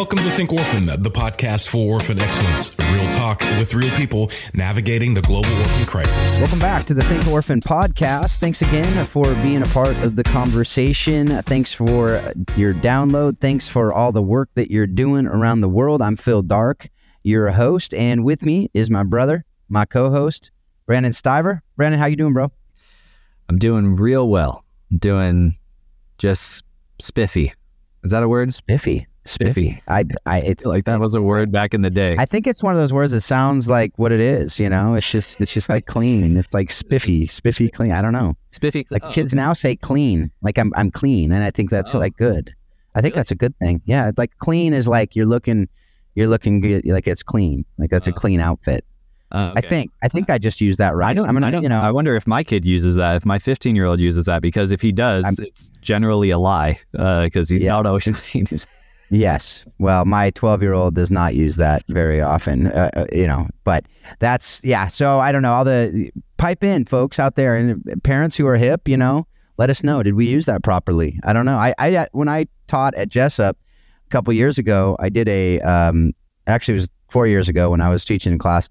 Welcome 0.00 0.20
to 0.20 0.30
Think 0.30 0.50
Orphan, 0.50 0.86
the 0.86 1.10
podcast 1.10 1.68
for 1.68 1.96
orphan 1.96 2.18
excellence. 2.18 2.74
Real 2.90 3.12
talk 3.12 3.42
with 3.58 3.74
real 3.74 3.94
people 3.96 4.30
navigating 4.54 5.12
the 5.12 5.20
global 5.20 5.52
orphan 5.58 5.84
crisis. 5.84 6.38
Welcome 6.38 6.58
back 6.58 6.84
to 6.86 6.94
the 6.94 7.02
Think 7.02 7.26
Orphan 7.26 7.60
podcast. 7.60 8.38
Thanks 8.38 8.62
again 8.62 9.04
for 9.04 9.34
being 9.42 9.60
a 9.60 9.66
part 9.66 9.94
of 9.98 10.16
the 10.16 10.24
conversation. 10.24 11.26
Thanks 11.42 11.70
for 11.74 12.12
your 12.56 12.72
download. 12.72 13.40
Thanks 13.40 13.68
for 13.68 13.92
all 13.92 14.10
the 14.10 14.22
work 14.22 14.48
that 14.54 14.70
you're 14.70 14.86
doing 14.86 15.26
around 15.26 15.60
the 15.60 15.68
world. 15.68 16.00
I'm 16.00 16.16
Phil 16.16 16.40
Darke, 16.40 16.88
your 17.22 17.50
host, 17.50 17.92
and 17.92 18.24
with 18.24 18.40
me 18.40 18.70
is 18.72 18.88
my 18.88 19.02
brother, 19.02 19.44
my 19.68 19.84
co-host, 19.84 20.50
Brandon 20.86 21.12
Stiver. 21.12 21.60
Brandon, 21.76 22.00
how 22.00 22.06
you 22.06 22.16
doing, 22.16 22.32
bro? 22.32 22.50
I'm 23.50 23.58
doing 23.58 23.96
real 23.96 24.30
well. 24.30 24.64
I'm 24.90 24.96
doing 24.96 25.58
just 26.16 26.64
spiffy. 26.98 27.52
Is 28.02 28.12
that 28.12 28.22
a 28.22 28.28
word? 28.28 28.54
Spiffy. 28.54 29.06
Spiffy. 29.24 29.82
I, 29.86 30.04
I, 30.26 30.38
it's 30.40 30.64
like 30.64 30.84
that 30.86 30.98
was 30.98 31.14
a 31.14 31.20
word 31.22 31.52
back 31.52 31.74
in 31.74 31.82
the 31.82 31.90
day. 31.90 32.16
I 32.18 32.24
think 32.24 32.46
it's 32.46 32.62
one 32.62 32.72
of 32.72 32.78
those 32.80 32.92
words 32.92 33.12
that 33.12 33.20
sounds 33.20 33.68
like 33.68 33.92
what 33.96 34.12
it 34.12 34.20
is. 34.20 34.58
You 34.58 34.68
know, 34.68 34.94
it's 34.94 35.10
just, 35.10 35.40
it's 35.40 35.52
just 35.52 35.68
like 35.68 35.86
clean. 35.86 36.36
It's 36.36 36.52
like 36.54 36.70
spiffy, 36.70 37.26
spiffy, 37.26 37.68
clean. 37.68 37.92
I 37.92 38.00
don't 38.02 38.12
know. 38.12 38.36
Spiffy. 38.50 38.86
Like 38.90 39.04
oh, 39.04 39.12
kids 39.12 39.34
now 39.34 39.52
say 39.52 39.76
clean. 39.76 40.30
Like 40.42 40.58
I'm, 40.58 40.72
I'm 40.74 40.90
clean, 40.90 41.32
and 41.32 41.44
I 41.44 41.50
think 41.50 41.70
that's 41.70 41.94
Oh. 41.94 41.98
like 41.98 42.16
good. 42.16 42.52
I 42.94 43.00
think 43.02 43.12
Really? 43.14 43.20
that's 43.20 43.30
a 43.30 43.34
good 43.36 43.56
thing. 43.58 43.82
Yeah, 43.84 44.10
like 44.16 44.36
clean 44.38 44.72
is 44.74 44.88
like 44.88 45.14
you're 45.14 45.26
looking, 45.26 45.68
you're 46.14 46.26
looking 46.26 46.60
good. 46.60 46.84
Like 46.86 47.06
it's 47.06 47.22
clean. 47.22 47.64
Like 47.78 47.90
that's 47.90 48.06
a 48.08 48.10
Oh. 48.10 48.14
clean 48.14 48.40
outfit. 48.40 48.84
oh, 49.32 49.52
I 49.54 49.60
think. 49.60 49.92
I 50.02 50.08
think 50.08 50.28
I 50.30 50.38
just 50.38 50.60
used 50.60 50.78
that 50.80 50.96
right. 50.96 51.10
I 51.10 51.12
don't. 51.14 51.28
I'm 51.28 51.34
gonna, 51.34 51.46
I 51.46 51.50
don't. 51.50 51.62
you 51.62 51.68
know, 51.68 51.80
I 51.80 51.92
wonder 51.92 52.16
if 52.16 52.26
my 52.26 52.42
kid 52.42 52.64
uses 52.64 52.96
that. 52.96 53.14
If 53.16 53.24
my 53.26 53.38
15 53.38 53.76
year 53.76 53.84
old 53.84 54.00
uses 54.00 54.24
that, 54.26 54.42
because 54.42 54.72
if 54.72 54.80
he 54.80 54.90
does, 54.92 55.24
I'm- 55.24 55.36
it's 55.38 55.70
generally 55.82 56.30
a 56.30 56.38
lie. 56.38 56.80
Uh, 56.98 57.24
because 57.24 57.48
he's 57.50 57.62
Yeah. 57.62 57.72
not 57.74 57.86
always 57.86 58.04
clean. 58.30 58.48
Yes. 59.10 59.66
Well, 59.78 60.04
my 60.04 60.30
12 60.30 60.62
year 60.62 60.72
old 60.72 60.94
does 60.94 61.10
not 61.10 61.34
use 61.34 61.56
that 61.56 61.82
very 61.88 62.20
often, 62.20 62.68
uh, 62.68 62.90
uh, 62.94 63.06
you 63.12 63.26
know, 63.26 63.48
but 63.64 63.84
that's, 64.20 64.62
yeah. 64.64 64.86
So 64.86 65.18
I 65.18 65.32
don't 65.32 65.42
know. 65.42 65.52
All 65.52 65.64
the 65.64 66.10
pipe 66.36 66.62
in 66.62 66.84
folks 66.84 67.18
out 67.18 67.34
there 67.34 67.56
and 67.56 67.82
parents 68.04 68.36
who 68.36 68.46
are 68.46 68.56
hip, 68.56 68.86
you 68.88 68.96
know, 68.96 69.26
let 69.58 69.68
us 69.68 69.82
know. 69.82 70.02
Did 70.04 70.14
we 70.14 70.26
use 70.26 70.46
that 70.46 70.62
properly? 70.62 71.18
I 71.24 71.32
don't 71.32 71.44
know. 71.44 71.58
I, 71.58 71.74
I, 71.78 72.06
when 72.12 72.28
I 72.28 72.46
taught 72.68 72.94
at 72.94 73.08
Jessup 73.08 73.58
a 74.06 74.10
couple 74.10 74.32
years 74.32 74.58
ago, 74.58 74.96
I 75.00 75.08
did 75.08 75.28
a, 75.28 75.60
um, 75.60 76.12
actually 76.46 76.74
it 76.74 76.80
was 76.80 76.90
four 77.08 77.26
years 77.26 77.48
ago 77.48 77.70
when 77.70 77.80
I 77.80 77.90
was 77.90 78.04
teaching 78.04 78.32
in 78.32 78.38
class. 78.38 78.68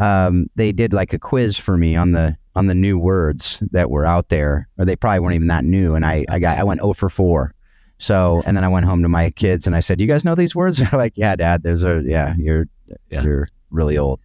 Um, 0.00 0.46
they 0.56 0.72
did 0.72 0.94
like 0.94 1.12
a 1.12 1.18
quiz 1.18 1.58
for 1.58 1.76
me 1.76 1.96
on 1.96 2.12
the, 2.12 2.34
on 2.54 2.66
the 2.66 2.74
new 2.74 2.98
words 2.98 3.62
that 3.72 3.90
were 3.90 4.06
out 4.06 4.30
there, 4.30 4.68
or 4.78 4.86
they 4.86 4.96
probably 4.96 5.20
weren't 5.20 5.34
even 5.34 5.48
that 5.48 5.66
new. 5.66 5.94
And 5.94 6.06
I, 6.06 6.24
I 6.30 6.38
got, 6.38 6.56
I 6.56 6.64
went 6.64 6.80
0 6.80 6.94
for 6.94 7.10
4. 7.10 7.54
So, 8.02 8.42
and 8.46 8.56
then 8.56 8.64
I 8.64 8.68
went 8.68 8.84
home 8.84 9.00
to 9.02 9.08
my 9.08 9.30
kids 9.30 9.66
and 9.68 9.76
I 9.76 9.80
said, 9.80 10.00
"You 10.00 10.08
guys 10.08 10.24
know 10.24 10.34
these 10.34 10.56
words?" 10.56 10.76
They're 10.90 10.90
like, 10.98 11.12
"Yeah, 11.14 11.36
Dad. 11.36 11.62
There's 11.62 11.84
a 11.84 12.02
yeah. 12.04 12.34
You're 12.36 12.66
Yeah. 13.10 13.22
you're 13.22 13.48
really 13.70 13.96
old," 13.96 14.18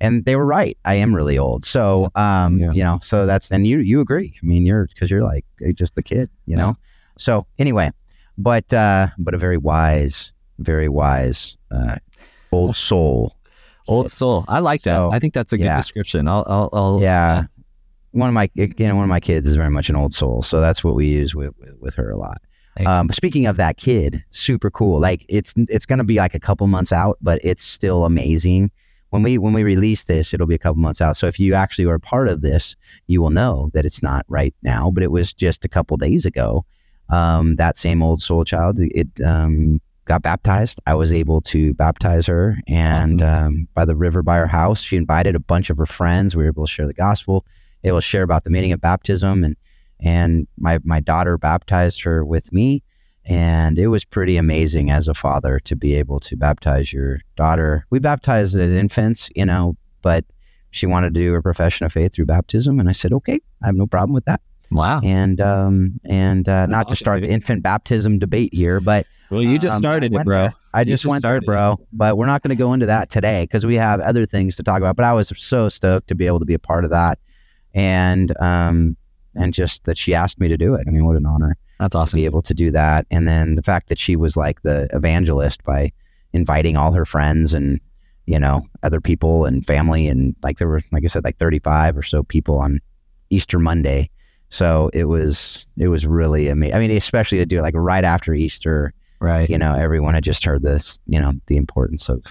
and 0.00 0.24
they 0.24 0.36
were 0.36 0.46
right. 0.46 0.78
I 0.84 0.94
am 0.94 1.12
really 1.12 1.36
old. 1.36 1.64
So, 1.64 2.10
um, 2.14 2.58
Yeah. 2.58 2.70
you 2.72 2.84
know, 2.84 3.00
so 3.02 3.26
that's 3.26 3.50
and 3.50 3.66
you 3.66 3.78
you 3.78 4.00
agree. 4.00 4.34
I 4.40 4.46
mean, 4.46 4.64
you're 4.64 4.86
because 4.86 5.10
you're 5.10 5.24
like 5.24 5.44
you're 5.58 5.72
just 5.72 5.96
the 5.96 6.02
kid, 6.02 6.30
you 6.46 6.54
know. 6.54 6.68
Yeah. 6.68 6.74
So 7.18 7.46
anyway, 7.58 7.90
but 8.38 8.72
uh, 8.72 9.08
but 9.18 9.34
a 9.34 9.38
very 9.38 9.58
wise, 9.58 10.32
very 10.60 10.88
wise 10.88 11.56
uh, 11.72 11.96
old 12.52 12.76
soul. 12.76 13.34
Old 13.88 14.12
soul. 14.12 14.44
I 14.46 14.60
like 14.60 14.82
that. 14.82 14.96
So, 14.96 15.10
I 15.12 15.18
think 15.18 15.34
that's 15.34 15.52
a 15.52 15.58
good 15.58 15.64
description. 15.76 16.28
I'll. 16.28 16.44
I'll. 16.46 16.70
I'll 16.72 17.00
Yeah. 17.02 17.44
One 18.12 18.28
of 18.28 18.34
my 18.34 18.48
again, 18.56 18.94
one 18.94 19.02
of 19.02 19.10
my 19.10 19.18
kids 19.18 19.48
is 19.48 19.56
very 19.56 19.70
much 19.70 19.90
an 19.90 19.96
old 19.96 20.14
soul, 20.14 20.40
so 20.40 20.60
that's 20.60 20.84
what 20.84 20.94
we 20.94 21.06
use 21.08 21.34
with 21.34 21.52
with, 21.58 21.74
with 21.80 21.94
her 21.96 22.10
a 22.12 22.16
lot. 22.16 22.40
Um, 22.86 23.08
speaking 23.10 23.46
of 23.46 23.56
that 23.56 23.76
kid, 23.76 24.24
super 24.30 24.70
cool. 24.70 25.00
Like 25.00 25.24
it's 25.28 25.54
it's 25.56 25.86
gonna 25.86 26.04
be 26.04 26.16
like 26.16 26.34
a 26.34 26.40
couple 26.40 26.66
months 26.66 26.92
out, 26.92 27.18
but 27.20 27.40
it's 27.44 27.62
still 27.62 28.04
amazing. 28.04 28.70
When 29.10 29.22
we 29.22 29.38
when 29.38 29.52
we 29.52 29.62
release 29.62 30.04
this, 30.04 30.34
it'll 30.34 30.46
be 30.46 30.56
a 30.56 30.58
couple 30.58 30.80
months 30.80 31.00
out. 31.00 31.16
So 31.16 31.26
if 31.26 31.38
you 31.38 31.54
actually 31.54 31.86
are 31.86 31.98
part 31.98 32.28
of 32.28 32.40
this, 32.40 32.74
you 33.06 33.22
will 33.22 33.30
know 33.30 33.70
that 33.74 33.84
it's 33.84 34.02
not 34.02 34.24
right 34.28 34.54
now, 34.62 34.90
but 34.90 35.02
it 35.02 35.12
was 35.12 35.32
just 35.32 35.64
a 35.64 35.68
couple 35.68 35.96
days 35.96 36.26
ago. 36.26 36.64
Um, 37.10 37.56
that 37.56 37.76
same 37.76 38.02
old 38.02 38.22
soul 38.22 38.44
child, 38.44 38.78
it 38.80 39.08
um, 39.24 39.80
got 40.06 40.22
baptized. 40.22 40.80
I 40.86 40.94
was 40.94 41.12
able 41.12 41.42
to 41.42 41.74
baptize 41.74 42.26
her, 42.26 42.56
and 42.66 43.22
um, 43.22 43.68
by 43.74 43.84
the 43.84 43.94
river 43.94 44.22
by 44.22 44.38
her 44.38 44.46
house, 44.46 44.80
she 44.80 44.96
invited 44.96 45.34
a 45.34 45.40
bunch 45.40 45.70
of 45.70 45.78
her 45.78 45.86
friends. 45.86 46.34
We 46.34 46.42
were 46.42 46.48
able 46.48 46.66
to 46.66 46.72
share 46.72 46.86
the 46.86 46.94
gospel, 46.94 47.44
able 47.84 47.98
to 47.98 48.02
share 48.02 48.22
about 48.22 48.44
the 48.44 48.50
meaning 48.50 48.72
of 48.72 48.80
baptism, 48.80 49.44
and 49.44 49.56
and 50.04 50.46
my 50.58 50.78
my 50.84 51.00
daughter 51.00 51.36
baptized 51.38 52.02
her 52.02 52.24
with 52.24 52.52
me 52.52 52.82
and 53.24 53.78
it 53.78 53.88
was 53.88 54.04
pretty 54.04 54.36
amazing 54.36 54.90
as 54.90 55.08
a 55.08 55.14
father 55.14 55.58
to 55.58 55.74
be 55.74 55.94
able 55.94 56.20
to 56.20 56.36
baptize 56.36 56.92
your 56.92 57.18
daughter 57.36 57.86
we 57.90 57.98
baptized 57.98 58.56
as 58.56 58.72
infants 58.72 59.30
you 59.34 59.44
know 59.44 59.76
but 60.02 60.24
she 60.70 60.86
wanted 60.86 61.14
to 61.14 61.20
do 61.20 61.32
her 61.32 61.42
profession 61.42 61.86
of 61.86 61.92
faith 61.92 62.14
through 62.14 62.26
baptism 62.26 62.78
and 62.78 62.88
i 62.88 62.92
said 62.92 63.12
okay 63.12 63.40
i 63.62 63.66
have 63.66 63.74
no 63.74 63.86
problem 63.86 64.12
with 64.12 64.26
that 64.26 64.40
wow. 64.70 65.00
and 65.02 65.40
um 65.40 65.98
and 66.04 66.48
uh, 66.48 66.66
not 66.66 66.86
to 66.86 66.92
awesome, 66.92 66.96
start 66.96 67.22
the 67.22 67.28
infant 67.28 67.62
baptism 67.62 68.18
debate 68.18 68.52
here 68.52 68.80
but 68.80 69.06
Well, 69.30 69.42
you 69.42 69.58
just 69.58 69.76
um, 69.76 69.78
started 69.78 70.14
it, 70.14 70.24
bro. 70.24 70.50
I 70.74 70.84
just 70.84 71.02
just 71.02 71.06
went 71.06 71.22
there, 71.22 71.36
it. 71.36 71.46
bro. 71.46 71.78
But 71.92 72.18
we're 72.18 72.26
not 72.26 72.42
going 72.42 72.50
to 72.56 72.62
go 72.62 72.72
into 72.72 72.86
that 72.86 73.08
today 73.08 73.44
because 73.44 73.64
we 73.64 73.76
have 73.76 74.00
other 74.00 74.26
things 74.26 74.56
to 74.56 74.62
talk 74.62 74.78
about. 74.78 74.96
But 74.96 75.06
I 75.06 75.12
was 75.12 75.32
so 75.36 75.68
stoked 75.68 76.08
to 76.08 76.14
be 76.14 76.26
able 76.26 76.40
to 76.40 76.44
be 76.44 76.54
a 76.54 76.58
part 76.58 76.84
of 76.84 76.90
that, 76.90 77.18
and 77.72 78.36
um, 78.38 78.96
and 79.36 79.52
just 79.54 79.84
that 79.84 79.98
she 79.98 80.14
asked 80.14 80.38
me 80.40 80.48
to 80.48 80.56
do 80.56 80.74
it. 80.74 80.84
I 80.86 80.90
mean, 80.90 81.04
what 81.06 81.16
an 81.16 81.26
honor 81.26 81.56
That's 81.80 81.94
awesome. 81.94 82.16
to 82.18 82.22
be 82.22 82.24
able 82.26 82.42
to 82.42 82.54
do 82.54 82.70
that. 82.70 83.06
And 83.10 83.26
then 83.28 83.54
the 83.54 83.62
fact 83.62 83.88
that 83.88 83.98
she 83.98 84.16
was 84.16 84.36
like 84.36 84.62
the 84.62 84.88
evangelist 84.92 85.62
by 85.64 85.92
inviting 86.32 86.76
all 86.76 86.92
her 86.92 87.04
friends 87.06 87.54
and 87.54 87.80
you 88.26 88.38
know 88.38 88.66
other 88.82 89.00
people 89.00 89.44
and 89.44 89.66
family 89.66 90.08
and 90.08 90.34
like 90.42 90.58
there 90.58 90.66
were 90.68 90.80
like 90.92 91.04
I 91.04 91.08
said 91.08 91.24
like 91.24 91.36
35 91.38 91.96
or 91.96 92.02
so 92.02 92.22
people 92.22 92.58
on 92.58 92.80
Easter 93.30 93.58
Monday. 93.58 94.10
So 94.50 94.90
it 94.94 95.04
was 95.04 95.66
it 95.76 95.88
was 95.88 96.06
really 96.06 96.48
amazing. 96.48 96.74
I 96.74 96.78
mean, 96.78 96.90
especially 96.92 97.38
to 97.38 97.46
do 97.46 97.58
it 97.58 97.62
like 97.62 97.74
right 97.76 98.04
after 98.04 98.34
Easter 98.34 98.92
Right. 99.20 99.48
you 99.48 99.56
know, 99.56 99.74
everyone 99.74 100.12
had 100.14 100.24
just 100.24 100.44
heard 100.44 100.62
this, 100.62 100.98
you 101.06 101.18
know, 101.18 101.32
the 101.46 101.56
importance 101.56 102.08
of 102.10 102.22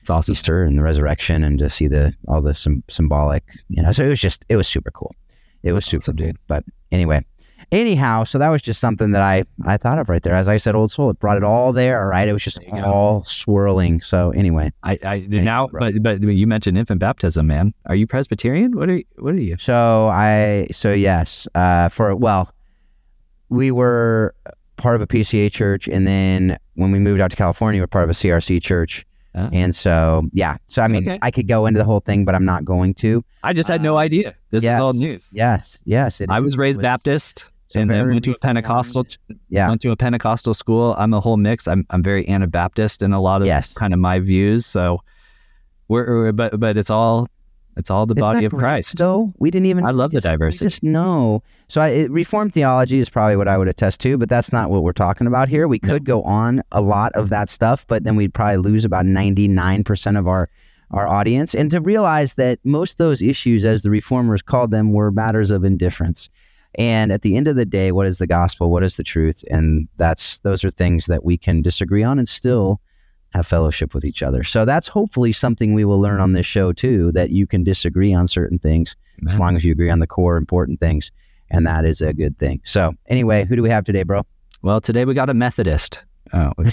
It's 0.00 0.10
awesome. 0.10 0.32
Easter 0.32 0.64
and 0.64 0.76
the 0.78 0.82
resurrection 0.82 1.42
and 1.44 1.58
to 1.60 1.70
see 1.70 1.86
the 1.86 2.12
all 2.28 2.42
the 2.42 2.52
sym 2.54 2.82
symbolic, 2.88 3.42
you 3.68 3.82
know, 3.82 3.92
so 3.92 4.04
it 4.04 4.08
was 4.08 4.20
just 4.20 4.44
it 4.48 4.56
was 4.56 4.66
super 4.68 4.90
cool. 4.90 5.14
It 5.62 5.72
was 5.72 5.84
super 5.84 6.00
Awesome, 6.00 6.16
cool. 6.16 6.26
dude. 6.26 6.38
But 6.46 6.64
anyway, 6.90 7.24
anyhow, 7.70 8.24
so 8.24 8.38
that 8.38 8.48
was 8.48 8.62
just 8.62 8.80
something 8.80 9.12
that 9.12 9.22
I 9.22 9.44
I 9.64 9.76
thought 9.76 9.98
of 9.98 10.08
right 10.08 10.22
there. 10.22 10.34
As 10.34 10.48
I 10.48 10.56
said, 10.56 10.74
old 10.74 10.90
soul, 10.90 11.10
it 11.10 11.18
brought 11.18 11.36
it 11.36 11.44
all 11.44 11.72
there. 11.72 12.08
Right, 12.08 12.28
it 12.28 12.32
was 12.32 12.42
just 12.42 12.60
go. 12.60 12.84
all 12.84 13.24
swirling. 13.24 14.00
So 14.00 14.30
anyway, 14.30 14.72
I, 14.82 14.98
I 15.04 15.18
now, 15.28 15.68
but 15.72 16.02
but 16.02 16.20
you 16.22 16.46
mentioned 16.46 16.76
infant 16.78 17.00
baptism, 17.00 17.46
man. 17.46 17.72
Are 17.86 17.94
you 17.94 18.06
Presbyterian? 18.06 18.76
What 18.76 18.88
are 18.88 18.96
you, 18.96 19.04
what 19.18 19.34
are 19.34 19.40
you? 19.40 19.56
so 19.58 20.08
I 20.08 20.68
so 20.72 20.92
yes, 20.92 21.46
uh, 21.54 21.88
for 21.88 22.14
well, 22.16 22.52
we 23.48 23.70
were 23.70 24.34
part 24.76 24.96
of 24.96 25.00
a 25.02 25.06
PCA 25.06 25.50
church, 25.52 25.88
and 25.88 26.06
then 26.06 26.58
when 26.74 26.90
we 26.90 26.98
moved 26.98 27.20
out 27.20 27.30
to 27.30 27.36
California, 27.36 27.78
we 27.78 27.82
we're 27.82 27.86
part 27.86 28.04
of 28.04 28.10
a 28.10 28.14
CRC 28.14 28.60
church. 28.62 29.06
Ah. 29.34 29.48
And 29.52 29.74
so, 29.74 30.28
yeah. 30.32 30.56
So, 30.68 30.82
I 30.82 30.88
mean, 30.88 31.08
Okay. 31.08 31.18
I 31.22 31.30
could 31.30 31.48
go 31.48 31.64
into 31.66 31.78
the 31.78 31.84
whole 31.84 32.00
thing, 32.00 32.24
but 32.26 32.34
I'm 32.34 32.44
not 32.44 32.64
going 32.64 32.92
to. 32.94 33.24
I 33.42 33.52
just 33.54 33.68
had 33.68 33.82
no 33.82 33.96
Uh, 33.96 34.00
idea. 34.00 34.34
This 34.50 34.62
yes. 34.62 34.76
is 34.76 34.80
all 34.80 34.92
news. 34.92 35.30
Yes. 35.32 35.78
Yes. 35.84 36.20
I 36.28 36.40
was 36.40 36.58
raised 36.58 36.80
It 36.80 36.82
Baptist 36.82 37.50
and 37.74 37.88
then 37.90 38.06
went 38.10 38.24
to 38.24 38.32
a 38.32 38.38
Pentecostal. 38.38 39.06
Yeah. 39.48 39.68
Went 39.68 39.80
to 39.82 39.90
a 39.90 39.96
Pentecostal 39.96 40.52
school. 40.52 40.94
I'm 40.98 41.14
a 41.14 41.20
whole 41.20 41.38
mix. 41.38 41.66
I'm 41.66 41.86
I'm 41.88 42.02
very 42.02 42.28
Anabaptist 42.28 43.00
in 43.00 43.12
a 43.14 43.20
lot 43.22 43.40
of 43.40 43.46
Yes. 43.46 43.72
kind 43.72 43.94
of 43.94 43.98
my 44.00 44.18
views. 44.20 44.66
So 44.66 45.00
we're, 45.88 46.06
we're- 46.18 46.32
but 46.32 46.60
but 46.60 46.76
it's 46.76 46.90
all 46.90 47.28
it's 47.76 47.90
all 47.90 48.06
the 48.06 48.14
Isn't 48.14 48.20
body 48.20 48.44
of 48.44 48.52
Christ. 48.52 48.98
Though 48.98 49.32
we 49.38 49.50
didn't 49.50 49.66
even. 49.66 49.84
I 49.84 49.90
love 49.90 50.10
the 50.10 50.16
just- 50.18 50.26
we 50.26 50.30
diversity. 50.30 50.66
Just 50.66 50.82
know. 50.82 51.42
So, 51.68 51.80
I, 51.80 51.88
it, 51.88 52.10
Reformed 52.10 52.52
theology 52.52 52.98
is 52.98 53.08
probably 53.08 53.36
what 53.36 53.48
I 53.48 53.56
would 53.56 53.68
attest 53.68 54.00
to, 54.02 54.18
but 54.18 54.28
that's 54.28 54.52
not 54.52 54.70
what 54.70 54.82
we're 54.82 54.92
talking 54.92 55.26
about 55.26 55.48
here. 55.48 55.66
We 55.66 55.80
No. 55.82 55.88
could 55.94 56.04
go 56.04 56.22
on 56.22 56.62
a 56.72 56.80
lot 56.82 57.12
of 57.14 57.30
that 57.30 57.48
stuff, 57.48 57.86
but 57.86 58.04
then 58.04 58.14
we'd 58.16 58.34
probably 58.34 58.58
lose 58.58 58.84
about 58.84 59.06
99% 59.06 60.18
of 60.18 60.26
our 60.28 60.48
our 60.90 61.08
audience. 61.08 61.54
And 61.54 61.70
to 61.70 61.80
realize 61.80 62.34
that 62.34 62.58
most 62.64 62.92
of 62.92 62.98
those 62.98 63.22
issues, 63.22 63.64
as 63.64 63.80
the 63.80 63.88
reformers 63.88 64.42
called 64.42 64.70
them, 64.70 64.92
were 64.92 65.10
matters 65.10 65.50
of 65.50 65.64
indifference. 65.64 66.28
And 66.74 67.10
at 67.10 67.22
the 67.22 67.34
end 67.34 67.48
of 67.48 67.56
the 67.56 67.64
day, 67.64 67.92
what 67.92 68.06
is 68.06 68.18
the 68.18 68.26
gospel? 68.26 68.70
What 68.70 68.82
is 68.82 68.96
the 68.98 69.02
truth? 69.02 69.42
And 69.50 69.88
that's 69.96 70.38
those 70.40 70.62
are 70.64 70.70
things 70.70 71.06
that 71.06 71.24
we 71.24 71.38
can 71.38 71.62
disagree 71.62 72.02
on 72.02 72.18
and 72.18 72.28
still 72.28 72.78
have 73.32 73.46
fellowship 73.46 73.94
with 73.94 74.04
each 74.04 74.22
other. 74.22 74.42
So 74.42 74.64
that's 74.64 74.88
hopefully 74.88 75.32
something 75.32 75.74
we 75.74 75.84
will 75.84 76.00
learn 76.00 76.20
on 76.20 76.32
this 76.32 76.46
show 76.46 76.72
too, 76.72 77.12
that 77.12 77.30
you 77.30 77.46
can 77.46 77.64
disagree 77.64 78.12
on 78.12 78.28
certain 78.28 78.58
things 78.58 78.96
as 79.26 79.38
long 79.38 79.56
as 79.56 79.64
you 79.64 79.72
agree 79.72 79.90
on 79.90 80.00
the 80.00 80.06
core 80.06 80.36
important 80.36 80.80
things. 80.80 81.10
And 81.50 81.66
that 81.66 81.84
is 81.84 82.00
a 82.00 82.12
good 82.12 82.38
thing. 82.38 82.60
So 82.64 82.94
anyway, 83.06 83.44
who 83.44 83.56
do 83.56 83.62
we 83.62 83.70
have 83.70 83.84
today, 83.84 84.02
bro? 84.02 84.22
Well, 84.62 84.80
today 84.80 85.04
we 85.04 85.14
got 85.14 85.30
a 85.30 85.34
Methodist. 85.34 86.04
Oh 86.32 86.52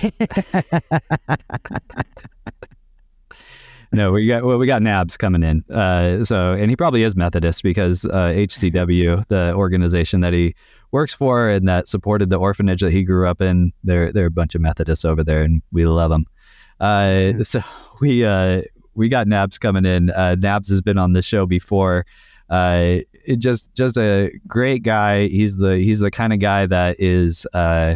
no, 3.91 4.11
we 4.11 4.27
got 4.27 4.43
well, 4.43 4.57
we 4.57 4.67
got 4.67 4.81
Nabs 4.81 5.17
coming 5.17 5.43
in. 5.43 5.63
Uh, 5.69 6.23
so, 6.23 6.53
and 6.53 6.69
he 6.69 6.75
probably 6.75 7.03
is 7.03 7.15
Methodist 7.15 7.63
because 7.63 8.05
uh, 8.05 8.33
HCW, 8.35 9.27
the 9.27 9.53
organization 9.53 10.21
that 10.21 10.33
he 10.33 10.55
works 10.91 11.13
for 11.13 11.49
and 11.49 11.67
that 11.67 11.87
supported 11.87 12.29
the 12.29 12.37
orphanage 12.37 12.81
that 12.81 12.91
he 12.91 13.03
grew 13.03 13.27
up 13.27 13.41
in, 13.41 13.71
they're 13.83 14.13
they're 14.13 14.27
a 14.27 14.31
bunch 14.31 14.55
of 14.55 14.61
Methodists 14.61 15.05
over 15.05 15.23
there, 15.23 15.43
and 15.43 15.61
we 15.71 15.85
love 15.85 16.11
them. 16.11 16.25
Uh, 16.79 17.43
so 17.43 17.61
we 18.01 18.25
uh, 18.25 18.61
we 18.95 19.09
got 19.09 19.27
Nabs 19.27 19.57
coming 19.57 19.85
in. 19.85 20.09
Uh, 20.11 20.35
Nabs 20.35 20.69
has 20.69 20.81
been 20.81 20.97
on 20.97 21.13
the 21.13 21.21
show 21.21 21.45
before. 21.45 22.05
Uh, 22.49 22.97
just 23.37 23.73
just 23.75 23.97
a 23.97 24.31
great 24.47 24.83
guy. 24.83 25.27
He's 25.27 25.57
the 25.57 25.77
he's 25.77 25.99
the 25.99 26.11
kind 26.11 26.33
of 26.33 26.39
guy 26.39 26.65
that 26.65 26.99
is 26.99 27.45
uh, 27.53 27.95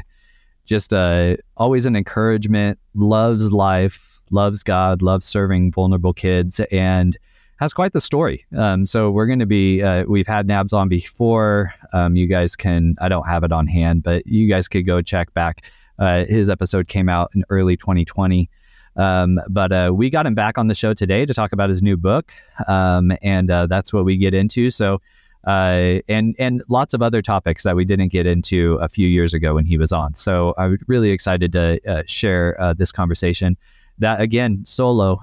just 0.65 0.93
uh, 0.93 1.37
always 1.57 1.85
an 1.85 1.95
encouragement. 1.95 2.79
Loves 2.93 3.51
life, 3.51 4.19
loves 4.29 4.63
God, 4.63 5.01
loves 5.01 5.25
serving 5.25 5.71
vulnerable 5.71 6.13
kids, 6.13 6.59
and 6.71 7.17
has 7.63 7.73
quite 7.73 7.93
the 7.93 8.01
story. 8.01 8.45
Um, 8.55 8.85
so 8.85 9.09
we're 9.09 9.25
going 9.25 9.39
to 9.39 9.45
be, 9.45 9.81
uh, 9.81 10.03
we've 10.05 10.27
had 10.27 10.47
Nabs 10.47 10.73
on 10.73 10.89
before. 10.89 11.73
Um, 11.93 12.15
you 12.15 12.27
guys 12.27 12.55
can, 12.55 12.95
I 12.99 13.07
don't 13.07 13.27
have 13.27 13.43
it 13.43 13.51
on 13.51 13.67
hand, 13.67 14.03
but 14.03 14.27
you 14.27 14.49
guys 14.49 14.67
could 14.67 14.85
go 14.85 15.01
check 15.01 15.33
back. 15.33 15.65
Uh, 15.97 16.25
his 16.25 16.49
episode 16.49 16.87
came 16.87 17.07
out 17.07 17.31
in 17.35 17.43
early 17.49 17.77
2020. 17.77 18.49
Um, 18.95 19.39
but 19.49 19.71
uh, 19.71 19.91
we 19.93 20.09
got 20.09 20.25
him 20.25 20.35
back 20.35 20.57
on 20.57 20.67
the 20.67 20.75
show 20.75 20.93
today 20.93 21.25
to 21.25 21.33
talk 21.33 21.51
about 21.51 21.69
his 21.69 21.81
new 21.81 21.97
book, 21.97 22.31
um, 22.67 23.11
and 23.21 23.49
uh, 23.49 23.67
that's 23.67 23.91
what 23.91 24.05
we 24.05 24.17
get 24.17 24.33
into. 24.33 24.69
So, 24.69 25.01
uh, 25.45 25.99
and 26.07 26.35
and 26.37 26.63
lots 26.69 26.93
of 26.93 27.01
other 27.01 27.21
topics 27.21 27.63
that 27.63 27.75
we 27.75 27.85
didn't 27.85 28.09
get 28.09 28.25
into 28.25 28.75
a 28.75 28.87
few 28.87 29.07
years 29.07 29.33
ago 29.33 29.55
when 29.55 29.65
he 29.65 29.77
was 29.77 29.91
on. 29.91 30.13
So 30.13 30.53
I'm 30.57 30.77
really 30.87 31.11
excited 31.11 31.51
to 31.53 31.79
uh, 31.87 32.03
share 32.05 32.55
this 32.77 32.91
conversation. 32.91 33.57
That 33.99 34.21
again, 34.21 34.63
solo, 34.65 35.19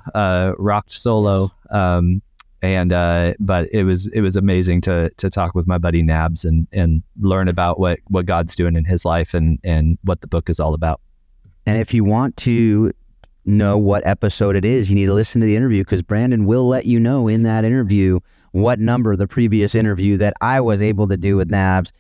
rocked 0.58 0.93
solo. 0.93 1.52
Um, 1.70 2.22
and 2.62 2.93
uh, 2.93 3.34
but 3.40 3.69
it 3.72 3.84
was 3.84 4.06
it 4.08 4.20
was 4.20 4.37
amazing 4.37 4.81
to 4.82 5.11
to 5.17 5.31
talk 5.31 5.55
with 5.55 5.67
my 5.67 5.78
buddy 5.78 6.02
Nabs 6.02 6.44
and 6.44 6.67
and 6.72 7.02
learn 7.20 7.49
about 7.49 7.81
what 7.81 8.00
what 8.08 8.26
God's 8.26 8.55
doing 8.55 8.76
in 8.76 8.84
his 8.84 9.05
life 9.05 9.34
and 9.34 9.58
and 9.64 9.99
what 10.05 10.20
the 10.20 10.26
book 10.26 10.50
is 10.50 10.61
all 10.61 10.75
about. 10.75 11.00
And 11.67 11.78
if 11.78 11.94
you 11.94 12.05
want 12.05 12.37
to 12.38 12.93
know 13.50 13.76
what 13.76 14.06
episode 14.06 14.56
it 14.56 14.64
is, 14.64 14.88
you 14.88 14.94
need 14.94 15.06
to 15.06 15.14
listen 15.14 15.41
to 15.41 15.47
the 15.47 15.56
interview 15.56 15.82
because 15.82 16.02
Brandon 16.02 16.47
will 16.47 16.69
let 16.69 16.87
you 16.87 16.99
know 16.99 17.29
in 17.29 17.43
that 17.43 17.64
interview 17.64 18.20
what 18.52 18.81
number 18.81 19.14
the 19.17 19.29
previous 19.29 19.75
interview 19.75 20.17
that 20.17 20.35
I 20.41 20.61
was 20.61 20.82
able 20.82 21.06
to 21.08 21.17
do 21.17 21.37
with 21.37 21.50
Nabs 21.50 21.93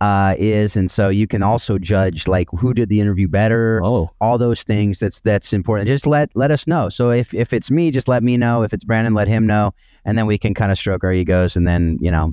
uh, 0.00 0.34
is, 0.38 0.76
and 0.76 0.90
so 0.90 1.08
you 1.08 1.26
can 1.26 1.42
also 1.42 1.78
judge 1.78 2.28
like 2.28 2.48
who 2.50 2.74
did 2.74 2.90
the 2.90 3.00
interview 3.00 3.28
better. 3.28 3.80
Oh, 3.82 4.10
all 4.20 4.36
those 4.36 4.62
things. 4.62 4.98
That's 4.98 5.20
that's 5.20 5.52
important. 5.52 5.88
Just 5.88 6.06
let 6.06 6.30
let 6.34 6.50
us 6.50 6.66
know. 6.66 6.90
So 6.90 7.10
if 7.10 7.32
if 7.32 7.52
it's 7.52 7.70
me, 7.70 7.90
just 7.90 8.06
let 8.06 8.22
me 8.22 8.36
know. 8.36 8.62
If 8.62 8.74
it's 8.74 8.84
Brandon, 8.84 9.14
let 9.14 9.26
him 9.26 9.46
know 9.46 9.72
and 10.06 10.16
then 10.16 10.24
we 10.24 10.38
can 10.38 10.54
kind 10.54 10.72
of 10.72 10.78
stroke 10.78 11.04
our 11.04 11.12
egos 11.12 11.56
and 11.56 11.68
then 11.68 11.98
you 12.00 12.10
know 12.10 12.32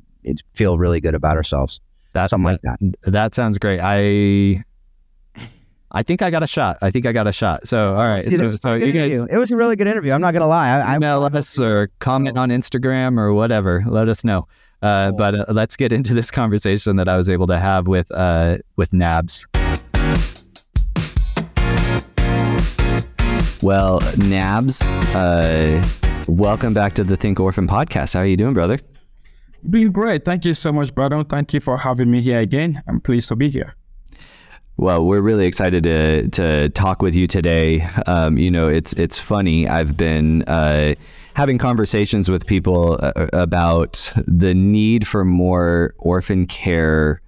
feel 0.54 0.78
really 0.78 1.02
good 1.02 1.16
about 1.16 1.36
ourselves. 1.36 1.82
That, 2.14 2.30
Something 2.30 2.46
like 2.46 2.62
that. 2.62 2.80
That 3.04 3.36
sounds 3.36 3.58
great. 3.58 3.82
I 3.82 4.64
I 5.96 6.02
think 6.02 6.24
I 6.24 6.32
got 6.32 6.42
a 6.42 6.48
shot. 6.48 6.80
I 6.82 6.90
think 6.90 7.06
I 7.06 7.12
got 7.12 7.28
a 7.28 7.32
shot. 7.32 7.68
So, 7.68 7.94
all 7.94 8.06
right. 8.06 8.26
So, 8.32 8.50
so 8.56 8.74
you 8.74 8.92
guys, 8.92 9.14
it 9.30 9.38
was 9.38 9.52
a 9.52 9.56
really 9.56 9.76
good 9.76 9.86
interview. 9.86 10.12
I'm 10.12 10.22
not 10.22 10.34
gonna 10.34 10.48
lie. 10.48 10.70
I, 10.70 10.96
email 10.96 11.24
I, 11.24 11.38
us 11.38 11.60
or 11.60 11.92
comment 12.00 12.36
on 12.36 12.50
Instagram 12.50 13.20
or 13.20 13.32
whatever. 13.32 13.84
Let 13.88 14.10
us 14.10 14.24
know. 14.24 14.48
Uh, 14.82 15.12
oh. 15.14 15.16
But 15.16 15.36
uh, 15.36 15.46
let's 15.50 15.76
get 15.76 15.94
into 15.94 16.16
this 16.16 16.32
conversation 16.32 16.96
that 16.96 17.08
I 17.08 17.16
was 17.16 17.30
able 17.30 17.46
to 17.46 17.60
have 17.60 17.88
with 17.88 18.12
uh, 18.12 18.58
with 18.76 18.92
Nabs. 18.92 19.46
Well, 23.62 24.02
Nabs, 24.18 24.82
uh, 25.16 25.82
Welcome 26.28 26.74
back 26.74 26.94
to 26.94 27.04
the 27.04 27.18
Think 27.18 27.40
Orphan 27.40 27.68
podcast. 27.68 28.14
How 28.14 28.22
are 28.22 28.26
you 28.26 28.38
doing, 28.38 28.54
brother? 28.54 28.80
Doing 29.70 29.92
great. 29.92 30.26
Thank 30.26 30.46
you 30.46 30.54
so 30.54 30.72
much, 30.72 30.96
brother. 30.96 31.24
Thank 31.24 31.54
you 31.54 31.60
for 31.60 31.78
having 31.78 32.10
me 32.10 32.22
here 32.22 32.40
again. 32.40 32.82
I'm 32.88 33.02
pleased 33.02 33.28
to 33.30 33.36
be 33.36 33.50
here. 33.50 33.76
Well, 34.78 35.06
we're 35.06 35.22
really 35.22 35.46
excited 35.46 35.84
to 35.84 36.28
to 36.30 36.70
talk 36.70 37.02
with 37.02 37.14
you 37.14 37.28
today. 37.28 37.88
Um, 38.08 38.38
you 38.38 38.50
know, 38.50 38.68
it's 38.68 38.94
it's 38.94 39.20
funny. 39.20 39.68
I've 39.68 39.96
been 39.96 40.44
uh, 40.44 40.96
having 41.36 41.58
conversations 41.58 42.30
with 42.30 42.46
people 42.48 43.00
uh, 43.02 43.28
about 43.34 44.12
the 44.28 44.54
need 44.54 45.08
for 45.08 45.24
more 45.24 45.94
orphan 46.00 46.48
care 46.48 47.22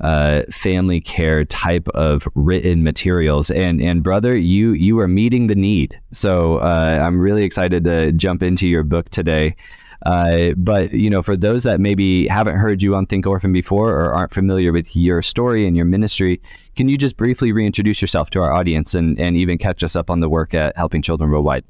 uh, 0.00 0.42
family 0.50 1.00
care 1.00 1.44
type 1.44 1.88
of 1.88 2.28
written 2.34 2.84
materials. 2.84 3.50
And 3.50 3.80
and 3.80 4.02
brother, 4.02 4.36
you 4.36 4.72
you 4.72 4.98
are 5.00 5.08
meeting 5.08 5.48
the 5.48 5.54
need. 5.54 5.98
So 6.12 6.58
uh, 6.58 7.00
I'm 7.02 7.18
really 7.18 7.44
excited 7.44 7.84
to 7.84 8.12
jump 8.12 8.42
into 8.42 8.68
your 8.68 8.84
book 8.84 9.08
today. 9.10 9.56
Uh, 10.04 10.52
but 10.56 10.92
you 10.92 11.08
know, 11.08 11.22
for 11.22 11.36
those 11.36 11.62
that 11.62 11.80
maybe 11.80 12.26
haven't 12.28 12.56
heard 12.56 12.82
you 12.82 12.94
on 12.94 13.06
Think 13.06 13.26
Orphan 13.26 13.52
before 13.52 13.90
or 13.90 14.12
aren't 14.12 14.34
familiar 14.34 14.72
with 14.72 14.94
your 14.94 15.22
story 15.22 15.66
and 15.66 15.76
your 15.76 15.86
ministry, 15.86 16.40
can 16.76 16.88
you 16.88 16.98
just 16.98 17.16
briefly 17.16 17.52
reintroduce 17.52 18.02
yourself 18.02 18.30
to 18.30 18.42
our 18.42 18.52
audience 18.52 18.94
and, 18.94 19.18
and 19.18 19.36
even 19.36 19.56
catch 19.56 19.82
us 19.82 19.96
up 19.96 20.10
on 20.10 20.20
the 20.20 20.28
work 20.28 20.52
at 20.52 20.76
Helping 20.76 21.00
Children 21.00 21.30
Worldwide? 21.30 21.64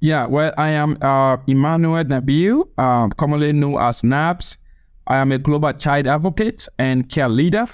Yeah, 0.00 0.26
well, 0.26 0.52
I 0.58 0.70
am 0.70 0.98
uh, 1.00 1.38
Emmanuel 1.46 2.04
Nabieu, 2.04 2.68
uh, 2.76 3.08
commonly 3.16 3.52
known 3.52 3.80
as 3.80 4.02
NABS. 4.02 4.58
I 5.06 5.16
am 5.18 5.32
a 5.32 5.38
global 5.38 5.72
child 5.72 6.06
advocate 6.06 6.66
and 6.78 7.08
care 7.08 7.28
leader, 7.28 7.66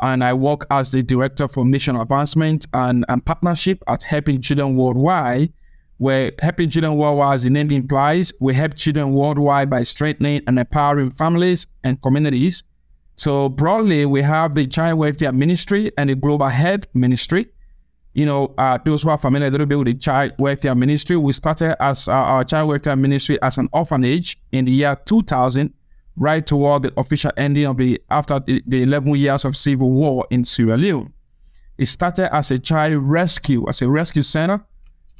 and 0.00 0.22
I 0.22 0.32
work 0.32 0.66
as 0.70 0.92
the 0.92 1.02
director 1.02 1.48
for 1.48 1.64
mission 1.64 1.96
advancement 1.96 2.66
and, 2.72 3.04
and 3.08 3.24
partnership 3.24 3.82
at 3.86 4.02
Helping 4.02 4.40
Children 4.40 4.76
Worldwide, 4.76 5.52
where 6.02 6.32
Helping 6.40 6.68
Children 6.68 6.96
Worldwide, 6.96 7.34
as 7.34 7.42
the 7.44 7.50
name 7.50 7.70
implies, 7.70 8.32
we 8.40 8.54
help 8.54 8.74
children 8.74 9.12
worldwide 9.12 9.70
by 9.70 9.84
strengthening 9.84 10.42
and 10.48 10.58
empowering 10.58 11.12
families 11.12 11.68
and 11.84 12.02
communities. 12.02 12.64
So 13.14 13.48
broadly, 13.48 14.04
we 14.04 14.20
have 14.22 14.56
the 14.56 14.66
Child 14.66 14.98
Welfare 14.98 15.30
Ministry 15.30 15.92
and 15.96 16.10
the 16.10 16.16
Global 16.16 16.48
Health 16.48 16.88
Ministry. 16.92 17.46
You 18.14 18.26
know, 18.26 18.52
uh, 18.58 18.78
those 18.84 19.04
who 19.04 19.10
are 19.10 19.16
familiar 19.16 19.46
a 19.46 19.50
little 19.52 19.64
bit 19.64 19.78
with 19.78 19.86
the 19.86 19.94
Child 19.94 20.32
Welfare 20.40 20.74
Ministry, 20.74 21.16
we 21.16 21.32
started 21.32 21.80
as 21.80 22.08
uh, 22.08 22.14
our 22.14 22.42
Child 22.42 22.70
Welfare 22.70 22.96
Ministry 22.96 23.40
as 23.40 23.58
an 23.58 23.68
orphanage 23.72 24.40
in 24.50 24.64
the 24.64 24.72
year 24.72 24.96
2000 25.04 25.72
right 26.16 26.44
toward 26.44 26.82
the 26.82 26.92
official 26.96 27.30
ending 27.36 27.66
of 27.66 27.76
the 27.76 28.02
after 28.10 28.40
the, 28.40 28.60
the 28.66 28.82
11 28.82 29.14
years 29.14 29.44
of 29.44 29.56
civil 29.56 29.92
war 29.92 30.26
in 30.32 30.44
Sierra 30.44 30.76
Leone. 30.76 31.12
It 31.78 31.86
started 31.86 32.34
as 32.34 32.50
a 32.50 32.58
child 32.58 32.94
rescue, 33.04 33.68
as 33.68 33.82
a 33.82 33.88
rescue 33.88 34.22
center. 34.22 34.66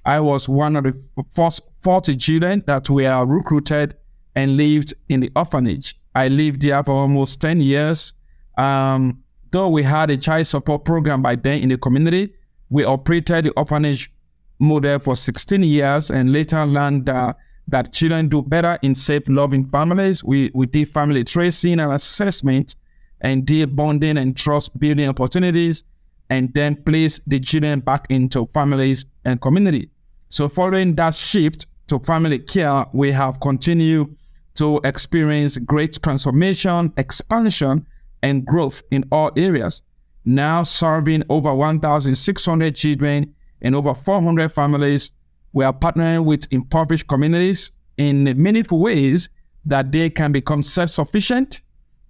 I 0.05 0.21
was 0.21 0.49
one 0.49 0.77
of 0.77 0.85
the 0.85 0.95
first 1.33 1.63
40 1.83 2.17
children 2.17 2.65
that 2.67 2.91
were 2.91 3.25
recruited 3.25 3.97
and 4.35 4.57
lived 4.57 4.95
in 5.09 5.21
the 5.21 5.31
orphanage. 5.37 5.99
I 6.15 6.29
lived 6.29 6.63
there 6.63 6.83
for 6.83 6.93
almost 6.93 7.41
10 7.41 7.61
years. 7.61 8.13
Um, 8.59 9.23
though 9.51 9.69
we 9.69 9.83
had 9.83 10.11
a 10.11 10.17
child 10.17 10.47
support 10.47 10.85
program 10.85 11.23
by 11.23 11.37
then 11.37 11.63
in 11.63 11.69
the 11.69 11.79
community, 11.79 12.35
we 12.71 12.85
operated 12.85 13.45
the 13.45 13.51
orphanage 13.53 14.13
model 14.59 14.99
for 14.99 15.17
16 15.17 15.63
years 15.63 16.11
and 16.11 16.33
later 16.33 16.65
learned 16.67 17.07
that 17.07 17.37
that 17.69 17.93
children 17.93 18.29
do 18.29 18.43
better 18.43 18.79
in 18.83 18.95
safe, 18.95 19.23
loving 19.29 19.69
families. 19.71 20.25
We, 20.25 20.51
we 20.53 20.67
did 20.67 20.89
family 20.89 21.23
tracing 21.23 21.79
and 21.79 21.93
assessment 21.93 22.75
and 23.21 23.47
did 23.47 23.77
bonding 23.77 24.19
and 24.19 24.37
trust 24.37 24.79
building 24.79 25.09
opportunities 25.09 25.85
and 26.29 26.53
then 26.55 26.75
place 26.83 27.21
the 27.27 27.39
children 27.39 27.81
back 27.81 28.07
into 28.11 28.47
families 28.53 29.07
and 29.25 29.41
community. 29.41 29.91
So 30.33 30.49
following 30.49 30.95
that 30.95 31.15
shift 31.15 31.67
to 31.89 31.99
family 31.99 32.39
care, 32.39 32.87
we 32.95 33.13
have 33.13 33.39
continued 33.39 34.17
to 34.55 34.81
experience 34.83 35.59
great 35.59 36.03
transformation, 36.03 36.91
expansion, 36.97 37.87
and 38.23 38.47
growth 38.47 38.83
in 38.91 39.05
all 39.13 39.31
areas. 39.37 39.83
Now 40.25 40.63
serving 40.63 41.25
over 41.29 41.55
1,600 41.55 42.75
children 42.75 43.35
and 43.61 43.75
over 43.75 43.93
400 43.93 44.49
families 44.49 45.13
we 45.53 45.67
are 45.67 45.73
partnering 45.75 46.25
with 46.25 46.47
impoverished 46.51 47.09
communities 47.09 47.71
in 47.99 48.25
meaningful 48.43 48.81
ways 48.81 49.29
that 49.67 49.93
they 49.93 50.09
can 50.09 50.33
become 50.33 50.63
self-sufficient. 50.63 51.61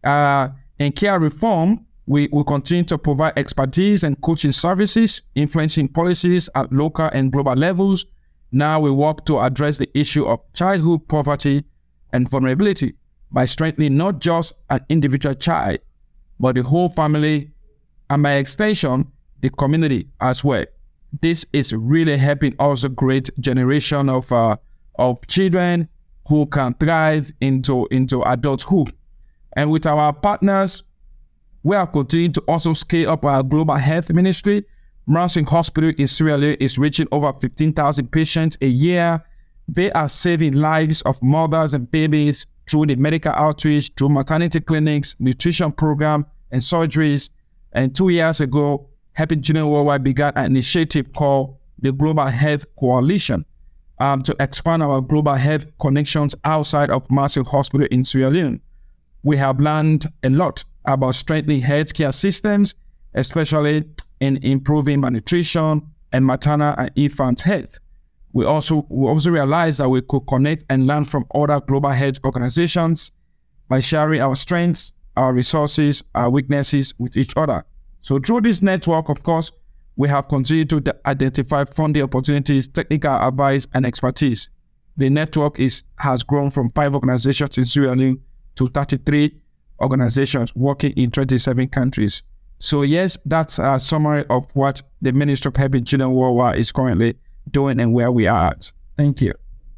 Uh, 0.04 0.50
in 0.78 0.92
care 0.92 1.18
reform, 1.18 1.86
we 2.06 2.28
will 2.32 2.44
continue 2.44 2.84
to 2.84 2.98
provide 2.98 3.34
expertise 3.36 4.02
and 4.02 4.20
coaching 4.22 4.52
services, 4.52 5.22
influencing 5.34 5.88
policies 5.88 6.48
at 6.54 6.72
local 6.72 7.08
and 7.12 7.32
global 7.32 7.54
levels. 7.54 8.06
Now 8.50 8.80
we 8.80 8.90
work 8.90 9.24
to 9.26 9.38
address 9.40 9.78
the 9.78 9.88
issue 9.98 10.26
of 10.26 10.40
childhood 10.52 11.06
poverty 11.08 11.64
and 12.12 12.28
vulnerability 12.28 12.94
by 13.30 13.44
strengthening 13.44 13.96
not 13.96 14.20
just 14.20 14.52
an 14.70 14.80
individual 14.88 15.34
child, 15.34 15.78
but 16.38 16.56
the 16.56 16.62
whole 16.62 16.88
family 16.88 17.50
and 18.10 18.22
by 18.22 18.34
extension, 18.34 19.10
the 19.40 19.50
community 19.50 20.08
as 20.20 20.44
well 20.44 20.64
this 21.20 21.44
is 21.52 21.72
really 21.74 22.16
helping 22.16 22.54
us 22.58 22.84
a 22.84 22.88
great 22.88 23.30
generation 23.40 24.08
of 24.08 24.30
uh, 24.32 24.56
of 24.98 25.24
children 25.26 25.88
who 26.28 26.46
can 26.46 26.74
thrive 26.74 27.30
into 27.40 27.86
into 27.90 28.22
adulthood. 28.22 28.92
And 29.54 29.70
with 29.70 29.86
our 29.86 30.12
partners, 30.12 30.82
we 31.62 31.76
are 31.76 31.86
continuing 31.86 32.32
to 32.32 32.40
also 32.48 32.74
scale 32.74 33.10
up 33.10 33.24
our 33.24 33.42
global 33.42 33.76
health 33.76 34.10
ministry. 34.10 34.64
Mercy 35.06 35.42
Hospital 35.42 35.92
in 35.96 36.06
Sierra 36.06 36.36
Leone 36.36 36.56
is 36.60 36.78
reaching 36.78 37.06
over 37.12 37.32
15,000 37.32 38.10
patients 38.10 38.56
a 38.60 38.66
year. 38.66 39.22
They 39.68 39.92
are 39.92 40.08
saving 40.08 40.54
lives 40.54 41.02
of 41.02 41.22
mothers 41.22 41.74
and 41.74 41.90
babies 41.90 42.46
through 42.68 42.86
the 42.86 42.96
medical 42.96 43.32
outreach, 43.32 43.92
through 43.96 44.08
maternity 44.10 44.60
clinics, 44.60 45.16
nutrition 45.18 45.72
program, 45.72 46.26
and 46.50 46.60
surgeries. 46.60 47.30
And 47.72 47.94
two 47.94 48.08
years 48.08 48.40
ago, 48.40 48.88
Helping 49.14 49.42
Children 49.42 49.68
Worldwide 49.68 50.04
began 50.04 50.32
an 50.36 50.46
initiative 50.46 51.12
called 51.12 51.56
the 51.78 51.92
Global 51.92 52.26
Health 52.26 52.64
Coalition 52.78 53.44
um, 53.98 54.22
to 54.22 54.34
expand 54.40 54.82
our 54.82 55.00
global 55.00 55.34
health 55.34 55.66
connections 55.78 56.34
outside 56.44 56.90
of 56.90 57.08
Mercy 57.10 57.42
Hospital 57.42 57.86
in 57.90 58.04
Sierra 58.04 58.30
Leone. 58.30 58.60
We 59.22 59.36
have 59.36 59.60
learned 59.60 60.06
a 60.22 60.30
lot 60.30 60.64
about 60.84 61.14
strengthening 61.14 61.62
healthcare 61.62 62.12
systems, 62.12 62.74
especially 63.14 63.84
in 64.20 64.38
improving 64.38 65.00
malnutrition 65.00 65.82
and 66.12 66.26
maternal 66.26 66.74
and 66.78 66.90
infant 66.94 67.40
health. 67.40 67.78
We 68.32 68.44
also 68.44 68.86
we 68.88 69.06
also 69.06 69.30
realized 69.30 69.78
that 69.80 69.88
we 69.88 70.00
could 70.02 70.26
connect 70.26 70.64
and 70.70 70.86
learn 70.86 71.04
from 71.04 71.26
other 71.34 71.60
global 71.60 71.90
health 71.90 72.16
organizations 72.24 73.12
by 73.68 73.80
sharing 73.80 74.20
our 74.20 74.34
strengths, 74.34 74.92
our 75.16 75.32
resources, 75.32 76.02
our 76.14 76.30
weaknesses 76.30 76.94
with 76.98 77.16
each 77.16 77.32
other. 77.36 77.64
So 78.00 78.18
through 78.18 78.42
this 78.42 78.62
network, 78.62 79.08
of 79.08 79.22
course, 79.22 79.52
we 79.96 80.08
have 80.08 80.28
continued 80.28 80.70
to 80.70 80.96
identify 81.06 81.64
funding 81.64 82.02
opportunities, 82.02 82.68
technical 82.68 83.12
advice, 83.12 83.66
and 83.74 83.84
expertise. 83.84 84.48
The 84.96 85.10
network 85.10 85.60
is 85.60 85.82
has 85.96 86.22
grown 86.22 86.50
from 86.50 86.70
five 86.72 86.94
organizations 86.94 87.58
in 87.58 87.64
Sierra 87.64 87.94
Leone 87.94 88.20
to 88.56 88.66
33 88.66 89.38
organizations 89.80 90.54
working 90.54 90.92
in 90.92 91.10
27 91.10 91.68
countries. 91.68 92.22
So 92.58 92.82
yes, 92.82 93.18
that's 93.24 93.58
a 93.58 93.80
summary 93.80 94.24
of 94.30 94.46
what 94.54 94.82
the 95.00 95.12
Ministry 95.12 95.48
of 95.48 95.56
Helping 95.56 95.84
Children 95.84 96.12
Worldwide 96.12 96.58
is 96.58 96.70
currently 96.70 97.16
doing 97.50 97.80
and 97.80 97.92
where 97.92 98.12
we 98.12 98.26
are 98.26 98.52
at. 98.52 98.72
Thank 98.96 99.20
you. 99.20 99.34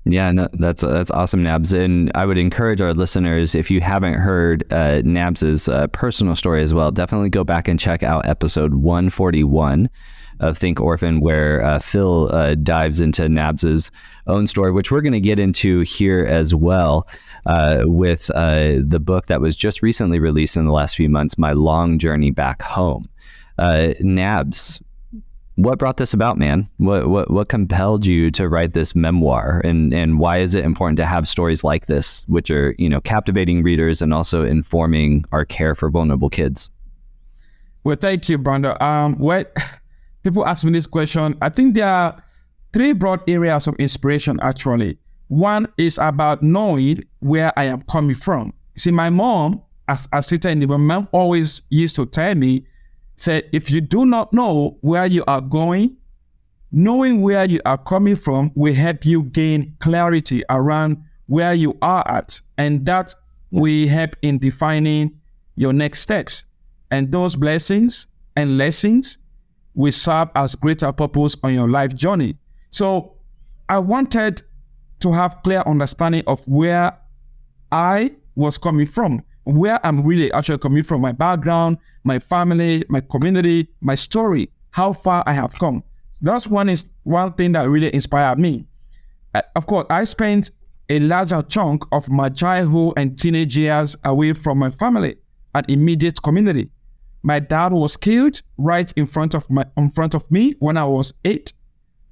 Yeah, 0.07 0.31
no, 0.33 0.49
that's 0.53 0.83
that's 0.83 1.11
awesome, 1.11 1.43
Nabs. 1.43 1.73
And 1.73 2.13
I 2.15 2.27
would 2.27 2.37
encourage 2.37 2.83
our 2.83 2.93
listeners, 2.93 3.55
if 3.55 3.71
you 3.71 3.81
haven't 3.81 4.15
heard 4.15 4.71
uh, 4.71 5.01
Nabs's 5.03 5.67
uh, 5.67 5.87
personal 5.89 6.37
story 6.37 6.61
as 6.61 6.75
well, 6.75 6.93
definitely 6.93 7.31
go 7.31 7.43
back 7.43 7.69
and 7.69 7.81
check 7.81 8.03
out 8.03 8.29
episode 8.29 8.75
141 8.75 9.89
of 10.41 10.59
Think 10.59 10.79
Orphan, 10.79 11.21
where 11.21 11.63
uh, 11.63 11.79
Phil 11.79 12.31
uh, 12.35 12.55
dives 12.57 13.01
into 13.01 13.31
Nabs's 13.31 13.91
own 14.27 14.47
story, 14.47 14.73
which 14.73 14.91
we're 14.91 15.01
going 15.01 15.13
to 15.13 15.21
get 15.21 15.39
into 15.39 15.81
here 15.81 16.25
as 16.25 16.55
well 16.55 17.09
uh, 17.47 17.83
with 17.85 18.31
uh, 18.35 18.75
the 18.81 19.01
book 19.01 19.27
that 19.27 19.41
was 19.41 19.57
just 19.57 19.83
recently 19.83 20.19
released 20.19 20.57
in 20.57 20.65
the 20.65 20.73
last 20.73 20.97
few 20.97 21.09
months, 21.09 21.39
My 21.39 21.53
Long 21.53 21.99
Journey 21.99 22.31
Back 22.31 22.63
Home. 22.63 23.09
Nabs, 23.59 24.81
what 25.57 25.79
brought 25.79 25.99
this 25.99 26.13
about, 26.13 26.37
man? 26.37 26.69
What 26.79 27.09
what 27.09 27.31
what 27.31 27.49
compelled 27.49 28.07
you 28.07 28.31
to 28.33 28.49
write 28.49 28.73
this 28.73 28.95
memoir, 28.95 29.61
and 29.65 29.95
and 29.95 30.19
why 30.19 30.39
is 30.39 30.55
it 30.55 30.65
important 30.65 30.97
to 30.97 31.07
have 31.07 31.29
stories 31.29 31.63
like 31.63 31.87
this, 31.87 32.25
which 32.27 32.51
are 32.51 32.75
you 32.79 32.89
know 32.89 33.01
captivating 33.01 33.63
readers 33.63 34.03
and 34.03 34.13
also 34.13 34.45
informing 34.45 35.25
our 35.31 35.45
care 35.45 35.75
for 35.75 35.91
vulnerable 35.91 36.29
kids? 36.29 36.71
Well, 37.85 37.97
thank 37.97 38.29
you, 38.29 38.39
Brando. 38.39 38.81
Um, 38.83 39.17
what 39.19 39.57
people 40.25 40.45
ask 40.47 40.65
me 40.65 40.73
this 40.73 40.87
question, 40.87 41.37
I 41.41 41.51
think 41.51 41.75
there 41.75 41.89
are 41.89 42.23
three 42.73 42.93
broad 42.93 43.21
areas 43.29 43.69
of 43.69 43.77
inspiration. 43.77 44.41
Actually, 44.43 44.99
one 45.29 45.67
is 45.79 45.99
about 45.99 46.43
knowing 46.43 47.03
where 47.21 47.53
I 47.59 47.65
am 47.65 47.83
coming 47.83 48.17
from. 48.17 48.53
See, 48.77 48.91
my 48.91 49.11
mom, 49.11 49.63
as 49.89 50.09
I 50.13 50.21
sit 50.21 50.45
in 50.45 50.61
the 50.61 50.67
my 50.67 50.77
mom 50.77 51.09
always 51.13 51.63
used 51.71 51.97
to 51.97 52.07
tell 52.07 52.35
me 52.35 52.67
said, 53.17 53.49
if 53.53 53.71
you 53.71 53.81
do 53.81 54.05
not 54.05 54.33
know 54.33 54.77
where 54.81 55.07
you 55.07 55.25
are 55.27 55.41
going, 55.41 55.97
knowing 56.73 57.23
where 57.23 57.45
you 57.45 57.61
are 57.65 57.79
coming 57.79 58.17
from 58.17 58.51
will 58.55 58.75
help 58.75 59.05
you 59.05 59.23
gain 59.23 59.77
clarity 59.79 60.43
around 60.51 60.97
where 61.27 61.55
you 61.55 61.77
are 61.81 62.07
at. 62.09 62.41
And 62.59 62.85
that 62.87 63.15
will 63.51 63.89
help 63.89 64.17
in 64.23 64.39
defining 64.39 65.21
your 65.55 65.73
next 65.73 66.01
steps. 66.01 66.45
And 66.91 67.13
those 67.13 67.37
blessings 67.37 68.09
and 68.37 68.59
lessons 68.59 69.19
will 69.75 69.93
serve 69.93 70.29
as 70.35 70.55
greater 70.55 70.93
purpose 70.93 71.37
on 71.43 71.55
your 71.55 71.69
life 71.69 71.95
journey. 71.95 72.37
So 72.71 73.15
I 73.69 73.79
wanted 73.79 74.43
to 75.05 75.13
have 75.13 75.43
clear 75.43 75.63
understanding 75.67 76.25
of 76.27 76.47
where 76.47 76.99
I 77.71 78.11
was 78.35 78.59
coming 78.59 78.87
from 78.87 79.23
where 79.45 79.85
I'm 79.87 80.05
really 80.05 80.33
actually 80.33 80.59
coming 80.59 80.83
from, 80.83 81.01
my 81.01 81.13
background, 81.13 81.79
my 82.03 82.19
family, 82.19 82.85
my 82.89 83.01
community, 83.01 83.69
my 83.81 83.95
story, 83.95 84.51
how 84.71 84.93
far 84.93 85.23
I 85.27 85.33
have 85.33 85.55
come. 85.55 85.85
That's 86.21 86.47
one 86.47 86.69
is 86.69 86.85
one 87.03 87.35
thing 87.35 87.53
that 87.53 87.69
really 87.69 87.95
inspired 87.95 88.39
me. 88.39 88.67
Uh, 89.35 89.43
of 89.55 89.67
course, 89.67 89.87
I 89.91 90.05
spent 90.05 90.51
a 90.89 90.99
larger 90.99 91.43
chunk 91.43 91.85
of 91.93 92.09
my 92.09 92.29
childhood 92.29 92.95
and 92.97 93.19
teenage 93.19 93.57
years 93.57 93.97
away 94.05 94.33
from 94.33 94.59
my 94.59 94.71
family 94.71 95.17
and 95.55 95.69
immediate 95.69 96.23
community. 96.23 96.71
My 97.23 97.39
dad 97.39 97.73
was 97.73 97.97
killed 97.97 98.41
right 98.59 98.93
in 98.97 99.07
front 99.07 99.35
of 99.35 99.49
my 99.51 99.65
in 99.77 99.91
front 99.91 100.15
of 100.15 100.31
me 100.31 100.55
when 100.59 100.77
I 100.77 100.85
was 100.85 101.13
eight, 101.25 101.55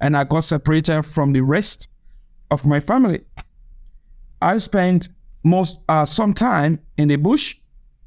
and 0.00 0.16
I 0.16 0.25
got 0.25 0.44
separated 0.44 1.02
from 1.02 1.32
the 1.32 1.42
rest 1.42 1.88
of 2.52 2.66
my 2.66 2.78
family. 2.78 3.21
I 4.40 4.59
spent 4.59 5.09
most 5.42 5.78
uh, 5.88 6.04
some 6.04 6.35
time 6.35 6.78
in 6.97 7.09
the 7.09 7.16
bush, 7.16 7.56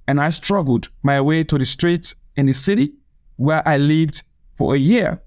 and 0.07 0.21
I 0.21 0.29
struggled 0.29 0.89
my 1.03 1.19
way 1.19 1.43
to 1.43 1.57
the 1.57 1.65
streets 1.65 2.15
in 2.35 2.45
the 2.45 2.53
city 2.53 2.93
where 3.37 3.67
I 3.67 3.77
lived 3.77 4.23
for 4.55 4.75
a 4.75 4.77
year. 4.77 5.21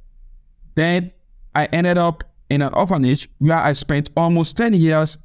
Then 0.77 1.11
I 1.55 1.67
ended 1.67 1.99
up 1.99 2.25
in 2.49 2.63
an 2.63 2.73
orphanage 2.73 3.29
where 3.39 3.59
I 3.59 3.73
spent 3.73 4.11
almost 4.17 4.57
10 4.57 4.75
years 4.75 5.19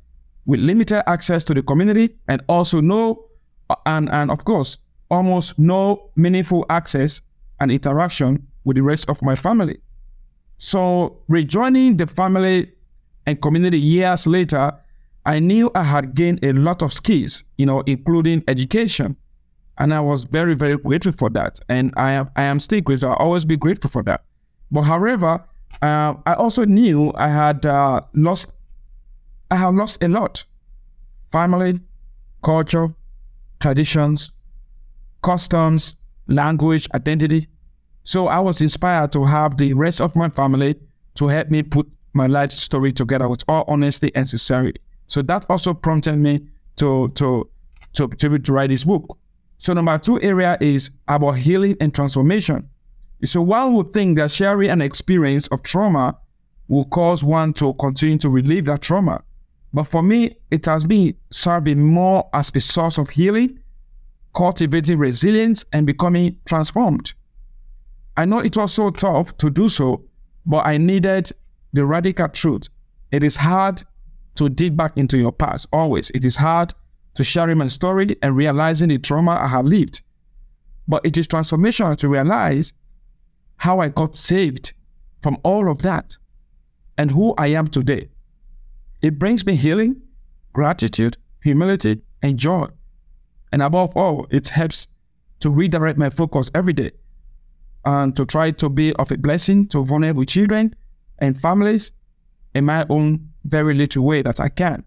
with 0.45 0.59
limited 0.59 1.07
access 1.07 1.43
to 1.45 1.53
the 1.53 1.61
community 1.61 2.15
and 2.27 2.41
also 2.49 2.81
no, 2.81 3.25
and, 3.85 4.09
and 4.09 4.31
of 4.31 4.43
course, 4.43 4.79
almost 5.09 5.59
no 5.59 6.09
meaningful 6.15 6.65
access 6.69 7.21
and 7.59 7.71
interaction 7.71 8.45
with 8.63 8.75
the 8.75 8.81
rest 8.81 9.09
of 9.09 9.21
my 9.21 9.35
family. 9.35 9.77
So, 10.57 11.21
rejoining 11.27 11.97
the 11.97 12.07
family 12.07 12.71
and 13.25 13.41
community 13.41 13.79
years 13.79 14.27
later 14.27 14.71
I 15.25 15.39
knew 15.39 15.71
I 15.73 15.83
had 15.83 16.15
gained 16.15 16.43
a 16.43 16.51
lot 16.53 16.81
of 16.81 16.93
skills, 16.93 17.43
you 17.57 17.65
know, 17.65 17.81
including 17.85 18.43
education. 18.47 19.15
And 19.77 19.93
I 19.93 20.01
was 20.01 20.25
very, 20.25 20.53
very 20.53 20.77
grateful 20.77 21.13
for 21.13 21.29
that. 21.31 21.59
And 21.69 21.93
I 21.95 22.11
am, 22.11 22.29
I 22.35 22.43
am 22.43 22.59
still 22.59 22.81
grateful. 22.81 23.09
I'll 23.09 23.15
always 23.15 23.45
be 23.45 23.57
grateful 23.57 23.89
for 23.89 24.03
that. 24.03 24.23
But 24.71 24.81
however, 24.81 25.43
uh, 25.81 26.15
I 26.25 26.33
also 26.33 26.65
knew 26.65 27.13
I 27.15 27.29
had 27.29 27.65
uh, 27.65 28.01
lost, 28.13 28.51
I 29.49 29.55
have 29.55 29.73
lost 29.73 30.03
a 30.03 30.09
lot. 30.09 30.43
Family, 31.31 31.79
culture, 32.43 32.93
traditions, 33.59 34.31
customs, 35.23 35.95
language, 36.27 36.87
identity. 36.93 37.47
So 38.03 38.27
I 38.27 38.39
was 38.39 38.61
inspired 38.61 39.11
to 39.13 39.23
have 39.23 39.57
the 39.57 39.73
rest 39.73 40.01
of 40.01 40.15
my 40.15 40.29
family 40.29 40.75
to 41.15 41.27
help 41.27 41.49
me 41.49 41.63
put 41.63 41.89
my 42.13 42.27
life 42.27 42.51
story 42.51 42.91
together 42.91 43.27
with 43.27 43.43
all 43.47 43.65
honesty 43.67 44.11
and 44.15 44.27
sincerity. 44.27 44.79
So 45.07 45.21
that 45.23 45.45
also 45.49 45.73
prompted 45.73 46.17
me 46.17 46.47
to 46.77 47.09
to 47.09 47.49
to, 47.93 48.07
to, 48.07 48.39
to 48.39 48.53
write 48.53 48.69
this 48.69 48.83
book. 48.83 49.17
So 49.57 49.73
number 49.73 49.97
two 49.97 50.19
area 50.21 50.57
is 50.59 50.91
about 51.07 51.33
healing 51.33 51.77
and 51.79 51.93
transformation. 51.93 52.69
So 53.23 53.41
one 53.41 53.73
would 53.73 53.93
think 53.93 54.17
that 54.17 54.31
sharing 54.31 54.69
an 54.69 54.81
experience 54.81 55.47
of 55.47 55.63
trauma 55.63 56.17
will 56.67 56.85
cause 56.85 57.23
one 57.23 57.53
to 57.53 57.73
continue 57.75 58.17
to 58.17 58.29
relive 58.29 58.65
that 58.65 58.81
trauma. 58.81 59.23
But 59.73 59.85
for 59.85 60.03
me, 60.03 60.35
it 60.51 60.65
has 60.65 60.85
been 60.85 61.15
serving 61.31 61.81
more 61.81 62.29
as 62.33 62.51
a 62.53 62.59
source 62.59 62.97
of 62.97 63.09
healing, 63.09 63.59
cultivating 64.35 64.97
resilience, 64.97 65.65
and 65.71 65.85
becoming 65.87 66.37
transformed. 66.45 67.13
I 68.17 68.25
know 68.25 68.39
it 68.39 68.55
was 68.57 68.73
so 68.73 68.91
tough 68.91 69.35
to 69.37 69.49
do 69.49 69.69
so, 69.69 70.03
but 70.45 70.65
I 70.65 70.77
needed 70.77 71.31
the 71.73 71.85
radical 71.85 72.29
truth. 72.29 72.69
It 73.11 73.23
is 73.23 73.35
hard 73.35 73.83
to 74.35 74.49
dig 74.49 74.77
back 74.77 74.97
into 74.97 75.17
your 75.17 75.31
past. 75.31 75.67
Always. 75.73 76.09
It 76.11 76.23
is 76.25 76.35
hard 76.35 76.73
to 77.15 77.23
share 77.23 77.53
my 77.55 77.67
story 77.67 78.15
and 78.21 78.35
realizing 78.35 78.89
the 78.89 78.97
trauma 78.97 79.31
I 79.31 79.47
have 79.47 79.65
lived. 79.65 80.01
But 80.87 81.05
it 81.05 81.17
is 81.17 81.27
transformational 81.27 81.97
to 81.97 82.07
realize 82.07 82.73
how 83.57 83.79
I 83.79 83.89
got 83.89 84.15
saved 84.15 84.73
from 85.21 85.37
all 85.43 85.69
of 85.69 85.79
that 85.79 86.17
and 86.97 87.11
who 87.11 87.33
I 87.37 87.47
am 87.47 87.67
today. 87.67 88.09
It 89.01 89.19
brings 89.19 89.45
me 89.45 89.55
healing, 89.55 90.01
gratitude, 90.53 91.17
humility, 91.41 92.01
and 92.21 92.37
joy. 92.37 92.67
And 93.51 93.61
above 93.61 93.95
all, 93.95 94.27
it 94.31 94.47
helps 94.47 94.87
to 95.41 95.49
redirect 95.49 95.97
my 95.97 96.09
focus 96.09 96.49
every 96.55 96.73
day 96.73 96.91
and 97.85 98.15
to 98.15 98.25
try 98.25 98.51
to 98.51 98.69
be 98.69 98.93
of 98.93 99.11
a 99.11 99.17
blessing 99.17 99.67
to 99.67 99.83
vulnerable 99.83 100.23
children 100.23 100.73
and 101.19 101.39
families 101.39 101.91
in 102.53 102.65
my 102.65 102.85
own 102.89 103.29
very 103.45 103.73
little 103.73 104.03
way 104.03 104.21
that 104.21 104.39
I 104.39 104.49
can. 104.49 104.83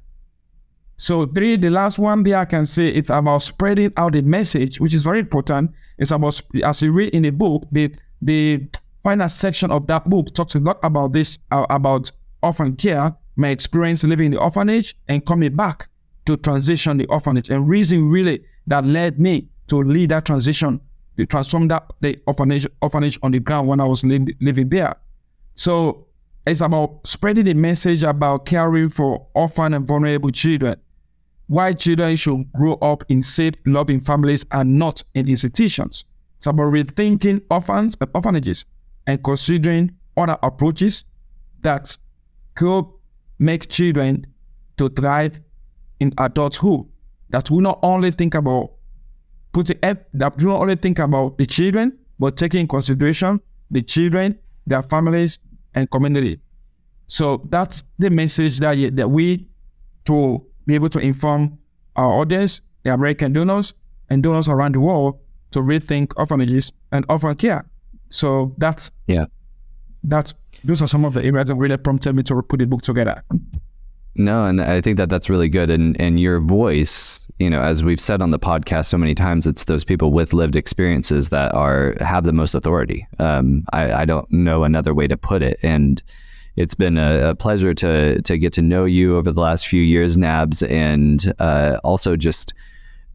So 0.96 1.26
three, 1.26 1.56
the 1.56 1.68
last 1.70 1.98
one 1.98 2.22
there 2.22 2.38
I 2.38 2.46
can 2.46 2.64
say 2.64 2.88
it's 2.88 3.10
about 3.10 3.42
spreading 3.42 3.92
out 3.96 4.12
the 4.12 4.22
message, 4.22 4.80
which 4.80 4.94
is 4.94 5.02
very 5.02 5.20
important. 5.20 5.72
It's 5.98 6.10
about 6.10 6.40
as 6.64 6.82
you 6.82 6.92
read 6.92 7.12
in 7.14 7.22
the 7.22 7.30
book, 7.30 7.64
the 7.70 7.94
the 8.22 8.66
final 9.02 9.28
section 9.28 9.70
of 9.70 9.86
that 9.88 10.08
book 10.08 10.34
talks 10.34 10.54
a 10.54 10.58
lot 10.58 10.78
about 10.82 11.12
this 11.12 11.38
uh, 11.50 11.66
about 11.68 12.10
orphan 12.42 12.76
care, 12.76 13.14
my 13.36 13.48
experience 13.48 14.04
living 14.04 14.26
in 14.26 14.32
the 14.32 14.40
orphanage 14.40 14.96
and 15.08 15.24
coming 15.26 15.54
back 15.54 15.88
to 16.24 16.36
transition 16.36 16.96
the 16.96 17.06
orphanage, 17.06 17.50
and 17.50 17.68
reason 17.68 18.08
really 18.08 18.42
that 18.66 18.84
led 18.86 19.20
me 19.20 19.48
to 19.68 19.76
lead 19.76 20.08
that 20.10 20.24
transition, 20.24 20.80
to 21.18 21.26
transform 21.26 21.68
that 21.68 21.84
the 22.00 22.18
orphanage 22.26 22.66
orphanage 22.80 23.18
on 23.22 23.32
the 23.32 23.38
ground 23.38 23.68
when 23.68 23.80
I 23.80 23.84
was 23.84 24.02
li- 24.02 24.34
living 24.40 24.70
there. 24.70 24.96
So 25.56 26.05
it's 26.46 26.60
about 26.60 27.00
spreading 27.04 27.44
the 27.44 27.54
message 27.54 28.04
about 28.04 28.46
caring 28.46 28.88
for 28.88 29.26
orphan 29.34 29.74
and 29.74 29.86
vulnerable 29.86 30.30
children. 30.30 30.76
Why 31.48 31.72
children 31.72 32.16
should 32.16 32.52
grow 32.52 32.74
up 32.74 33.04
in 33.08 33.22
safe, 33.22 33.54
loving 33.66 34.00
families 34.00 34.44
and 34.52 34.78
not 34.78 35.02
in 35.14 35.28
institutions. 35.28 36.04
It's 36.38 36.46
about 36.46 36.72
rethinking 36.72 37.42
orphans 37.50 37.96
and 38.00 38.10
orphanages 38.14 38.64
and 39.06 39.22
considering 39.22 39.96
other 40.16 40.38
approaches 40.42 41.04
that 41.62 41.96
could 42.54 42.84
make 43.38 43.68
children 43.68 44.26
to 44.78 44.88
thrive 44.88 45.40
in 46.00 46.12
adulthood. 46.18 46.86
That 47.30 47.50
will 47.50 47.60
not 47.60 47.80
only 47.82 48.10
think 48.10 48.34
about 48.34 48.72
putting 49.52 49.78
that 49.80 50.36
do 50.36 50.46
not 50.46 50.60
only 50.60 50.76
think 50.76 50.98
about 50.98 51.38
the 51.38 51.46
children, 51.46 51.98
but 52.18 52.36
taking 52.36 52.60
in 52.60 52.68
consideration 52.68 53.40
the 53.70 53.82
children, 53.82 54.38
their 54.66 54.82
families, 54.82 55.38
and 55.76 55.90
community. 55.90 56.40
So 57.06 57.46
that's 57.50 57.84
the 57.98 58.10
message 58.10 58.58
that 58.58 58.96
that 58.96 59.08
we 59.08 59.46
to 60.06 60.44
be 60.66 60.74
able 60.74 60.88
to 60.88 60.98
inform 60.98 61.58
our 61.94 62.12
audience, 62.12 62.60
the 62.82 62.92
American 62.92 63.32
donors 63.32 63.74
and 64.10 64.22
donors 64.22 64.48
around 64.48 64.74
the 64.74 64.80
world 64.80 65.20
to 65.52 65.60
rethink 65.60 66.12
orphanages 66.16 66.72
and 66.90 67.04
orphan 67.08 67.36
care. 67.36 67.64
So 68.10 68.54
that's 68.58 68.90
yeah, 69.06 69.26
that's 70.02 70.34
those 70.64 70.82
are 70.82 70.88
some 70.88 71.04
of 71.04 71.14
the 71.14 71.22
areas 71.22 71.48
that 71.48 71.54
really 71.54 71.76
prompted 71.76 72.14
me 72.14 72.22
to 72.24 72.42
put 72.42 72.58
the 72.58 72.66
book 72.66 72.82
together. 72.82 73.22
No, 74.18 74.46
and 74.46 74.60
I 74.60 74.80
think 74.80 74.96
that 74.96 75.10
that's 75.10 75.28
really 75.28 75.48
good. 75.48 75.70
And 75.70 76.00
and 76.00 76.18
your 76.18 76.40
voice, 76.40 77.26
you 77.38 77.50
know, 77.50 77.62
as 77.62 77.84
we've 77.84 78.00
said 78.00 78.22
on 78.22 78.30
the 78.30 78.38
podcast 78.38 78.86
so 78.86 78.96
many 78.96 79.14
times, 79.14 79.46
it's 79.46 79.64
those 79.64 79.84
people 79.84 80.10
with 80.10 80.32
lived 80.32 80.56
experiences 80.56 81.28
that 81.28 81.54
are 81.54 81.94
have 82.00 82.24
the 82.24 82.32
most 82.32 82.54
authority. 82.54 83.06
Um, 83.18 83.64
I, 83.72 83.92
I 83.92 84.04
don't 84.06 84.30
know 84.32 84.64
another 84.64 84.94
way 84.94 85.06
to 85.06 85.16
put 85.16 85.42
it. 85.42 85.58
And 85.62 86.02
it's 86.56 86.74
been 86.74 86.96
a, 86.96 87.30
a, 87.30 87.34
pleasure 87.34 87.74
to 87.74 88.22
to 88.22 88.38
get 88.38 88.54
to 88.54 88.62
know 88.62 88.86
you 88.86 89.16
over 89.16 89.30
the 89.30 89.40
last 89.40 89.66
few 89.66 89.82
years, 89.82 90.16
Nabs, 90.16 90.62
and 90.62 91.32
uh, 91.38 91.78
also 91.84 92.16
just 92.16 92.54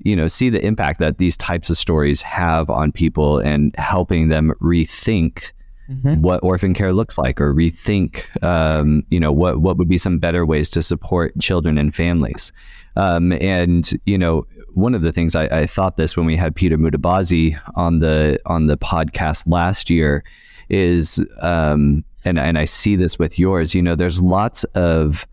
you 0.03 0.15
know 0.15 0.27
see 0.27 0.49
the 0.49 0.63
impact 0.63 0.99
that 0.99 1.17
these 1.17 1.35
types 1.35 1.71
of 1.71 1.77
stories 1.77 2.21
have 2.21 2.69
on 2.69 2.91
people 2.91 3.39
and 3.39 3.75
helping 3.75 4.29
them 4.29 4.53
rethink 4.61 5.51
mm-hmm. 5.91 6.21
what 6.21 6.43
orphan 6.43 6.73
care 6.73 6.93
looks 6.93 7.17
like 7.17 7.39
or 7.41 7.53
rethink 7.53 8.25
um, 8.43 9.03
you 9.09 9.19
know 9.19 9.31
what 9.31 9.61
what 9.61 9.77
would 9.77 9.89
be 9.89 9.97
some 9.97 10.17
better 10.17 10.45
ways 10.45 10.69
to 10.69 10.81
support 10.81 11.37
children 11.39 11.77
and 11.77 11.93
families 11.93 12.51
um, 12.95 13.31
and 13.33 13.91
you 14.05 14.17
know 14.17 14.45
one 14.73 14.95
of 14.95 15.01
the 15.01 15.11
things 15.11 15.35
I, 15.35 15.45
I, 15.45 15.65
thought 15.65 15.97
this 15.97 16.15
when 16.15 16.25
we 16.25 16.35
had 16.35 16.55
Peter 16.55 16.77
Mutabazi 16.77 17.59
on 17.75 17.99
the 17.99 18.39
on 18.45 18.67
the 18.67 18.77
podcast 18.77 19.43
last 19.47 19.89
year 19.89 20.23
is 20.69 21.23
um, 21.41 22.03
and 22.23 22.39
and 22.39 22.57
I 22.57 22.65
see 22.65 22.95
this 22.95 23.19
with 23.19 23.37
yours 23.37 23.75
you 23.75 23.81
know 23.81 23.95
there's 23.95 24.21
lots 24.21 24.63
of 24.75 25.27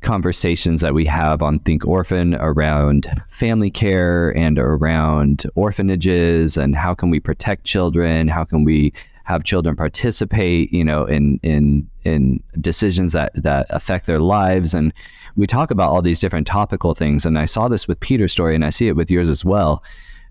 conversations 0.00 0.80
that 0.80 0.94
we 0.94 1.04
have 1.04 1.42
on 1.42 1.58
Think 1.60 1.84
Orphan 1.84 2.36
around 2.36 3.08
family 3.28 3.70
care 3.70 4.30
and 4.36 4.56
around 4.56 5.44
orphanages 5.56 6.56
and 6.56 6.76
how 6.76 6.94
can 6.94 7.10
we 7.10 7.18
protect 7.18 7.64
children 7.64 8.28
how 8.28 8.44
can 8.44 8.64
we 8.64 8.92
have 9.28 9.44
children 9.44 9.76
participate, 9.76 10.72
you 10.72 10.82
know, 10.82 11.04
in 11.04 11.38
in 11.42 11.86
in 12.04 12.42
decisions 12.62 13.12
that 13.12 13.30
that 13.34 13.66
affect 13.68 14.06
their 14.06 14.20
lives. 14.20 14.72
And 14.72 14.90
we 15.36 15.46
talk 15.46 15.70
about 15.70 15.90
all 15.90 16.00
these 16.00 16.18
different 16.18 16.46
topical 16.46 16.94
things. 16.94 17.26
And 17.26 17.38
I 17.38 17.44
saw 17.44 17.68
this 17.68 17.86
with 17.86 18.00
Peter's 18.00 18.32
story, 18.32 18.54
and 18.54 18.64
I 18.64 18.70
see 18.70 18.88
it 18.88 18.96
with 18.96 19.10
yours 19.10 19.28
as 19.28 19.44
well. 19.44 19.84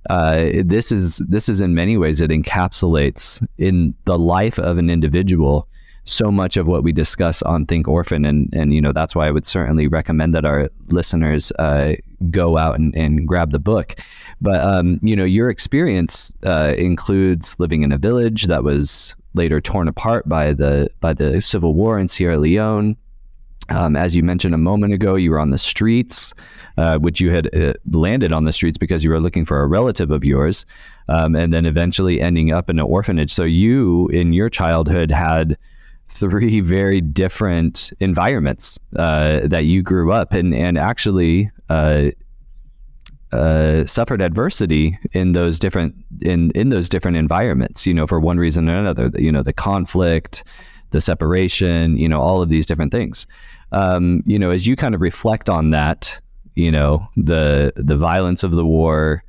Uh, 0.09 0.49
this 0.65 0.91
is 0.91 1.17
this 1.29 1.47
is 1.47 1.61
in 1.61 1.75
many 1.75 1.95
ways 1.95 2.21
it 2.21 2.31
encapsulates 2.31 3.45
in 3.59 3.93
the 4.05 4.17
life 4.17 4.57
of 4.57 4.79
an 4.79 4.89
individual 4.89 5.67
so 6.07 6.31
much 6.31 6.57
of 6.57 6.67
what 6.67 6.83
we 6.83 6.91
discuss 6.91 7.41
on 7.43 7.65
Think 7.65 7.87
Orphan, 7.87 8.25
and 8.25 8.49
and 8.53 8.73
you 8.73 8.81
know 8.81 8.91
that's 8.91 9.15
why 9.15 9.27
I 9.27 9.31
would 9.31 9.45
certainly 9.45 9.87
recommend 9.87 10.33
that 10.33 10.45
our 10.45 10.69
listeners 10.87 11.51
uh, 11.59 11.95
go 12.31 12.57
out 12.57 12.79
and, 12.79 12.95
and 12.95 13.27
grab 13.27 13.51
the 13.51 13.59
book. 13.59 13.95
But 14.41 14.61
um, 14.61 14.99
you 15.03 15.15
know, 15.15 15.25
your 15.25 15.49
experience 15.49 16.35
uh, 16.45 16.73
includes 16.77 17.59
living 17.59 17.83
in 17.83 17.91
a 17.91 17.97
village 17.97 18.45
that 18.45 18.63
was 18.63 19.15
later 19.33 19.61
torn 19.61 19.87
apart 19.87 20.27
by 20.27 20.53
the 20.53 20.89
by 21.01 21.13
the 21.13 21.41
civil 21.41 21.73
war 21.73 21.99
in 21.99 22.07
Sierra 22.07 22.37
Leone. 22.37 22.97
Um, 23.69 23.97
as 23.97 24.15
you 24.15 24.23
mentioned 24.23 24.55
a 24.55 24.57
moment 24.57 24.93
ago, 24.93 25.15
you 25.15 25.31
were 25.31 25.39
on 25.39 25.49
the 25.49 25.57
streets, 25.57 26.33
uh, 26.77 26.99
which 26.99 27.19
you 27.19 27.31
had 27.31 27.53
uh, 27.53 27.73
landed 27.91 28.31
on 28.31 28.45
the 28.45 28.53
streets 28.53 28.77
because 28.77 29.03
you 29.03 29.09
were 29.09 29.19
looking 29.19 29.43
for 29.43 29.59
a 29.59 29.67
relative 29.67 30.09
of 30.09 30.23
yours, 30.23 30.65
um, 31.09 31.35
and 31.35 31.51
then 31.51 31.65
eventually 31.65 32.21
ending 32.21 32.53
up 32.53 32.69
in 32.69 32.79
an 32.79 32.85
orphanage. 32.85 33.29
So 33.29 33.43
you, 33.43 34.07
in 34.07 34.31
your 34.31 34.47
childhood, 34.47 35.11
had 35.11 35.57
three 36.07 36.61
very 36.61 37.01
different 37.01 37.91
environments 37.99 38.79
uh, 38.95 39.47
that 39.47 39.65
you 39.65 39.81
grew 39.81 40.11
up 40.11 40.33
in, 40.33 40.53
and 40.53 40.77
actually 40.77 41.51
uh, 41.69 42.09
uh, 43.31 43.85
suffered 43.85 44.21
adversity 44.21 44.97
in 45.11 45.33
those 45.33 45.59
different 45.59 45.95
in 46.21 46.51
in 46.51 46.69
those 46.69 46.89
different 46.89 47.17
environments. 47.17 47.85
You 47.85 47.93
know, 47.93 48.07
for 48.07 48.19
one 48.19 48.37
reason 48.37 48.69
or 48.69 48.77
another. 48.77 49.11
You 49.17 49.31
know, 49.31 49.43
the 49.43 49.53
conflict, 49.53 50.43
the 50.91 51.01
separation. 51.01 51.97
You 51.97 52.07
know, 52.07 52.21
all 52.21 52.41
of 52.41 52.49
these 52.49 52.65
different 52.65 52.91
things. 52.91 53.27
Um, 53.71 54.23
you 54.25 54.39
know, 54.39 54.51
as 54.51 54.65
you 54.65 54.75
kind 54.75 54.95
of 54.95 55.01
reflect 55.01 55.49
on 55.49 55.71
that, 55.71 56.19
you 56.55 56.71
know, 56.71 57.07
the 57.17 57.73
the 57.75 57.97
violence 57.97 58.43
of 58.43 58.51
the 58.51 58.65
war, 58.65 59.23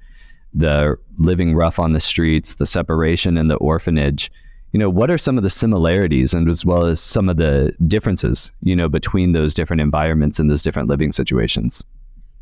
the 0.54 0.96
living 1.18 1.54
rough 1.54 1.78
on 1.78 1.92
the 1.92 2.00
streets, 2.00 2.54
the 2.54 2.66
separation 2.66 3.36
in 3.36 3.48
the 3.48 3.56
orphanage 3.56 4.30
you 4.72 4.78
know 4.78 4.90
what 4.90 5.10
are 5.10 5.18
some 5.18 5.36
of 5.36 5.42
the 5.42 5.50
similarities 5.50 6.34
and 6.34 6.48
as 6.48 6.64
well 6.64 6.86
as 6.86 7.00
some 7.00 7.28
of 7.28 7.36
the 7.36 7.74
differences 7.86 8.52
you 8.62 8.76
know 8.76 8.88
between 8.88 9.32
those 9.32 9.54
different 9.54 9.80
environments 9.80 10.38
and 10.38 10.50
those 10.50 10.62
different 10.62 10.88
living 10.88 11.12
situations? 11.12 11.84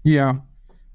Yeah. 0.04 0.34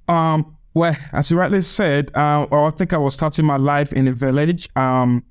Um, 0.07 0.57
well 0.73 0.95
as 1.13 1.29
you 1.29 1.37
rightly 1.37 1.61
said 1.61 2.11
uh, 2.15 2.45
i 2.51 2.69
think 2.71 2.93
i 2.93 2.97
was 2.97 3.13
starting 3.13 3.45
my 3.45 3.57
life 3.57 3.91
in 3.93 4.07
a 4.07 4.13
village. 4.13 4.69
Um, 4.75 5.23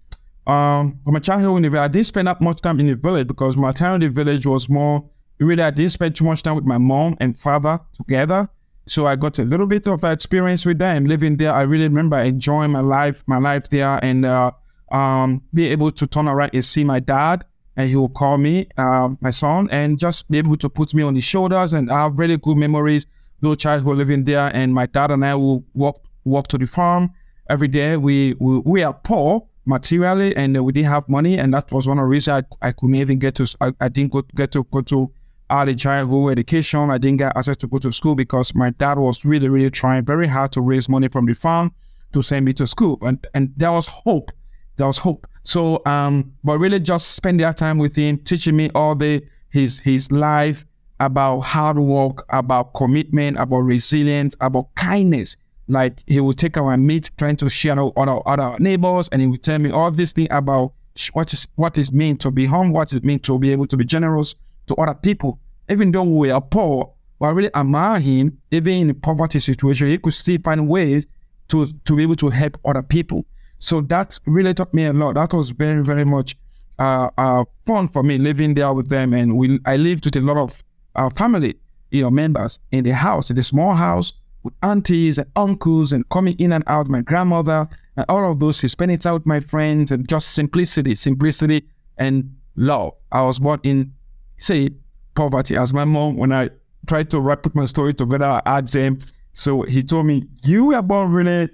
um, 0.46 0.98
from 1.04 1.14
my 1.14 1.20
childhood 1.20 1.56
in 1.58 1.62
the 1.62 1.70
village 1.70 1.84
i 1.84 1.88
didn't 1.88 2.06
spend 2.06 2.28
that 2.28 2.40
much 2.40 2.60
time 2.60 2.80
in 2.80 2.86
the 2.86 2.94
village 2.94 3.26
because 3.26 3.56
my 3.56 3.72
time 3.72 3.94
in 3.94 4.00
the 4.00 4.08
village 4.08 4.46
was 4.46 4.68
more 4.68 5.08
really 5.38 5.62
i 5.62 5.70
didn't 5.70 5.92
spend 5.92 6.16
too 6.16 6.24
much 6.24 6.42
time 6.42 6.56
with 6.56 6.64
my 6.64 6.78
mom 6.78 7.16
and 7.20 7.38
father 7.38 7.80
together. 7.94 8.48
So 8.90 9.06
I 9.06 9.14
got 9.14 9.38
a 9.38 9.44
little 9.44 9.66
bit 9.66 9.86
of 9.86 10.02
experience 10.02 10.66
with 10.66 10.78
them 10.78 11.04
living 11.04 11.36
there. 11.36 11.52
I 11.52 11.60
really 11.60 11.84
remember 11.84 12.18
enjoying 12.18 12.72
my 12.72 12.80
life, 12.80 13.22
my 13.26 13.38
life 13.38 13.68
there, 13.68 14.00
and 14.02 14.24
uh, 14.24 14.50
um, 14.90 15.42
be 15.54 15.68
able 15.68 15.90
to 15.90 16.06
turn 16.06 16.28
around 16.28 16.50
and 16.52 16.64
see 16.64 16.84
my 16.84 17.00
dad, 17.00 17.44
and 17.76 17.88
he 17.88 17.96
will 17.96 18.08
call 18.08 18.38
me, 18.38 18.68
uh, 18.76 19.10
my 19.20 19.30
son, 19.30 19.68
and 19.70 19.98
just 19.98 20.30
be 20.30 20.38
able 20.38 20.56
to 20.56 20.68
put 20.68 20.92
me 20.94 21.02
on 21.02 21.14
his 21.14 21.24
shoulders. 21.24 21.72
And 21.72 21.90
I 21.90 22.02
have 22.02 22.18
really 22.18 22.36
good 22.36 22.56
memories. 22.56 23.06
Those 23.40 23.58
child 23.58 23.84
were 23.84 23.96
living 23.96 24.24
there, 24.24 24.50
and 24.54 24.74
my 24.74 24.86
dad 24.86 25.10
and 25.10 25.24
I 25.24 25.34
will 25.34 25.64
walk 25.74 26.02
walk 26.24 26.48
to 26.48 26.58
the 26.58 26.66
farm 26.66 27.10
every 27.48 27.68
day. 27.68 27.96
We 27.96 28.34
we, 28.38 28.58
we 28.58 28.82
are 28.82 28.92
poor 28.92 29.46
materially, 29.64 30.36
and 30.36 30.62
we 30.64 30.72
didn't 30.72 30.90
have 30.90 31.08
money, 31.08 31.38
and 31.38 31.54
that 31.54 31.70
was 31.72 31.88
one 31.88 31.98
of 31.98 32.02
the 32.02 32.08
reasons 32.08 32.44
I, 32.60 32.68
I 32.68 32.72
couldn't 32.72 32.96
even 32.96 33.18
get 33.18 33.36
to. 33.36 33.46
I, 33.60 33.72
I 33.80 33.88
didn't 33.88 34.12
go, 34.12 34.22
get 34.34 34.52
to 34.52 34.64
go 34.64 34.82
to 34.82 35.10
early 35.50 35.74
childhood 35.74 36.32
education. 36.32 36.90
I 36.90 36.98
didn't 36.98 37.18
get 37.18 37.36
access 37.36 37.56
to 37.58 37.66
go 37.66 37.78
to 37.78 37.90
school 37.92 38.14
because 38.14 38.54
my 38.54 38.70
dad 38.70 38.98
was 38.98 39.24
really 39.24 39.48
really 39.48 39.70
trying 39.70 40.04
very 40.04 40.26
hard 40.26 40.52
to 40.52 40.60
raise 40.60 40.88
money 40.88 41.08
from 41.08 41.26
the 41.26 41.34
farm 41.34 41.72
to 42.12 42.20
send 42.22 42.44
me 42.44 42.52
to 42.54 42.66
school, 42.66 42.98
and 43.02 43.26
and 43.32 43.54
there 43.56 43.72
was 43.72 43.86
hope 43.86 44.32
there 44.80 44.86
was 44.86 44.98
hope. 44.98 45.26
So, 45.42 45.82
um, 45.86 46.32
but 46.42 46.58
really 46.58 46.80
just 46.80 47.12
spend 47.12 47.38
that 47.40 47.56
time 47.56 47.78
with 47.78 47.96
him, 47.96 48.18
teaching 48.18 48.56
me 48.56 48.70
all 48.74 48.94
the 48.94 49.22
his 49.50 49.78
his 49.80 50.10
life 50.10 50.64
about 50.98 51.40
hard 51.40 51.78
work, 51.78 52.24
about 52.30 52.74
commitment, 52.74 53.38
about 53.38 53.60
resilience, 53.60 54.34
about 54.40 54.74
kindness. 54.74 55.36
Like 55.68 56.00
he 56.06 56.18
would 56.20 56.38
take 56.38 56.56
our 56.56 56.76
meat, 56.76 57.10
trying 57.16 57.36
to 57.36 57.48
share 57.48 57.82
with 57.82 57.92
other 57.96 58.20
other 58.26 58.56
neighbors, 58.58 59.08
and 59.12 59.20
he 59.20 59.28
would 59.28 59.42
tell 59.42 59.58
me 59.58 59.70
all 59.70 59.90
this 59.90 60.12
thing 60.12 60.28
about 60.30 60.72
what 61.12 61.32
is 61.32 61.46
what 61.56 61.78
is 61.78 61.92
meant 61.92 62.20
to 62.22 62.30
be 62.30 62.46
home, 62.46 62.72
what 62.72 62.92
it 62.92 63.04
means 63.04 63.22
to 63.22 63.38
be 63.38 63.52
able 63.52 63.66
to 63.66 63.76
be 63.76 63.84
generous 63.84 64.34
to 64.66 64.74
other 64.76 64.94
people. 64.94 65.38
Even 65.68 65.92
though 65.92 66.02
we 66.02 66.30
are 66.30 66.40
poor, 66.40 66.92
I 67.20 67.28
really 67.28 67.54
admire 67.54 68.00
him. 68.00 68.38
Even 68.50 68.72
in 68.72 68.90
a 68.90 68.94
poverty 68.94 69.38
situation, 69.38 69.88
he 69.88 69.98
could 69.98 70.14
still 70.14 70.38
find 70.42 70.68
ways 70.68 71.06
to 71.48 71.66
to 71.84 71.96
be 71.96 72.02
able 72.02 72.16
to 72.16 72.30
help 72.30 72.58
other 72.64 72.82
people. 72.82 73.26
So 73.60 73.82
that 73.82 74.18
really 74.26 74.54
taught 74.54 74.74
me 74.74 74.86
a 74.86 74.92
lot. 74.92 75.14
That 75.14 75.32
was 75.32 75.50
very, 75.50 75.84
very 75.84 76.04
much 76.04 76.36
uh, 76.78 77.10
uh, 77.18 77.44
fun 77.66 77.88
for 77.88 78.02
me 78.02 78.16
living 78.16 78.54
there 78.54 78.72
with 78.72 78.88
them. 78.88 79.12
And 79.12 79.36
we, 79.36 79.60
I 79.66 79.76
lived 79.76 80.06
with 80.06 80.16
a 80.16 80.20
lot 80.22 80.38
of 80.38 80.64
our 80.96 81.10
family, 81.10 81.54
you 81.90 82.02
know, 82.02 82.10
members 82.10 82.58
in 82.72 82.84
the 82.84 82.94
house, 82.94 83.28
in 83.30 83.36
the 83.36 83.42
small 83.42 83.74
house 83.74 84.14
with 84.42 84.54
aunties 84.62 85.18
and 85.18 85.30
uncles 85.36 85.92
and 85.92 86.08
coming 86.08 86.34
in 86.38 86.52
and 86.52 86.64
out, 86.66 86.88
my 86.88 87.02
grandmother 87.02 87.68
and 87.96 88.06
all 88.08 88.32
of 88.32 88.40
those. 88.40 88.58
Spending 88.58 88.98
time 88.98 89.12
with 89.14 89.26
my 89.26 89.40
friends 89.40 89.90
and 89.90 90.08
just 90.08 90.32
simplicity, 90.32 90.94
simplicity 90.94 91.68
and 91.98 92.34
love. 92.56 92.94
I 93.12 93.22
was 93.22 93.38
born 93.38 93.60
in, 93.62 93.92
say, 94.38 94.70
poverty. 95.14 95.54
As 95.56 95.74
my 95.74 95.84
mom, 95.84 96.16
when 96.16 96.32
I 96.32 96.48
tried 96.86 97.10
to 97.10 97.36
put 97.36 97.54
my 97.54 97.66
story 97.66 97.92
together, 97.92 98.24
I 98.24 98.40
asked 98.46 98.74
him. 98.74 99.00
So 99.34 99.62
he 99.62 99.82
told 99.82 100.06
me, 100.06 100.24
"You 100.42 100.66
were 100.66 100.82
born 100.82 101.12
really 101.12 101.50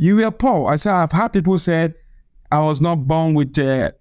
you 0.00 0.16
were 0.16 0.30
poor. 0.30 0.72
I 0.72 0.76
said, 0.76 0.94
I've 0.94 1.12
had 1.12 1.28
people 1.28 1.58
said 1.58 1.94
I 2.50 2.60
was 2.60 2.80
not 2.80 3.06
born 3.06 3.34
with, 3.34 3.58
uh, 3.58 3.92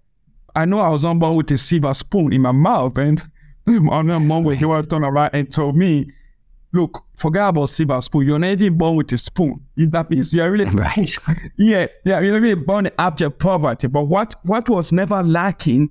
I 0.55 0.63
know 0.63 0.79
I 0.79 0.87
was 0.87 1.03
not 1.03 1.19
born 1.19 1.35
with 1.35 1.51
a 1.51 1.57
silver 1.57 1.93
spoon 1.93 2.31
in 2.31 2.41
my 2.41 2.53
mouth. 2.53 2.97
And 2.97 3.21
my 3.65 4.01
mom 4.01 4.45
will 4.45 4.55
hear 4.55 4.81
turn 4.83 5.03
around 5.03 5.31
and 5.33 5.51
told 5.51 5.75
me, 5.75 6.09
look, 6.71 7.03
forget 7.17 7.49
about 7.49 7.65
silver 7.65 7.99
spoon. 7.99 8.25
You're 8.25 8.39
not 8.39 8.47
even 8.47 8.77
born 8.77 8.95
with 8.95 9.11
a 9.11 9.17
spoon. 9.17 9.59
That 9.75 10.09
means 10.09 10.31
you're 10.31 10.49
really 10.49 10.65
Right. 10.69 11.17
yeah, 11.57 11.87
yeah, 12.05 12.21
you're 12.21 12.39
really 12.39 12.55
born 12.55 12.85
in 12.85 12.93
abject 12.97 13.37
poverty. 13.37 13.87
But 13.87 14.03
what 14.03 14.35
what 14.43 14.69
was 14.69 14.93
never 14.93 15.21
lacking 15.21 15.89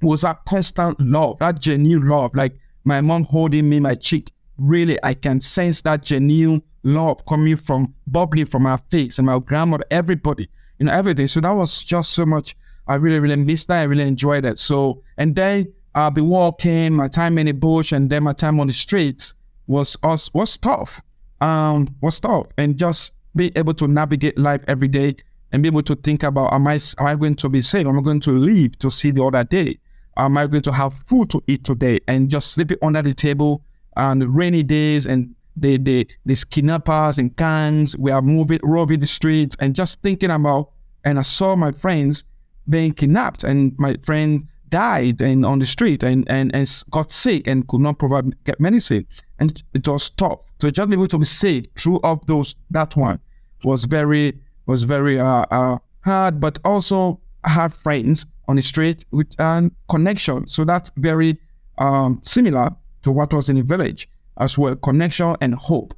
was 0.00 0.22
that 0.22 0.42
constant 0.46 0.98
love, 1.00 1.38
that 1.40 1.60
genuine 1.60 2.08
love. 2.08 2.34
Like 2.34 2.58
my 2.84 3.02
mom 3.02 3.24
holding 3.24 3.68
me, 3.68 3.78
my 3.78 3.94
cheek. 3.94 4.32
Really, 4.56 4.98
I 5.04 5.12
can 5.12 5.42
sense 5.42 5.82
that 5.82 6.02
genuine 6.02 6.62
love 6.82 7.24
coming 7.26 7.56
from 7.56 7.94
bubbling 8.06 8.46
from 8.46 8.64
her 8.64 8.78
face 8.90 9.18
and 9.18 9.26
my 9.26 9.38
grandmother, 9.38 9.84
everybody, 9.90 10.48
you 10.78 10.86
know, 10.86 10.92
everything. 10.92 11.26
So 11.26 11.40
that 11.40 11.50
was 11.50 11.84
just 11.84 12.12
so 12.12 12.24
much. 12.26 12.56
I 12.86 12.94
really, 12.94 13.18
really 13.18 13.36
missed 13.36 13.68
that. 13.68 13.80
I 13.80 13.82
really 13.84 14.06
enjoyed 14.06 14.44
it. 14.44 14.58
So, 14.58 15.02
and 15.16 15.34
then 15.34 15.72
the 16.14 16.24
war 16.24 16.54
came, 16.54 16.94
my 16.94 17.08
time 17.08 17.38
in 17.38 17.46
the 17.46 17.52
bush, 17.52 17.92
and 17.92 18.08
then 18.08 18.22
my 18.22 18.32
time 18.32 18.60
on 18.60 18.68
the 18.68 18.72
streets 18.72 19.34
was 19.66 19.96
us 20.02 20.32
was 20.32 20.56
tough. 20.56 21.02
Um, 21.40 21.94
was 22.00 22.18
tough, 22.18 22.46
and 22.56 22.76
just 22.76 23.12
be 23.36 23.52
able 23.56 23.74
to 23.74 23.86
navigate 23.86 24.36
life 24.38 24.62
every 24.66 24.88
day 24.88 25.16
and 25.52 25.62
be 25.62 25.68
able 25.68 25.82
to 25.82 25.94
think 25.94 26.22
about 26.22 26.52
am 26.52 26.66
I 26.66 26.74
am 26.98 27.06
I 27.06 27.14
going 27.14 27.34
to 27.36 27.48
be 27.48 27.60
safe? 27.60 27.86
Am 27.86 27.98
I 27.98 28.02
going 28.02 28.20
to 28.20 28.32
live 28.32 28.78
to 28.80 28.90
see 28.90 29.10
the 29.10 29.22
other 29.24 29.44
day? 29.44 29.78
Am 30.16 30.36
I 30.36 30.46
going 30.46 30.62
to 30.62 30.72
have 30.72 30.94
food 31.06 31.30
to 31.30 31.42
eat 31.46 31.64
today? 31.64 32.00
And 32.08 32.28
just 32.28 32.52
sleeping 32.52 32.78
under 32.82 33.02
the 33.02 33.14
table 33.14 33.62
on 33.96 34.20
rainy 34.20 34.62
days 34.62 35.06
and 35.06 35.34
the 35.60 35.78
the 35.78 36.06
the 36.24 36.44
kidnappers 36.50 37.18
and 37.18 37.34
gangs. 37.36 37.96
We 37.96 38.10
are 38.10 38.22
moving 38.22 38.60
roving 38.62 39.00
the 39.00 39.06
streets 39.06 39.56
and 39.60 39.74
just 39.74 40.00
thinking 40.02 40.30
about 40.30 40.70
and 41.04 41.18
I 41.18 41.22
saw 41.22 41.56
my 41.56 41.72
friends 41.72 42.24
being 42.68 42.92
kidnapped 42.92 43.44
and 43.44 43.74
my 43.78 43.96
friend 44.04 44.44
died 44.68 45.20
and 45.22 45.46
on 45.46 45.58
the 45.58 45.66
street 45.66 46.02
and, 46.02 46.28
and, 46.28 46.54
and 46.54 46.84
got 46.90 47.10
sick 47.10 47.46
and 47.46 47.66
could 47.68 47.80
not 47.80 47.98
provide 47.98 48.44
get 48.44 48.60
medicine. 48.60 49.06
And 49.38 49.62
it 49.72 49.88
was 49.88 50.10
tough. 50.10 50.40
So 50.60 50.70
just 50.70 50.90
be 50.90 50.94
able 50.94 51.06
to 51.08 51.18
be 51.18 51.24
safe 51.24 51.66
through 51.78 52.00
of 52.00 52.26
those 52.26 52.54
that 52.70 52.96
one 52.96 53.20
was 53.64 53.84
very 53.84 54.38
was 54.66 54.82
very 54.82 55.18
uh, 55.18 55.46
uh 55.50 55.78
hard. 56.00 56.40
But 56.40 56.58
also 56.64 57.20
I 57.44 57.50
had 57.50 57.72
friends 57.72 58.26
on 58.46 58.56
the 58.56 58.62
street 58.62 59.04
with 59.10 59.38
um, 59.40 59.72
connection. 59.88 60.46
So 60.46 60.64
that's 60.64 60.90
very 60.96 61.38
um 61.78 62.20
similar 62.22 62.74
to 63.02 63.12
what 63.12 63.32
was 63.32 63.48
in 63.48 63.56
the 63.56 63.62
village 63.62 64.08
as 64.38 64.56
well 64.56 64.76
connection 64.76 65.36
and 65.40 65.54
hope 65.54 65.94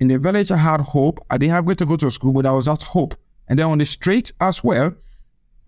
in 0.00 0.08
the 0.08 0.18
village 0.18 0.50
I 0.50 0.56
had 0.56 0.80
hope 0.80 1.20
I 1.30 1.38
didn't 1.38 1.52
have 1.52 1.76
to 1.76 1.86
go 1.86 1.96
to 1.96 2.10
school 2.10 2.32
but 2.32 2.46
I 2.46 2.52
was 2.52 2.66
just 2.66 2.82
hope 2.82 3.14
and 3.48 3.58
then 3.58 3.66
on 3.66 3.78
the 3.78 3.84
street 3.84 4.32
as 4.40 4.62
well 4.62 4.94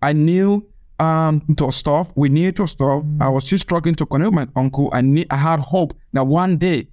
I 0.01 0.13
knew 0.13 0.67
um 0.99 1.41
was 1.59 1.81
tough. 1.81 2.11
We 2.15 2.29
knew 2.29 2.51
to 2.53 2.67
stop. 2.67 3.03
I 3.19 3.29
was 3.29 3.45
still 3.45 3.57
struggling 3.57 3.95
to 3.95 4.05
connect 4.05 4.33
with 4.33 4.47
my 4.47 4.61
uncle. 4.61 4.89
I 4.91 5.01
need, 5.01 5.27
I 5.29 5.37
had 5.37 5.59
hope 5.59 5.93
that 6.13 6.27
one 6.27 6.57
day 6.57 6.87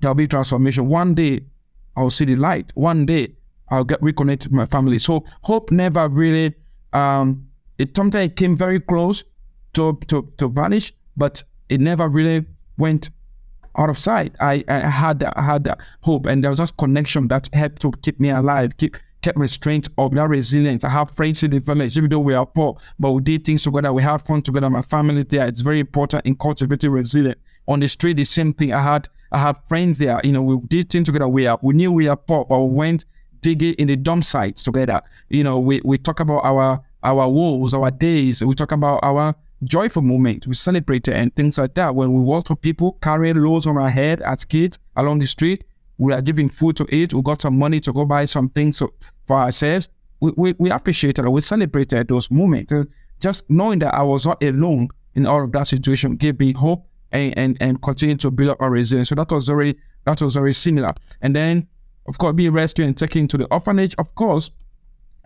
there'll 0.00 0.14
be 0.14 0.26
transformation. 0.26 0.88
One 0.88 1.14
day 1.14 1.40
I'll 1.96 2.10
see 2.10 2.26
the 2.26 2.36
light. 2.36 2.70
One 2.74 3.06
day 3.06 3.34
I'll 3.70 3.84
get 3.84 4.02
reconnected 4.02 4.52
with 4.52 4.56
my 4.56 4.66
family. 4.66 4.98
So 4.98 5.24
hope 5.42 5.70
never 5.70 6.08
really 6.08 6.54
um 6.92 7.46
it 7.78 7.96
sometimes 7.96 8.32
came 8.36 8.56
very 8.56 8.80
close 8.80 9.24
to 9.74 9.98
to, 10.08 10.30
to 10.38 10.48
vanish, 10.48 10.92
but 11.16 11.42
it 11.68 11.80
never 11.80 12.08
really 12.08 12.44
went 12.76 13.10
out 13.78 13.88
of 13.88 13.98
sight. 13.98 14.34
I, 14.40 14.64
I 14.68 14.80
had 14.80 15.22
I 15.22 15.42
had 15.42 15.74
hope, 16.02 16.26
and 16.26 16.42
there 16.42 16.50
was 16.50 16.58
just 16.58 16.76
connection 16.76 17.28
that 17.28 17.48
helped 17.52 17.80
to 17.82 17.92
keep 18.02 18.20
me 18.20 18.30
alive, 18.30 18.76
keep 18.76 18.96
kept 19.22 19.38
my 19.38 19.46
strength 19.46 19.88
up, 19.98 20.12
that 20.12 20.28
resilience. 20.28 20.84
I 20.84 20.90
have 20.90 21.10
friends 21.10 21.42
in 21.42 21.50
the 21.50 21.60
village, 21.60 21.96
even 21.96 22.10
though 22.10 22.18
we 22.20 22.34
are 22.34 22.46
poor, 22.46 22.78
but 22.98 23.12
we 23.12 23.22
did 23.22 23.44
things 23.44 23.62
together. 23.62 23.92
We 23.92 24.02
had 24.02 24.18
fun 24.18 24.42
together. 24.42 24.70
My 24.70 24.82
family 24.82 25.22
there. 25.22 25.48
It's 25.48 25.60
very 25.60 25.80
important 25.80 26.26
in 26.26 26.36
cultivating 26.36 26.90
resilience. 26.90 27.40
On 27.66 27.80
the 27.80 27.88
street, 27.88 28.16
the 28.16 28.24
same 28.24 28.52
thing. 28.52 28.72
I 28.72 28.80
had 28.80 29.08
I 29.32 29.38
had 29.38 29.56
friends 29.68 29.98
there. 29.98 30.20
You 30.24 30.32
know, 30.32 30.42
we 30.42 30.58
did 30.66 30.90
things 30.90 31.06
together. 31.06 31.28
We 31.28 31.46
are 31.46 31.58
we 31.62 31.74
knew 31.74 31.92
we 31.92 32.08
are 32.08 32.16
poor, 32.16 32.44
but 32.44 32.60
we 32.60 32.74
went 32.74 33.04
digging 33.40 33.74
in 33.74 33.88
the 33.88 33.96
dump 33.96 34.24
sites 34.24 34.62
together. 34.62 35.00
You 35.28 35.44
know, 35.44 35.58
we 35.58 35.80
we 35.84 35.98
talk 35.98 36.20
about 36.20 36.44
our 36.44 36.82
our 37.02 37.28
woes, 37.28 37.74
our 37.74 37.90
days. 37.90 38.42
We 38.42 38.54
talk 38.54 38.72
about 38.72 39.00
our 39.02 39.34
joyful 39.64 40.02
moment. 40.02 40.46
We 40.46 40.54
celebrated 40.54 41.14
and 41.14 41.34
things 41.34 41.58
like 41.58 41.74
that. 41.74 41.94
When 41.94 42.12
we 42.12 42.20
walk 42.20 42.50
with 42.50 42.60
people 42.60 42.98
carrying 43.02 43.36
loads 43.36 43.66
on 43.66 43.76
our 43.76 43.90
head 43.90 44.22
as 44.22 44.44
kids 44.44 44.78
along 44.96 45.18
the 45.18 45.26
street, 45.26 45.64
we 45.98 46.12
are 46.12 46.22
giving 46.22 46.48
food 46.48 46.76
to 46.76 46.86
eat. 46.94 47.12
We 47.12 47.22
got 47.22 47.42
some 47.42 47.58
money 47.58 47.80
to 47.80 47.92
go 47.92 48.04
buy 48.04 48.24
some 48.24 48.48
things 48.50 48.78
so, 48.78 48.92
for 49.26 49.36
ourselves. 49.36 49.88
We, 50.20 50.32
we, 50.36 50.54
we 50.58 50.70
appreciated 50.70 51.24
and 51.24 51.32
we 51.32 51.40
celebrated 51.40 52.08
those 52.08 52.30
moments. 52.30 52.72
And 52.72 52.88
just 53.20 53.48
knowing 53.50 53.80
that 53.80 53.94
I 53.94 54.02
was 54.02 54.26
not 54.26 54.42
alone 54.42 54.88
in 55.14 55.26
all 55.26 55.42
of 55.42 55.52
that 55.52 55.66
situation 55.66 56.16
gave 56.16 56.38
me 56.38 56.52
hope 56.52 56.86
and, 57.10 57.36
and, 57.36 57.56
and 57.60 57.82
continue 57.82 58.16
to 58.16 58.30
build 58.30 58.50
up 58.50 58.62
our 58.62 58.70
resilience. 58.70 59.08
So 59.08 59.16
that 59.16 59.30
was 59.30 59.46
very 59.46 59.76
that 60.04 60.22
was 60.22 60.34
very 60.34 60.52
similar. 60.52 60.90
And 61.20 61.34
then 61.34 61.66
of 62.06 62.18
course 62.18 62.34
being 62.34 62.52
rescued 62.52 62.86
and 62.86 62.96
taken 62.96 63.28
to 63.28 63.36
the 63.36 63.46
orphanage, 63.46 63.94
of 63.98 64.14
course, 64.14 64.50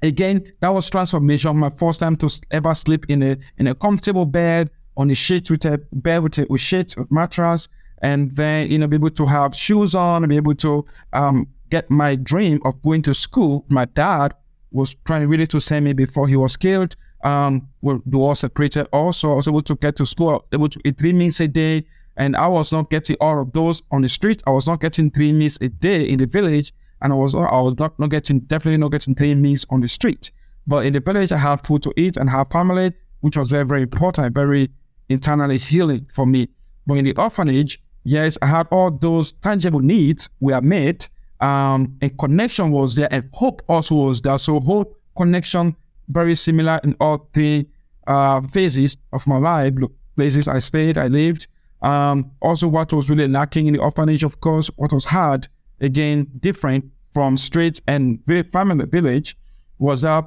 again 0.02 0.52
that 0.60 0.68
was 0.68 0.90
transformation. 0.90 1.56
My 1.56 1.70
first 1.70 2.00
time 2.00 2.16
to 2.16 2.40
ever 2.50 2.74
sleep 2.74 3.06
in 3.08 3.22
a 3.22 3.36
in 3.58 3.66
a 3.66 3.74
comfortable 3.74 4.26
bed 4.26 4.70
on 4.96 5.10
a 5.10 5.14
sheet 5.14 5.50
with 5.50 5.64
a 5.64 5.78
bed 5.92 6.22
with 6.22 6.38
a 6.38 6.46
with 6.50 6.60
sheet 6.60 6.94
with 6.96 7.10
mattress 7.10 7.68
and 8.02 8.30
then 8.32 8.70
you 8.70 8.78
know 8.78 8.86
be 8.86 8.96
able 8.96 9.10
to 9.10 9.26
have 9.26 9.54
shoes 9.54 9.94
on 9.94 10.28
be 10.28 10.36
able 10.36 10.54
to 10.54 10.84
um 11.12 11.46
get 11.70 11.90
my 11.90 12.14
dream 12.16 12.60
of 12.64 12.82
going 12.82 13.02
to 13.02 13.14
school. 13.14 13.64
My 13.68 13.86
dad 13.86 14.34
was 14.70 14.94
trying 15.06 15.26
really 15.28 15.46
to 15.46 15.60
send 15.60 15.84
me 15.84 15.92
before 15.92 16.28
he 16.28 16.36
was 16.36 16.56
killed 16.56 16.96
um 17.24 17.68
we 17.80 17.98
were 18.06 18.34
separated. 18.34 18.88
Also 18.92 19.32
i 19.32 19.34
was 19.34 19.48
able 19.48 19.60
to 19.62 19.76
get 19.76 19.96
to 19.96 20.04
school 20.06 20.44
able 20.52 20.68
to 20.68 20.80
eat 20.84 20.98
three 20.98 21.12
meals 21.12 21.40
a 21.40 21.48
day 21.48 21.84
and 22.16 22.36
i 22.36 22.46
was 22.46 22.72
not 22.72 22.90
getting 22.90 23.16
all 23.20 23.40
of 23.40 23.52
those 23.52 23.82
on 23.90 24.02
the 24.02 24.08
street. 24.08 24.42
I 24.46 24.50
was 24.50 24.66
not 24.66 24.80
getting 24.80 25.10
three 25.10 25.32
meals 25.32 25.58
a 25.60 25.68
day 25.68 26.02
in 26.02 26.18
the 26.18 26.26
village 26.26 26.72
and 27.02 27.12
I 27.12 27.16
was 27.16 27.34
I 27.34 27.60
was 27.60 27.78
not, 27.78 27.98
not 27.98 28.10
getting 28.10 28.40
definitely 28.40 28.78
not 28.78 28.92
getting 28.92 29.14
three 29.14 29.34
meals 29.34 29.66
on 29.70 29.80
the 29.80 29.88
street. 29.88 30.30
But 30.66 30.86
in 30.86 30.92
the 30.92 31.00
village, 31.00 31.32
I 31.32 31.38
had 31.38 31.66
food 31.66 31.82
to 31.82 31.92
eat 31.96 32.16
and 32.16 32.30
have 32.30 32.50
family, 32.50 32.92
which 33.20 33.36
was 33.36 33.50
very 33.50 33.64
very 33.64 33.82
important, 33.82 34.34
very 34.34 34.70
internally 35.08 35.58
healing 35.58 36.06
for 36.14 36.24
me. 36.24 36.48
But 36.86 36.94
in 36.94 37.04
the 37.04 37.14
orphanage, 37.16 37.82
yes, 38.04 38.38
I 38.40 38.46
had 38.46 38.68
all 38.70 38.90
those 38.90 39.32
tangible 39.32 39.80
needs 39.80 40.30
were 40.40 40.60
met, 40.60 41.08
um, 41.40 41.96
and 42.00 42.16
connection 42.18 42.70
was 42.70 42.94
there, 42.96 43.08
and 43.10 43.28
hope 43.32 43.62
also 43.68 43.94
was 43.96 44.20
there. 44.22 44.38
So 44.38 44.60
hope, 44.60 44.98
connection, 45.16 45.76
very 46.08 46.34
similar 46.34 46.80
in 46.84 46.96
all 47.00 47.28
three 47.34 47.66
uh, 48.06 48.40
phases 48.42 48.96
of 49.12 49.26
my 49.26 49.38
life. 49.38 49.74
Look, 49.76 49.92
places 50.16 50.48
I 50.48 50.60
stayed, 50.60 50.98
I 50.98 51.08
lived. 51.08 51.46
Um, 51.80 52.30
also, 52.40 52.68
what 52.68 52.92
was 52.92 53.10
really 53.10 53.26
lacking 53.26 53.66
in 53.66 53.74
the 53.74 53.80
orphanage, 53.80 54.22
of 54.22 54.40
course, 54.40 54.68
what 54.76 54.92
was 54.92 55.04
hard 55.04 55.48
again 55.82 56.26
different 56.40 56.84
from 57.12 57.36
street 57.36 57.80
and 57.86 58.20
family 58.52 58.86
village 58.86 59.36
was 59.78 60.04
a 60.04 60.24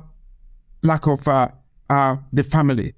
lack 0.83 1.07
of 1.07 1.27
uh, 1.27 1.47
uh, 1.89 2.17
the 2.31 2.43
family 2.43 2.93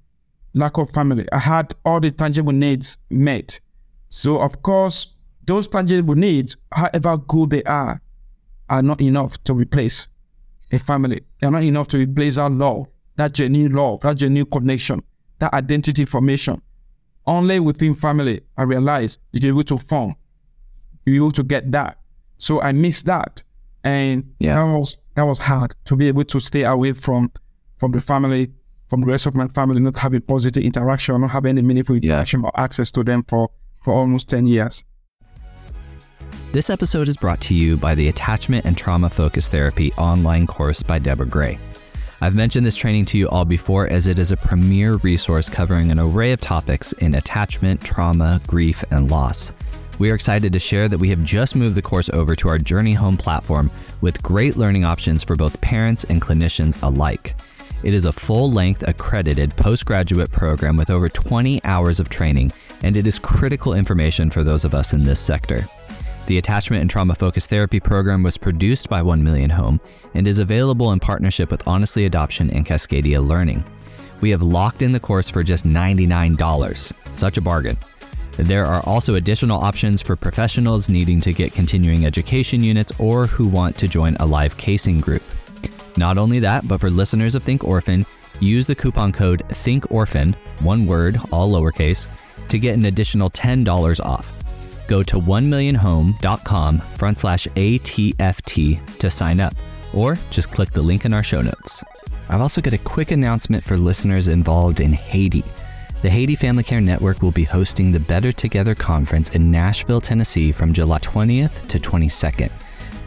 lack 0.54 0.76
of 0.78 0.90
family. 0.90 1.26
I 1.32 1.38
had 1.38 1.74
all 1.84 2.00
the 2.00 2.10
tangible 2.10 2.52
needs 2.52 2.98
met. 3.10 3.60
So 4.08 4.40
of 4.40 4.62
course 4.62 5.14
those 5.46 5.68
tangible 5.68 6.14
needs 6.14 6.56
however 6.72 7.16
good 7.16 7.50
they 7.50 7.62
are 7.64 8.00
are 8.68 8.82
not 8.82 9.00
enough 9.00 9.42
to 9.44 9.54
replace 9.54 10.08
a 10.72 10.78
family. 10.78 11.22
They're 11.40 11.50
not 11.50 11.62
enough 11.62 11.88
to 11.88 11.98
replace 11.98 12.36
that 12.36 12.50
love 12.50 12.86
that 13.16 13.32
genuine 13.32 13.72
love 13.72 14.00
that 14.00 14.16
genuine 14.16 14.50
connection 14.50 15.02
that 15.38 15.54
identity 15.54 16.04
formation. 16.04 16.60
Only 17.26 17.60
within 17.60 17.94
family 17.94 18.40
i 18.56 18.62
realized 18.62 19.20
you're 19.32 19.52
able 19.52 19.62
to 19.64 19.76
form 19.76 20.14
you're 21.04 21.16
able 21.16 21.32
to 21.32 21.42
get 21.42 21.70
that 21.72 21.98
so 22.38 22.60
I 22.62 22.72
missed 22.72 23.06
that, 23.06 23.42
and 23.84 24.24
Yeah. 24.38 24.54
that 24.54 24.72
was 24.78 24.96
that 25.14 25.24
was 25.24 25.38
hard 25.38 25.74
to 25.86 25.96
be 25.96 26.08
able 26.08 26.24
to 26.24 26.38
stay 26.40 26.64
away 26.64 26.92
from 26.92 27.30
from 27.76 27.92
the 27.92 28.00
family, 28.00 28.50
from 28.88 29.00
the 29.02 29.06
rest 29.06 29.26
of 29.26 29.34
my 29.34 29.48
family, 29.48 29.80
not 29.80 29.96
having 29.96 30.20
positive 30.22 30.62
interaction, 30.62 31.20
not 31.20 31.30
having 31.30 31.50
any 31.58 31.62
meaningful 31.62 31.96
Yeah. 31.96 32.12
interaction 32.12 32.44
or 32.44 32.52
access 32.58 32.90
to 32.92 33.04
them 33.04 33.24
for 33.28 33.50
for 33.82 33.94
almost 33.94 34.28
ten 34.28 34.46
years. 34.46 34.82
This 36.52 36.70
episode 36.70 37.08
is 37.08 37.16
brought 37.16 37.40
to 37.42 37.54
you 37.54 37.76
by 37.76 37.94
the 37.94 38.08
Attachment 38.08 38.64
and 38.64 38.76
Trauma 38.76 39.10
Focused 39.10 39.50
Therapy 39.50 39.92
online 39.94 40.46
course 40.46 40.82
by 40.82 40.98
Deborah 40.98 41.26
Gray. 41.26 41.58
I've 42.20 42.34
mentioned 42.34 42.66
this 42.66 42.74
training 42.74 43.04
to 43.06 43.18
you 43.18 43.28
all 43.28 43.44
before 43.44 43.86
as 43.86 44.06
it 44.06 44.18
is 44.18 44.32
a 44.32 44.36
premier 44.36 44.94
resource 44.96 45.48
covering 45.48 45.90
an 45.90 45.98
array 46.00 46.32
of 46.32 46.40
topics 46.40 46.92
in 46.94 47.14
attachment, 47.14 47.82
trauma, 47.84 48.40
grief, 48.46 48.82
and 48.90 49.10
loss. 49.10 49.52
We 49.98 50.10
are 50.12 50.14
excited 50.14 50.52
to 50.52 50.60
share 50.60 50.88
that 50.88 50.98
we 50.98 51.10
have 51.10 51.24
just 51.24 51.56
moved 51.56 51.74
the 51.74 51.82
course 51.82 52.08
over 52.10 52.36
to 52.36 52.48
our 52.48 52.58
Journey 52.58 52.94
Home 52.94 53.16
platform 53.16 53.68
with 54.00 54.22
great 54.22 54.56
learning 54.56 54.84
options 54.84 55.24
for 55.24 55.34
both 55.34 55.60
parents 55.60 56.04
and 56.04 56.22
clinicians 56.22 56.80
alike. 56.82 57.34
It 57.82 57.94
is 57.94 58.04
a 58.04 58.12
full 58.12 58.50
length 58.50 58.84
accredited 58.86 59.56
postgraduate 59.56 60.30
program 60.30 60.76
with 60.76 60.90
over 60.90 61.08
20 61.08 61.64
hours 61.64 61.98
of 61.98 62.08
training, 62.08 62.52
and 62.82 62.96
it 62.96 63.08
is 63.08 63.18
critical 63.18 63.74
information 63.74 64.30
for 64.30 64.44
those 64.44 64.64
of 64.64 64.74
us 64.74 64.92
in 64.92 65.04
this 65.04 65.18
sector. 65.18 65.64
The 66.26 66.38
Attachment 66.38 66.80
and 66.82 66.90
Trauma 66.90 67.14
Focused 67.16 67.50
Therapy 67.50 67.80
program 67.80 68.22
was 68.22 68.36
produced 68.36 68.88
by 68.88 69.02
1 69.02 69.24
Million 69.24 69.50
Home 69.50 69.80
and 70.14 70.28
is 70.28 70.38
available 70.38 70.92
in 70.92 71.00
partnership 71.00 71.50
with 71.50 71.66
Honestly 71.66 72.04
Adoption 72.04 72.50
and 72.50 72.66
Cascadia 72.66 73.26
Learning. 73.26 73.64
We 74.20 74.30
have 74.30 74.42
locked 74.42 74.82
in 74.82 74.92
the 74.92 75.00
course 75.00 75.30
for 75.30 75.42
just 75.42 75.66
$99. 75.66 76.92
Such 77.14 77.36
a 77.36 77.40
bargain. 77.40 77.78
There 78.38 78.64
are 78.64 78.82
also 78.86 79.16
additional 79.16 79.60
options 79.60 80.00
for 80.00 80.14
professionals 80.14 80.88
needing 80.88 81.20
to 81.22 81.32
get 81.32 81.52
continuing 81.52 82.06
education 82.06 82.62
units 82.62 82.92
or 83.00 83.26
who 83.26 83.48
want 83.48 83.76
to 83.78 83.88
join 83.88 84.16
a 84.20 84.26
live 84.26 84.56
casing 84.56 85.00
group. 85.00 85.22
Not 85.96 86.18
only 86.18 86.38
that, 86.38 86.68
but 86.68 86.80
for 86.80 86.88
listeners 86.88 87.34
of 87.34 87.42
Think 87.42 87.64
Orphan, 87.64 88.06
use 88.38 88.68
the 88.68 88.76
coupon 88.76 89.10
code 89.10 89.42
ThinkOrphan, 89.48 90.36
one 90.60 90.86
word, 90.86 91.20
all 91.32 91.50
lowercase, 91.50 92.06
to 92.48 92.58
get 92.60 92.74
an 92.74 92.84
additional 92.84 93.28
$10 93.30 94.00
off. 94.04 94.40
Go 94.86 95.02
to 95.02 95.16
1millionhome.com 95.16 96.78
front 96.78 97.18
slash 97.18 97.48
ATFT 97.48 98.98
to 98.98 99.10
sign 99.10 99.40
up, 99.40 99.54
or 99.92 100.16
just 100.30 100.52
click 100.52 100.70
the 100.70 100.80
link 100.80 101.04
in 101.04 101.12
our 101.12 101.24
show 101.24 101.42
notes. 101.42 101.82
I've 102.28 102.40
also 102.40 102.60
got 102.60 102.72
a 102.72 102.78
quick 102.78 103.10
announcement 103.10 103.64
for 103.64 103.76
listeners 103.76 104.28
involved 104.28 104.78
in 104.78 104.92
Haiti. 104.92 105.42
The 106.00 106.10
Haiti 106.10 106.36
Family 106.36 106.62
Care 106.62 106.80
Network 106.80 107.22
will 107.22 107.32
be 107.32 107.42
hosting 107.42 107.90
the 107.90 107.98
Better 107.98 108.30
Together 108.30 108.76
Conference 108.76 109.30
in 109.30 109.50
Nashville, 109.50 110.00
Tennessee 110.00 110.52
from 110.52 110.72
July 110.72 111.00
20th 111.00 111.66
to 111.66 111.80
22nd. 111.80 112.52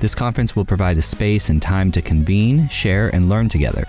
This 0.02 0.14
conference 0.14 0.58
will 0.58 0.66
provide 0.66 0.98
a 0.98 1.02
space 1.02 1.48
and 1.48 1.62
time 1.62 1.90
to 1.94 2.02
convene, 2.02 2.68
share, 2.68 3.08
and 3.16 3.30
learn 3.30 3.48
together. 3.48 3.86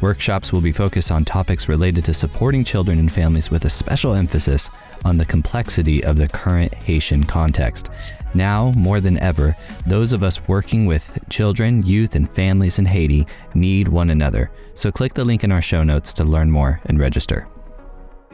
Workshops 0.00 0.52
will 0.52 0.60
be 0.60 0.72
focused 0.72 1.12
on 1.12 1.24
topics 1.24 1.68
related 1.68 2.04
to 2.06 2.12
supporting 2.12 2.64
children 2.64 2.98
and 2.98 3.12
families 3.12 3.52
with 3.52 3.66
a 3.66 3.70
special 3.70 4.14
emphasis 4.14 4.68
on 5.04 5.16
the 5.16 5.26
complexity 5.26 6.02
of 6.02 6.16
the 6.16 6.26
current 6.26 6.74
Haitian 6.74 7.22
context. 7.22 7.88
Now, 8.34 8.72
more 8.72 9.00
than 9.00 9.16
ever, 9.18 9.54
those 9.86 10.12
of 10.12 10.24
us 10.24 10.48
working 10.48 10.86
with 10.86 11.16
children, 11.30 11.86
youth, 11.86 12.16
and 12.16 12.28
families 12.34 12.80
in 12.80 12.86
Haiti 12.86 13.28
need 13.54 13.86
one 13.86 14.10
another. 14.10 14.50
So 14.74 14.90
click 14.90 15.14
the 15.14 15.24
link 15.24 15.44
in 15.44 15.52
our 15.52 15.62
show 15.62 15.84
notes 15.84 16.12
to 16.14 16.24
learn 16.24 16.50
more 16.50 16.80
and 16.86 16.98
register. 16.98 17.46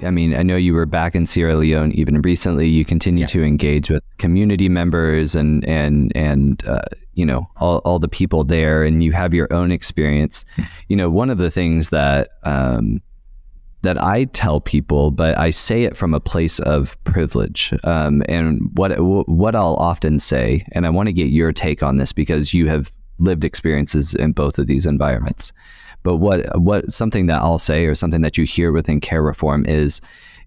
I 0.03 0.11
mean, 0.11 0.35
I 0.35 0.43
know 0.43 0.57
you 0.57 0.75
were 0.75 0.87
back 0.87 1.15
in 1.15 1.27
Sierra 1.27 1.57
Leone 1.57 1.93
even 1.93 2.21
recently. 2.21 2.69
You 2.69 2.85
continue 2.85 3.23
yeah. 3.23 3.29
to 3.29 3.43
engage 3.43 3.91
with 3.91 4.03
community 4.19 4.69
members 4.69 5.35
and 5.35 5.65
and 5.67 6.13
and 6.15 6.67
uh, 6.67 6.83
you 7.15 7.25
know 7.25 7.49
all, 7.57 7.79
all 7.79 7.99
the 7.99 8.09
people 8.09 8.45
there, 8.45 8.85
and 8.85 9.03
you 9.03 9.13
have 9.13 9.33
your 9.33 9.53
own 9.53 9.73
experience. 9.73 10.45
You 10.89 10.97
know, 10.97 11.09
one 11.09 11.31
of 11.31 11.39
the 11.39 11.51
things 11.51 11.89
that 11.91 12.29
um, 12.45 13.01
that 13.83 14.03
I 14.03 14.25
tell 14.25 14.61
people, 14.61 15.11
but 15.11 15.39
I 15.39 15.51
say 15.51 15.85
it 15.85 15.97
from 15.97 16.13
a 16.13 16.21
place 16.21 16.59
of 16.61 17.03
privilege. 17.05 17.73
Um, 17.85 18.23
and 18.29 18.71
what 18.75 18.97
what 19.01 19.57
I'll 19.57 19.77
often 19.77 20.19
say, 20.19 20.67
and 20.73 20.87
I 20.87 20.91
want 20.91 21.07
to 21.07 21.13
get 21.13 21.29
your 21.29 21.53
take 21.53 21.83
on 21.83 21.97
this 21.97 22.13
because 22.13 22.53
you 22.53 22.69
have 22.69 22.93
lived 23.19 23.45
experiences 23.45 24.15
in 24.15 24.33
both 24.33 24.59
of 24.59 24.67
these 24.67 24.85
environments. 24.85 25.53
But 26.07 26.19
what 26.19 26.61
what 26.61 26.93
something 26.93 27.27
that 27.27 27.43
I'll 27.43 27.59
say, 27.59 27.85
or 27.87 27.97
something 27.97 28.21
that 28.21 28.39
you 28.39 28.45
hear 28.45 28.71
within 28.71 29.01
care 29.01 29.25
reform, 29.25 29.67
is 29.67 30.01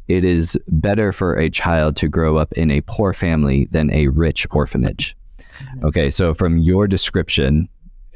it 0.08 0.24
is 0.24 0.58
better 0.70 1.12
for 1.12 1.36
a 1.36 1.50
child 1.50 1.98
to 1.98 2.08
grow 2.08 2.38
up 2.38 2.54
in 2.54 2.72
a 2.72 2.80
poor 2.80 3.12
family 3.12 3.68
than 3.70 3.92
a 3.92 4.08
rich 4.08 4.48
orphanage. 4.52 5.18
Mm-hmm. 5.60 5.86
Okay, 5.88 6.10
so 6.10 6.34
from 6.34 6.60
your 6.60 6.88
description, 6.88 7.68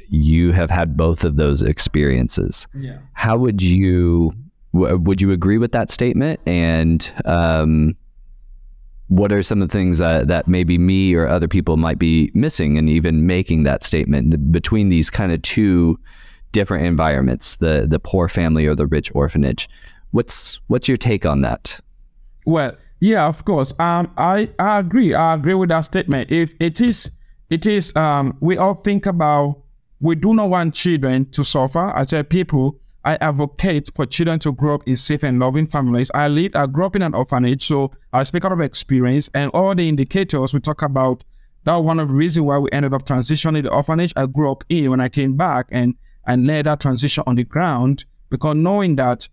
you 0.08 0.52
have 0.52 0.70
had 0.70 0.96
both 0.96 1.22
of 1.22 1.36
those 1.36 1.60
experiences. 1.60 2.66
Yeah. 2.72 2.96
How 3.12 3.36
would 3.36 3.60
you 3.60 4.32
would 4.72 5.20
you 5.20 5.30
agree 5.30 5.58
with 5.58 5.72
that 5.72 5.90
statement? 5.90 6.40
And 6.46 7.12
um, 7.26 7.94
what 9.08 9.32
are 9.32 9.42
some 9.42 9.60
of 9.60 9.68
the 9.68 9.72
things 9.72 10.00
uh, 10.00 10.24
that 10.24 10.48
maybe 10.48 10.78
me 10.78 11.14
or 11.14 11.28
other 11.28 11.46
people 11.46 11.76
might 11.76 11.98
be 11.98 12.30
missing 12.32 12.78
and 12.78 12.88
even 12.88 13.26
making 13.26 13.64
that 13.64 13.84
statement 13.84 14.50
between 14.50 14.88
these 14.88 15.10
kind 15.10 15.30
of 15.30 15.42
two 15.42 15.98
different 16.54 16.86
environments, 16.86 17.56
the 17.56 17.86
the 17.86 17.98
poor 17.98 18.28
family 18.28 18.66
or 18.66 18.74
the 18.74 18.86
rich 18.86 19.10
orphanage? 19.14 19.68
What's 20.12 20.60
what's 20.68 20.88
your 20.88 20.96
take 20.96 21.26
on 21.26 21.42
that? 21.42 21.78
Well, 22.46 22.72
yeah, 23.00 23.26
of 23.26 23.44
course. 23.44 23.74
Um, 23.78 24.10
I 24.16 24.48
I 24.58 24.78
agree. 24.78 25.12
I 25.12 25.34
agree 25.34 25.54
with 25.54 25.68
that 25.68 25.82
statement. 25.82 26.30
If 26.30 26.54
it 26.60 26.80
is, 26.80 27.10
it 27.50 27.66
is. 27.66 27.94
Um, 27.96 28.38
we 28.40 28.56
all 28.56 28.74
think 28.74 29.04
about. 29.04 29.60
We 30.00 30.14
do 30.14 30.34
not 30.34 30.50
want 30.50 30.74
children 30.74 31.30
to 31.30 31.44
suffer. 31.44 31.92
I 31.96 32.04
tell 32.04 32.24
people 32.24 32.78
I 33.04 33.16
advocate 33.20 33.90
for 33.94 34.06
children 34.06 34.38
to 34.40 34.52
grow 34.52 34.76
up 34.76 34.88
in 34.88 34.96
safe 34.96 35.22
and 35.22 35.38
loving 35.38 35.66
families. 35.66 36.10
I 36.14 36.28
lived, 36.28 36.56
I 36.56 36.66
grew 36.66 36.86
up 36.86 36.96
in 36.96 37.02
an 37.02 37.14
orphanage, 37.14 37.66
so 37.66 37.90
I 38.12 38.22
speak 38.22 38.44
out 38.44 38.52
of 38.52 38.60
experience. 38.60 39.28
And 39.34 39.50
all 39.52 39.74
the 39.74 39.88
indicators 39.88 40.54
we 40.54 40.60
talk 40.60 40.82
about, 40.82 41.22
that 41.64 41.74
was 41.74 41.84
one 41.84 42.00
of 42.00 42.08
the 42.08 42.14
reasons 42.14 42.44
why 42.44 42.58
we 42.58 42.70
ended 42.72 42.94
up 42.94 43.04
transitioning 43.04 43.62
the 43.62 43.70
orphanage 43.70 44.12
I 44.16 44.26
grew 44.26 44.50
up 44.50 44.64
in 44.70 44.90
when 44.90 45.00
I 45.00 45.10
came 45.10 45.36
back 45.36 45.66
and 45.70 45.94
and 46.26 46.46
led 46.46 46.66
that 46.66 46.80
transition 46.80 47.24
on 47.26 47.36
the 47.36 47.44
ground 47.44 48.04
because 48.30 48.56
knowing 48.56 48.96
that 48.96 49.28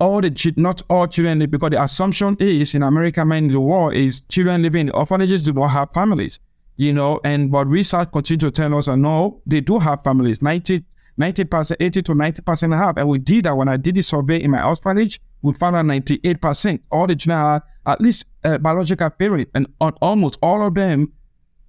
all 0.00 0.20
the 0.20 0.54
not 0.56 0.82
all 0.88 1.06
children 1.06 1.38
because 1.50 1.70
the 1.70 1.82
assumption 1.82 2.36
is 2.38 2.74
in 2.74 2.82
America, 2.82 3.24
man, 3.24 3.44
in 3.44 3.52
the 3.52 3.60
world 3.60 3.94
is 3.94 4.20
children 4.22 4.62
living 4.62 4.88
in 4.88 4.90
orphanages 4.94 5.42
do 5.42 5.52
not 5.52 5.68
have 5.68 5.92
families, 5.92 6.38
you 6.76 6.92
know. 6.92 7.20
And 7.24 7.50
but 7.50 7.66
research 7.66 8.12
continue 8.12 8.38
to 8.38 8.50
tell 8.50 8.76
us 8.76 8.86
that 8.86 8.96
no, 8.96 9.42
they 9.46 9.60
do 9.60 9.78
have 9.78 10.02
families. 10.04 10.40
90 10.40 10.84
90%, 11.18 11.76
80 11.80 12.02
to 12.02 12.12
90% 12.12 12.76
have. 12.76 12.96
And 12.96 13.08
we 13.08 13.18
did 13.18 13.44
that 13.44 13.56
when 13.56 13.68
I 13.68 13.76
did 13.76 13.96
the 13.96 14.02
survey 14.02 14.40
in 14.40 14.52
my 14.52 14.62
orphanage. 14.62 15.20
We 15.42 15.52
found 15.52 15.76
out 15.76 15.84
98%. 15.84 16.80
All 16.90 17.06
the 17.06 17.16
children 17.16 17.38
had 17.38 17.62
at 17.86 18.00
least 18.00 18.26
a 18.44 18.58
biological 18.58 19.10
parent, 19.10 19.48
and 19.54 19.66
almost 19.80 20.38
all 20.42 20.66
of 20.66 20.74
them 20.74 21.12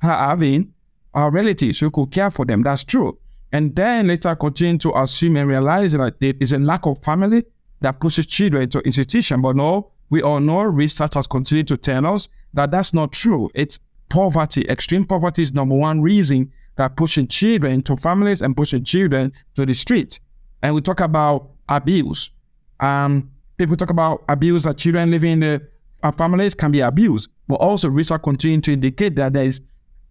are 0.03 0.29
having 0.29 0.73
our 1.13 1.31
relatives 1.31 1.79
who 1.79 1.89
could 1.89 2.11
care 2.11 2.29
for 2.29 2.45
them. 2.45 2.61
That's 2.61 2.83
true. 2.83 3.17
And 3.51 3.75
then 3.75 4.07
later 4.07 4.35
continue 4.35 4.77
to 4.79 4.97
assume 4.97 5.37
and 5.37 5.47
realize 5.47 5.93
that 5.93 6.19
there 6.19 6.33
is 6.39 6.53
a 6.53 6.59
lack 6.59 6.85
of 6.85 7.03
family 7.03 7.45
that 7.81 7.99
pushes 7.99 8.25
children 8.25 8.63
into 8.63 8.79
institution. 8.81 9.41
But 9.41 9.55
no, 9.55 9.91
we 10.09 10.21
all 10.21 10.39
know 10.39 10.61
research 10.61 11.15
has 11.15 11.27
continued 11.27 11.67
to 11.69 11.77
tell 11.77 12.05
us 12.05 12.29
that 12.53 12.71
that's 12.71 12.93
not 12.93 13.11
true. 13.11 13.49
It's 13.55 13.79
poverty. 14.09 14.65
Extreme 14.69 15.05
poverty 15.05 15.43
is 15.43 15.53
number 15.53 15.75
one 15.75 16.01
reason 16.01 16.51
that 16.75 16.95
pushing 16.95 17.27
children 17.27 17.81
to 17.83 17.97
families 17.97 18.41
and 18.41 18.55
pushing 18.55 18.83
children 18.83 19.31
to 19.55 19.65
the 19.65 19.73
streets. 19.73 20.19
And 20.61 20.75
we 20.75 20.81
talk 20.81 20.99
about 20.99 21.49
abuse. 21.67 22.31
Um, 22.79 23.31
people 23.57 23.75
talk 23.75 23.89
about 23.89 24.23
abuse 24.29 24.63
that 24.63 24.77
children 24.77 25.11
living 25.11 25.33
in 25.33 25.39
the 25.39 25.67
uh, 26.01 26.11
families 26.11 26.55
can 26.55 26.71
be 26.71 26.79
abused, 26.79 27.29
but 27.47 27.55
also 27.55 27.89
research 27.89 28.23
continue 28.23 28.61
to 28.61 28.73
indicate 28.73 29.15
that 29.15 29.33
there 29.33 29.43
is 29.43 29.61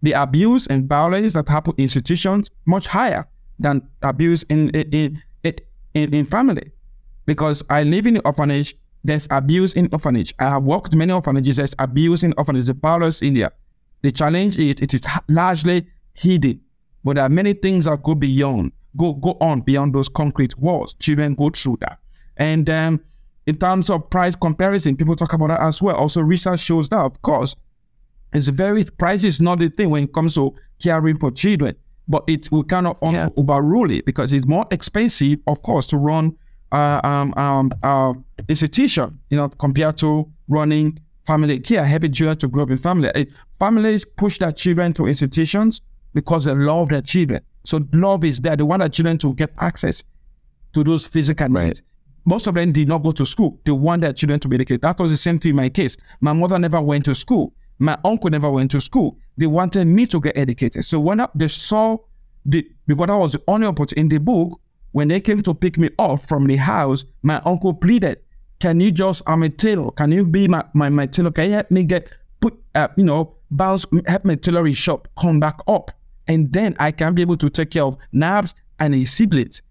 the 0.01 0.13
abuse 0.13 0.67
and 0.67 0.87
violence 0.87 1.33
that 1.33 1.47
happen 1.47 1.73
in 1.77 1.83
institutions 1.83 2.49
much 2.65 2.87
higher 2.87 3.27
than 3.59 3.81
abuse 4.01 4.43
in 4.43 4.69
in, 4.69 5.21
in, 5.43 5.55
in, 5.93 6.13
in 6.13 6.25
family. 6.25 6.71
Because 7.25 7.63
I 7.69 7.83
live 7.83 8.07
in 8.07 8.19
orphanage, 8.25 8.75
there's 9.03 9.27
abuse 9.29 9.73
in 9.73 9.89
orphanage. 9.91 10.33
I 10.39 10.49
have 10.49 10.63
worked 10.63 10.95
many 10.95 11.13
orphanages, 11.13 11.57
there's 11.57 11.75
abuse 11.77 12.23
in 12.23 12.33
orphanages, 12.37 12.67
the 12.67 12.75
powerless 12.75 13.21
India. 13.21 13.51
The 14.01 14.11
challenge 14.11 14.57
is 14.57 14.75
it 14.81 14.93
is 14.93 15.05
largely 15.27 15.87
hidden. 16.13 16.61
But 17.03 17.15
there 17.15 17.25
are 17.25 17.29
many 17.29 17.53
things 17.53 17.85
that 17.85 18.01
go 18.03 18.15
beyond, 18.15 18.71
go 18.97 19.13
go 19.13 19.37
on 19.41 19.61
beyond 19.61 19.93
those 19.93 20.09
concrete 20.09 20.57
walls. 20.57 20.93
Children 20.95 21.35
go 21.35 21.49
through 21.49 21.77
that. 21.81 21.99
And 22.37 22.69
um, 22.69 23.01
in 23.45 23.55
terms 23.55 23.89
of 23.89 24.09
price 24.09 24.35
comparison, 24.35 24.95
people 24.95 25.15
talk 25.15 25.33
about 25.33 25.47
that 25.47 25.61
as 25.61 25.81
well. 25.81 25.95
Also, 25.95 26.21
research 26.21 26.59
shows 26.59 26.89
that, 26.89 26.99
of 26.99 27.21
course, 27.21 27.55
it's 28.33 28.47
very 28.47 28.83
price 28.83 29.23
is 29.23 29.41
not 29.41 29.59
the 29.59 29.69
thing 29.69 29.89
when 29.89 30.03
it 30.03 30.13
comes 30.13 30.35
to 30.35 30.55
caring 30.81 31.17
for 31.17 31.31
children. 31.31 31.75
But 32.07 32.23
it 32.27 32.49
we 32.51 32.63
cannot 32.63 32.97
yeah. 33.01 33.29
overrule 33.37 33.91
it 33.91 34.05
because 34.05 34.33
it's 34.33 34.47
more 34.47 34.65
expensive, 34.71 35.39
of 35.45 35.61
course, 35.61 35.85
to 35.87 35.97
run 35.97 36.35
uh, 36.71 37.01
um, 37.03 37.33
um, 37.37 37.71
uh, 37.83 38.13
institution, 38.47 39.19
you 39.29 39.37
know, 39.37 39.49
compared 39.49 39.97
to 39.97 40.31
running 40.47 40.99
family 41.25 41.59
care, 41.59 41.85
helping 41.85 42.11
children 42.11 42.37
to 42.37 42.47
grow 42.47 42.63
up 42.63 42.71
in 42.71 42.77
family. 42.77 43.11
It, 43.13 43.31
families 43.59 44.05
push 44.05 44.39
their 44.39 44.51
children 44.51 44.93
to 44.93 45.05
institutions 45.05 45.81
because 46.13 46.45
they 46.45 46.53
love 46.53 46.89
their 46.89 47.01
children. 47.01 47.41
So 47.65 47.81
love 47.93 48.23
is 48.23 48.39
there. 48.39 48.55
They 48.55 48.63
want 48.63 48.79
their 48.79 48.89
children 48.89 49.17
to 49.19 49.33
get 49.35 49.51
access 49.59 50.03
to 50.73 50.83
those 50.83 51.05
physical 51.05 51.49
needs. 51.49 51.83
Most 52.25 52.47
of 52.47 52.55
them 52.55 52.71
did 52.71 52.87
not 52.87 53.03
go 53.03 53.11
to 53.11 53.25
school. 53.25 53.59
They 53.65 53.71
want 53.71 54.01
their 54.01 54.13
children 54.13 54.39
to 54.39 54.47
be 54.47 54.55
educated. 54.55 54.81
That 54.81 54.99
was 54.99 55.11
the 55.11 55.17
same 55.17 55.39
thing 55.39 55.51
in 55.51 55.55
my 55.55 55.69
case. 55.69 55.97
My 56.21 56.33
mother 56.33 56.57
never 56.59 56.81
went 56.81 57.05
to 57.05 57.15
school. 57.15 57.53
My 57.79 57.97
uncle 58.03 58.29
never 58.29 58.51
went 58.51 58.71
to 58.71 58.81
school. 58.81 59.17
They 59.37 59.47
wanted 59.47 59.85
me 59.85 60.05
to 60.07 60.19
get 60.19 60.37
educated. 60.37 60.83
So 60.83 60.99
when 60.99 61.21
I, 61.21 61.27
they 61.33 61.47
saw 61.47 61.97
the 62.45 62.69
because 62.87 63.09
I 63.09 63.15
was 63.15 63.31
the 63.33 63.43
only 63.47 63.67
opportunity 63.67 64.01
in 64.01 64.09
the 64.09 64.19
book, 64.19 64.59
when 64.91 65.07
they 65.07 65.21
came 65.21 65.41
to 65.43 65.53
pick 65.53 65.77
me 65.77 65.89
up 65.97 66.21
from 66.27 66.45
the 66.45 66.57
house, 66.57 67.05
my 67.23 67.41
uncle 67.45 67.73
pleaded, 67.73 68.19
"Can 68.59 68.79
you 68.79 68.91
just? 68.91 69.21
I'm 69.27 69.43
a 69.43 69.49
tailor. 69.49 69.91
Can 69.91 70.11
you 70.11 70.25
be 70.25 70.47
my 70.47 70.63
my, 70.73 70.89
my 70.89 71.07
tailor? 71.07 71.31
Can 71.31 71.45
you 71.45 71.53
help 71.53 71.71
me 71.71 71.83
get 71.83 72.11
put? 72.41 72.53
Uh, 72.75 72.89
you 72.97 73.03
know, 73.03 73.35
bounce 73.49 73.85
help 74.07 74.25
my 74.25 74.35
tailoring 74.35 74.73
shop 74.73 75.07
come 75.17 75.39
back 75.39 75.59
up." 75.67 75.91
and 76.29 76.53
then 76.53 76.75
I 76.79 76.91
can 76.91 77.15
be 77.15 77.23
able 77.23 77.37
to 77.37 77.49
take 77.49 77.71
care 77.71 77.83
of 77.83 77.97
Nabs 78.13 78.53
and 78.79 78.93
his 78.93 79.11
siblings. 79.11 79.63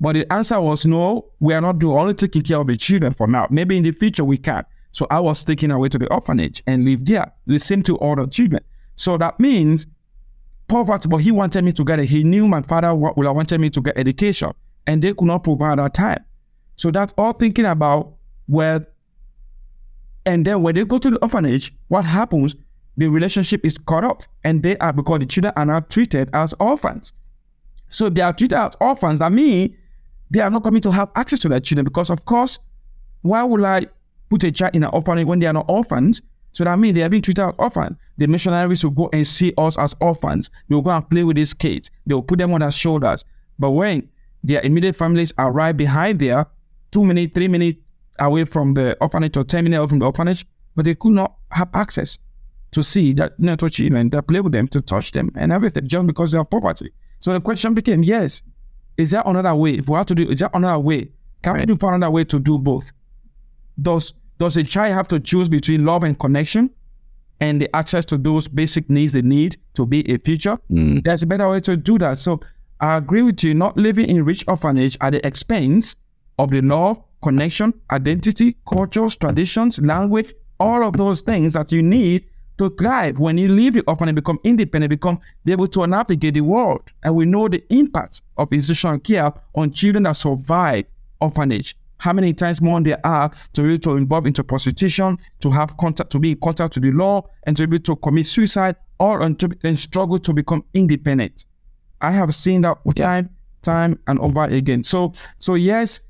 But 0.00 0.14
the 0.14 0.30
answer 0.32 0.60
was 0.60 0.84
no, 0.84 1.30
we 1.38 1.54
are 1.54 1.60
not 1.60 1.78
doing 1.78 1.96
only 1.96 2.14
taking 2.14 2.42
care 2.42 2.58
of 2.58 2.66
the 2.66 2.76
children 2.76 3.14
for 3.14 3.28
now. 3.28 3.46
Maybe 3.50 3.76
in 3.76 3.84
the 3.84 3.92
future 3.92 4.24
we 4.24 4.36
can. 4.36 4.64
So 4.92 5.06
I 5.10 5.20
was 5.20 5.42
taken 5.42 5.70
away 5.70 5.88
to 5.88 5.98
the 5.98 6.12
orphanage 6.12 6.62
and 6.66 6.84
lived 6.84 7.06
there, 7.06 7.32
the 7.46 7.58
same 7.58 7.82
to 7.84 7.96
all 7.96 8.14
the 8.14 8.26
children. 8.26 8.62
So 8.94 9.16
that 9.18 9.40
means 9.40 9.86
poverty, 10.68 11.08
but 11.08 11.18
he 11.18 11.30
wanted 11.30 11.64
me 11.64 11.72
to 11.72 11.84
get 11.84 11.98
it. 11.98 12.06
He 12.06 12.24
knew 12.24 12.46
my 12.46 12.62
father 12.62 12.94
would 12.94 13.16
wanted 13.16 13.60
me 13.60 13.70
to 13.70 13.80
get 13.80 13.96
education, 13.96 14.50
and 14.86 15.02
they 15.02 15.14
could 15.14 15.26
not 15.26 15.44
provide 15.44 15.78
that 15.78 15.94
time. 15.94 16.24
So 16.76 16.90
that's 16.90 17.12
all 17.16 17.32
thinking 17.32 17.66
about 17.66 18.14
where, 18.46 18.86
and 20.26 20.44
then 20.44 20.62
when 20.62 20.74
they 20.74 20.84
go 20.84 20.98
to 20.98 21.10
the 21.10 21.18
orphanage, 21.18 21.74
what 21.88 22.04
happens? 22.04 22.54
The 22.96 23.08
relationship 23.08 23.64
is 23.64 23.78
cut 23.78 24.04
off, 24.04 24.28
and 24.44 24.62
they 24.62 24.76
are 24.76 24.92
because 24.92 25.20
the 25.20 25.26
children 25.26 25.54
are 25.56 25.64
now 25.64 25.80
treated 25.80 26.28
as 26.34 26.54
orphans. 26.60 27.14
So 27.88 28.10
they 28.10 28.20
are 28.20 28.32
treated 28.32 28.58
as 28.58 28.74
orphans. 28.80 29.20
That 29.20 29.32
means 29.32 29.74
they 30.30 30.40
are 30.40 30.50
not 30.50 30.64
coming 30.64 30.82
to 30.82 30.90
have 30.90 31.10
access 31.14 31.38
to 31.40 31.48
their 31.48 31.60
children 31.60 31.84
because, 31.84 32.10
of 32.10 32.24
course, 32.24 32.58
why 33.22 33.42
would 33.42 33.64
I 33.64 33.86
put 34.32 34.44
a 34.44 34.50
child 34.50 34.74
in 34.74 34.82
an 34.82 34.90
orphanage 34.92 35.26
when 35.26 35.38
they 35.38 35.46
are 35.46 35.52
not 35.52 35.66
orphans? 35.68 36.22
So 36.52 36.64
that 36.64 36.78
means 36.78 36.94
they 36.94 37.02
are 37.02 37.08
being 37.08 37.22
treated 37.22 37.44
as 37.44 37.54
orphans. 37.58 37.96
The 38.16 38.26
missionaries 38.26 38.82
will 38.82 38.92
go 38.92 39.10
and 39.12 39.26
see 39.26 39.52
us 39.58 39.78
as 39.78 39.94
orphans. 40.00 40.50
They 40.68 40.74
will 40.74 40.82
go 40.82 40.90
and 40.90 41.08
play 41.08 41.24
with 41.24 41.36
these 41.36 41.52
kids. 41.52 41.90
They 42.06 42.14
will 42.14 42.22
put 42.22 42.38
them 42.38 42.52
on 42.54 42.60
their 42.60 42.70
shoulders. 42.70 43.24
But 43.58 43.72
when 43.72 44.08
their 44.42 44.62
immediate 44.62 44.96
families 44.96 45.32
are 45.36 45.52
right 45.52 45.76
behind 45.76 46.18
there, 46.18 46.46
two 46.90 47.04
minutes, 47.04 47.34
three 47.34 47.48
minutes 47.48 47.78
away 48.18 48.44
from 48.44 48.74
the 48.74 48.96
orphanage 49.00 49.36
or 49.36 49.44
10 49.44 49.64
minutes 49.64 49.78
away 49.78 49.88
from 49.88 49.98
the 49.98 50.06
orphanage, 50.06 50.46
but 50.74 50.84
they 50.86 50.94
could 50.94 51.12
not 51.12 51.34
have 51.50 51.68
access 51.74 52.18
to 52.72 52.82
see 52.82 53.12
that 53.14 53.38
natural 53.38 53.68
children, 53.68 54.08
that 54.10 54.26
play 54.26 54.40
with 54.40 54.52
them, 54.52 54.66
to 54.68 54.80
touch 54.80 55.12
them 55.12 55.30
and 55.36 55.52
everything, 55.52 55.86
just 55.86 56.06
because 56.06 56.32
they 56.32 56.38
have 56.38 56.50
poverty. 56.50 56.90
So 57.20 57.32
the 57.32 57.40
question 57.40 57.74
became, 57.74 58.02
yes, 58.02 58.42
is 58.96 59.10
there 59.10 59.22
another 59.24 59.54
way? 59.54 59.72
If 59.72 59.88
we 59.88 59.96
have 59.96 60.06
to 60.06 60.14
do, 60.14 60.28
is 60.28 60.40
there 60.40 60.50
another 60.52 60.78
way? 60.78 61.10
Can 61.42 61.54
right. 61.54 61.68
we 61.68 61.76
find 61.76 61.96
another 61.96 62.10
way 62.10 62.24
to 62.24 62.38
do 62.38 62.58
both? 62.58 62.92
Does 63.80 64.12
does 64.42 64.56
a 64.56 64.64
child 64.64 64.92
have 64.92 65.06
to 65.06 65.20
choose 65.20 65.48
between 65.48 65.84
love 65.84 66.02
and 66.02 66.18
connection 66.18 66.68
and 67.38 67.62
the 67.62 67.76
access 67.76 68.04
to 68.04 68.18
those 68.18 68.48
basic 68.48 68.90
needs 68.90 69.12
they 69.12 69.22
need 69.22 69.56
to 69.74 69.86
be 69.86 70.00
a 70.12 70.18
future? 70.18 70.58
Mm. 70.68 71.04
There's 71.04 71.22
a 71.22 71.26
better 71.26 71.48
way 71.48 71.60
to 71.60 71.76
do 71.76 71.96
that. 71.98 72.18
So 72.18 72.40
I 72.80 72.96
agree 72.96 73.22
with 73.22 73.44
you, 73.44 73.54
not 73.54 73.76
living 73.76 74.08
in 74.08 74.24
rich 74.24 74.44
orphanage 74.48 74.98
at 75.00 75.12
the 75.12 75.24
expense 75.24 75.94
of 76.40 76.50
the 76.50 76.60
love, 76.60 77.00
connection, 77.22 77.72
identity, 77.92 78.56
cultures, 78.68 79.14
traditions, 79.14 79.78
language, 79.78 80.34
all 80.58 80.84
of 80.84 80.96
those 80.96 81.20
things 81.20 81.52
that 81.52 81.70
you 81.70 81.80
need 81.80 82.24
to 82.58 82.70
thrive. 82.70 83.20
When 83.20 83.38
you 83.38 83.48
leave 83.48 83.74
the 83.74 83.82
orphanage, 83.82 84.16
become 84.16 84.40
independent, 84.42 84.90
become 84.90 85.20
be 85.44 85.52
able 85.52 85.68
to 85.68 85.86
navigate 85.86 86.34
the 86.34 86.40
world. 86.40 86.90
And 87.04 87.14
we 87.14 87.26
know 87.26 87.46
the 87.46 87.62
impact 87.72 88.22
of 88.36 88.52
institutional 88.52 88.98
care 88.98 89.32
on 89.54 89.70
children 89.70 90.02
that 90.02 90.16
survive 90.16 90.86
orphanage. 91.20 91.76
How 92.02 92.12
many 92.12 92.32
times 92.34 92.60
more 92.60 92.80
there 92.82 92.98
are 93.06 93.30
to 93.52 93.62
be 93.62 93.74
able 93.74 93.78
to 93.82 93.96
involve 93.96 94.26
into 94.26 94.42
prostitution, 94.42 95.18
to 95.38 95.50
have 95.52 95.76
contact, 95.76 96.10
to 96.10 96.18
be 96.18 96.32
in 96.32 96.40
contact 96.40 96.72
to 96.72 96.80
the 96.80 96.90
law, 96.90 97.22
and 97.44 97.56
to 97.56 97.68
be 97.68 97.76
able 97.76 97.84
to 97.84 97.94
commit 97.94 98.26
suicide, 98.26 98.74
or 98.98 99.22
and, 99.22 99.38
to, 99.38 99.48
and 99.62 99.78
struggle 99.78 100.18
to 100.18 100.32
become 100.32 100.64
independent. 100.74 101.46
I 102.00 102.10
have 102.10 102.34
seen 102.34 102.62
that 102.62 102.78
time, 102.96 103.30
time 103.62 104.00
and 104.08 104.18
over 104.18 104.42
again. 104.42 104.82
So, 104.82 105.12
so 105.38 105.54
yes, 105.54 106.00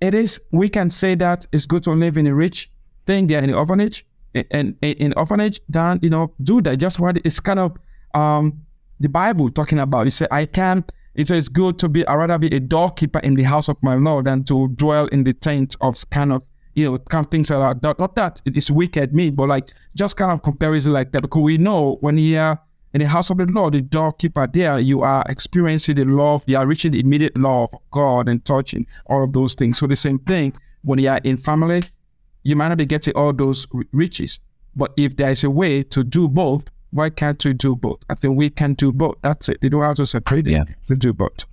it 0.00 0.14
is. 0.14 0.40
We 0.50 0.68
can 0.68 0.90
say 0.90 1.14
that 1.14 1.46
it's 1.52 1.64
good 1.64 1.84
to 1.84 1.92
live 1.92 2.16
in 2.16 2.26
a 2.26 2.34
rich 2.34 2.68
thing 3.06 3.28
there 3.28 3.40
in 3.40 3.50
the 3.50 3.56
orphanage, 3.56 4.04
and 4.34 4.74
in 4.82 5.12
orphanage. 5.16 5.60
Then 5.68 6.00
you 6.02 6.10
know, 6.10 6.34
do 6.42 6.60
that. 6.62 6.78
Just 6.78 6.98
what 6.98 7.18
it's 7.24 7.38
kind 7.38 7.60
of 7.60 7.76
um 8.14 8.62
the 8.98 9.08
Bible 9.08 9.48
talking 9.48 9.78
about. 9.78 10.08
It 10.08 10.10
said, 10.10 10.28
"I 10.32 10.46
can." 10.46 10.84
It 11.14 11.30
"It's 11.30 11.48
good 11.48 11.78
to 11.80 11.88
be. 11.88 12.06
I 12.06 12.14
rather 12.14 12.38
be 12.38 12.54
a 12.54 12.60
doorkeeper 12.60 13.18
in 13.20 13.34
the 13.34 13.42
house 13.42 13.68
of 13.68 13.76
my 13.82 13.94
Lord 13.94 14.26
than 14.26 14.44
to 14.44 14.68
dwell 14.68 15.06
in 15.06 15.24
the 15.24 15.32
tent 15.32 15.76
of 15.80 16.08
kind 16.10 16.32
of." 16.32 16.42
You 16.74 16.92
know, 16.92 16.98
kind 16.98 17.24
of 17.26 17.30
things 17.30 17.50
like 17.50 17.80
that. 17.80 17.98
Not 17.98 18.14
that 18.14 18.40
it 18.44 18.56
is 18.56 18.70
wicked 18.70 19.12
me, 19.12 19.30
but 19.30 19.48
like 19.48 19.72
just 19.96 20.16
kind 20.16 20.30
of 20.30 20.42
comparison 20.42 20.92
like 20.92 21.10
that. 21.12 21.22
Because 21.22 21.42
we 21.42 21.58
know 21.58 21.98
when 22.00 22.16
you 22.16 22.38
are 22.38 22.60
in 22.94 23.00
the 23.00 23.08
house 23.08 23.28
of 23.30 23.38
the 23.38 23.46
Lord, 23.46 23.74
the 23.74 23.82
doorkeeper 23.82 24.46
there, 24.46 24.78
you 24.78 25.02
are 25.02 25.24
experiencing 25.28 25.96
the 25.96 26.04
love, 26.04 26.44
you 26.46 26.56
are 26.56 26.66
reaching 26.66 26.92
the 26.92 27.00
immediate 27.00 27.36
love 27.36 27.70
of 27.72 27.80
God 27.90 28.28
and 28.28 28.44
touching 28.44 28.86
all 29.06 29.24
of 29.24 29.32
those 29.32 29.54
things. 29.54 29.78
So 29.78 29.88
the 29.88 29.96
same 29.96 30.20
thing 30.20 30.52
when 30.82 31.00
you 31.00 31.08
are 31.08 31.20
in 31.24 31.36
family, 31.36 31.82
you 32.44 32.54
might 32.54 32.68
not 32.68 32.78
be 32.78 32.86
getting 32.86 33.14
all 33.14 33.32
those 33.32 33.66
riches. 33.92 34.38
But 34.76 34.92
if 34.96 35.16
there 35.16 35.32
is 35.32 35.42
a 35.42 35.50
way 35.50 35.82
to 35.82 36.04
do 36.04 36.28
both, 36.28 36.70
why 36.90 37.10
can't 37.10 37.44
we 37.44 37.52
do 37.52 37.76
both? 37.76 38.00
I 38.08 38.14
think 38.14 38.36
we 38.36 38.50
can 38.50 38.74
do 38.74 38.92
both. 38.92 39.16
That's 39.22 39.48
it. 39.48 39.60
They 39.60 39.68
don't 39.68 39.82
have 39.82 39.96
to 39.96 40.06
separate 40.06 40.46
it. 40.46 40.52
Yeah. 40.52 40.64
To 40.88 40.96
do 40.96 41.12
both. 41.12 41.46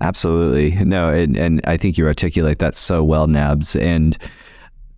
Absolutely. 0.00 0.72
No, 0.84 1.10
and, 1.10 1.36
and 1.36 1.60
I 1.64 1.76
think 1.76 1.98
you 1.98 2.06
articulate 2.06 2.58
that 2.58 2.74
so 2.74 3.02
well, 3.04 3.26
Nabs. 3.26 3.76
And 3.76 4.18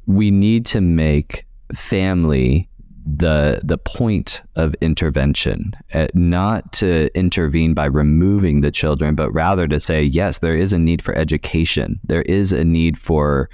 we 0.06 0.30
need 0.30 0.64
to 0.66 0.80
make 0.80 1.44
family 1.74 2.68
the 3.06 3.60
the 3.62 3.78
point 3.78 4.42
of 4.56 4.74
intervention, 4.80 5.72
uh, 5.94 6.08
not 6.14 6.72
to 6.72 7.08
intervene 7.16 7.72
by 7.72 7.86
removing 7.86 8.62
the 8.62 8.72
children, 8.72 9.14
but 9.14 9.30
rather 9.30 9.68
to 9.68 9.78
say 9.78 10.02
yes, 10.02 10.38
there 10.38 10.56
is 10.56 10.72
a 10.72 10.78
need 10.78 11.00
for 11.02 11.14
education, 11.14 12.00
there 12.02 12.22
is 12.22 12.52
a 12.52 12.64
need 12.64 12.98
for 12.98 13.48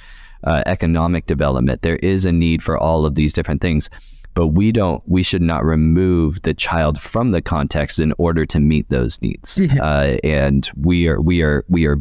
uh, 0.45 0.63
economic 0.65 1.27
development, 1.27 1.83
there 1.83 1.97
is 1.97 2.25
a 2.25 2.33
need 2.33 2.63
for 2.63 2.79
all 2.79 3.05
of 3.05 3.15
these 3.15 3.35
different 3.35 3.61
things. 3.61 3.91
But 4.35 4.49
we 4.49 4.73
don't. 4.73 5.03
We 5.07 5.23
should 5.23 5.43
not 5.43 5.65
remove 5.65 6.43
the 6.43 6.55
child 6.55 7.01
from 7.01 7.33
the 7.33 7.43
context 7.43 8.01
in 8.01 8.15
order 8.19 8.47
to 8.47 8.61
meet 8.61 8.89
those 8.89 9.21
needs. 9.21 9.61
Uh, 9.81 10.19
and 10.25 10.71
we 10.77 11.09
are 11.09 11.21
we 11.21 11.43
are 11.43 11.65
we 11.69 11.87
are 11.87 11.99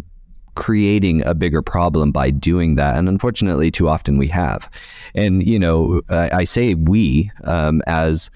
creating 0.55 1.25
a 1.25 1.33
bigger 1.33 1.61
problem 1.61 2.11
by 2.11 2.29
doing 2.29 2.75
that. 2.75 2.97
And 2.97 3.07
unfortunately, 3.07 3.71
too 3.71 3.89
often 3.89 4.17
we 4.17 4.27
have. 4.27 4.69
And, 5.15 5.45
you 5.45 5.57
know, 5.57 6.01
I, 6.09 6.29
I 6.31 6.43
say 6.43 6.73
we 6.75 7.31
um, 7.43 7.81
as 7.87 8.29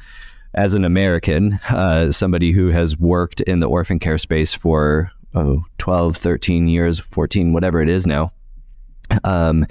as 0.53 0.73
an 0.73 0.85
American, 0.85 1.59
uh, 1.69 2.11
somebody 2.11 2.53
who 2.53 2.69
has 2.69 2.97
worked 2.97 3.41
in 3.41 3.59
the 3.59 3.67
orphan 3.67 3.99
care 3.99 4.17
space 4.17 4.53
for 4.53 5.11
oh, 5.33 5.65
12, 5.79 6.15
13 6.15 6.67
years, 6.67 6.97
14, 6.97 7.51
whatever 7.51 7.81
it 7.81 7.89
is 7.89 8.07
now. 8.07 8.31
Um, 9.25 9.67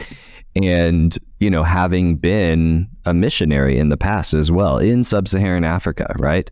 and, 0.62 1.16
you 1.40 1.50
know, 1.50 1.62
having 1.62 2.16
been 2.16 2.88
a 3.04 3.12
missionary 3.12 3.78
in 3.78 3.88
the 3.88 3.96
past 3.96 4.34
as 4.34 4.50
well 4.50 4.78
in 4.78 5.04
sub 5.04 5.28
Saharan 5.28 5.64
Africa, 5.64 6.14
right? 6.18 6.50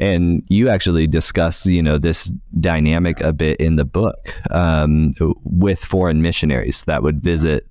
and 0.00 0.42
you 0.48 0.68
actually 0.68 1.06
discuss 1.06 1.66
you 1.66 1.82
know 1.82 1.98
this 1.98 2.32
dynamic 2.60 3.20
a 3.20 3.32
bit 3.32 3.58
in 3.58 3.76
the 3.76 3.84
book 3.84 4.40
um, 4.50 5.12
with 5.44 5.78
foreign 5.78 6.22
missionaries 6.22 6.82
that 6.84 7.02
would 7.02 7.22
visit 7.22 7.66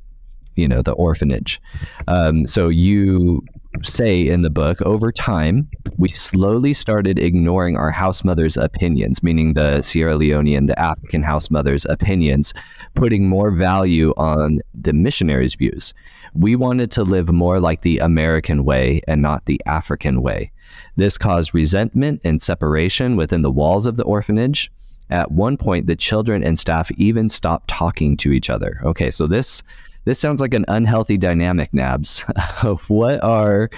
you 0.55 0.67
know 0.67 0.81
the 0.81 0.93
orphanage 0.93 1.61
um, 2.07 2.47
so 2.47 2.69
you 2.69 3.41
say 3.81 4.27
in 4.27 4.41
the 4.41 4.49
book 4.49 4.81
over 4.83 5.11
time 5.11 5.67
we 5.97 6.09
slowly 6.09 6.73
started 6.73 7.19
ignoring 7.19 7.75
our 7.75 7.91
house 7.91 8.23
mother's 8.23 8.55
opinions 8.55 9.23
meaning 9.23 9.53
the 9.53 9.81
sierra 9.81 10.13
leonean 10.13 10.67
the 10.67 10.79
african 10.79 11.23
house 11.23 11.49
mother's 11.49 11.85
opinions 11.85 12.53
putting 12.93 13.27
more 13.27 13.51
value 13.51 14.13
on 14.15 14.59
the 14.73 14.93
missionaries 14.93 15.55
views 15.55 15.93
we 16.33 16.55
wanted 16.55 16.91
to 16.91 17.03
live 17.03 17.31
more 17.31 17.59
like 17.59 17.81
the 17.81 17.97
american 17.97 18.63
way 18.63 19.01
and 19.07 19.21
not 19.21 19.45
the 19.45 19.59
african 19.65 20.21
way 20.21 20.51
this 20.95 21.17
caused 21.17 21.53
resentment 21.53 22.21
and 22.23 22.41
separation 22.41 23.15
within 23.15 23.41
the 23.41 23.51
walls 23.51 23.85
of 23.85 23.95
the 23.95 24.03
orphanage. 24.03 24.71
At 25.09 25.31
one 25.31 25.57
point, 25.57 25.87
the 25.87 25.95
children 25.95 26.43
and 26.43 26.57
staff 26.57 26.91
even 26.97 27.29
stopped 27.29 27.67
talking 27.67 28.17
to 28.17 28.31
each 28.31 28.49
other. 28.49 28.79
Okay, 28.83 29.11
so 29.11 29.27
this 29.27 29.63
this 30.05 30.19
sounds 30.19 30.41
like 30.41 30.53
an 30.53 30.65
unhealthy 30.67 31.17
dynamic, 31.17 31.73
Nabs. 31.73 32.25
What 32.87 33.23
are 33.23 33.69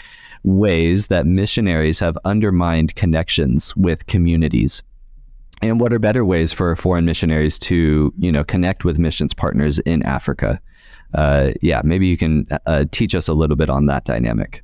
ways 0.44 1.08
that 1.08 1.26
missionaries 1.26 2.00
have 2.00 2.18
undermined 2.26 2.96
connections 2.96 3.76
with 3.76 4.06
communities? 4.08 4.84
And 5.62 5.80
what 5.80 5.94
are 5.94 6.00
better 6.00 6.26
ways 6.26 6.54
for 6.54 6.76
foreign 6.76 7.06
missionaries 7.06 7.58
to, 7.60 8.14
you 8.18 8.32
know, 8.32 8.44
connect 8.44 8.86
with 8.86 9.00
missions 9.00 9.34
partners 9.34 9.80
in 9.80 10.04
Africa? 10.04 10.62
Uh, 11.14 11.52
yeah, 11.62 11.82
maybe 11.84 12.08
you 12.08 12.18
can 12.18 12.48
uh, 12.66 12.86
teach 12.92 13.16
us 13.16 13.28
a 13.28 13.34
little 13.34 13.56
bit 13.56 13.70
on 13.70 13.86
that 13.86 14.06
dynamic. 14.06 14.64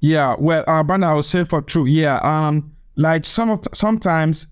Yeah, 0.00 0.34
well, 0.38 0.64
uh, 0.66 0.82
but 0.82 1.02
I 1.02 1.12
will 1.12 1.22
say 1.22 1.44
for 1.44 1.60
true. 1.60 1.84
Yeah, 1.84 2.18
um, 2.22 2.74
like 2.96 3.24
some 3.24 3.50
of 3.50 3.66
sometimes 3.74 4.46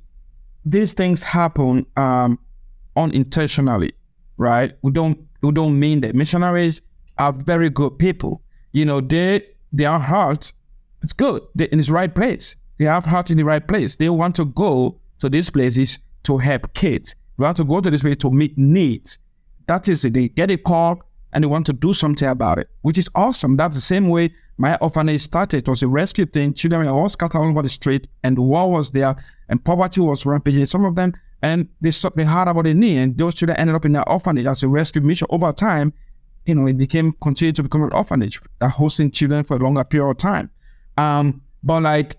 these 0.65 0.93
things 0.93 1.23
happen 1.23 1.87
um 1.97 2.39
unintentionally, 2.97 3.93
right? 4.37 4.77
We 4.83 4.93
don't 4.93 5.19
we 5.43 5.53
don't 5.53 5.79
mean 5.79 6.01
that 6.01 6.15
missionaries 6.15 6.81
are 7.19 7.33
very 7.33 7.71
good 7.71 7.99
people. 7.99 8.43
You 8.73 8.85
know, 8.85 9.01
they 9.01 9.47
their 9.73 9.99
heart 9.99 10.53
it's 11.03 11.13
good. 11.13 11.43
They're 11.55 11.69
in 11.69 11.79
the 11.79 11.93
right 11.93 12.13
place. 12.13 12.57
They 12.79 12.85
have 12.85 13.05
heart 13.05 13.31
in 13.31 13.37
the 13.37 13.45
right 13.45 13.67
place. 13.67 13.97
They 13.97 14.09
want 14.09 14.37
to 14.37 14.45
go 14.45 15.01
to 15.21 15.29
these 15.29 15.51
places 15.51 15.99
to 16.25 16.39
help 16.39 16.75
kids. 16.75 17.15
They 17.39 17.45
want 17.45 17.57
to 17.59 17.65
go 17.65 17.81
to 17.81 17.91
this 17.91 18.01
place 18.01 18.17
to 18.19 18.31
meet 18.31 18.57
needs. 18.59 19.19
That 19.67 19.89
is 19.89 20.05
it. 20.05 20.15
They 20.15 20.29
get 20.29 20.51
a 20.51 20.57
call 20.57 21.03
and 21.33 21.45
they 21.45 21.49
want 21.49 21.67
to 21.67 21.73
do 21.73 21.93
something 21.93 22.29
about 22.29 22.59
it, 22.59 22.69
which 22.83 22.99
is 22.99 23.09
awesome. 23.15 23.57
That's 23.57 23.77
the 23.77 23.81
same 23.81 24.09
way 24.09 24.31
my 24.57 24.77
orphanage 24.77 25.23
started. 25.23 25.59
It 25.59 25.69
was 25.69 25.83
a 25.83 25.89
rescue 25.89 26.27
thing. 26.27 26.55
Children 26.55 26.87
were 26.87 26.93
all 26.93 27.09
scattered 27.09 27.39
all 27.39 27.49
over 27.49 27.63
the 27.63 27.69
street, 27.69 28.09
and 28.25 28.39
war 28.39 28.71
was 28.71 28.91
there, 28.91 29.15
and 29.49 29.65
poverty 29.65 30.01
was 30.01 30.27
rampaging. 30.27 30.67
Some 30.67 30.85
of 30.85 30.97
them, 30.97 31.13
and 31.43 31.69
they 31.81 31.91
they 32.17 32.25
heard 32.25 32.49
about 32.49 32.65
the 32.65 32.75
need, 32.75 32.99
and 32.99 33.19
those 33.19 33.35
children 33.35 33.59
ended 33.59 33.77
up 33.77 33.85
in 33.85 33.93
that 33.93 34.05
orphanage 34.09 34.47
as 34.47 34.63
a 34.63 34.69
rescue 34.69 35.01
mission. 35.01 35.27
Over 35.31 35.53
time, 35.53 35.93
you 36.47 36.55
know, 36.55 36.67
it 36.67 36.77
became 36.77 37.15
continued 37.21 37.57
to 37.57 37.63
become 37.63 37.83
an 37.83 37.93
orphanage 37.93 38.41
that 38.61 38.71
hosting 38.71 39.11
children 39.11 39.45
for 39.45 39.57
a 39.57 39.61
longer 39.61 39.85
period 39.85 40.11
of 40.11 40.17
time. 40.17 40.51
Um, 40.97 41.43
but 41.63 41.83
like 41.83 42.17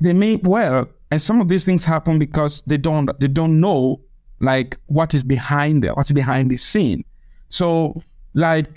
they 0.00 0.12
mean 0.12 0.40
well, 0.44 0.88
and 1.10 1.20
some 1.20 1.40
of 1.40 1.48
these 1.48 1.64
things 1.64 1.84
happen 1.84 2.18
because 2.18 2.62
they 2.66 2.76
don't 2.76 3.10
they 3.20 3.28
don't 3.28 3.60
know 3.60 4.00
like 4.40 4.78
what 4.86 5.14
is 5.14 5.24
behind 5.24 5.82
there, 5.82 5.94
what's 5.94 6.12
behind 6.12 6.50
the 6.50 6.56
scene. 6.56 7.04
So, 7.48 8.02
like 8.34 8.68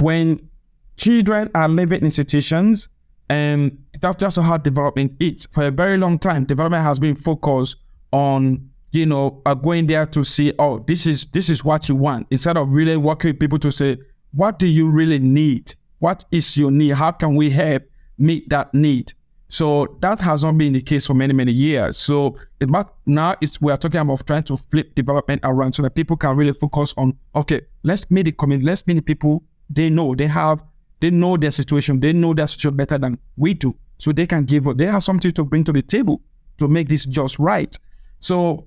when 0.00 0.48
children 0.96 1.50
are 1.54 1.68
living 1.68 2.00
in 2.00 2.04
institutions, 2.06 2.88
and 3.28 3.82
that's 4.00 4.16
just 4.16 4.38
how 4.38 4.56
development 4.56 5.12
is. 5.20 5.46
For 5.50 5.66
a 5.66 5.70
very 5.70 5.98
long 5.98 6.18
time, 6.18 6.44
development 6.44 6.84
has 6.84 6.98
been 6.98 7.16
focused 7.16 7.76
on 8.12 8.70
you 8.96 9.06
know 9.06 9.42
are 9.46 9.54
going 9.54 9.86
there 9.86 10.06
to 10.06 10.24
see, 10.24 10.52
oh, 10.58 10.84
this 10.86 11.06
is 11.06 11.26
this 11.26 11.48
is 11.48 11.64
what 11.64 11.88
you 11.88 11.94
want, 11.94 12.26
instead 12.30 12.56
of 12.56 12.70
really 12.70 12.96
working 12.96 13.30
with 13.30 13.40
people 13.40 13.58
to 13.60 13.70
say, 13.70 13.98
what 14.32 14.58
do 14.58 14.66
you 14.66 14.90
really 14.90 15.18
need? 15.18 15.74
What 15.98 16.24
is 16.30 16.56
your 16.56 16.70
need? 16.70 16.90
How 16.90 17.12
can 17.12 17.36
we 17.36 17.50
help 17.50 17.84
meet 18.18 18.48
that 18.50 18.72
need? 18.74 19.12
So 19.48 19.96
that 20.00 20.18
has 20.20 20.42
not 20.42 20.58
been 20.58 20.72
the 20.72 20.80
case 20.80 21.06
for 21.06 21.14
many, 21.14 21.32
many 21.32 21.52
years. 21.52 21.96
So 21.96 22.36
now 23.06 23.36
it's 23.40 23.60
we 23.60 23.70
are 23.70 23.76
talking 23.76 24.00
about 24.00 24.26
trying 24.26 24.42
to 24.44 24.56
flip 24.56 24.94
development 24.94 25.40
around 25.44 25.74
so 25.74 25.82
that 25.82 25.94
people 25.94 26.16
can 26.16 26.36
really 26.36 26.52
focus 26.52 26.92
on 26.96 27.16
okay, 27.34 27.62
let's 27.84 28.10
meet 28.10 28.24
the 28.24 28.32
community, 28.32 28.66
let's 28.66 28.86
meet 28.86 28.94
the 28.94 29.02
people 29.02 29.44
they 29.70 29.90
know 29.90 30.14
they 30.14 30.26
have 30.26 30.62
they 31.00 31.10
know 31.10 31.36
their 31.36 31.50
situation, 31.52 32.00
they 32.00 32.12
know 32.12 32.34
their 32.34 32.46
situation 32.46 32.76
better 32.76 32.98
than 32.98 33.18
we 33.36 33.54
do. 33.54 33.76
So 33.98 34.12
they 34.12 34.26
can 34.26 34.44
give 34.44 34.64
they 34.76 34.86
have 34.86 35.04
something 35.04 35.30
to 35.32 35.44
bring 35.44 35.64
to 35.64 35.72
the 35.72 35.82
table 35.82 36.22
to 36.58 36.68
make 36.68 36.88
this 36.88 37.06
just 37.06 37.38
right. 37.38 37.76
So 38.20 38.66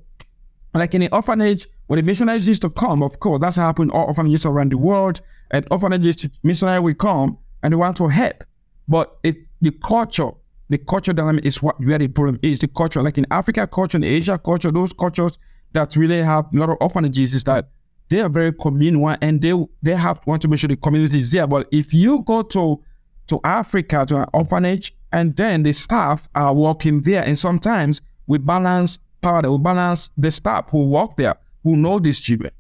like 0.73 0.93
in 0.93 1.01
the 1.01 1.11
orphanage, 1.11 1.67
when 1.87 1.97
the 1.97 2.03
missionaries 2.03 2.47
used 2.47 2.61
to 2.61 2.69
come, 2.69 3.01
of 3.01 3.19
course, 3.19 3.41
that's 3.41 3.55
happened 3.55 3.91
all 3.91 4.05
orphanages 4.05 4.45
around 4.45 4.71
the 4.71 4.77
world. 4.77 5.21
And 5.51 5.65
orphanages 5.71 6.27
missionaries 6.43 6.83
will 6.83 6.93
come 6.93 7.37
and 7.63 7.73
they 7.73 7.75
want 7.75 7.97
to 7.97 8.07
help. 8.07 8.43
But 8.87 9.17
it, 9.23 9.37
the 9.61 9.71
culture 9.71 10.31
the 10.69 10.77
culture 10.77 11.13
dynamic 11.13 11.45
is 11.45 11.61
what 11.61 11.83
where 11.83 11.97
the 11.97 12.07
problem 12.07 12.39
is. 12.41 12.59
The 12.59 12.67
culture, 12.67 13.01
like 13.01 13.17
in 13.17 13.25
Africa 13.31 13.67
culture, 13.67 13.97
in 13.97 14.03
Asia 14.03 14.37
culture, 14.37 14.71
those 14.71 14.93
cultures 14.93 15.37
that 15.73 15.95
really 15.95 16.21
have 16.21 16.45
a 16.53 16.57
lot 16.57 16.69
of 16.69 16.77
orphanages 16.79 17.33
is 17.33 17.43
that 17.45 17.69
they 18.09 18.21
are 18.21 18.29
very 18.29 18.53
communal 18.53 19.15
and 19.21 19.41
they 19.41 19.53
they 19.81 19.95
have 19.95 20.19
want 20.25 20.41
to 20.43 20.47
make 20.47 20.59
sure 20.59 20.67
the 20.67 20.75
community 20.75 21.19
is 21.19 21.31
there. 21.31 21.47
But 21.47 21.67
if 21.71 21.93
you 21.93 22.21
go 22.21 22.43
to 22.43 22.81
to 23.27 23.39
Africa 23.43 24.05
to 24.07 24.17
an 24.17 24.25
orphanage 24.33 24.95
and 25.11 25.35
then 25.35 25.63
the 25.63 25.71
staff 25.71 26.27
are 26.35 26.53
working 26.53 27.01
there, 27.01 27.23
and 27.23 27.37
sometimes 27.37 28.01
we 28.27 28.37
balance 28.37 28.99
power, 29.21 29.41
that 29.41 29.49
will 29.49 29.59
balance 29.59 30.11
the 30.17 30.31
staff 30.31 30.69
who 30.69 30.87
work 30.87 31.15
there, 31.17 31.35
who 31.63 31.75
know 31.75 31.99
these 31.99 32.19
children, 32.19 32.51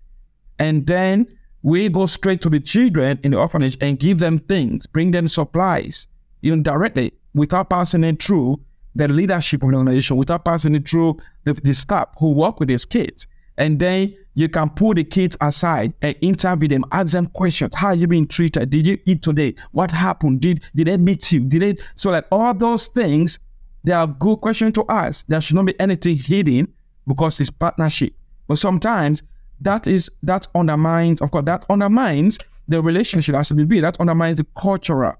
and 0.57 0.85
then 0.85 1.27
we 1.61 1.89
go 1.89 2.05
straight 2.05 2.41
to 2.41 2.49
the 2.49 2.59
children 2.59 3.19
in 3.23 3.31
the 3.31 3.37
orphanage 3.37 3.77
and 3.81 3.99
give 3.99 4.19
them 4.19 4.37
things, 4.37 4.85
bring 4.87 5.11
them 5.11 5.27
supplies, 5.27 6.07
even 6.41 6.63
directly 6.63 7.13
without 7.33 7.69
passing 7.69 8.03
it 8.03 8.21
through 8.21 8.59
the 8.95 9.07
leadership 9.07 9.61
of 9.63 9.69
the 9.69 9.75
organization, 9.75 10.17
without 10.17 10.45
passing 10.45 10.75
it 10.75 10.87
through 10.87 11.17
the, 11.43 11.53
the 11.53 11.73
staff 11.73 12.09
who 12.17 12.31
work 12.31 12.59
with 12.59 12.69
these 12.69 12.85
kids. 12.85 13.27
And 13.57 13.77
then 13.77 14.15
you 14.35 14.47
can 14.47 14.69
pull 14.69 14.93
the 14.93 15.03
kids 15.03 15.35
aside 15.41 15.93
and 16.01 16.15
interview 16.21 16.69
them, 16.69 16.85
ask 16.93 17.11
them 17.11 17.25
questions. 17.25 17.75
How 17.75 17.91
you 17.91 18.07
being 18.07 18.25
treated? 18.25 18.69
Did 18.69 18.87
you 18.87 18.97
eat 19.05 19.21
today? 19.21 19.55
What 19.71 19.91
happened? 19.91 20.39
Did 20.39 20.63
did 20.73 20.87
they 20.87 20.95
meet 20.95 21.31
you? 21.31 21.41
Did 21.41 21.61
they 21.61 21.83
so 21.97 22.11
like 22.11 22.25
all 22.31 22.53
those 22.53 22.87
things, 22.87 23.37
they 23.83 23.91
are 23.91 24.07
good 24.07 24.37
questions 24.37 24.73
to 24.73 24.85
ask. 24.89 25.25
There 25.27 25.39
should 25.41 25.55
not 25.55 25.65
be 25.65 25.79
anything 25.79 26.17
hidden 26.17 26.73
because 27.07 27.39
it's 27.39 27.49
partnership. 27.49 28.13
But 28.47 28.57
sometimes 28.57 29.23
that 29.61 29.87
is 29.87 30.09
that 30.23 30.47
undermines, 30.55 31.21
of 31.21 31.31
course, 31.31 31.45
that 31.45 31.65
undermines 31.69 32.39
the 32.67 32.81
relationship 32.81 33.35
as 33.35 33.51
it 33.51 33.67
be. 33.67 33.79
That 33.79 33.99
undermines 33.99 34.37
the 34.37 34.45
cultural 34.57 35.13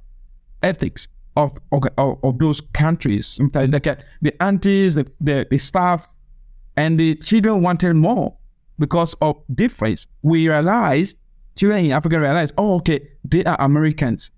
ethics 0.61 1.07
of 1.35 1.57
of, 1.71 1.83
of 1.97 2.39
those 2.39 2.61
countries. 2.73 3.27
Sometimes 3.27 3.71
like 3.71 4.03
the 4.21 4.43
aunties, 4.43 4.95
the, 4.95 5.09
the, 5.19 5.47
the 5.49 5.57
staff, 5.57 6.07
and 6.75 6.99
the 6.99 7.15
children 7.15 7.61
wanted 7.61 7.95
more 7.95 8.35
because 8.77 9.13
of 9.15 9.35
difference. 9.53 10.07
We 10.21 10.47
realized 10.47 11.17
children 11.55 11.85
in 11.85 11.91
Africa 11.91 12.19
realized, 12.19 12.53
oh, 12.57 12.75
okay, 12.75 13.09
they 13.23 13.43
are 13.43 13.57
Americans. 13.59 14.31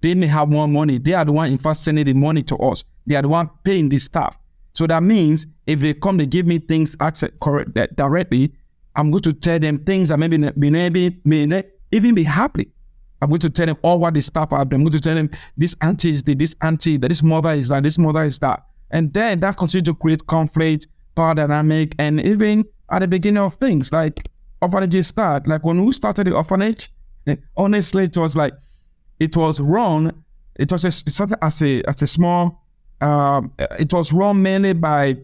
They 0.00 0.14
may 0.14 0.28
have 0.28 0.48
more 0.48 0.68
money. 0.68 0.98
They 0.98 1.14
are 1.14 1.24
the 1.24 1.32
one 1.32 1.50
in 1.50 1.58
fact 1.58 1.80
sending 1.80 2.04
the 2.04 2.12
money 2.12 2.42
to 2.44 2.56
us. 2.58 2.84
They 3.08 3.16
are 3.16 3.22
the 3.22 3.28
one 3.28 3.50
paying 3.64 3.88
the 3.88 3.98
staff. 3.98 4.38
So 4.74 4.86
that 4.86 5.02
means 5.02 5.46
if 5.66 5.80
they 5.80 5.94
come, 5.94 6.18
they 6.18 6.26
give 6.26 6.46
me 6.46 6.58
things 6.58 6.94
access 7.00 7.30
correct 7.42 7.74
directly. 7.96 8.52
I'm 8.94 9.10
going 9.10 9.22
to 9.22 9.32
tell 9.32 9.58
them 9.58 9.78
things 9.84 10.10
that 10.10 10.18
maybe 10.18 10.38
maybe 10.38 11.20
may 11.24 11.46
not 11.46 11.64
even 11.90 12.14
be 12.14 12.22
happy. 12.22 12.70
I'm 13.20 13.30
going 13.30 13.40
to 13.40 13.50
tell 13.50 13.66
them 13.66 13.78
all 13.82 13.98
what 13.98 14.14
the 14.14 14.20
staff 14.20 14.52
are. 14.52 14.60
I'm 14.60 14.68
going 14.68 14.90
to 14.90 15.00
tell 15.00 15.14
them 15.14 15.30
this 15.56 15.74
auntie 15.80 16.10
is 16.10 16.22
the, 16.22 16.34
this 16.34 16.54
auntie, 16.62 16.98
that 16.98 17.08
this 17.08 17.22
mother 17.22 17.52
is 17.52 17.68
that, 17.68 17.82
this 17.82 17.98
mother 17.98 18.22
is 18.24 18.38
that. 18.40 18.62
And 18.90 19.12
then 19.12 19.40
that 19.40 19.56
continues 19.56 19.86
to 19.86 19.94
create 19.94 20.26
conflict, 20.26 20.86
power 21.16 21.34
dynamic, 21.34 21.94
and 21.98 22.20
even 22.20 22.64
at 22.90 23.00
the 23.00 23.08
beginning 23.08 23.42
of 23.42 23.54
things, 23.54 23.90
like 23.90 24.28
orphanages 24.62 25.08
start. 25.08 25.48
Like 25.48 25.64
when 25.64 25.84
we 25.84 25.92
started 25.92 26.26
the 26.26 26.34
orphanage, 26.34 26.92
eh, 27.26 27.36
honestly, 27.56 28.04
it 28.04 28.16
was 28.16 28.36
like, 28.36 28.52
it 29.18 29.36
was 29.36 29.58
wrong. 29.60 30.12
it 30.56 30.70
was 30.70 30.84
a, 30.84 30.88
it 30.88 31.10
started 31.10 31.38
as 31.42 31.62
a, 31.62 31.82
as 31.88 32.02
a 32.02 32.06
small, 32.06 32.64
um, 33.00 33.52
it 33.78 33.92
was 33.92 34.12
run 34.12 34.42
mainly 34.42 34.72
by 34.72 35.16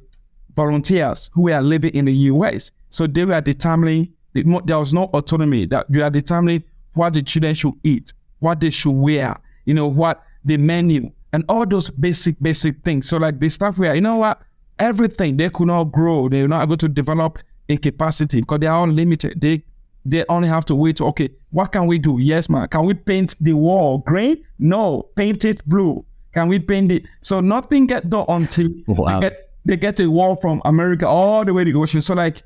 volunteers 0.55 1.31
who 1.35 1.43
were 1.43 1.61
living 1.61 1.95
in 1.95 2.05
the 2.05 2.13
US. 2.13 2.71
So 2.91 3.07
they 3.07 3.25
were 3.25 3.41
determining, 3.41 4.13
there 4.33 4.79
was 4.79 4.95
no 4.95 5.05
autonomy, 5.13 5.67
that 5.67 5.87
you 5.91 6.03
are 6.03 6.11
determining 6.11 6.65
what 6.95 7.15
the 7.15 7.23
children 7.23 7.55
should 7.55 7.75
eat, 7.83 8.13
what 8.39 8.61
they 8.61 8.71
should 8.71 8.93
wear, 8.93 9.37
you 9.65 9.75
know, 9.75 9.89
what 9.89 10.23
the 10.45 10.57
menu, 10.57 11.11
and 11.33 11.45
all 11.49 11.67
those 11.67 11.91
basic, 11.91 12.41
basic 12.41 12.83
things. 12.85 13.09
So 13.09 13.17
like 13.17 13.41
the 13.41 13.49
staff 13.49 13.79
where, 13.79 13.95
you 13.95 14.01
know 14.01 14.19
what, 14.19 14.41
everything 14.79 15.37
they 15.37 15.51
could 15.51 15.67
not 15.67 15.85
grow, 15.85 16.29
they're 16.29 16.49
not 16.49 16.63
able 16.63 16.77
to 16.77 16.89
develop 16.89 17.39
in 17.69 17.79
capacity 17.79 18.41
because 18.41 18.61
they 18.61 18.67
are 18.67 18.77
all 18.77 18.89
limited. 18.89 19.41
They 19.41 19.65
they 20.07 20.25
only 20.29 20.49
have 20.49 20.67
to 20.67 20.75
wait. 20.75 21.01
Okay, 21.01 21.31
what 21.51 21.73
can 21.73 21.87
we 21.87 21.99
do? 21.99 22.19
Yes, 22.21 22.51
man. 22.51 22.69
Can 22.69 22.85
we 22.85 22.93
paint 22.93 23.35
the 23.41 23.55
wall 23.55 23.99
green? 23.99 24.45
No, 24.59 25.09
paint 25.17 25.47
it 25.47 25.67
blue. 25.67 26.05
Can 26.35 26.49
we 26.49 26.59
paint 26.59 26.93
it? 26.93 27.05
So 27.21 27.41
nothing 27.41 27.87
get 27.87 28.11
done 28.11 28.27
until 28.29 28.69
wow. 28.87 29.21
they, 29.21 29.29
get, 29.29 29.51
they 29.65 29.77
get 29.77 30.01
a 30.01 30.11
wall 30.11 30.37
from 30.37 30.61
America 30.65 31.07
all 31.07 31.45
the 31.45 31.55
way 31.55 31.65
to 31.65 31.73
the 31.73 31.79
ocean. 31.79 32.01
So 32.03 32.15
like 32.15 32.43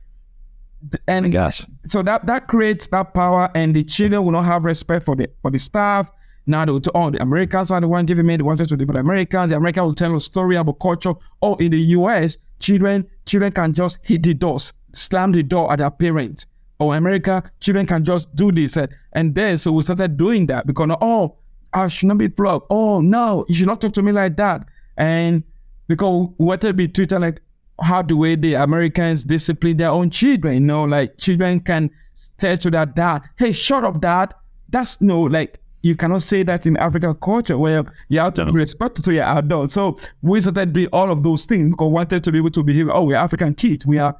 and 1.08 1.26
My 1.26 1.30
gosh. 1.30 1.66
so 1.84 2.02
that 2.04 2.26
that 2.26 2.46
creates 2.46 2.86
that 2.88 3.12
power 3.12 3.50
and 3.56 3.74
the 3.74 3.82
children 3.82 4.24
will 4.24 4.30
not 4.30 4.44
have 4.44 4.64
respect 4.64 5.04
for 5.04 5.16
the 5.16 5.28
for 5.42 5.50
the 5.50 5.58
staff 5.58 6.12
now 6.48 6.64
they 6.64 6.72
will 6.72 6.80
tell, 6.80 6.92
oh, 6.94 7.10
the 7.10 7.20
Americans 7.20 7.70
are 7.70 7.80
the 7.80 7.86
one 7.86 8.06
giving 8.06 8.24
me 8.24 8.38
the 8.38 8.44
ones 8.44 8.66
to 8.66 8.74
the 8.74 8.98
Americans. 8.98 9.50
The 9.50 9.56
Americans 9.56 9.86
will 9.86 9.94
tell 9.94 10.16
a 10.16 10.20
story 10.20 10.56
about 10.56 10.80
culture. 10.80 11.12
Oh, 11.42 11.56
in 11.56 11.70
the 11.72 11.78
US, 11.78 12.38
children 12.58 13.06
children 13.26 13.52
can 13.52 13.74
just 13.74 13.98
hit 14.02 14.22
the 14.22 14.32
doors, 14.32 14.72
slam 14.94 15.32
the 15.32 15.42
door 15.42 15.70
at 15.70 15.78
their 15.78 15.90
parents. 15.90 16.46
Oh, 16.80 16.92
America, 16.92 17.42
children 17.60 17.86
can 17.86 18.02
just 18.02 18.34
do 18.34 18.50
this. 18.50 18.78
Eh, 18.78 18.86
and 19.12 19.34
then 19.34 19.58
so 19.58 19.72
we 19.72 19.82
started 19.82 20.16
doing 20.16 20.46
that 20.46 20.66
because 20.66 20.88
oh, 21.02 21.36
I 21.72 21.88
should 21.88 22.08
not 22.08 22.18
be 22.18 22.28
flogged. 22.28 22.66
Oh 22.70 23.00
no, 23.00 23.44
you 23.48 23.54
should 23.54 23.66
not 23.66 23.80
talk 23.80 23.92
to 23.92 24.02
me 24.02 24.12
like 24.12 24.36
that. 24.36 24.66
And 24.96 25.42
because 25.86 26.28
we 26.38 26.46
wanted 26.46 26.68
to 26.68 26.74
be 26.74 26.88
treated 26.88 27.18
like 27.20 27.40
how 27.80 28.02
the 28.02 28.16
way 28.16 28.34
the 28.34 28.54
Americans 28.54 29.24
discipline 29.24 29.76
their 29.76 29.90
own 29.90 30.10
children. 30.10 30.54
You 30.54 30.60
know, 30.60 30.84
like 30.84 31.16
children 31.18 31.60
can 31.60 31.90
tell 32.38 32.56
to 32.56 32.70
their 32.70 32.86
dad, 32.86 33.22
"Hey, 33.36 33.52
shut 33.52 33.84
up, 33.84 34.00
dad." 34.00 34.34
That's 34.70 35.00
no 35.00 35.22
like 35.22 35.60
you 35.82 35.96
cannot 35.96 36.22
say 36.22 36.42
that 36.42 36.66
in 36.66 36.76
African 36.76 37.14
culture 37.14 37.56
where 37.56 37.84
you 38.08 38.18
have 38.18 38.34
to 38.34 38.44
no. 38.44 38.52
be 38.52 38.58
respectful 38.58 39.02
to 39.04 39.14
your 39.14 39.24
adult. 39.24 39.70
So 39.70 39.98
we 40.22 40.40
started 40.40 40.72
doing 40.72 40.88
all 40.92 41.10
of 41.10 41.22
those 41.22 41.44
things 41.44 41.70
because 41.70 41.86
we 41.86 41.92
wanted 41.92 42.24
to 42.24 42.32
be 42.32 42.38
able 42.38 42.50
to 42.50 42.62
behave. 42.62 42.88
Oh, 42.90 43.04
we're 43.04 43.16
African 43.16 43.54
kids. 43.54 43.86
We 43.86 43.98
are 43.98 44.16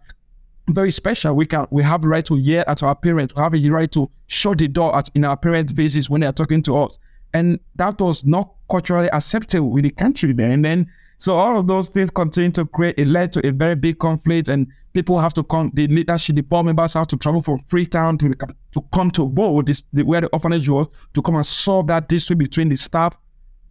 very 0.68 0.92
special. 0.92 1.34
We 1.34 1.46
can 1.46 1.66
we 1.70 1.82
have 1.82 2.02
the 2.02 2.08
right 2.08 2.24
to 2.26 2.36
yell 2.36 2.64
at 2.66 2.82
our 2.82 2.94
parents. 2.94 3.34
We 3.34 3.42
have 3.42 3.52
the 3.52 3.70
right 3.70 3.90
to 3.92 4.10
shut 4.26 4.58
the 4.58 4.68
door 4.68 4.96
at 4.96 5.10
in 5.14 5.24
our 5.24 5.36
parents' 5.36 5.72
faces 5.72 6.08
when 6.08 6.20
they 6.20 6.26
are 6.26 6.32
talking 6.32 6.62
to 6.62 6.76
us. 6.76 6.98
And 7.34 7.60
that 7.76 8.00
was 8.00 8.24
not 8.24 8.54
culturally 8.70 9.08
acceptable 9.08 9.76
in 9.76 9.82
the 9.82 9.90
country 9.90 10.32
then. 10.32 10.50
And 10.50 10.64
then 10.64 10.92
so 11.18 11.36
all 11.36 11.58
of 11.58 11.66
those 11.66 11.88
things 11.88 12.10
continue 12.10 12.52
to 12.52 12.64
create, 12.64 12.94
it 12.96 13.06
led 13.06 13.32
to 13.32 13.46
a 13.46 13.50
very 13.50 13.74
big 13.74 13.98
conflict 13.98 14.48
and 14.48 14.68
people 14.92 15.18
have 15.18 15.34
to 15.34 15.42
come, 15.42 15.70
the 15.74 15.86
leadership, 15.88 16.36
the 16.36 16.42
board 16.42 16.66
members 16.66 16.94
have 16.94 17.08
to 17.08 17.16
travel 17.16 17.42
from 17.42 17.60
Freetown 17.66 18.18
to, 18.18 18.34
to 18.34 18.80
come 18.92 19.10
to 19.12 19.26
Bo, 19.26 19.62
this, 19.62 19.82
the, 19.92 20.02
where 20.04 20.22
the 20.22 20.28
orphanage 20.28 20.68
was, 20.68 20.86
to 21.14 21.22
come 21.22 21.36
and 21.36 21.46
solve 21.46 21.88
that 21.88 22.08
dispute 22.08 22.38
between 22.38 22.68
the 22.68 22.76
staff 22.76 23.16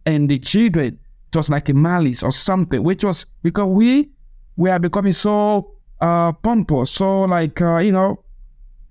and 0.06 0.28
the 0.28 0.38
children. 0.38 0.98
Was 1.34 1.50
like 1.50 1.68
a 1.68 1.74
malice 1.74 2.22
or 2.22 2.32
something, 2.32 2.82
which 2.82 3.04
was 3.04 3.26
because 3.42 3.66
we, 3.66 4.08
we 4.56 4.70
are 4.70 4.78
becoming 4.78 5.12
so 5.12 5.74
uh, 6.00 6.32
pompous, 6.32 6.90
so 6.90 7.22
like, 7.24 7.60
uh, 7.60 7.76
you 7.76 7.92
know, 7.92 8.24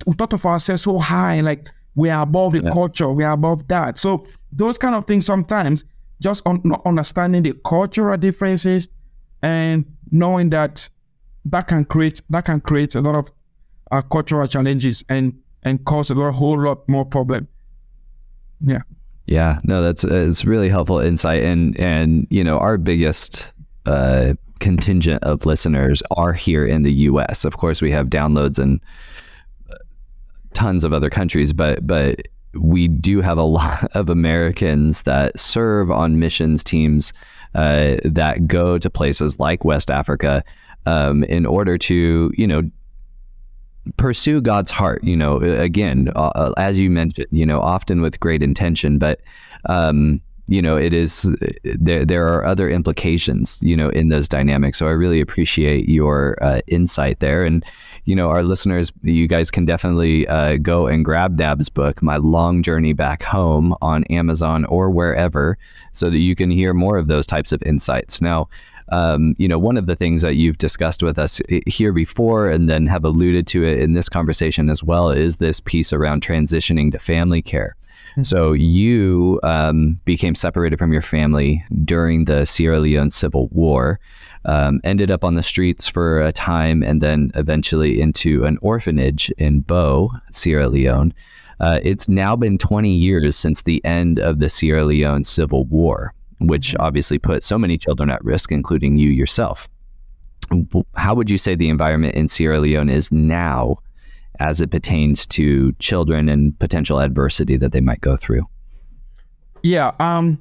we 0.05 0.13
thought 0.13 0.33
of 0.33 0.45
ourselves 0.45 0.83
so 0.83 0.99
high, 0.99 1.41
like 1.41 1.71
we 1.97 2.11
are 2.11 2.21
above 2.21 2.53
the 2.53 2.61
yeah. 2.61 2.69
culture, 2.69 3.09
we 3.09 3.23
are 3.23 3.31
above 3.31 3.67
that. 3.67 3.97
So 3.97 4.25
those 4.51 4.77
kind 4.77 4.93
of 4.93 5.07
things 5.07 5.25
sometimes 5.25 5.83
just 6.21 6.43
un- 6.45 6.61
understanding 6.85 7.41
the 7.41 7.53
cultural 7.65 8.15
differences 8.17 8.87
and 9.41 9.83
knowing 10.11 10.51
that 10.51 10.89
that 11.45 11.67
can 11.67 11.85
create 11.85 12.21
that 12.29 12.45
can 12.45 12.61
create 12.61 12.93
a 12.93 13.01
lot 13.01 13.17
of 13.17 13.31
uh, 13.91 14.03
cultural 14.03 14.47
challenges 14.47 15.03
and 15.09 15.33
and 15.63 15.83
cause 15.85 16.11
a 16.11 16.15
lot, 16.15 16.33
whole 16.33 16.61
lot 16.61 16.87
more 16.87 17.03
problem. 17.03 17.47
Yeah. 18.63 18.81
Yeah. 19.25 19.59
No, 19.63 19.81
that's 19.81 20.03
it's 20.03 20.45
really 20.45 20.69
helpful 20.69 20.99
insight, 20.99 21.41
and 21.43 21.77
and 21.79 22.27
you 22.29 22.43
know 22.43 22.59
our 22.59 22.77
biggest. 22.77 23.51
Uh, 23.85 24.33
contingent 24.59 25.23
of 25.23 25.45
listeners 25.45 26.01
are 26.17 26.33
here 26.33 26.65
in 26.65 26.81
the 26.81 26.91
US. 26.91 27.45
Of 27.45 27.57
course, 27.57 27.79
we 27.79 27.91
have 27.91 28.07
downloads 28.07 28.59
in 28.59 28.81
tons 30.57 30.83
of 30.83 30.91
other 30.91 31.09
countries, 31.09 31.53
but 31.53 31.85
but 31.85 32.27
we 32.53 32.87
do 32.87 33.21
have 33.21 33.37
a 33.37 33.43
lot 33.59 33.95
of 33.95 34.09
Americans 34.09 35.03
that 35.03 35.39
serve 35.39 35.91
on 35.91 36.19
missions 36.19 36.63
teams 36.63 37.13
uh, 37.53 37.97
that 38.03 38.47
go 38.47 38.77
to 38.79 38.89
places 38.89 39.39
like 39.39 39.63
West 39.63 39.91
Africa 39.91 40.43
um, 40.87 41.23
in 41.25 41.45
order 41.45 41.77
to, 41.77 42.31
you 42.35 42.47
know, 42.47 42.63
pursue 43.97 44.41
God's 44.41 44.71
heart. 44.71 45.03
You 45.03 45.15
know, 45.15 45.37
again, 45.37 46.11
uh, 46.15 46.53
as 46.57 46.79
you 46.79 46.89
mentioned, 46.89 47.27
you 47.31 47.45
know, 47.45 47.61
often 47.61 48.01
with 48.01 48.19
great 48.19 48.41
intention, 48.41 48.97
but 48.97 49.21
um, 49.65 50.19
you 50.47 50.61
know, 50.61 50.75
it 50.77 50.93
is 50.93 51.29
there. 51.63 52.05
There 52.05 52.27
are 52.27 52.45
other 52.45 52.69
implications, 52.69 53.59
you 53.61 53.75
know, 53.77 53.89
in 53.89 54.09
those 54.09 54.27
dynamics. 54.27 54.79
So 54.79 54.87
I 54.87 54.91
really 54.91 55.21
appreciate 55.21 55.87
your 55.89 56.37
uh, 56.41 56.61
insight 56.67 57.19
there, 57.19 57.43
and 57.43 57.63
you 58.07 58.15
know, 58.15 58.29
our 58.29 58.41
listeners, 58.41 58.93
you 59.03 59.27
guys 59.27 59.51
can 59.51 59.65
definitely 59.65 60.25
uh, 60.29 60.55
go 60.55 60.87
and 60.87 61.03
grab 61.03 61.37
Nab's 61.37 61.67
book, 61.67 62.01
My 62.01 62.15
Long 62.15 62.63
Journey 62.63 62.93
Back 62.93 63.21
Home, 63.23 63.75
on 63.81 64.05
Amazon 64.05 64.63
or 64.65 64.89
wherever, 64.89 65.57
so 65.91 66.09
that 66.09 66.19
you 66.19 66.33
can 66.33 66.49
hear 66.49 66.73
more 66.73 66.97
of 66.97 67.09
those 67.09 67.27
types 67.27 67.51
of 67.51 67.61
insights. 67.63 68.21
Now, 68.21 68.47
um, 68.93 69.35
you 69.37 69.49
know, 69.49 69.59
one 69.59 69.75
of 69.75 69.87
the 69.87 69.95
things 69.95 70.21
that 70.21 70.35
you've 70.35 70.57
discussed 70.57 71.03
with 71.03 71.19
us 71.19 71.41
here 71.65 71.91
before 71.91 72.49
and 72.49 72.69
then 72.69 72.85
have 72.85 73.03
alluded 73.03 73.45
to 73.47 73.65
it 73.65 73.81
in 73.81 73.91
this 73.91 74.07
conversation 74.07 74.69
as 74.69 74.81
well 74.81 75.09
is 75.09 75.35
this 75.35 75.59
piece 75.59 75.91
around 75.91 76.21
transitioning 76.21 76.93
to 76.93 76.99
family 76.99 77.41
care. 77.41 77.75
Mm-hmm. 78.11 78.23
So 78.23 78.53
you 78.53 79.41
um, 79.43 79.99
became 80.05 80.33
separated 80.33 80.79
from 80.79 80.93
your 80.93 81.01
family 81.01 81.61
during 81.83 82.23
the 82.23 82.45
Sierra 82.45 82.79
Leone 82.79 83.11
Civil 83.11 83.49
War, 83.49 83.99
um, 84.47 84.79
ended 84.83 85.11
up 85.11 85.23
on 85.23 85.35
the 85.35 85.43
streets 85.43 85.87
for 85.87 86.21
a 86.21 86.31
time, 86.31 86.81
and 86.81 87.01
then 87.01 87.31
eventually 87.35 88.01
into 88.01 88.45
an 88.45 88.57
orphanage 88.61 89.29
in 89.37 89.59
Bo, 89.61 90.09
Sierra 90.31 90.69
Leone. 90.69 91.13
Uh, 91.59 91.79
it's 91.83 92.07
now 92.07 92.35
been 92.35 92.57
20 92.57 92.89
years 92.89 93.35
since 93.35 93.63
the 93.63 93.83
end 93.83 94.19
of 94.19 94.39
the 94.39 94.49
Sierra 94.49 94.85
Leone 94.85 95.23
Civil 95.23 95.65
War, 95.65 96.13
which 96.39 96.69
mm-hmm. 96.69 96.81
obviously 96.81 97.19
put 97.19 97.43
so 97.43 97.57
many 97.57 97.77
children 97.77 98.09
at 98.09 98.23
risk, 98.23 98.51
including 98.51 98.97
you 98.97 99.09
yourself. 99.09 99.67
How 100.95 101.13
would 101.13 101.29
you 101.29 101.37
say 101.37 101.55
the 101.55 101.69
environment 101.69 102.15
in 102.15 102.27
Sierra 102.27 102.59
Leone 102.59 102.89
is 102.89 103.11
now 103.11 103.77
as 104.39 104.61
it 104.61 104.71
pertains 104.71 105.25
to 105.25 105.73
children 105.73 106.29
and 106.29 106.57
potential 106.59 106.99
adversity 106.99 107.57
that 107.57 107.71
they 107.71 107.81
might 107.81 108.01
go 108.01 108.15
through? 108.15 108.43
Yeah, 109.63 109.91
um, 109.99 110.39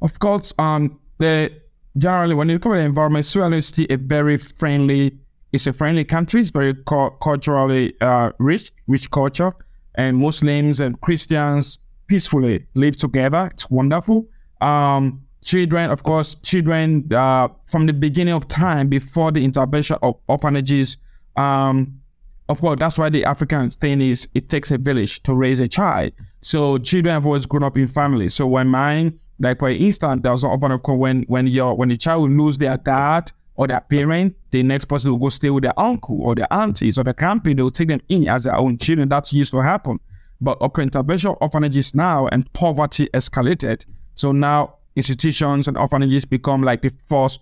of 0.00 0.20
course, 0.20 0.54
um, 0.58 0.98
the 1.18 1.52
generally 1.98 2.34
when 2.34 2.48
you 2.48 2.54
look 2.54 2.66
at 2.66 2.70
the 2.70 2.78
environment, 2.78 3.34
Leone 3.34 3.54
is 3.54 3.72
a 3.90 3.96
very 3.96 4.36
friendly. 4.36 5.18
It's 5.52 5.66
a 5.66 5.72
friendly 5.72 6.04
country. 6.04 6.40
It's 6.40 6.50
very 6.50 6.74
cu- 6.74 7.10
culturally 7.22 7.94
uh, 8.00 8.32
rich, 8.38 8.72
rich 8.86 9.10
culture, 9.10 9.52
and 9.94 10.16
Muslims 10.16 10.80
and 10.80 10.98
Christians 11.00 11.78
peacefully 12.06 12.66
live 12.74 12.96
together. 12.96 13.50
It's 13.52 13.70
wonderful. 13.70 14.26
Um, 14.60 15.22
children, 15.44 15.90
of 15.90 16.02
course, 16.02 16.36
children 16.36 17.08
uh, 17.12 17.48
from 17.66 17.86
the 17.86 17.92
beginning 17.92 18.34
of 18.34 18.48
time 18.48 18.88
before 18.88 19.32
the 19.32 19.44
intervention 19.44 19.96
of 20.02 20.16
orphanages. 20.28 20.96
Um, 21.36 22.00
of 22.48 22.60
course, 22.60 22.78
that's 22.78 22.98
why 22.98 23.08
the 23.08 23.24
African 23.24 23.70
thing 23.70 24.00
is 24.00 24.28
it 24.34 24.48
takes 24.48 24.70
a 24.70 24.78
village 24.78 25.22
to 25.24 25.34
raise 25.34 25.60
a 25.60 25.68
child. 25.68 26.12
So 26.42 26.78
children 26.78 27.12
have 27.12 27.26
always 27.26 27.46
grown 27.46 27.62
up 27.62 27.76
in 27.76 27.88
families. 27.88 28.34
So 28.34 28.46
when 28.46 28.68
mine, 28.68 29.18
like 29.42 29.58
for 29.58 29.68
instance, 29.68 30.22
there 30.22 30.32
was 30.32 30.44
of 30.44 30.82
course 30.82 30.98
when 30.98 31.22
when 31.24 31.46
your 31.46 31.76
when 31.76 31.88
the 31.88 31.96
child 31.96 32.22
will 32.22 32.44
lose 32.44 32.58
their 32.58 32.76
dad 32.76 33.32
or 33.56 33.66
their 33.66 33.80
parent, 33.80 34.34
the 34.50 34.62
next 34.62 34.86
person 34.86 35.10
will 35.10 35.18
go 35.18 35.28
stay 35.28 35.50
with 35.50 35.64
their 35.64 35.78
uncle 35.78 36.22
or 36.22 36.34
their 36.34 36.50
aunties 36.52 36.96
or 36.96 37.04
their 37.04 37.12
grandparents. 37.12 37.58
They 37.58 37.62
will 37.62 37.70
take 37.70 37.88
them 37.88 38.00
in 38.08 38.28
as 38.28 38.44
their 38.44 38.56
own 38.56 38.78
children. 38.78 39.08
That's 39.08 39.32
used 39.32 39.50
to 39.52 39.58
happen. 39.58 39.98
But 40.40 40.60
okay, 40.60 40.82
intervention 40.82 41.34
orphanages 41.40 41.94
now 41.94 42.28
and 42.28 42.50
poverty 42.52 43.08
escalated. 43.12 43.84
So 44.14 44.32
now 44.32 44.76
institutions 44.96 45.68
and 45.68 45.76
orphanages 45.76 46.24
become 46.24 46.62
like 46.62 46.82
the 46.82 46.92
first 47.08 47.40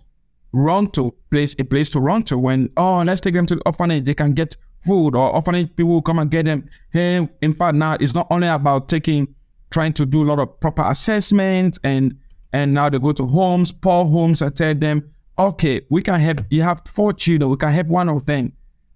run 0.53 0.87
to 0.91 1.13
place 1.29 1.55
a 1.59 1.63
place 1.63 1.89
to 1.89 1.99
run 1.99 2.23
to 2.23 2.37
when 2.37 2.69
oh 2.75 3.01
let's 3.03 3.21
take 3.21 3.33
them 3.33 3.45
to 3.45 3.55
the 3.55 3.61
orphanage 3.65 4.03
they 4.03 4.13
can 4.13 4.31
get 4.31 4.57
food 4.85 5.15
or 5.15 5.33
orphanage 5.33 5.75
people 5.75 6.01
come 6.01 6.19
and 6.19 6.31
get 6.31 6.45
them. 6.45 6.69
Hey, 6.91 7.27
in 7.41 7.53
fact, 7.53 7.75
now 7.75 7.97
it's 7.99 8.13
not 8.13 8.27
only 8.29 8.47
about 8.47 8.89
taking, 8.89 9.33
trying 9.71 9.93
to 9.93 10.05
do 10.05 10.23
a 10.23 10.25
lot 10.25 10.39
of 10.39 10.59
proper 10.59 10.83
assessment 10.89 11.79
and 11.83 12.17
and 12.53 12.73
now 12.73 12.89
they 12.89 12.99
go 12.99 13.13
to 13.13 13.25
homes, 13.25 13.71
poor 13.71 14.05
homes, 14.05 14.41
and 14.41 14.53
tell 14.53 14.75
them, 14.75 15.09
okay, 15.39 15.81
we 15.89 16.01
can 16.01 16.19
help. 16.19 16.41
You 16.49 16.63
have 16.63 16.81
four 16.85 17.13
children, 17.13 17.49
we 17.49 17.57
can 17.57 17.71
help 17.71 17.87
one 17.87 18.09
of 18.09 18.25
them. 18.25 18.51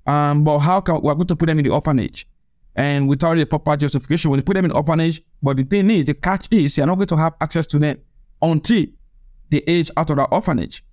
Um, 0.05 0.43
but 0.43 0.59
how 0.59 0.81
can 0.81 1.01
we're 1.01 1.15
going 1.15 1.27
to 1.27 1.35
put 1.35 1.47
them 1.47 1.59
in 1.59 1.65
the 1.65 1.71
orphanage? 1.71 2.27
And 2.75 3.07
without 3.07 3.35
the 3.35 3.45
proper 3.45 3.77
justification, 3.77 4.29
when 4.29 4.39
you 4.39 4.43
put 4.43 4.55
them 4.55 4.65
in 4.65 4.71
the 4.71 4.75
orphanage, 4.75 5.21
but 5.41 5.55
the 5.55 5.63
thing 5.63 5.89
is, 5.89 6.05
the 6.05 6.13
catch 6.13 6.47
is 6.51 6.77
you're 6.77 6.85
not 6.85 6.95
going 6.95 7.07
to 7.07 7.17
have 7.17 7.33
access 7.39 7.65
to 7.67 7.79
them 7.79 7.97
until 8.41 8.85
they 9.49 9.63
age 9.65 9.89
out 9.95 10.09
of 10.09 10.17
the 10.17 10.23
orphanage. 10.25 10.83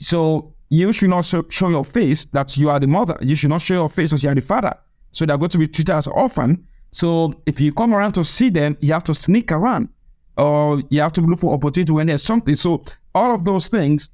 So 0.00 0.54
you 0.70 0.92
should 0.92 1.10
not 1.10 1.24
show, 1.24 1.68
your 1.68 1.84
face 1.84 2.24
that 2.26 2.56
you 2.56 2.70
are 2.70 2.80
the 2.80 2.86
mother. 2.86 3.18
You 3.20 3.36
should 3.36 3.50
not 3.50 3.60
show 3.60 3.74
your 3.74 3.90
face 3.90 4.10
that 4.12 4.22
you 4.22 4.30
are 4.30 4.34
the 4.34 4.40
father. 4.40 4.74
So 5.12 5.26
they're 5.26 5.38
going 5.38 5.50
to 5.50 5.58
be 5.58 5.68
treated 5.68 5.94
as 5.94 6.06
an 6.06 6.14
orphan. 6.16 6.66
So 6.94 7.34
if 7.46 7.60
you 7.60 7.72
come 7.72 7.92
around 7.92 8.12
to 8.12 8.24
see 8.24 8.50
them, 8.50 8.76
you 8.80 8.92
have 8.92 9.04
to 9.04 9.14
sneak 9.14 9.50
around 9.50 9.88
or 10.36 10.82
you 10.90 11.00
have 11.00 11.12
to 11.14 11.20
look 11.20 11.40
for 11.40 11.52
opportunity 11.52 11.92
when 11.92 12.06
there's 12.06 12.22
something. 12.22 12.54
So 12.54 12.84
all 13.14 13.34
of 13.34 13.44
those 13.44 13.68
things 13.68 14.08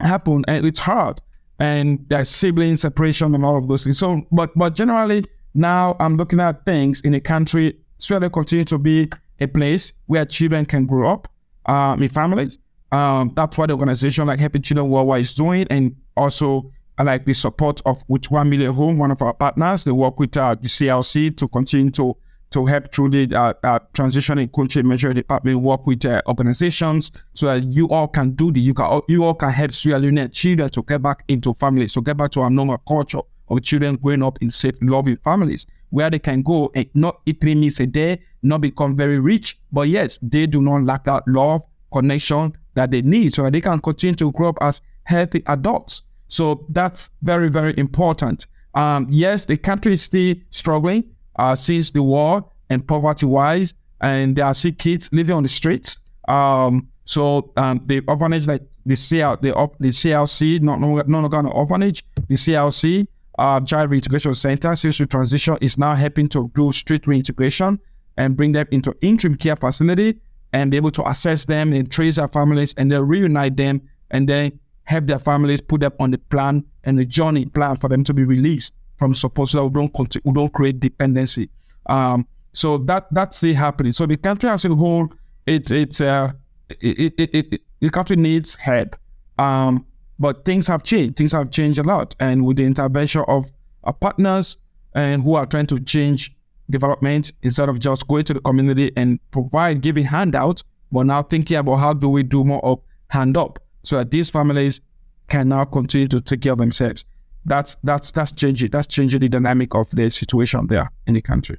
happen 0.00 0.44
and 0.46 0.66
it's 0.66 0.80
hard. 0.80 1.20
And 1.58 2.04
there's 2.08 2.28
sibling 2.28 2.76
separation 2.76 3.34
and 3.34 3.44
all 3.44 3.56
of 3.56 3.68
those 3.68 3.84
things. 3.84 3.98
So, 3.98 4.22
but 4.30 4.50
but 4.56 4.74
generally 4.74 5.24
now 5.54 5.96
I'm 5.98 6.16
looking 6.16 6.40
at 6.40 6.64
things 6.64 7.00
in 7.02 7.14
a 7.14 7.20
country, 7.20 7.78
Australia 7.98 8.28
continue 8.28 8.64
to 8.66 8.78
be 8.78 9.10
a 9.40 9.46
place 9.46 9.92
where 10.06 10.24
children 10.24 10.66
can 10.66 10.84
grow 10.86 11.10
up 11.10 11.28
um, 11.66 12.02
in 12.02 12.08
families 12.08 12.58
um, 12.94 13.32
that's 13.34 13.58
what 13.58 13.66
the 13.66 13.72
organization 13.72 14.28
like 14.28 14.38
Helping 14.38 14.62
Children 14.62 14.88
Worldwide 14.88 15.22
is 15.22 15.34
doing, 15.34 15.66
and 15.68 15.96
also 16.16 16.70
like 17.02 17.24
the 17.24 17.34
support 17.34 17.80
of 17.86 18.04
with 18.08 18.30
One 18.30 18.50
Million 18.50 18.72
Home, 18.72 18.98
one 18.98 19.10
of 19.10 19.20
our 19.22 19.34
partners. 19.34 19.84
They 19.84 19.90
work 19.90 20.18
with 20.18 20.36
uh, 20.36 20.54
the 20.54 20.68
CLC 20.68 21.36
to 21.36 21.48
continue 21.48 21.90
to 21.92 22.16
to 22.50 22.64
help 22.66 22.94
through 22.94 23.08
the 23.08 23.34
uh, 23.34 23.52
uh, 23.64 23.80
transition 23.94 24.38
in 24.38 24.48
country 24.48 24.80
measure 24.82 25.12
department 25.12 25.60
work 25.60 25.84
with 25.88 26.04
uh, 26.04 26.22
organizations 26.28 27.10
so 27.32 27.46
that 27.46 27.64
you 27.72 27.88
all 27.88 28.06
can 28.06 28.30
do 28.30 28.52
the 28.52 28.60
you 28.60 28.72
can 28.72 29.00
you 29.08 29.24
all 29.24 29.34
can 29.34 29.50
help 29.50 29.72
Sierra 29.72 29.98
Leone 29.98 30.30
children 30.30 30.70
to 30.70 30.82
get 30.82 31.02
back 31.02 31.24
into 31.26 31.52
families, 31.54 31.92
so 31.92 32.00
get 32.00 32.16
back 32.16 32.30
to 32.32 32.42
our 32.42 32.50
normal 32.50 32.78
culture 32.86 33.22
of 33.48 33.62
children 33.62 33.96
growing 33.96 34.22
up 34.22 34.38
in 34.40 34.50
safe, 34.50 34.74
loving 34.80 35.16
families 35.16 35.66
where 35.90 36.10
they 36.10 36.18
can 36.18 36.42
go 36.42 36.70
and 36.74 36.88
not 36.94 37.20
eat 37.26 37.40
three 37.40 37.54
meals 37.54 37.78
a 37.78 37.86
day, 37.86 38.20
not 38.42 38.60
become 38.60 38.96
very 38.96 39.18
rich, 39.18 39.60
but 39.70 39.88
yes, 39.88 40.18
they 40.22 40.46
do 40.46 40.60
not 40.60 40.82
lack 40.82 41.04
that 41.04 41.22
love, 41.28 41.62
connection, 41.92 42.52
that 42.74 42.90
they 42.90 43.00
need 43.02 43.32
so 43.32 43.44
that 43.44 43.52
they 43.52 43.60
can 43.60 43.78
continue 43.80 44.14
to 44.14 44.32
grow 44.32 44.48
up 44.48 44.58
as 44.60 44.80
healthy 45.04 45.42
adults. 45.46 46.02
So 46.34 46.66
that's 46.68 47.10
very, 47.22 47.48
very 47.48 47.74
important. 47.78 48.48
Um, 48.74 49.06
yes, 49.08 49.44
the 49.44 49.56
country 49.56 49.92
is 49.92 50.02
still 50.02 50.34
struggling 50.50 51.04
uh, 51.36 51.54
since 51.54 51.90
the 51.90 52.02
war 52.02 52.50
and 52.70 52.84
poverty 52.88 53.26
wise, 53.26 53.74
and 54.00 54.34
there 54.34 54.46
are 54.46 54.54
still 54.54 54.72
kids 54.72 55.08
living 55.12 55.36
on 55.36 55.44
the 55.44 55.48
streets. 55.48 56.00
Um, 56.26 56.88
so 57.04 57.52
um, 57.56 57.82
the 57.86 58.00
orphanage, 58.08 58.48
like 58.48 58.62
the 58.84 58.96
CL, 58.96 59.36
the, 59.42 59.52
the 59.78 59.90
CLC, 59.90 60.60
not 60.60 60.80
no, 60.80 60.96
no 61.06 61.20
longer 61.20 61.38
an 61.38 61.46
orphanage, 61.46 62.04
the 62.26 62.34
CLC, 62.34 63.06
uh, 63.38 63.60
Child 63.60 63.92
Reintegration 63.92 64.34
Center, 64.34 64.74
Social 64.74 65.06
Transition, 65.06 65.56
is 65.60 65.78
now 65.78 65.94
helping 65.94 66.28
to 66.30 66.50
do 66.56 66.72
street 66.72 67.06
reintegration 67.06 67.78
and 68.16 68.36
bring 68.36 68.50
them 68.50 68.66
into 68.72 68.92
interim 69.02 69.36
care 69.36 69.54
facility 69.54 70.18
and 70.52 70.72
be 70.72 70.78
able 70.78 70.90
to 70.90 71.08
assess 71.08 71.44
them 71.44 71.72
and 71.72 71.92
trace 71.92 72.16
their 72.16 72.26
families 72.26 72.74
and 72.76 72.90
then 72.90 73.06
reunite 73.06 73.56
them 73.56 73.82
and 74.10 74.28
then 74.28 74.58
help 74.84 75.06
their 75.06 75.18
families 75.18 75.60
put 75.60 75.80
them 75.80 75.92
on 75.98 76.10
the 76.10 76.18
plan 76.18 76.64
and 76.84 76.98
the 76.98 77.04
journey 77.04 77.46
plan 77.46 77.76
for 77.76 77.88
them 77.88 78.04
to 78.04 78.14
be 78.14 78.24
released 78.24 78.74
from 78.96 79.14
support 79.14 79.48
so 79.48 79.58
that 79.58 79.64
we 79.64 79.86
don't, 79.86 80.16
we 80.24 80.32
don't 80.32 80.52
create 80.52 80.80
dependency. 80.80 81.50
Um, 81.86 82.26
so 82.52 82.78
that 82.78 83.08
that's 83.10 83.42
it 83.42 83.54
happening. 83.54 83.92
So 83.92 84.06
the 84.06 84.16
country 84.16 84.48
as 84.48 84.64
a 84.64 84.74
whole, 84.74 85.08
it's 85.46 85.70
it's 85.70 86.00
uh, 86.00 86.32
it, 86.80 87.12
it, 87.18 87.30
it, 87.34 87.52
it, 87.52 87.60
the 87.80 87.90
country 87.90 88.16
needs 88.16 88.54
help. 88.54 88.96
Um, 89.38 89.86
but 90.18 90.44
things 90.44 90.68
have 90.68 90.84
changed. 90.84 91.16
Things 91.16 91.32
have 91.32 91.50
changed 91.50 91.78
a 91.78 91.82
lot, 91.82 92.14
and 92.20 92.46
with 92.46 92.58
the 92.58 92.64
intervention 92.64 93.24
of 93.26 93.50
our 93.82 93.92
partners 93.92 94.58
and 94.94 95.22
who 95.22 95.34
are 95.34 95.46
trying 95.46 95.66
to 95.66 95.80
change 95.80 96.34
development 96.70 97.32
instead 97.42 97.68
of 97.68 97.78
just 97.80 98.06
going 98.06 98.24
to 98.24 98.34
the 98.34 98.40
community 98.40 98.92
and 98.96 99.18
provide 99.32 99.80
giving 99.80 100.04
handouts, 100.04 100.62
but 100.92 101.04
now 101.04 101.22
thinking 101.22 101.56
about 101.56 101.76
how 101.76 101.92
do 101.92 102.08
we 102.08 102.22
do 102.22 102.44
more 102.44 102.64
of 102.64 102.80
hand 103.08 103.36
up 103.36 103.58
so 103.84 103.98
that 103.98 104.10
these 104.10 104.30
families 104.30 104.80
can 105.28 105.48
now 105.48 105.64
continue 105.64 106.08
to 106.08 106.20
take 106.20 106.42
care 106.42 106.52
of 106.52 106.58
themselves. 106.58 107.04
That's 107.44 107.76
that's 107.84 108.10
that's 108.10 108.32
changing 108.32 108.70
that's 108.70 108.86
changing 108.86 109.20
the 109.20 109.28
dynamic 109.28 109.74
of 109.74 109.90
the 109.90 110.10
situation 110.10 110.66
there 110.66 110.90
in 111.06 111.14
the 111.14 111.20
country. 111.20 111.58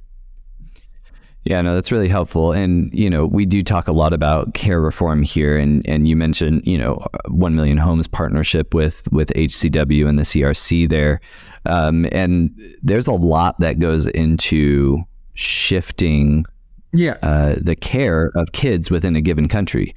Yeah, 1.46 1.60
no, 1.60 1.76
that's 1.76 1.92
really 1.92 2.08
helpful. 2.08 2.50
And, 2.50 2.92
you 2.92 3.08
know, 3.08 3.24
we 3.24 3.46
do 3.46 3.62
talk 3.62 3.86
a 3.86 3.92
lot 3.92 4.12
about 4.12 4.54
care 4.54 4.80
reform 4.80 5.22
here. 5.22 5.56
And, 5.56 5.88
and 5.88 6.08
you 6.08 6.16
mentioned, 6.16 6.66
you 6.66 6.76
know, 6.76 7.06
1 7.28 7.54
Million 7.54 7.78
Homes 7.78 8.08
partnership 8.08 8.74
with, 8.74 9.06
with 9.12 9.32
HCW 9.34 10.08
and 10.08 10.18
the 10.18 10.24
CRC 10.24 10.88
there. 10.88 11.20
Um, 11.64 12.08
and 12.10 12.50
there's 12.82 13.06
a 13.06 13.12
lot 13.12 13.60
that 13.60 13.78
goes 13.78 14.08
into 14.08 14.98
shifting 15.34 16.44
yeah. 16.92 17.16
uh, 17.22 17.54
the 17.60 17.76
care 17.76 18.32
of 18.34 18.50
kids 18.50 18.90
within 18.90 19.14
a 19.14 19.20
given 19.20 19.46
country. 19.46 19.94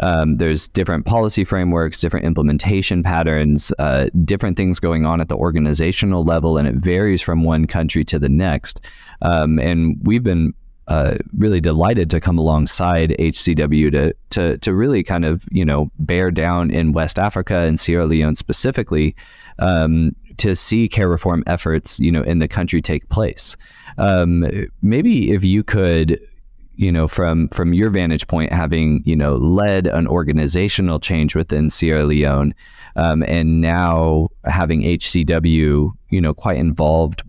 Um, 0.00 0.38
there's 0.38 0.68
different 0.68 1.04
policy 1.04 1.44
frameworks, 1.44 2.00
different 2.00 2.26
implementation 2.26 3.02
patterns, 3.02 3.72
uh, 3.78 4.08
different 4.24 4.56
things 4.56 4.80
going 4.80 5.06
on 5.06 5.20
at 5.20 5.28
the 5.28 5.36
organizational 5.36 6.24
level, 6.24 6.58
and 6.58 6.66
it 6.66 6.76
varies 6.76 7.22
from 7.22 7.44
one 7.44 7.66
country 7.66 8.04
to 8.04 8.18
the 8.18 8.28
next. 8.28 8.80
Um, 9.22 9.58
and 9.58 9.98
we've 10.02 10.22
been 10.22 10.54
uh, 10.90 11.14
really 11.36 11.60
delighted 11.60 12.10
to 12.10 12.20
come 12.20 12.36
alongside 12.36 13.10
HCW 13.10 13.92
to, 13.92 14.14
to 14.30 14.58
to 14.58 14.74
really 14.74 15.04
kind 15.04 15.24
of 15.24 15.44
you 15.52 15.64
know 15.64 15.88
bear 16.00 16.32
down 16.32 16.70
in 16.70 16.92
West 16.92 17.16
Africa 17.16 17.60
and 17.60 17.78
Sierra 17.78 18.06
Leone 18.06 18.34
specifically 18.34 19.14
um, 19.60 20.16
to 20.38 20.56
see 20.56 20.88
care 20.88 21.08
reform 21.08 21.44
efforts 21.46 22.00
you 22.00 22.10
know 22.10 22.22
in 22.22 22.40
the 22.40 22.48
country 22.48 22.82
take 22.82 23.08
place. 23.08 23.56
Um, 23.98 24.44
maybe 24.82 25.30
if 25.30 25.44
you 25.44 25.62
could 25.62 26.20
you 26.80 26.90
know 26.90 27.06
from 27.06 27.46
from 27.48 27.74
your 27.74 27.90
vantage 27.90 28.26
point 28.26 28.50
having 28.50 29.02
you 29.04 29.14
know 29.14 29.36
led 29.36 29.86
an 29.86 30.06
organizational 30.08 30.98
change 30.98 31.36
within 31.36 31.68
Sierra 31.68 32.04
Leone 32.04 32.54
um, 32.96 33.22
and 33.24 33.60
now 33.60 34.28
having 34.46 34.80
HCW 34.80 35.92
you 36.08 36.20
know 36.20 36.32
quite 36.32 36.56
involved 36.56 37.22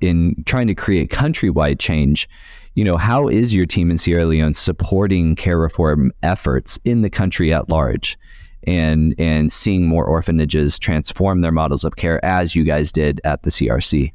in 0.00 0.42
trying 0.46 0.66
to 0.66 0.74
create 0.74 1.10
countrywide 1.10 1.78
change 1.78 2.26
you 2.74 2.84
know 2.84 2.96
how 2.96 3.28
is 3.28 3.54
your 3.54 3.66
team 3.66 3.90
in 3.90 3.98
Sierra 3.98 4.24
Leone 4.24 4.54
supporting 4.54 5.36
care 5.36 5.58
reform 5.58 6.10
efforts 6.22 6.78
in 6.84 7.02
the 7.02 7.10
country 7.10 7.52
at 7.52 7.68
large 7.68 8.16
and 8.66 9.14
and 9.18 9.52
seeing 9.52 9.86
more 9.86 10.06
orphanages 10.06 10.78
transform 10.78 11.42
their 11.42 11.52
models 11.52 11.84
of 11.84 11.96
care 11.96 12.24
as 12.24 12.56
you 12.56 12.64
guys 12.64 12.90
did 12.90 13.20
at 13.24 13.42
the 13.42 13.50
CRC 13.50 14.12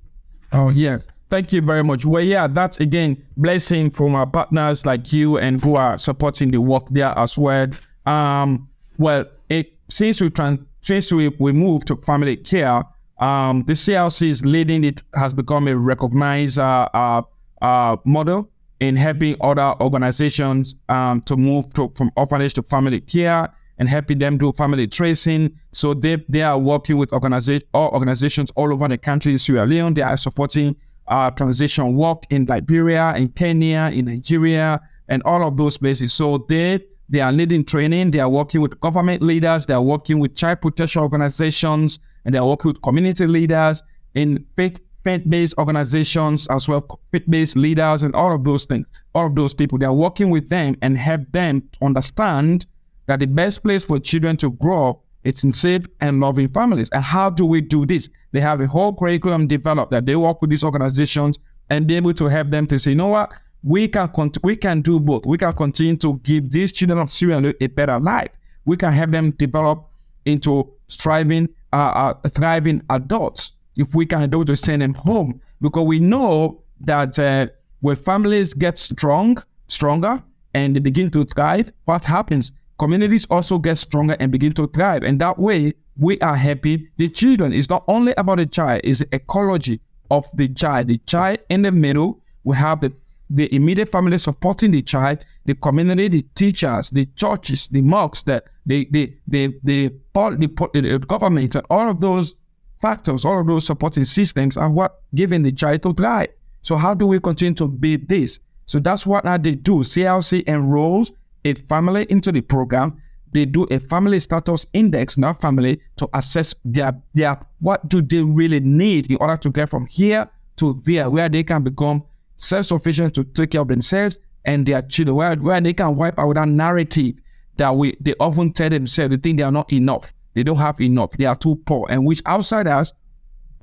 Oh 0.53 0.69
yeah. 0.69 0.97
Thank 1.31 1.53
you 1.53 1.61
very 1.61 1.81
much. 1.81 2.05
Well, 2.05 2.21
yeah, 2.21 2.47
that's 2.47 2.81
again 2.81 3.23
blessing 3.37 3.89
from 3.89 4.15
our 4.15 4.27
partners 4.27 4.85
like 4.85 5.13
you 5.13 5.37
and 5.37 5.63
who 5.63 5.77
are 5.77 5.97
supporting 5.97 6.51
the 6.51 6.59
work 6.59 6.83
there 6.91 7.17
as 7.17 7.37
well. 7.37 7.69
Um, 8.05 8.67
well, 8.97 9.23
it, 9.47 9.71
since 9.87 10.19
we 10.19 10.29
trans, 10.29 10.59
since 10.81 11.09
we, 11.09 11.29
we 11.39 11.53
moved 11.53 11.87
to 11.87 11.95
family 11.95 12.35
care, 12.35 12.83
um, 13.19 13.63
the 13.65 13.73
CLC 13.73 14.27
is 14.29 14.43
leading 14.43 14.83
it 14.83 15.03
has 15.15 15.33
become 15.33 15.69
a 15.69 15.77
recognized 15.77 16.59
uh, 16.59 16.89
uh, 16.93 17.21
uh, 17.61 17.95
model 18.03 18.49
in 18.81 18.97
helping 18.97 19.37
other 19.39 19.73
organizations 19.79 20.75
um, 20.89 21.21
to 21.21 21.37
move 21.37 21.73
to, 21.75 21.93
from 21.95 22.11
orphanage 22.17 22.55
to 22.55 22.63
family 22.63 22.99
care 22.99 23.47
and 23.77 23.87
helping 23.87 24.19
them 24.19 24.37
do 24.37 24.51
family 24.51 24.85
tracing. 24.85 25.57
So 25.71 25.93
they, 25.93 26.25
they 26.27 26.41
are 26.41 26.59
working 26.59 26.97
with 26.97 27.11
organiza- 27.11 27.63
all 27.73 27.89
organizations 27.91 28.51
all 28.55 28.73
over 28.73 28.89
the 28.89 28.97
country 28.97 29.31
in 29.31 29.37
Sierra 29.37 29.65
Leone. 29.65 29.93
They 29.93 30.01
are 30.01 30.17
supporting 30.17 30.75
uh, 31.11 31.29
transition 31.29 31.95
work 31.95 32.23
in 32.29 32.45
Liberia, 32.45 33.13
in 33.15 33.27
Kenya, 33.29 33.91
in 33.93 34.05
Nigeria, 34.05 34.81
and 35.09 35.21
all 35.23 35.45
of 35.45 35.57
those 35.57 35.77
places. 35.77 36.13
So 36.13 36.45
they 36.49 36.79
they 37.09 37.19
are 37.19 37.33
leading 37.33 37.65
training. 37.65 38.11
They 38.11 38.19
are 38.19 38.29
working 38.29 38.61
with 38.61 38.79
government 38.79 39.21
leaders. 39.21 39.65
They 39.65 39.73
are 39.73 39.81
working 39.81 40.19
with 40.19 40.33
child 40.35 40.61
protection 40.61 41.01
organizations, 41.01 41.99
and 42.23 42.33
they 42.33 42.39
are 42.39 42.47
working 42.47 42.69
with 42.69 42.81
community 42.81 43.27
leaders 43.27 43.83
in 44.15 44.45
faith 44.55 44.79
faith-based 45.03 45.55
organizations 45.57 46.47
as 46.49 46.69
well, 46.69 46.99
faith-based 47.11 47.55
leaders, 47.55 48.03
and 48.03 48.13
all 48.13 48.35
of 48.35 48.43
those 48.43 48.65
things. 48.65 48.87
All 49.15 49.25
of 49.25 49.35
those 49.35 49.53
people. 49.53 49.79
They 49.79 49.87
are 49.87 49.93
working 49.93 50.29
with 50.29 50.49
them 50.49 50.75
and 50.81 50.95
help 50.95 51.21
them 51.31 51.63
understand 51.81 52.67
that 53.07 53.19
the 53.19 53.25
best 53.25 53.63
place 53.63 53.83
for 53.83 53.99
children 53.99 54.37
to 54.37 54.51
grow 54.51 55.01
it's 55.23 55.43
in 55.43 55.51
safe 55.51 55.85
and 55.99 56.19
loving 56.19 56.47
families. 56.47 56.89
And 56.89 57.03
how 57.03 57.29
do 57.29 57.45
we 57.45 57.61
do 57.61 57.85
this? 57.85 58.09
They 58.31 58.41
have 58.41 58.61
a 58.61 58.67
whole 58.67 58.93
curriculum 58.93 59.47
developed 59.47 59.91
that 59.91 60.05
they 60.05 60.15
work 60.15 60.41
with 60.41 60.49
these 60.49 60.63
organizations 60.63 61.37
and 61.69 61.87
be 61.87 61.95
able 61.95 62.13
to 62.13 62.25
help 62.25 62.49
them 62.49 62.65
to 62.67 62.79
say, 62.79 62.91
you 62.91 62.97
know 62.97 63.07
what, 63.07 63.31
we 63.63 63.87
can 63.87 64.09
we 64.43 64.55
can 64.55 64.81
do 64.81 64.99
both. 64.99 65.25
We 65.25 65.37
can 65.37 65.53
continue 65.53 65.95
to 65.97 66.19
give 66.23 66.49
these 66.49 66.71
children 66.71 66.99
of 66.99 67.21
Leone 67.21 67.53
a 67.61 67.67
better 67.67 67.99
life. 67.99 68.31
We 68.65 68.77
can 68.77 68.91
help 68.91 69.11
them 69.11 69.31
develop 69.31 69.87
into 70.25 70.71
striving, 70.87 71.49
uh, 71.73 72.13
uh, 72.23 72.29
thriving 72.29 72.81
adults 72.89 73.53
if 73.75 73.93
we 73.95 74.05
can 74.05 74.29
do 74.29 74.43
to 74.45 74.55
send 74.55 74.81
them 74.81 74.93
home. 74.93 75.41
Because 75.61 75.85
we 75.85 75.99
know 75.99 76.63
that 76.81 77.17
uh, 77.19 77.47
when 77.81 77.95
families 77.95 78.53
get 78.53 78.79
strong, 78.79 79.41
stronger, 79.67 80.21
and 80.53 80.75
they 80.75 80.79
begin 80.79 81.09
to 81.11 81.23
thrive, 81.25 81.71
what 81.85 82.05
happens? 82.05 82.51
Communities 82.81 83.27
also 83.29 83.59
get 83.59 83.77
stronger 83.77 84.17
and 84.19 84.31
begin 84.31 84.53
to 84.53 84.65
thrive. 84.65 85.03
And 85.03 85.21
that 85.21 85.37
way, 85.37 85.73
we 85.97 86.19
are 86.19 86.35
happy. 86.35 86.89
The 86.97 87.09
children, 87.09 87.53
it's 87.53 87.69
not 87.69 87.83
only 87.87 88.11
about 88.17 88.39
the 88.39 88.47
child, 88.47 88.81
it's 88.83 88.99
the 88.99 89.15
ecology 89.15 89.79
of 90.09 90.25
the 90.33 90.49
child. 90.49 90.87
The 90.87 90.97
child 91.05 91.37
in 91.49 91.61
the 91.61 91.71
middle, 91.71 92.23
we 92.43 92.55
have 92.55 92.81
the, 92.81 92.91
the 93.29 93.53
immediate 93.53 93.91
family 93.91 94.17
supporting 94.17 94.71
the 94.71 94.81
child, 94.81 95.23
the 95.45 95.53
community, 95.53 96.07
the 96.07 96.21
teachers, 96.33 96.89
the 96.89 97.05
churches, 97.15 97.67
the 97.67 97.81
mosques, 97.81 98.23
the, 98.23 98.43
the, 98.65 98.87
the, 98.89 99.13
the, 99.27 99.47
the, 99.63 99.93
the, 100.15 100.37
the, 100.73 100.81
the 100.81 100.99
government, 101.07 101.53
and 101.53 101.65
all 101.69 101.87
of 101.87 101.99
those 101.99 102.33
factors, 102.81 103.25
all 103.25 103.41
of 103.41 103.45
those 103.45 103.63
supporting 103.63 104.05
systems 104.05 104.57
are 104.57 104.71
what 104.71 105.03
giving 105.13 105.43
the 105.43 105.51
child 105.51 105.83
to 105.83 105.93
thrive. 105.93 106.29
So 106.63 106.77
how 106.77 106.95
do 106.95 107.05
we 107.05 107.19
continue 107.19 107.53
to 107.53 107.67
build 107.67 108.07
this? 108.07 108.39
So 108.65 108.79
that's 108.79 109.05
what 109.05 109.23
they 109.43 109.53
do. 109.53 109.81
CLC 109.81 110.47
enrolls 110.47 111.11
a 111.45 111.53
family 111.53 112.05
into 112.09 112.31
the 112.31 112.41
program, 112.41 113.01
they 113.33 113.45
do 113.45 113.63
a 113.71 113.79
family 113.79 114.19
status 114.19 114.65
index 114.73 115.15
in 115.15 115.21
that 115.21 115.39
family 115.39 115.81
to 115.97 116.09
assess 116.13 116.53
their 116.65 117.01
their 117.13 117.39
what 117.59 117.87
do 117.87 118.01
they 118.01 118.21
really 118.21 118.59
need 118.59 119.09
in 119.09 119.17
order 119.17 119.37
to 119.37 119.49
get 119.49 119.69
from 119.69 119.85
here 119.85 120.29
to 120.57 120.81
there, 120.85 121.09
where 121.09 121.29
they 121.29 121.43
can 121.43 121.63
become 121.63 122.03
self-sufficient 122.37 123.15
to 123.15 123.23
take 123.23 123.51
care 123.51 123.61
of 123.61 123.67
themselves 123.67 124.19
and 124.45 124.65
their 124.65 124.81
children, 124.81 125.15
where, 125.15 125.35
where 125.35 125.61
they 125.61 125.73
can 125.73 125.95
wipe 125.95 126.17
out 126.19 126.33
that 126.33 126.47
narrative 126.47 127.15
that 127.57 127.75
we 127.75 127.95
they 127.99 128.13
often 128.19 128.51
tell 128.51 128.69
themselves 128.69 129.15
they 129.15 129.21
think 129.21 129.37
they 129.37 129.43
are 129.43 129.51
not 129.51 129.71
enough. 129.71 130.13
They 130.33 130.43
don't 130.43 130.57
have 130.57 130.79
enough. 130.79 131.11
They 131.11 131.25
are 131.25 131.35
too 131.35 131.55
poor. 131.65 131.87
And 131.89 132.05
which 132.05 132.21
outsiders, 132.25 132.93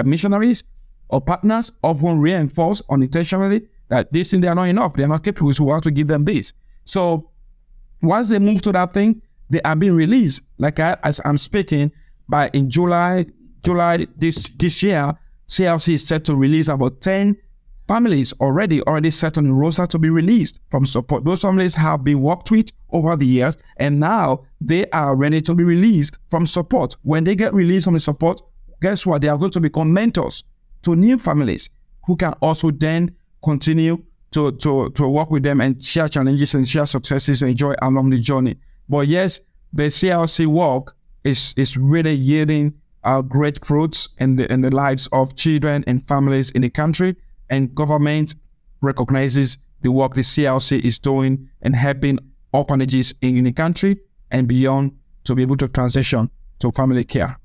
missionaries 0.04 0.64
or 1.08 1.20
partners 1.20 1.72
often 1.82 2.20
reinforce 2.20 2.82
unintentionally 2.90 3.62
that 3.88 4.12
they 4.12 4.22
think 4.22 4.42
they 4.42 4.48
are 4.48 4.54
not 4.54 4.68
enough. 4.68 4.92
They 4.94 5.04
are 5.04 5.08
not 5.08 5.24
capable, 5.24 5.52
so 5.52 5.64
we 5.64 5.72
have 5.72 5.82
to 5.82 5.90
give 5.90 6.06
them 6.06 6.24
this. 6.24 6.52
So 6.84 7.30
once 8.02 8.28
they 8.28 8.38
move 8.38 8.62
to 8.62 8.72
that 8.72 8.92
thing, 8.92 9.22
they 9.50 9.60
are 9.62 9.76
being 9.76 9.94
released. 9.94 10.42
Like 10.58 10.78
I, 10.80 10.96
as 11.02 11.20
I'm 11.24 11.38
speaking, 11.38 11.90
by 12.28 12.50
in 12.52 12.70
July, 12.70 13.26
July 13.64 14.06
this 14.16 14.48
this 14.58 14.82
year, 14.82 15.14
CLC 15.48 15.94
is 15.94 16.06
set 16.06 16.24
to 16.26 16.34
release 16.34 16.68
about 16.68 17.00
10 17.00 17.36
families 17.88 18.34
already 18.34 18.82
already 18.82 19.10
set 19.10 19.38
on 19.38 19.50
roster 19.50 19.86
to 19.86 19.98
be 19.98 20.10
released 20.10 20.60
from 20.70 20.84
support. 20.84 21.24
Those 21.24 21.40
families 21.40 21.74
have 21.74 22.04
been 22.04 22.20
worked 22.20 22.50
with 22.50 22.70
over 22.90 23.16
the 23.16 23.26
years, 23.26 23.56
and 23.78 23.98
now 23.98 24.44
they 24.60 24.86
are 24.90 25.16
ready 25.16 25.40
to 25.42 25.54
be 25.54 25.64
released 25.64 26.16
from 26.30 26.46
support. 26.46 26.96
When 27.02 27.24
they 27.24 27.34
get 27.34 27.54
released 27.54 27.84
from 27.84 27.94
the 27.94 28.00
support, 28.00 28.42
guess 28.82 29.06
what? 29.06 29.22
They 29.22 29.28
are 29.28 29.38
going 29.38 29.52
to 29.52 29.60
become 29.60 29.92
mentors 29.92 30.44
to 30.82 30.94
new 30.94 31.18
families 31.18 31.70
who 32.06 32.16
can 32.16 32.34
also 32.34 32.70
then 32.70 33.14
continue 33.42 34.04
to, 34.32 34.52
to, 34.52 34.90
to 34.90 35.08
work 35.08 35.30
with 35.30 35.42
them 35.42 35.60
and 35.60 35.82
share 35.82 36.08
challenges 36.08 36.54
and 36.54 36.66
share 36.68 36.86
successes 36.86 37.42
and 37.42 37.50
enjoy 37.50 37.74
along 37.82 38.10
the 38.10 38.18
journey. 38.18 38.56
But 38.88 39.08
yes, 39.08 39.40
the 39.72 39.84
CLC 39.84 40.46
work 40.46 40.96
is, 41.24 41.54
is 41.56 41.76
really 41.76 42.14
yielding 42.14 42.74
uh, 43.04 43.22
great 43.22 43.64
fruits 43.64 44.08
in 44.18 44.36
the, 44.36 44.50
in 44.52 44.60
the 44.60 44.74
lives 44.74 45.08
of 45.12 45.36
children 45.36 45.84
and 45.86 46.06
families 46.06 46.50
in 46.50 46.62
the 46.62 46.70
country. 46.70 47.16
And 47.50 47.74
government 47.74 48.34
recognizes 48.80 49.58
the 49.82 49.90
work 49.90 50.14
the 50.14 50.22
CLC 50.22 50.80
is 50.84 50.98
doing 50.98 51.48
and 51.62 51.74
helping 51.74 52.18
orphanages 52.52 53.14
in 53.20 53.44
the 53.44 53.52
country 53.52 53.98
and 54.30 54.46
beyond 54.48 54.92
to 55.24 55.34
be 55.34 55.42
able 55.42 55.56
to 55.56 55.68
transition 55.68 56.30
to 56.58 56.70
family 56.72 57.04
care. 57.04 57.38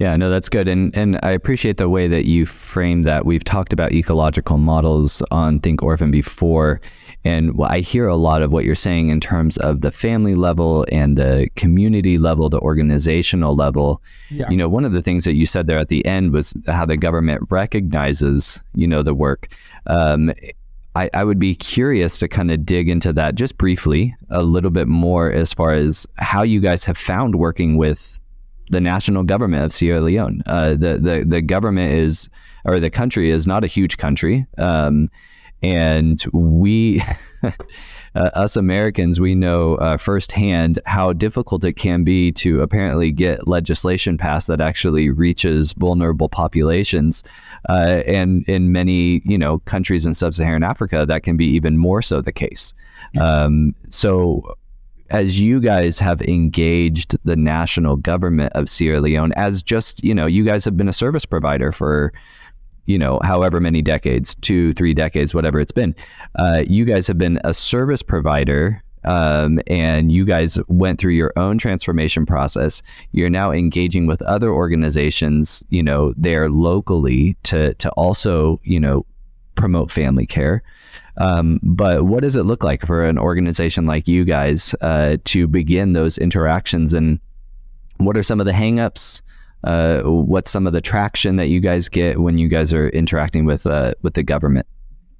Yeah, 0.00 0.16
no, 0.16 0.30
that's 0.30 0.48
good, 0.48 0.66
and 0.66 0.96
and 0.96 1.20
I 1.22 1.32
appreciate 1.32 1.76
the 1.76 1.90
way 1.90 2.08
that 2.08 2.24
you 2.24 2.46
frame 2.46 3.02
that. 3.02 3.26
We've 3.26 3.44
talked 3.44 3.74
about 3.74 3.92
ecological 3.92 4.56
models 4.56 5.22
on 5.30 5.60
Think 5.60 5.82
Orphan 5.82 6.10
before, 6.10 6.80
and 7.22 7.52
I 7.62 7.80
hear 7.80 8.06
a 8.06 8.16
lot 8.16 8.40
of 8.40 8.50
what 8.50 8.64
you're 8.64 8.74
saying 8.74 9.10
in 9.10 9.20
terms 9.20 9.58
of 9.58 9.82
the 9.82 9.90
family 9.90 10.34
level 10.34 10.86
and 10.90 11.18
the 11.18 11.50
community 11.56 12.16
level, 12.16 12.48
the 12.48 12.60
organizational 12.60 13.54
level. 13.54 14.00
Yeah. 14.30 14.48
You 14.48 14.56
know, 14.56 14.70
one 14.70 14.86
of 14.86 14.92
the 14.92 15.02
things 15.02 15.24
that 15.24 15.34
you 15.34 15.44
said 15.44 15.66
there 15.66 15.78
at 15.78 15.88
the 15.88 16.04
end 16.06 16.32
was 16.32 16.54
how 16.66 16.86
the 16.86 16.96
government 16.96 17.42
recognizes, 17.50 18.62
you 18.74 18.86
know, 18.86 19.02
the 19.02 19.12
work. 19.12 19.48
Um, 19.86 20.32
I, 20.96 21.10
I 21.12 21.24
would 21.24 21.38
be 21.38 21.54
curious 21.54 22.18
to 22.18 22.28
kind 22.28 22.50
of 22.50 22.64
dig 22.64 22.88
into 22.88 23.12
that 23.12 23.34
just 23.34 23.58
briefly, 23.58 24.16
a 24.30 24.42
little 24.42 24.70
bit 24.70 24.88
more 24.88 25.30
as 25.30 25.52
far 25.52 25.72
as 25.72 26.06
how 26.16 26.42
you 26.42 26.60
guys 26.60 26.84
have 26.84 26.96
found 26.96 27.34
working 27.36 27.76
with 27.76 28.18
the 28.70 28.80
national 28.80 29.24
government 29.24 29.64
of 29.64 29.72
Sierra 29.72 30.00
Leone. 30.00 30.42
Uh, 30.46 30.70
the, 30.70 30.98
the 30.98 31.24
the 31.26 31.42
government 31.42 31.92
is 31.92 32.28
or 32.64 32.80
the 32.80 32.90
country 32.90 33.30
is 33.30 33.46
not 33.46 33.64
a 33.64 33.66
huge 33.66 33.96
country. 33.98 34.46
Um, 34.58 35.10
and 35.62 36.22
we. 36.32 37.02
Uh, 38.14 38.30
us 38.34 38.56
Americans, 38.56 39.20
we 39.20 39.34
know 39.34 39.76
uh, 39.76 39.96
firsthand 39.96 40.80
how 40.84 41.12
difficult 41.12 41.64
it 41.64 41.74
can 41.74 42.02
be 42.02 42.32
to 42.32 42.60
apparently 42.60 43.12
get 43.12 43.46
legislation 43.46 44.18
passed 44.18 44.48
that 44.48 44.60
actually 44.60 45.10
reaches 45.10 45.72
vulnerable 45.74 46.28
populations. 46.28 47.22
Uh, 47.68 48.02
and 48.06 48.48
in 48.48 48.72
many, 48.72 49.22
you 49.24 49.38
know, 49.38 49.60
countries 49.60 50.06
in 50.06 50.14
sub-Saharan 50.14 50.64
Africa, 50.64 51.06
that 51.06 51.22
can 51.22 51.36
be 51.36 51.46
even 51.46 51.78
more 51.78 52.02
so 52.02 52.20
the 52.20 52.32
case. 52.32 52.74
Um, 53.20 53.74
so 53.90 54.42
as 55.10 55.40
you 55.40 55.60
guys 55.60 55.98
have 55.98 56.22
engaged 56.22 57.16
the 57.24 57.36
national 57.36 57.96
government 57.96 58.52
of 58.54 58.68
Sierra 58.68 59.00
Leone 59.00 59.32
as 59.32 59.62
just, 59.62 60.02
you 60.04 60.14
know, 60.14 60.26
you 60.26 60.44
guys 60.44 60.64
have 60.64 60.76
been 60.76 60.88
a 60.88 60.92
service 60.92 61.26
provider 61.26 61.72
for, 61.72 62.12
you 62.86 62.98
know, 62.98 63.18
however 63.22 63.60
many 63.60 63.82
decades, 63.82 64.34
two, 64.36 64.72
three 64.72 64.94
decades, 64.94 65.34
whatever 65.34 65.58
it's 65.58 65.72
been. 65.72 65.94
Uh, 66.36 66.64
you 66.66 66.84
guys 66.84 67.06
have 67.06 67.18
been 67.18 67.40
a 67.44 67.52
service 67.52 68.02
provider. 68.02 68.82
Um, 69.02 69.60
and 69.66 70.12
you 70.12 70.26
guys 70.26 70.58
went 70.68 71.00
through 71.00 71.14
your 71.14 71.32
own 71.36 71.56
transformation 71.56 72.26
process. 72.26 72.82
You're 73.12 73.30
now 73.30 73.50
engaging 73.50 74.06
with 74.06 74.20
other 74.20 74.50
organizations, 74.50 75.64
you 75.70 75.82
know, 75.82 76.12
there 76.18 76.50
locally 76.50 77.34
to 77.44 77.72
to 77.72 77.88
also, 77.92 78.60
you 78.62 78.78
know, 78.78 79.06
promote 79.54 79.90
family 79.90 80.26
care. 80.26 80.62
Um, 81.20 81.60
but 81.62 82.06
what 82.06 82.22
does 82.22 82.34
it 82.34 82.44
look 82.44 82.64
like 82.64 82.84
for 82.86 83.04
an 83.04 83.18
organization 83.18 83.84
like 83.84 84.08
you 84.08 84.24
guys 84.24 84.74
uh, 84.80 85.18
to 85.24 85.46
begin 85.46 85.92
those 85.92 86.16
interactions? 86.16 86.94
And 86.94 87.20
what 87.98 88.16
are 88.16 88.22
some 88.22 88.40
of 88.40 88.46
the 88.46 88.52
hangups? 88.52 89.20
Uh, 89.62 90.00
what's 90.02 90.50
some 90.50 90.66
of 90.66 90.72
the 90.72 90.80
traction 90.80 91.36
that 91.36 91.48
you 91.48 91.60
guys 91.60 91.90
get 91.90 92.20
when 92.20 92.38
you 92.38 92.48
guys 92.48 92.72
are 92.72 92.88
interacting 92.88 93.44
with 93.44 93.66
uh, 93.66 93.92
with 94.02 94.14
the 94.14 94.22
government? 94.22 94.66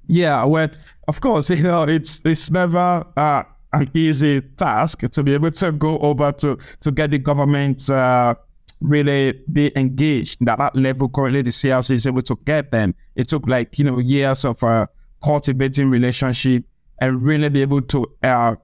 Yeah, 0.07 0.43
well, 0.45 0.69
of 1.07 1.21
course, 1.21 1.49
you 1.51 1.61
know, 1.61 1.83
it's 1.83 2.19
it's 2.25 2.49
never 2.49 3.05
uh, 3.15 3.43
an 3.73 3.91
easy 3.93 4.41
task 4.41 4.99
to 5.07 5.23
be 5.23 5.35
able 5.35 5.51
to 5.51 5.71
go 5.71 5.99
over 5.99 6.31
to 6.31 6.57
to 6.79 6.91
get 6.91 7.11
the 7.11 7.19
government 7.19 7.87
uh, 7.91 8.33
really 8.81 9.39
be 9.53 9.71
engaged 9.75 10.41
at 10.47 10.57
that 10.57 10.75
level. 10.75 11.09
Currently, 11.09 11.43
the 11.43 11.51
CRC 11.51 11.91
is 11.91 12.07
able 12.07 12.23
to 12.23 12.35
get 12.43 12.71
them. 12.71 12.95
It 13.15 13.27
took 13.27 13.47
like 13.47 13.77
you 13.77 13.85
know 13.85 13.99
years 13.99 14.43
of 14.43 14.63
uh, 14.63 14.87
cultivating 15.23 15.89
relationship 15.89 16.63
and 16.99 17.21
really 17.21 17.49
be 17.49 17.61
able 17.61 17.81
to 17.81 18.05
uh, 18.23 18.55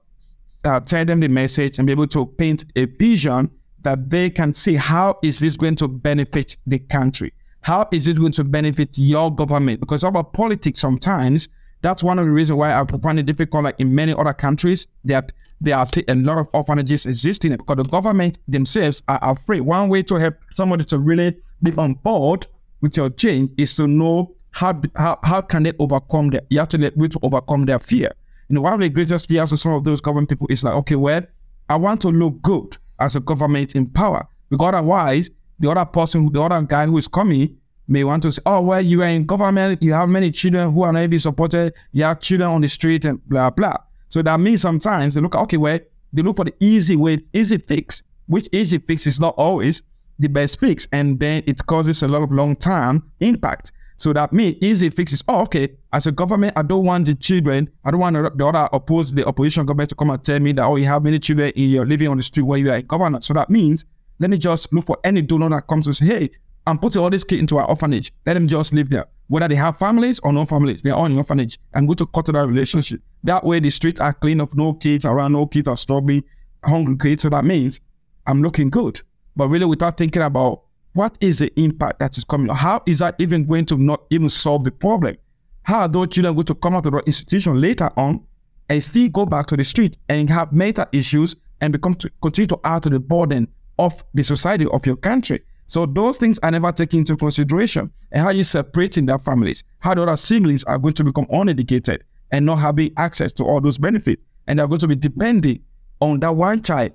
uh, 0.64 0.80
tell 0.80 1.04
them 1.04 1.20
the 1.20 1.28
message 1.28 1.78
and 1.78 1.86
be 1.86 1.92
able 1.92 2.06
to 2.06 2.26
paint 2.26 2.64
a 2.76 2.84
vision 2.84 3.50
that 3.82 4.10
they 4.10 4.28
can 4.30 4.52
see 4.52 4.74
how 4.74 5.18
is 5.22 5.38
this 5.38 5.56
going 5.56 5.76
to 5.76 5.88
benefit 5.88 6.56
the 6.66 6.78
country? 6.78 7.32
How 7.60 7.88
is 7.92 8.06
it 8.06 8.18
going 8.18 8.32
to 8.32 8.44
benefit 8.44 8.96
your 8.96 9.34
government? 9.34 9.80
Because 9.80 10.04
our 10.04 10.24
politics 10.24 10.80
sometimes, 10.80 11.48
that's 11.82 12.02
one 12.02 12.18
of 12.18 12.26
the 12.26 12.32
reasons 12.32 12.58
why 12.58 12.78
I 12.78 12.84
find 13.02 13.18
it 13.18 13.24
difficult. 13.24 13.64
Like 13.64 13.76
in 13.78 13.94
many 13.94 14.12
other 14.12 14.32
countries, 14.32 14.86
that 15.04 15.32
there 15.60 15.76
are 15.76 15.86
a 16.08 16.14
lot 16.14 16.38
of 16.38 16.48
orphanages 16.52 17.06
existing 17.06 17.56
because 17.56 17.76
the 17.76 17.84
government 17.84 18.38
themselves 18.48 19.02
are 19.08 19.18
afraid. 19.22 19.62
One 19.62 19.88
way 19.88 20.02
to 20.04 20.14
help 20.16 20.36
somebody 20.52 20.84
to 20.84 20.98
really 20.98 21.36
be 21.62 21.72
on 21.76 21.94
board 21.94 22.46
with 22.80 22.96
your 22.96 23.10
change 23.10 23.50
is 23.58 23.74
to 23.76 23.86
know 23.86 24.34
how 24.52 24.80
how, 24.96 25.18
how 25.22 25.40
can 25.40 25.62
they 25.64 25.72
overcome 25.78 26.30
that? 26.30 26.46
You 26.50 26.58
have 26.58 26.68
to 26.68 26.78
let 26.78 26.94
to 26.94 27.18
overcome 27.22 27.66
their 27.66 27.78
fear. 27.78 28.12
You 28.48 28.54
know, 28.54 28.62
one 28.62 28.72
of 28.72 28.80
the 28.80 28.88
greatest 28.88 29.28
fears 29.28 29.52
of 29.52 29.58
some 29.58 29.72
of 29.72 29.84
those 29.84 30.00
government 30.00 30.30
people 30.30 30.46
is 30.50 30.64
like, 30.64 30.74
okay, 30.74 30.96
well, 30.96 31.22
I 31.68 31.76
want 31.76 32.00
to 32.02 32.08
look 32.08 32.40
good 32.42 32.76
as 32.98 33.14
a 33.14 33.20
government 33.20 33.74
in 33.74 33.86
power. 33.86 34.26
Because 34.48 34.68
otherwise, 34.68 35.30
the 35.58 35.70
other 35.70 35.84
person, 35.84 36.32
the 36.32 36.40
other 36.40 36.62
guy 36.62 36.86
who 36.86 36.96
is 36.96 37.08
coming 37.08 37.56
may 37.86 38.04
want 38.04 38.22
to 38.22 38.32
say, 38.32 38.42
oh, 38.46 38.60
well, 38.60 38.80
you 38.80 39.02
are 39.02 39.08
in 39.08 39.26
government, 39.26 39.82
you 39.82 39.92
have 39.92 40.08
many 40.08 40.30
children 40.30 40.72
who 40.72 40.82
are 40.82 40.92
not 40.92 41.00
able 41.00 41.18
supported, 41.18 41.74
you 41.92 42.04
have 42.04 42.20
children 42.20 42.50
on 42.50 42.60
the 42.60 42.68
street 42.68 43.04
and 43.04 43.22
blah, 43.28 43.50
blah. 43.50 43.76
So 44.08 44.22
that 44.22 44.40
means 44.40 44.62
sometimes 44.62 45.14
they 45.14 45.20
look, 45.20 45.34
okay, 45.34 45.56
well, 45.56 45.78
they 46.12 46.22
look 46.22 46.36
for 46.36 46.44
the 46.44 46.54
easy 46.60 46.96
way, 46.96 47.20
easy 47.32 47.58
fix, 47.58 48.02
which 48.26 48.48
easy 48.52 48.78
fix 48.78 49.06
is 49.06 49.20
not 49.20 49.34
always 49.36 49.82
the 50.18 50.28
best 50.28 50.58
fix. 50.58 50.88
And 50.92 51.20
then 51.20 51.42
it 51.46 51.64
causes 51.66 52.02
a 52.02 52.08
lot 52.08 52.22
of 52.22 52.32
long-term 52.32 53.10
impact. 53.20 53.72
So 53.98 54.12
that 54.12 54.32
means 54.32 54.56
easy 54.60 54.90
fixes. 54.90 55.22
Oh, 55.28 55.42
okay. 55.42 55.68
As 55.92 56.06
a 56.06 56.12
government, 56.12 56.54
I 56.56 56.62
don't 56.62 56.84
want 56.84 57.06
the 57.06 57.14
children. 57.14 57.68
I 57.84 57.90
don't 57.90 58.00
want 58.00 58.14
the 58.14 58.46
other 58.46 58.68
oppose 58.72 59.12
the 59.12 59.26
opposition 59.26 59.66
government 59.66 59.90
to 59.90 59.96
come 59.96 60.10
and 60.10 60.22
tell 60.22 60.38
me 60.38 60.52
that 60.52 60.64
oh, 60.64 60.76
you 60.76 60.86
have 60.86 61.02
many 61.02 61.18
children 61.18 61.50
in 61.50 61.68
your 61.70 61.84
living 61.84 62.08
on 62.08 62.16
the 62.16 62.22
street 62.22 62.44
where 62.44 62.58
you 62.58 62.70
are 62.70 62.76
a 62.76 62.82
governor. 62.82 63.20
So 63.20 63.34
that 63.34 63.50
means 63.50 63.84
let 64.20 64.30
me 64.30 64.38
just 64.38 64.72
look 64.72 64.86
for 64.86 64.98
any 65.04 65.22
donor 65.22 65.48
that 65.50 65.66
comes 65.66 65.86
to 65.86 65.94
say, 65.94 66.06
hey, 66.06 66.30
I'm 66.66 66.78
putting 66.78 67.00
all 67.00 67.10
these 67.10 67.24
kids 67.24 67.40
into 67.40 67.58
our 67.58 67.66
orphanage. 67.66 68.12
Let 68.26 68.34
them 68.34 68.46
just 68.46 68.72
live 68.72 68.90
there. 68.90 69.06
Whether 69.28 69.48
they 69.48 69.54
have 69.56 69.78
families 69.78 70.20
or 70.20 70.32
no 70.32 70.44
families, 70.44 70.82
they're 70.82 70.94
all 70.94 71.06
in 71.06 71.16
orphanage. 71.16 71.58
I'm 71.74 71.86
going 71.86 71.96
to 71.96 72.06
cut 72.06 72.26
that 72.26 72.46
relationship. 72.46 73.00
That 73.24 73.42
way 73.44 73.58
the 73.58 73.70
streets 73.70 74.00
are 74.00 74.12
clean 74.12 74.40
of 74.40 74.54
no 74.54 74.74
kids 74.74 75.04
around, 75.04 75.32
no 75.32 75.46
kids 75.46 75.66
are 75.66 75.76
starving, 75.76 76.24
hungry 76.64 76.96
kids. 76.98 77.22
So 77.22 77.30
that 77.30 77.44
means 77.44 77.80
I'm 78.26 78.42
looking 78.42 78.70
good. 78.70 79.00
But 79.34 79.48
really 79.48 79.66
without 79.66 79.96
thinking 79.96 80.22
about 80.22 80.62
what 80.98 81.16
is 81.20 81.38
the 81.38 81.60
impact 81.60 82.00
that 82.00 82.18
is 82.18 82.24
coming? 82.24 82.52
How 82.52 82.82
is 82.84 82.98
that 82.98 83.14
even 83.18 83.46
going 83.46 83.66
to 83.66 83.76
not 83.76 84.02
even 84.10 84.28
solve 84.28 84.64
the 84.64 84.72
problem? 84.72 85.16
How 85.62 85.82
are 85.82 85.88
those 85.88 86.08
children 86.08 86.34
going 86.34 86.46
to 86.46 86.56
come 86.56 86.74
out 86.74 86.86
of 86.86 86.92
the 86.92 86.98
institution 87.06 87.60
later 87.60 87.88
on 87.96 88.24
and 88.68 88.82
still 88.82 89.08
go 89.08 89.24
back 89.24 89.46
to 89.46 89.56
the 89.56 89.62
street 89.62 89.96
and 90.08 90.28
have 90.28 90.52
mental 90.52 90.86
issues 90.90 91.36
and 91.60 91.72
become 91.72 91.94
to 91.94 92.10
continue 92.20 92.48
to 92.48 92.58
add 92.64 92.82
to 92.82 92.90
the 92.90 92.98
burden 92.98 93.46
of 93.78 94.02
the 94.12 94.24
society 94.24 94.66
of 94.72 94.84
your 94.86 94.96
country? 94.96 95.40
So 95.68 95.86
those 95.86 96.16
things 96.16 96.40
are 96.42 96.50
never 96.50 96.72
taken 96.72 96.98
into 96.98 97.16
consideration. 97.16 97.92
And 98.10 98.24
how 98.24 98.30
you 98.30 98.42
separating 98.42 99.06
their 99.06 99.20
families, 99.20 99.62
how 99.78 99.94
the 99.94 100.02
other 100.02 100.16
siblings 100.16 100.64
are 100.64 100.78
going 100.78 100.94
to 100.94 101.04
become 101.04 101.28
uneducated 101.30 102.02
and 102.32 102.44
not 102.44 102.58
having 102.58 102.92
access 102.96 103.30
to 103.34 103.44
all 103.44 103.60
those 103.60 103.78
benefits. 103.78 104.20
And 104.48 104.58
they're 104.58 104.66
going 104.66 104.80
to 104.80 104.88
be 104.88 104.96
depending 104.96 105.60
on 106.00 106.18
that 106.20 106.34
one 106.34 106.60
child 106.60 106.90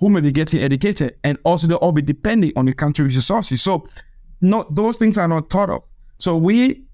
who 0.00 0.08
may 0.10 0.20
be 0.20 0.32
getting 0.32 0.62
educated, 0.62 1.16
and 1.24 1.38
also 1.44 1.66
they'll 1.66 1.78
all 1.78 1.92
be 1.92 2.02
depending 2.02 2.52
on 2.56 2.66
the 2.66 2.72
country's 2.72 3.16
resources. 3.16 3.62
So, 3.62 3.88
not 4.40 4.74
those 4.74 4.96
things 4.96 5.18
are 5.18 5.28
not 5.28 5.50
thought 5.50 5.70
of. 5.70 5.82
So 6.18 6.36
we 6.36 6.84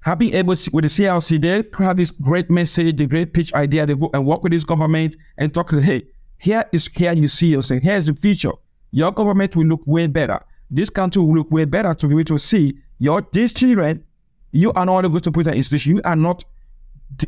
have 0.00 0.18
been 0.18 0.34
able 0.34 0.56
to, 0.56 0.70
with 0.72 0.84
the 0.84 0.88
CRC, 0.88 1.40
they 1.40 1.84
have 1.84 1.96
this 1.96 2.10
great 2.10 2.50
message, 2.50 2.96
the 2.96 3.06
great 3.06 3.32
pitch 3.32 3.52
idea. 3.54 3.86
They 3.86 3.94
go 3.94 4.10
and 4.12 4.26
work 4.26 4.42
with 4.42 4.52
this 4.52 4.64
government 4.64 5.16
and 5.38 5.52
talk 5.52 5.70
to, 5.70 5.80
hey, 5.80 6.04
here 6.38 6.64
is 6.72 6.88
here 6.88 7.12
you 7.12 7.28
see 7.28 7.48
yourself. 7.48 7.82
Here's 7.82 8.06
the 8.06 8.14
future. 8.14 8.52
Your 8.90 9.10
government 9.10 9.56
will 9.56 9.66
look 9.66 9.82
way 9.86 10.06
better. 10.06 10.40
This 10.70 10.90
country 10.90 11.22
will 11.22 11.34
look 11.34 11.50
way 11.50 11.64
better 11.64 11.94
to 11.94 12.06
be 12.06 12.14
able 12.14 12.24
to 12.24 12.38
see 12.38 12.78
your 12.98 13.26
these 13.32 13.52
children. 13.52 14.04
You 14.52 14.72
are 14.72 14.86
not 14.86 15.02
going 15.02 15.20
to 15.20 15.32
put 15.32 15.46
an 15.46 15.54
institution. 15.54 15.96
You 15.96 16.02
are 16.04 16.16
not 16.16 16.44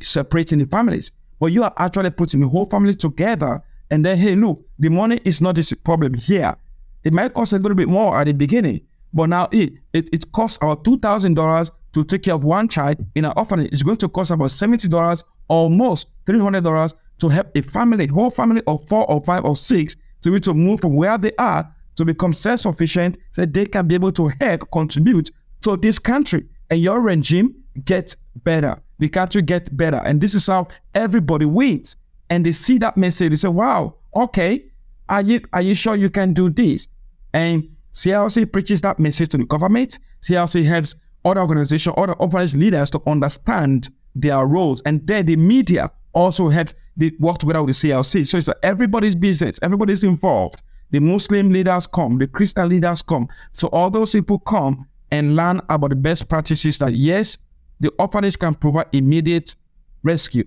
separating 0.03 0.59
the 0.59 0.67
families, 0.67 1.11
but 1.41 1.47
you 1.47 1.65
are 1.65 1.73
actually 1.79 2.11
putting 2.11 2.41
the 2.41 2.49
whole 2.49 2.67
family 2.67 2.95
together 2.95 3.63
and 3.91 4.05
then, 4.05 4.19
hey, 4.19 4.35
look, 4.37 4.65
the 4.79 4.89
money 4.89 5.21
is 5.25 5.41
not 5.41 5.55
this 5.55 5.73
problem 5.73 6.15
here. 6.15 6.57
It 7.05 7.13
might 7.13 7.33
cost 7.33 7.53
a 7.53 7.57
little 7.57 7.77
bit 7.77 7.89
more 7.89 8.21
at 8.21 8.27
the 8.27 8.33
beginning, 8.33 8.81
but 9.13 9.29
now 9.29 9.49
it 9.53 9.73
it, 9.93 10.09
it 10.13 10.33
costs 10.33 10.59
about 10.59 10.85
two 10.85 10.99
thousand 10.99 11.35
dollars 11.35 11.71
to 11.93 12.05
take 12.05 12.25
care 12.25 12.35
of 12.35 12.45
one 12.45 12.69
child 12.69 12.99
in 13.15 13.25
an 13.25 13.33
orphanage. 13.37 13.73
It's 13.73 13.83
going 13.83 13.97
to 13.99 14.09
cost 14.09 14.31
about 14.31 14.51
seventy 14.51 14.89
dollars, 14.89 15.25
almost 15.49 16.09
three 16.27 16.41
hundred 16.41 16.65
dollars 16.65 16.95
to 17.19 17.29
help 17.29 17.49
a 17.57 17.63
family, 17.63 18.05
a 18.05 18.09
whole 18.09 18.31
family 18.31 18.63
of 18.67 18.87
four 18.89 19.09
or 19.11 19.23
five 19.25 19.45
or 19.45 19.57
six, 19.57 19.97
to 20.23 20.31
be 20.31 20.41
to 20.41 20.55
move 20.55 20.81
from 20.81 20.95
where 20.97 21.17
they 21.19 21.33
are 21.39 21.75
to 21.97 22.05
become 22.05 22.33
self-sufficient, 22.33 23.17
so 23.33 23.45
they 23.45 23.67
can 23.67 23.89
be 23.89 23.95
able 23.95 24.13
to 24.13 24.31
help 24.41 24.71
contribute 24.71 25.31
to 25.63 25.77
this 25.77 25.99
country. 25.99 26.47
And 26.71 26.81
your 26.81 27.01
regime 27.01 27.57
gets 27.85 28.15
better. 28.45 28.81
The 29.01 29.09
country 29.09 29.43
gets 29.43 29.69
better. 29.71 29.97
And 30.05 30.21
this 30.21 30.35
is 30.35 30.47
how 30.47 30.69
everybody 30.95 31.45
wins 31.45 31.97
and 32.31 32.45
they 32.45 32.53
see 32.53 32.79
that 32.79 32.97
message, 32.97 33.31
they 33.31 33.37
say, 33.37 33.49
wow, 33.49 33.95
okay, 34.15 34.65
are 35.09 35.23
you 35.23 35.41
are 35.53 35.63
you 35.63 35.75
sure 35.75 35.97
you 35.97 36.11
can 36.11 36.33
do 36.33 36.51
this? 36.51 36.87
And 37.33 37.77
CLC 37.93 38.51
preaches 38.51 38.81
that 38.83 38.99
message 38.99 39.31
to 39.31 39.39
the 39.39 39.45
government. 39.45 39.99
CLC 40.23 40.65
helps 40.65 40.95
other 41.25 41.41
organizations, 41.41 41.95
other 41.97 42.15
orphanage 42.15 42.55
leaders 42.55 42.91
to 42.91 43.03
understand 43.07 43.91
their 44.15 44.45
roles. 44.47 44.81
And 44.83 45.07
then 45.07 45.27
the 45.27 45.37
media 45.37 45.91
also 46.13 46.49
helps 46.49 46.75
they 46.97 47.13
work 47.21 47.39
together 47.39 47.63
with 47.63 47.81
the 47.81 47.89
CRC. 47.89 48.27
So 48.27 48.39
it's 48.39 48.49
everybody's 48.63 49.15
business, 49.15 49.59
everybody's 49.63 50.05
involved. 50.05 50.61
The 50.91 51.01
Muslim 51.01 51.51
leaders 51.51 51.87
come, 51.87 52.19
the 52.19 52.27
Christian 52.27 52.69
leaders 52.69 53.03
come. 53.03 53.29
So 53.53 53.69
all 53.69 53.91
those 53.91 54.13
people 54.13 54.39
come 54.39 54.87
and 55.11 55.37
learn 55.37 55.61
about 55.69 55.91
the 55.91 55.97
best 55.97 56.29
practices 56.29 56.79
that 56.79 56.95
yes, 56.95 57.39
the 57.81 57.91
orphanage 57.99 58.39
can 58.39 58.55
provide 58.55 58.87
immediate 58.93 59.55
rescue 60.03 60.45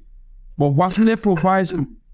but 0.57 0.69
what 0.69 0.97
really 0.99 1.15
provides 1.15 1.73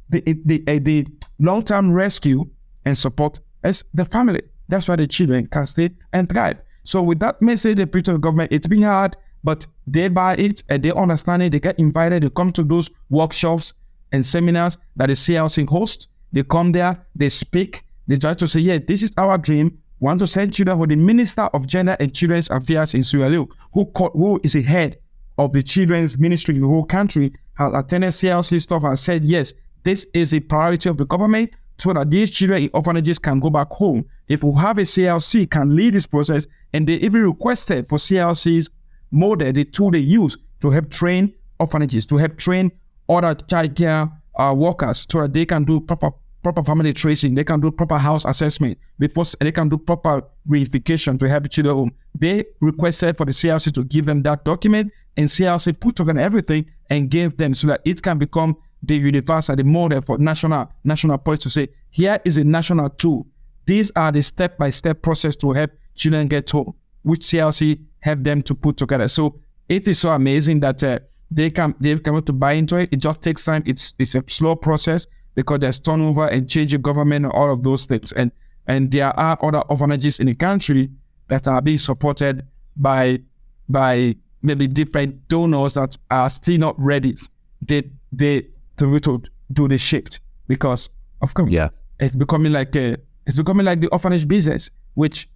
the, 0.09 0.21
the, 0.45 0.63
uh, 0.67 0.79
the 0.81 1.05
long-term 1.39 1.91
rescue 1.91 2.45
and 2.85 2.97
support 2.97 3.39
is 3.63 3.83
the 3.93 4.05
family. 4.05 4.41
That's 4.69 4.87
why 4.87 4.95
the 4.95 5.07
children 5.07 5.47
can 5.47 5.65
stay 5.65 5.89
and 6.13 6.29
thrive. 6.29 6.57
So 6.83 7.01
with 7.01 7.19
that 7.19 7.41
message, 7.41 7.77
the 7.77 8.11
of 8.11 8.21
government, 8.21 8.51
it's 8.51 8.67
been 8.67 8.83
hard, 8.83 9.17
but 9.43 9.67
they 9.85 10.07
buy 10.07 10.35
it 10.35 10.63
and 10.69 10.81
they 10.81 10.91
understand 10.91 11.43
it. 11.43 11.51
They 11.51 11.59
get 11.59 11.77
invited. 11.79 12.23
They 12.23 12.29
come 12.29 12.51
to 12.53 12.63
those 12.63 12.89
workshops 13.09 13.73
and 14.11 14.25
seminars 14.25 14.77
that 14.95 15.07
the 15.07 15.13
CLC 15.13 15.67
host. 15.67 16.07
They 16.31 16.43
come 16.43 16.71
there, 16.71 17.05
they 17.15 17.29
speak, 17.29 17.83
they 18.07 18.17
try 18.17 18.33
to 18.33 18.47
say, 18.47 18.59
yeah, 18.59 18.79
this 18.85 19.03
is 19.03 19.11
our 19.17 19.37
dream. 19.37 19.77
We 19.99 20.05
want 20.05 20.19
to 20.19 20.27
send 20.27 20.53
children 20.53 20.77
for 20.77 20.87
the 20.87 20.95
Minister 20.95 21.43
of 21.43 21.65
Gender 21.65 21.97
and 21.99 22.13
Children's 22.13 22.49
Affairs 22.49 22.93
in 22.93 23.03
Sierra 23.03 23.29
Leone, 23.29 23.47
who, 23.73 23.89
who 24.13 24.39
is 24.43 24.53
the 24.53 24.61
head 24.61 24.97
of 25.37 25.53
the 25.53 25.63
children's 25.63 26.17
ministry 26.17 26.55
in 26.55 26.61
the 26.61 26.67
whole 26.67 26.85
country 26.85 27.33
has 27.57 27.73
attended 27.73 28.11
CLC 28.11 28.61
stuff 28.61 28.83
and 28.83 28.97
said, 28.97 29.23
yes, 29.23 29.53
this 29.83 30.05
is 30.13 30.33
a 30.33 30.39
priority 30.39 30.89
of 30.89 30.97
the 30.97 31.05
government 31.05 31.51
so 31.79 31.93
that 31.93 32.09
these 32.09 32.31
children 32.31 32.63
in 32.63 32.69
orphanages 32.73 33.19
can 33.19 33.39
go 33.39 33.49
back 33.49 33.69
home. 33.69 34.05
If 34.27 34.43
we 34.43 34.53
have 34.59 34.77
a 34.77 34.81
CLC 34.81 35.49
can 35.49 35.75
lead 35.75 35.93
this 35.93 36.05
process, 36.05 36.47
and 36.73 36.87
they 36.87 36.95
even 36.95 37.23
requested 37.23 37.87
for 37.87 37.97
CLC's 37.97 38.69
model, 39.11 39.51
the 39.53 39.63
tool 39.63 39.91
they 39.91 39.99
use 39.99 40.37
to 40.61 40.69
help 40.69 40.89
train 40.89 41.33
orphanages, 41.59 42.05
to 42.07 42.17
help 42.17 42.37
train 42.37 42.71
other 43.07 43.35
childcare 43.35 44.11
uh, 44.35 44.53
workers 44.55 45.05
so 45.09 45.21
that 45.21 45.33
they 45.33 45.45
can 45.45 45.63
do 45.63 45.79
proper 45.79 46.11
proper 46.43 46.63
family 46.63 46.93
tracing, 46.93 47.35
they 47.35 47.43
can 47.43 47.59
do 47.59 47.71
proper 47.71 47.97
house 47.97 48.23
assessment 48.23 48.77
before 48.99 49.25
they 49.41 49.51
can 49.51 49.67
do 49.67 49.77
proper 49.77 50.21
reunification 50.47 51.19
to 51.19 51.27
help 51.27 51.49
children 51.49 51.75
home. 51.75 51.91
They 52.17 52.45
requested 52.61 53.17
for 53.17 53.25
the 53.25 53.33
CLC 53.33 53.73
to 53.73 53.83
give 53.83 54.05
them 54.05 54.21
that 54.23 54.45
document, 54.45 54.93
and 55.17 55.27
CLC 55.27 55.77
put 55.79 55.95
together 55.95 56.19
everything 56.19 56.65
and 56.89 57.09
gave 57.09 57.37
them 57.37 57.53
so 57.53 57.67
that 57.67 57.81
it 57.83 58.01
can 58.01 58.17
become 58.17 58.55
the 58.83 58.95
universal, 58.95 59.55
the 59.55 59.63
model 59.63 60.01
for 60.01 60.17
national 60.17 60.71
national 60.83 61.17
policy 61.17 61.43
to 61.43 61.49
say, 61.49 61.67
here 61.89 62.19
is 62.23 62.37
a 62.37 62.43
national 62.43 62.89
tool. 62.91 63.25
These 63.65 63.91
are 63.95 64.11
the 64.11 64.21
step-by-step 64.21 65.01
process 65.01 65.35
to 65.37 65.51
help 65.51 65.71
children 65.95 66.27
get 66.27 66.49
home, 66.49 66.73
which 67.01 67.21
CLC 67.21 67.81
help 67.99 68.23
them 68.23 68.41
to 68.43 68.55
put 68.55 68.77
together. 68.77 69.07
So 69.07 69.39
it 69.67 69.87
is 69.87 69.99
so 69.99 70.11
amazing 70.11 70.61
that 70.61 70.81
uh, 70.83 70.99
they 71.29 71.49
can 71.49 71.75
they've 71.79 72.01
come 72.01 72.21
to 72.21 72.33
buy 72.33 72.53
into 72.53 72.77
it. 72.77 72.89
It 72.91 72.97
just 72.97 73.21
takes 73.21 73.43
time. 73.43 73.63
It's 73.65 73.93
it's 73.99 74.15
a 74.15 74.23
slow 74.27 74.55
process 74.55 75.07
because 75.35 75.59
there's 75.59 75.79
turnover 75.79 76.27
and 76.27 76.49
change 76.49 76.73
of 76.73 76.81
government 76.81 77.25
and 77.25 77.33
all 77.33 77.51
of 77.51 77.63
those 77.63 77.85
things. 77.85 78.11
And 78.13 78.31
and 78.67 78.91
there 78.91 79.17
are 79.19 79.37
other 79.41 79.61
orphanages 79.61 80.19
in 80.19 80.27
the 80.27 80.35
country 80.35 80.89
that 81.27 81.47
are 81.47 81.61
being 81.61 81.79
supported 81.79 82.45
by 82.77 83.19
by 83.67 84.15
maybe 84.47 84.67
different 84.67 85.27
donors 85.27 85.75
that 85.75 85.95
are 86.09 86.29
still 86.29 86.57
not 86.57 86.75
ready. 86.79 87.15
They 87.61 87.83
they 88.11 88.47
to, 88.77 88.99
to 88.99 89.21
do 89.51 89.67
the 89.67 89.77
shift 89.77 90.19
because 90.47 90.89
of 91.21 91.33
course 91.33 91.51
yeah 91.51 91.69
it's 91.99 92.15
becoming 92.15 92.51
like 92.51 92.75
a 92.75 92.97
it's 93.25 93.37
becoming 93.37 93.65
like 93.65 93.81
the 93.81 93.87
orphanage 93.87 94.27
business 94.27 94.69
which 94.93 95.29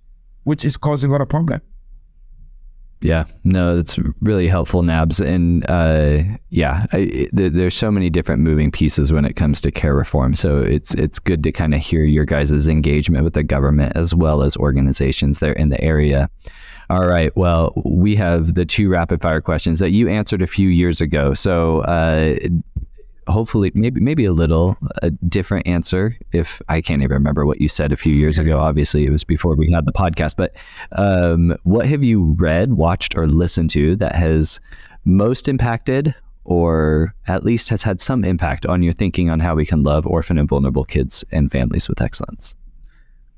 which 0.44 0.66
is 0.66 0.78
causing 0.78 1.10
a 1.10 1.14
lot 1.14 1.22
of 1.22 1.30
problem 1.30 1.62
yeah, 3.04 3.26
no, 3.44 3.76
that's 3.76 3.98
really 4.22 4.48
helpful, 4.48 4.84
Nabs. 4.84 5.20
And 5.20 5.68
uh, 5.68 6.20
yeah, 6.50 6.86
I, 6.94 7.28
there's 7.34 7.74
so 7.74 7.90
many 7.90 8.12
different 8.12 8.44
moving 8.44 8.70
pieces 8.70 9.12
when 9.12 9.26
it 9.26 9.36
comes 9.36 9.60
to 9.62 9.72
care 9.72 9.96
reform. 9.96 10.36
So 10.36 10.60
it's 10.60 10.94
it's 10.94 11.18
good 11.18 11.42
to 11.46 11.52
kind 11.52 11.74
of 11.74 11.80
hear 11.80 12.04
your 12.04 12.26
guys' 12.26 12.68
engagement 12.68 13.24
with 13.24 13.34
the 13.34 13.42
government 13.42 13.94
as 13.96 14.14
well 14.14 14.44
as 14.44 14.56
organizations 14.56 15.40
there 15.40 15.54
in 15.54 15.70
the 15.70 15.82
area. 15.82 16.30
All 16.92 17.08
right. 17.08 17.34
Well, 17.38 17.72
we 17.86 18.18
have 18.18 18.56
the 18.56 18.66
two 18.66 18.90
rapid 18.90 19.22
fire 19.22 19.40
questions 19.40 19.80
that 19.80 19.92
you 19.92 20.10
answered 20.10 20.42
a 20.42 20.48
few 20.48 20.68
years 20.68 21.00
ago. 21.00 21.34
So 21.34 21.80
uh, 21.84 22.36
hopefully 23.30 23.72
maybe 23.74 24.02
maybe 24.02 24.26
a 24.26 24.34
little 24.34 24.76
a 25.02 25.10
different 25.10 25.66
answer 25.68 26.18
if 26.34 26.62
I 26.68 26.82
can't 26.82 27.02
even 27.02 27.14
remember 27.14 27.46
what 27.46 27.62
you 27.62 27.70
said 27.70 27.94
a 27.94 27.96
few 27.96 28.14
years 28.14 28.38
ago. 28.38 28.60
Obviously, 28.60 29.06
it 29.06 29.10
was 29.10 29.24
before 29.24 29.56
we 29.56 29.72
had 29.72 29.86
the 29.86 29.94
podcast. 29.94 30.36
But 30.36 30.58
um, 30.98 31.56
what 31.64 31.86
have 31.86 32.04
you 32.04 32.36
read, 32.38 32.74
watched, 32.74 33.18
or 33.18 33.26
listened 33.26 33.70
to 33.70 33.96
that 33.96 34.14
has 34.14 34.60
most 35.06 35.48
impacted, 35.48 36.14
or 36.44 37.16
at 37.30 37.46
least 37.46 37.70
has 37.70 37.84
had 37.84 38.02
some 38.02 38.26
impact 38.26 38.66
on 38.66 38.84
your 38.84 38.92
thinking 38.92 39.30
on 39.30 39.40
how 39.40 39.56
we 39.56 39.66
can 39.66 39.82
love 39.84 40.06
orphan 40.06 40.38
and 40.38 40.50
vulnerable 40.50 40.84
kids 40.84 41.24
and 41.32 41.54
families 41.54 41.88
with 41.88 42.02
excellence? 42.02 42.54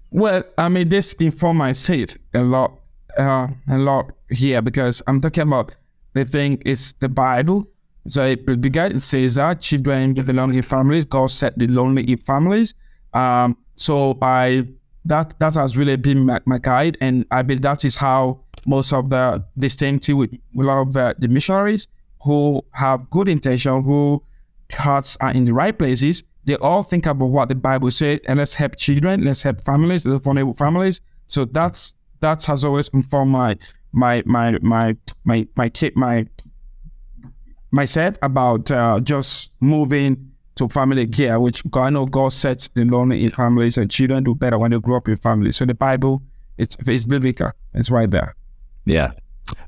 Well, 0.10 0.44
I 0.58 0.70
mean, 0.70 0.90
this 0.90 1.14
informed 1.14 1.60
my 1.60 1.74
faith 1.74 2.18
a 2.34 2.42
lot, 2.42 2.80
uh, 3.18 3.48
a 3.70 3.78
lot 3.78 4.12
here 4.30 4.62
because 4.62 5.02
I'm 5.08 5.22
talking 5.22 5.44
about 5.44 5.76
the 6.14 6.26
thing 6.26 6.62
is 6.66 6.94
the 7.00 7.10
Bible 7.10 7.68
so 8.08 8.26
it 8.26 8.46
began, 8.62 8.98
it 8.98 9.02
says 9.02 9.36
that 9.36 9.62
children 9.62 10.14
with 10.14 10.26
the 10.26 10.34
lonely 10.34 10.62
families, 10.62 11.06
God 11.06 11.32
set 11.32 11.58
the 11.58 11.68
lonely 11.68 12.16
families. 12.18 12.74
Um, 13.14 13.58
so 13.76 14.18
I 14.22 14.68
that 15.06 15.38
that 15.40 15.56
has 15.56 15.78
really 15.78 15.96
been 15.96 16.26
my, 16.26 16.40
my, 16.46 16.58
guide, 16.58 16.98
and 17.02 17.26
I 17.32 17.42
believe 17.42 17.62
that 17.62 17.86
is 17.86 17.96
how 17.96 18.40
most 18.66 18.94
of 18.94 19.10
the 19.10 19.44
distinctive 19.58 20.18
with 20.18 20.34
a 20.34 20.62
lot 20.62 20.88
of 20.88 20.98
uh, 20.98 21.14
the 21.20 21.28
missionaries 21.28 21.88
who 22.24 22.64
have 22.72 23.10
good 23.10 23.28
intention, 23.28 23.84
who 23.84 24.24
hearts 24.72 25.18
are 25.22 25.32
in 25.32 25.44
the 25.44 25.54
right 25.54 25.78
places, 25.78 26.24
they 26.46 26.56
all 26.58 26.84
think 26.84 27.06
about 27.06 27.28
what 27.28 27.50
the 27.50 27.56
Bible 27.56 27.92
said, 27.92 28.22
and 28.28 28.40
let's 28.40 28.54
help 28.54 28.76
children, 28.78 29.24
let's 29.24 29.42
help 29.42 29.62
families, 29.62 30.06
let's 30.06 30.24
vulnerable 30.24 30.54
families. 30.54 31.02
So 31.28 31.46
that's 31.46 31.96
that 32.24 32.44
has 32.46 32.64
always 32.64 32.88
informed 32.90 33.32
my 33.32 33.58
my 33.92 34.24
my 34.26 34.58
my 34.62 34.96
my 35.26 35.48
my 35.56 35.72
my, 35.72 35.92
my 35.96 36.26
myself 37.72 38.16
about 38.22 38.72
uh, 38.72 39.00
just 39.02 39.52
moving 39.60 40.32
to 40.56 40.70
family 40.70 41.08
care, 41.08 41.40
which 41.40 41.64
I 41.74 41.90
know 41.90 42.06
God 42.06 42.32
sets 42.32 42.68
the 42.70 42.86
lonely 42.86 43.26
in 43.26 43.32
families 43.32 43.78
and 43.78 43.90
children 43.90 44.24
do 44.24 44.36
better 44.36 44.58
when 44.58 44.72
they 44.72 44.80
grow 44.80 44.98
up 44.98 45.08
in 45.10 45.18
families. 45.18 45.58
So 45.58 45.66
the 45.66 45.74
Bible, 45.74 46.22
it's, 46.58 46.78
it's 46.86 47.06
biblical. 47.06 47.52
It's 47.74 47.90
right 47.90 48.10
there. 48.10 48.36
Yeah. 48.86 49.12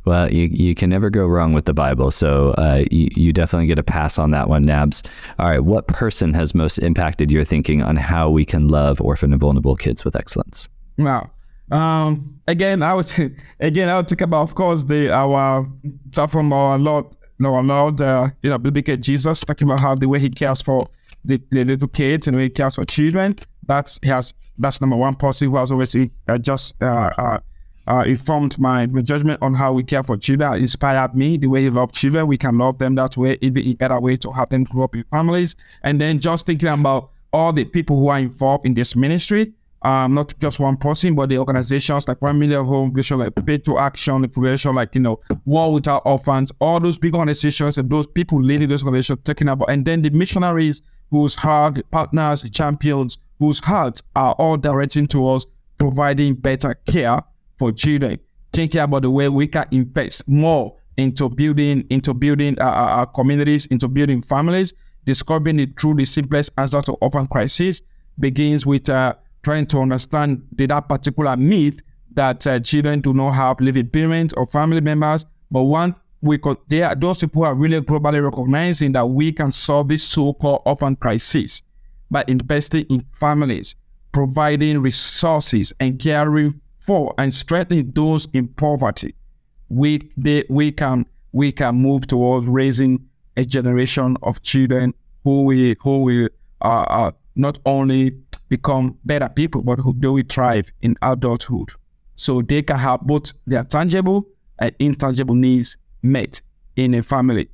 Well, 0.06 0.32
you, 0.32 0.44
you 0.44 0.76
can 0.76 0.92
never 0.92 1.10
go 1.10 1.26
wrong 1.26 1.54
with 1.54 1.66
the 1.66 1.74
Bible. 1.74 2.12
So 2.12 2.52
uh, 2.52 2.84
you, 2.92 3.10
you 3.16 3.34
definitely 3.34 3.66
get 3.66 3.80
a 3.80 3.84
pass 3.84 4.20
on 4.20 4.30
that 4.32 4.48
one, 4.48 4.64
Nabs. 4.64 5.02
All 5.40 5.50
right. 5.50 5.64
What 5.64 5.88
person 5.88 6.34
has 6.36 6.54
most 6.54 6.78
impacted 6.78 7.32
your 7.32 7.44
thinking 7.44 7.82
on 7.82 7.96
how 7.96 8.30
we 8.30 8.46
can 8.46 8.68
love 8.68 9.02
orphan 9.02 9.34
and 9.34 9.42
vulnerable 9.42 9.76
kids 9.76 10.06
with 10.06 10.16
excellence? 10.16 10.70
Wow. 11.00 11.32
Um, 11.72 12.40
again, 12.48 12.84
I 12.84 12.94
would 12.94 13.12
again 13.60 13.90
I 13.90 13.98
would 13.98 14.08
talk 14.08 14.22
about, 14.22 14.44
of 14.44 14.56
course, 14.56 14.84
the 14.84 15.12
our 15.12 15.68
from 16.28 16.54
our 16.54 16.78
Lord 16.78 17.08
no, 17.38 17.60
allowed, 17.60 18.02
uh, 18.02 18.30
you 18.42 18.50
know, 18.50 18.58
biblical 18.58 18.96
Jesus 18.96 19.42
talking 19.42 19.68
about 19.68 19.82
how 19.82 19.96
the 19.96 20.08
way 20.08 20.20
he 20.20 20.30
cares 20.30 20.62
for 20.62 20.88
the, 21.24 21.42
the 21.52 21.66
little 21.66 21.88
kids 21.88 22.28
and 22.28 22.36
the 22.36 22.38
way 22.38 22.44
he 22.44 22.50
cares 22.50 22.76
for 22.76 22.86
children. 22.86 23.36
That's 23.68 24.00
he 24.02 24.10
has 24.10 24.34
that's 24.58 24.80
number 24.80 24.96
one 24.96 25.16
person 25.16 25.50
who 25.50 25.58
has 25.58 25.72
always 25.72 25.96
uh, 25.96 26.38
just 26.38 26.82
uh, 26.82 27.12
uh, 27.18 27.40
uh, 27.88 28.04
informed 28.08 28.58
my, 28.58 28.86
my 28.88 29.02
judgment 29.02 29.42
on 29.42 29.54
how 29.54 29.74
we 29.74 29.84
care 29.84 30.04
for 30.04 30.16
children. 30.16 30.54
Inspired 30.54 31.14
me 31.14 31.38
the 31.38 31.48
way 31.48 31.64
he 31.64 31.70
love 31.70 31.92
children. 31.92 32.28
We 32.28 32.38
can 32.38 32.58
love 32.58 32.80
them 32.80 32.96
that 32.96 33.18
way. 33.18 33.38
It'd 33.42 33.58
a 33.58 33.74
better 33.74 34.00
way 34.00 34.16
to 34.18 34.32
have 34.32 34.50
them 34.50 34.64
grow 34.64 34.86
up 34.86 34.96
in 34.96 35.04
families. 35.12 35.56
And 35.84 36.00
then 36.00 36.20
just 36.20 36.46
thinking 36.46 36.70
about 36.70 37.12
all 37.34 37.52
the 37.52 37.66
people 37.66 38.00
who 38.00 38.08
are 38.08 38.20
involved 38.20 38.66
in 38.66 38.76
this 38.76 38.96
ministry 38.96 39.52
um, 39.86 40.16
not 40.16 40.34
just 40.40 40.60
one 40.60 40.78
person, 40.78 41.14
but 41.14 41.30
the 41.30 41.38
organizations 41.38 42.08
like 42.08 42.20
One 42.20 42.40
Million 42.40 42.66
Home, 42.66 42.90
organizations 42.90 43.20
like 43.20 43.46
Faith 43.46 43.64
to 43.66 43.78
Action, 43.78 44.16
organization 44.16 44.74
like, 44.74 44.96
you 44.96 45.02
know, 45.02 45.20
World 45.46 45.76
Without 45.76 46.02
Orphans, 46.06 46.52
all 46.60 46.80
those 46.80 46.98
big 46.98 47.14
organizations 47.14 47.78
and 47.78 47.88
those 47.88 48.08
people 48.08 48.42
leading 48.42 48.68
those 48.68 48.82
organizations 48.82 49.20
talking 49.24 49.48
about, 49.48 49.70
and 49.70 49.86
then 49.86 50.02
the 50.02 50.10
missionaries 50.10 50.82
whose 51.12 51.36
heart, 51.36 51.80
partners, 51.92 52.50
champions, 52.50 53.20
whose 53.38 53.60
hearts 53.60 54.02
are 54.16 54.34
all 54.34 54.58
directing 54.58 55.06
towards 55.06 55.46
providing 55.78 56.34
better 56.34 56.74
care 56.88 57.22
for 57.60 57.72
children, 57.72 58.18
thinking 58.54 58.82
about 58.82 59.04
the 59.04 59.12
way 59.12 59.30
we 59.30 59.48
can 59.48 59.68
invest 59.70 60.28
more 60.28 60.76
into 60.98 61.30
building, 61.30 61.86
into 61.92 62.12
building 62.16 62.60
our, 62.60 62.74
our 62.74 63.06
communities, 63.06 63.68
into 63.68 63.88
building 63.88 64.24
families, 64.24 64.74
discovering 65.06 65.58
the 65.58 65.68
true, 65.68 65.94
the 65.94 66.06
simplest 66.06 66.50
answer 66.58 66.82
to 66.82 66.94
orphan 66.94 67.28
crisis 67.28 67.84
begins 68.20 68.66
with 68.66 68.90
uh, 68.90 69.14
trying 69.46 69.68
to 69.68 69.80
understand 69.80 70.42
that 70.54 70.90
particular 70.90 71.38
myth 71.38 71.80
that 72.14 72.48
uh, 72.48 72.60
children 72.60 73.00
do 73.00 73.14
not 73.14 73.32
have 73.32 73.62
living 73.62 73.88
parents 73.88 74.34
or 74.36 74.48
family 74.48 74.82
members. 74.82 75.24
But 75.52 75.64
one, 75.64 75.96
we 76.22 76.40
could, 76.40 76.58
there 76.68 76.96
those 76.96 77.20
people 77.20 77.46
are 77.46 77.54
really 77.54 77.80
globally 77.80 78.24
recognizing 78.24 78.94
that 78.94 79.06
we 79.06 79.32
can 79.32 79.52
solve 79.52 79.90
this 79.90 80.04
so-called 80.04 80.64
orphan 80.66 80.96
crisis 80.96 81.62
by 82.10 82.24
investing 82.28 82.86
in 82.90 83.06
families, 83.14 83.76
providing 84.12 84.82
resources, 84.82 85.72
and 85.80 86.00
caring 86.00 86.60
for 86.80 87.14
and 87.20 87.32
strengthening 87.32 87.92
those 87.92 88.28
in 88.34 88.48
poverty. 88.48 89.14
We 89.70 90.10
they, 90.18 90.44
we 90.50 90.72
can 90.72 91.06
we 91.34 91.52
can 91.52 91.76
move 91.76 92.08
towards 92.08 92.48
raising 92.48 93.08
a 93.38 93.46
generation 93.46 94.18
of 94.24 94.42
children 94.42 94.96
who 95.24 95.44
we 95.44 95.76
who 95.82 96.00
will 96.00 96.30
uh, 96.62 96.86
uh, 96.90 97.12
not 97.36 97.60
only 97.66 98.12
become 98.50 98.98
better 99.06 99.30
people, 99.30 99.62
but 99.62 99.80
who 99.80 99.94
do 99.94 100.14
we 100.14 100.24
thrive 100.24 100.72
in 100.82 100.96
adulthood. 101.02 101.72
So 102.16 102.42
they 102.42 102.62
can 102.62 102.78
have 102.78 103.02
both 103.02 103.34
their 103.46 103.64
tangible 103.64 104.28
and 104.60 104.74
intangible 104.80 105.36
needs 105.36 105.78
met 106.02 106.42
in 106.76 106.94
a 106.94 107.04
family. 107.04 107.50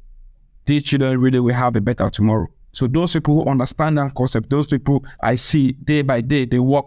These 0.65 0.83
children 0.83 1.19
really 1.19 1.39
will 1.39 1.53
have 1.53 1.75
a 1.75 1.81
better 1.81 2.09
tomorrow. 2.09 2.47
So 2.73 2.87
those 2.87 3.13
people 3.13 3.43
who 3.43 3.49
understand 3.49 3.97
that 3.97 4.13
concept, 4.15 4.49
those 4.49 4.67
people 4.67 5.03
I 5.21 5.35
see 5.35 5.73
day 5.73 6.03
by 6.03 6.21
day, 6.21 6.45
they 6.45 6.59
work 6.59 6.85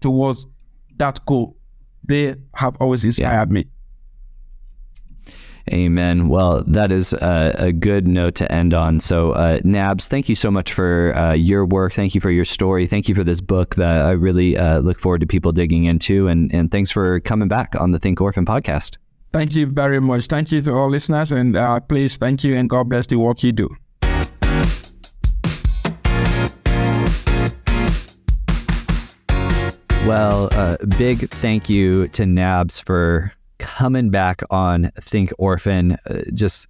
towards 0.00 0.46
that 0.96 1.24
goal. 1.26 1.56
They 2.04 2.36
have 2.54 2.76
always 2.80 3.04
inspired 3.04 3.48
yeah. 3.48 3.52
me. 3.52 3.66
Amen. 5.72 6.28
Well, 6.28 6.62
that 6.66 6.92
is 6.92 7.14
a, 7.14 7.54
a, 7.58 7.72
good 7.72 8.06
note 8.06 8.34
to 8.36 8.52
end 8.52 8.74
on. 8.74 9.00
So, 9.00 9.32
uh, 9.32 9.60
Nabs, 9.64 10.08
thank 10.08 10.28
you 10.28 10.34
so 10.34 10.50
much 10.50 10.74
for 10.74 11.16
uh, 11.16 11.32
your 11.32 11.64
work. 11.64 11.94
Thank 11.94 12.14
you 12.14 12.20
for 12.20 12.30
your 12.30 12.44
story. 12.44 12.86
Thank 12.86 13.08
you 13.08 13.14
for 13.14 13.24
this 13.24 13.40
book 13.40 13.76
that 13.76 14.04
I 14.04 14.10
really 14.10 14.58
uh, 14.58 14.80
look 14.80 14.98
forward 14.98 15.22
to 15.22 15.26
people 15.26 15.52
digging 15.52 15.84
into. 15.84 16.28
And, 16.28 16.52
and 16.54 16.70
thanks 16.70 16.90
for 16.90 17.18
coming 17.20 17.48
back 17.48 17.74
on 17.80 17.92
the 17.92 17.98
Think 17.98 18.20
Orphan 18.20 18.44
podcast. 18.44 18.98
Thank 19.32 19.56
you 19.56 19.66
very 19.66 20.00
much. 20.00 20.26
Thank 20.26 20.52
you 20.52 20.60
to 20.62 20.72
all 20.72 20.90
listeners, 20.90 21.32
and 21.32 21.56
uh, 21.56 21.80
please, 21.80 22.18
thank 22.18 22.44
you, 22.44 22.54
and 22.54 22.70
God 22.70 22.88
bless 22.88 23.06
the 23.06 23.16
work 23.16 23.42
you 23.42 23.52
do. 23.52 23.68
Well, 30.06 30.50
uh, 30.52 30.76
big 30.98 31.30
thank 31.30 31.70
you 31.70 32.08
to 32.08 32.26
Nabs 32.26 32.78
for 32.78 33.32
coming 33.64 34.10
back 34.10 34.42
on 34.50 34.90
Think 35.00 35.32
Orphan. 35.38 35.96
Uh, 36.06 36.20
just 36.34 36.66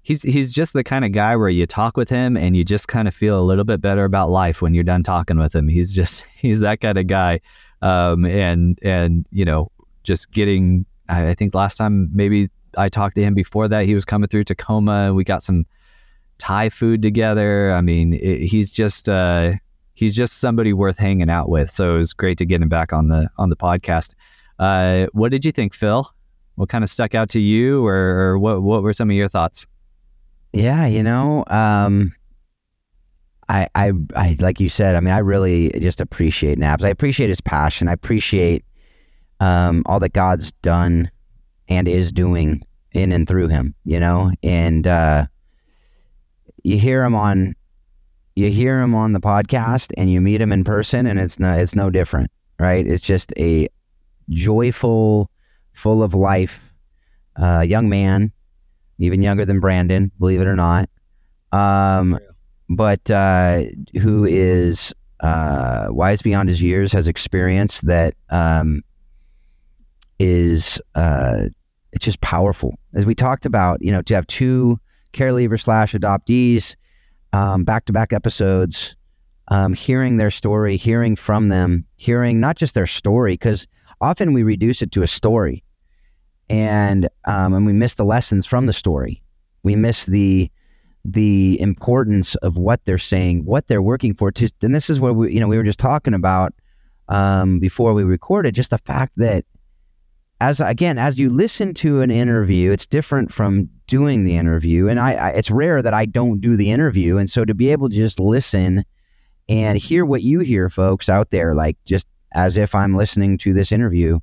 he's 0.00 0.22
he's 0.22 0.52
just 0.52 0.72
the 0.72 0.82
kind 0.82 1.04
of 1.04 1.12
guy 1.12 1.36
where 1.36 1.50
you 1.50 1.66
talk 1.66 1.98
with 1.98 2.08
him 2.08 2.34
and 2.34 2.56
you 2.56 2.64
just 2.64 2.88
kind 2.88 3.06
of 3.06 3.14
feel 3.14 3.38
a 3.38 3.44
little 3.44 3.64
bit 3.64 3.82
better 3.82 4.04
about 4.04 4.30
life 4.30 4.62
when 4.62 4.72
you're 4.72 4.82
done 4.82 5.02
talking 5.02 5.38
with 5.38 5.54
him. 5.54 5.68
He's 5.68 5.94
just 5.94 6.24
he's 6.36 6.60
that 6.60 6.80
kind 6.80 6.96
of 6.96 7.06
guy, 7.06 7.40
um, 7.82 8.24
and 8.24 8.78
and 8.82 9.26
you 9.30 9.44
know 9.44 9.70
just 10.02 10.32
getting. 10.32 10.86
I, 11.08 11.30
I 11.30 11.34
think 11.34 11.54
last 11.54 11.76
time 11.76 12.08
maybe 12.12 12.48
I 12.78 12.88
talked 12.88 13.16
to 13.16 13.22
him 13.22 13.34
before 13.34 13.68
that 13.68 13.84
he 13.84 13.94
was 13.94 14.04
coming 14.04 14.28
through 14.28 14.44
Tacoma. 14.44 15.08
And 15.08 15.16
we 15.16 15.24
got 15.24 15.42
some 15.42 15.66
Thai 16.38 16.70
food 16.70 17.02
together. 17.02 17.72
I 17.72 17.82
mean, 17.82 18.14
it, 18.14 18.46
he's 18.46 18.70
just. 18.70 19.08
Uh, 19.08 19.52
he's 19.92 20.16
just 20.16 20.38
somebody 20.38 20.72
worth 20.72 20.96
hanging 20.96 21.28
out 21.28 21.50
with. 21.50 21.70
So 21.70 21.96
it 21.96 21.98
was 21.98 22.14
great 22.14 22.38
to 22.38 22.46
get 22.46 22.62
him 22.62 22.70
back 22.70 22.94
on 22.94 23.08
the 23.08 23.28
on 23.36 23.50
the 23.50 23.56
podcast. 23.56 24.14
Uh, 24.58 25.06
what 25.12 25.30
did 25.30 25.44
you 25.44 25.52
think, 25.52 25.74
Phil? 25.74 26.10
What 26.56 26.68
kind 26.68 26.84
of 26.84 26.90
stuck 26.90 27.14
out 27.14 27.30
to 27.30 27.40
you, 27.40 27.86
or, 27.86 27.94
or 27.94 28.38
what 28.38 28.62
what 28.62 28.82
were 28.82 28.92
some 28.92 29.10
of 29.10 29.16
your 29.16 29.28
thoughts? 29.28 29.66
Yeah, 30.52 30.86
you 30.86 31.02
know, 31.02 31.44
um, 31.46 32.12
I, 33.48 33.68
I, 33.74 33.92
I, 34.16 34.36
like 34.40 34.60
you 34.60 34.68
said, 34.68 34.96
I 34.96 35.00
mean, 35.00 35.14
I 35.14 35.18
really 35.18 35.70
just 35.80 36.00
appreciate 36.00 36.58
Nabs. 36.58 36.84
I 36.84 36.88
appreciate 36.88 37.28
his 37.28 37.40
passion. 37.40 37.88
I 37.88 37.92
appreciate 37.92 38.64
um, 39.38 39.82
all 39.86 40.00
that 40.00 40.12
God's 40.12 40.52
done 40.62 41.10
and 41.68 41.88
is 41.88 42.12
doing 42.12 42.62
in 42.92 43.12
and 43.12 43.28
through 43.28 43.48
him. 43.48 43.74
You 43.84 44.00
know, 44.00 44.32
and 44.42 44.86
uh, 44.86 45.26
you 46.62 46.78
hear 46.78 47.04
him 47.04 47.14
on 47.14 47.54
you 48.36 48.50
hear 48.50 48.80
him 48.80 48.94
on 48.94 49.12
the 49.12 49.20
podcast 49.20 49.92
and 49.96 50.10
you 50.10 50.20
meet 50.20 50.40
him 50.40 50.52
in 50.52 50.64
person 50.64 51.06
and 51.06 51.18
it's 51.18 51.38
no 51.38 51.52
it's 51.52 51.74
no 51.74 51.90
different 51.90 52.30
right 52.58 52.86
it's 52.86 53.02
just 53.02 53.32
a 53.36 53.68
joyful 54.30 55.29
full 55.80 56.02
of 56.02 56.14
life. 56.14 56.60
Uh, 57.36 57.64
young 57.66 57.88
man 57.88 58.32
even 58.98 59.22
younger 59.22 59.46
than 59.46 59.60
brandon 59.60 60.12
believe 60.18 60.40
it 60.40 60.46
or 60.46 60.56
not. 60.56 60.88
Um, 61.52 62.18
but 62.68 63.10
uh, 63.10 63.64
who 64.00 64.24
is 64.24 64.94
uh, 65.20 65.88
wise 65.90 66.22
beyond 66.22 66.48
his 66.48 66.62
years 66.62 66.92
has 66.92 67.08
experience 67.08 67.80
that 67.80 68.14
um, 68.28 68.82
is 70.18 70.80
uh, 70.94 71.44
it's 71.92 72.04
just 72.04 72.20
powerful. 72.20 72.78
As 72.94 73.06
we 73.06 73.14
talked 73.14 73.46
about 73.46 73.82
you 73.82 73.90
know 73.90 74.02
to 74.02 74.14
have 74.14 74.26
two 74.26 74.78
care 75.12 75.32
leavers 75.32 75.62
slash 75.62 75.94
adoptees 75.94 76.76
back 77.64 77.86
to 77.86 77.92
back 77.92 78.12
episodes, 78.12 78.94
um, 79.48 79.74
hearing 79.74 80.18
their 80.18 80.30
story, 80.30 80.76
hearing 80.76 81.16
from 81.16 81.48
them, 81.48 81.84
hearing 81.96 82.38
not 82.38 82.56
just 82.56 82.74
their 82.74 82.86
story, 82.86 83.32
because 83.32 83.66
often 84.00 84.32
we 84.32 84.42
reduce 84.42 84.82
it 84.82 84.92
to 84.92 85.02
a 85.02 85.06
story, 85.06 85.64
and 86.50 87.08
um, 87.26 87.54
and 87.54 87.64
we 87.64 87.72
miss 87.72 87.94
the 87.94 88.04
lessons 88.04 88.44
from 88.44 88.66
the 88.66 88.72
story. 88.72 89.22
We 89.62 89.76
miss 89.76 90.04
the 90.06 90.50
the 91.04 91.58
importance 91.60 92.34
of 92.36 92.58
what 92.58 92.84
they're 92.84 92.98
saying, 92.98 93.44
what 93.46 93.68
they're 93.68 93.80
working 93.80 94.12
for. 94.14 94.30
To, 94.32 94.50
and 94.60 94.74
this 94.74 94.90
is 94.90 95.00
what 95.00 95.14
we 95.14 95.32
you 95.32 95.40
know 95.40 95.48
we 95.48 95.56
were 95.56 95.62
just 95.62 95.78
talking 95.78 96.12
about 96.12 96.52
um, 97.08 97.60
before 97.60 97.94
we 97.94 98.02
recorded, 98.02 98.54
just 98.54 98.70
the 98.70 98.78
fact 98.78 99.12
that 99.16 99.44
as 100.40 100.60
again 100.60 100.98
as 100.98 101.18
you 101.18 101.30
listen 101.30 101.72
to 101.74 102.02
an 102.02 102.10
interview, 102.10 102.72
it's 102.72 102.86
different 102.86 103.32
from 103.32 103.68
doing 103.86 104.24
the 104.24 104.36
interview. 104.36 104.88
And 104.88 104.98
I, 104.98 105.12
I, 105.12 105.28
it's 105.30 105.50
rare 105.50 105.82
that 105.82 105.94
I 105.94 106.04
don't 106.04 106.40
do 106.40 106.56
the 106.56 106.72
interview. 106.72 107.16
And 107.18 107.30
so 107.30 107.44
to 107.44 107.54
be 107.54 107.70
able 107.70 107.88
to 107.88 107.94
just 107.94 108.18
listen 108.18 108.84
and 109.48 109.78
hear 109.78 110.04
what 110.04 110.22
you 110.22 110.40
hear, 110.40 110.68
folks 110.68 111.08
out 111.08 111.30
there, 111.30 111.54
like 111.54 111.76
just 111.84 112.06
as 112.32 112.56
if 112.56 112.74
I'm 112.74 112.96
listening 112.96 113.38
to 113.38 113.52
this 113.52 113.70
interview, 113.70 114.18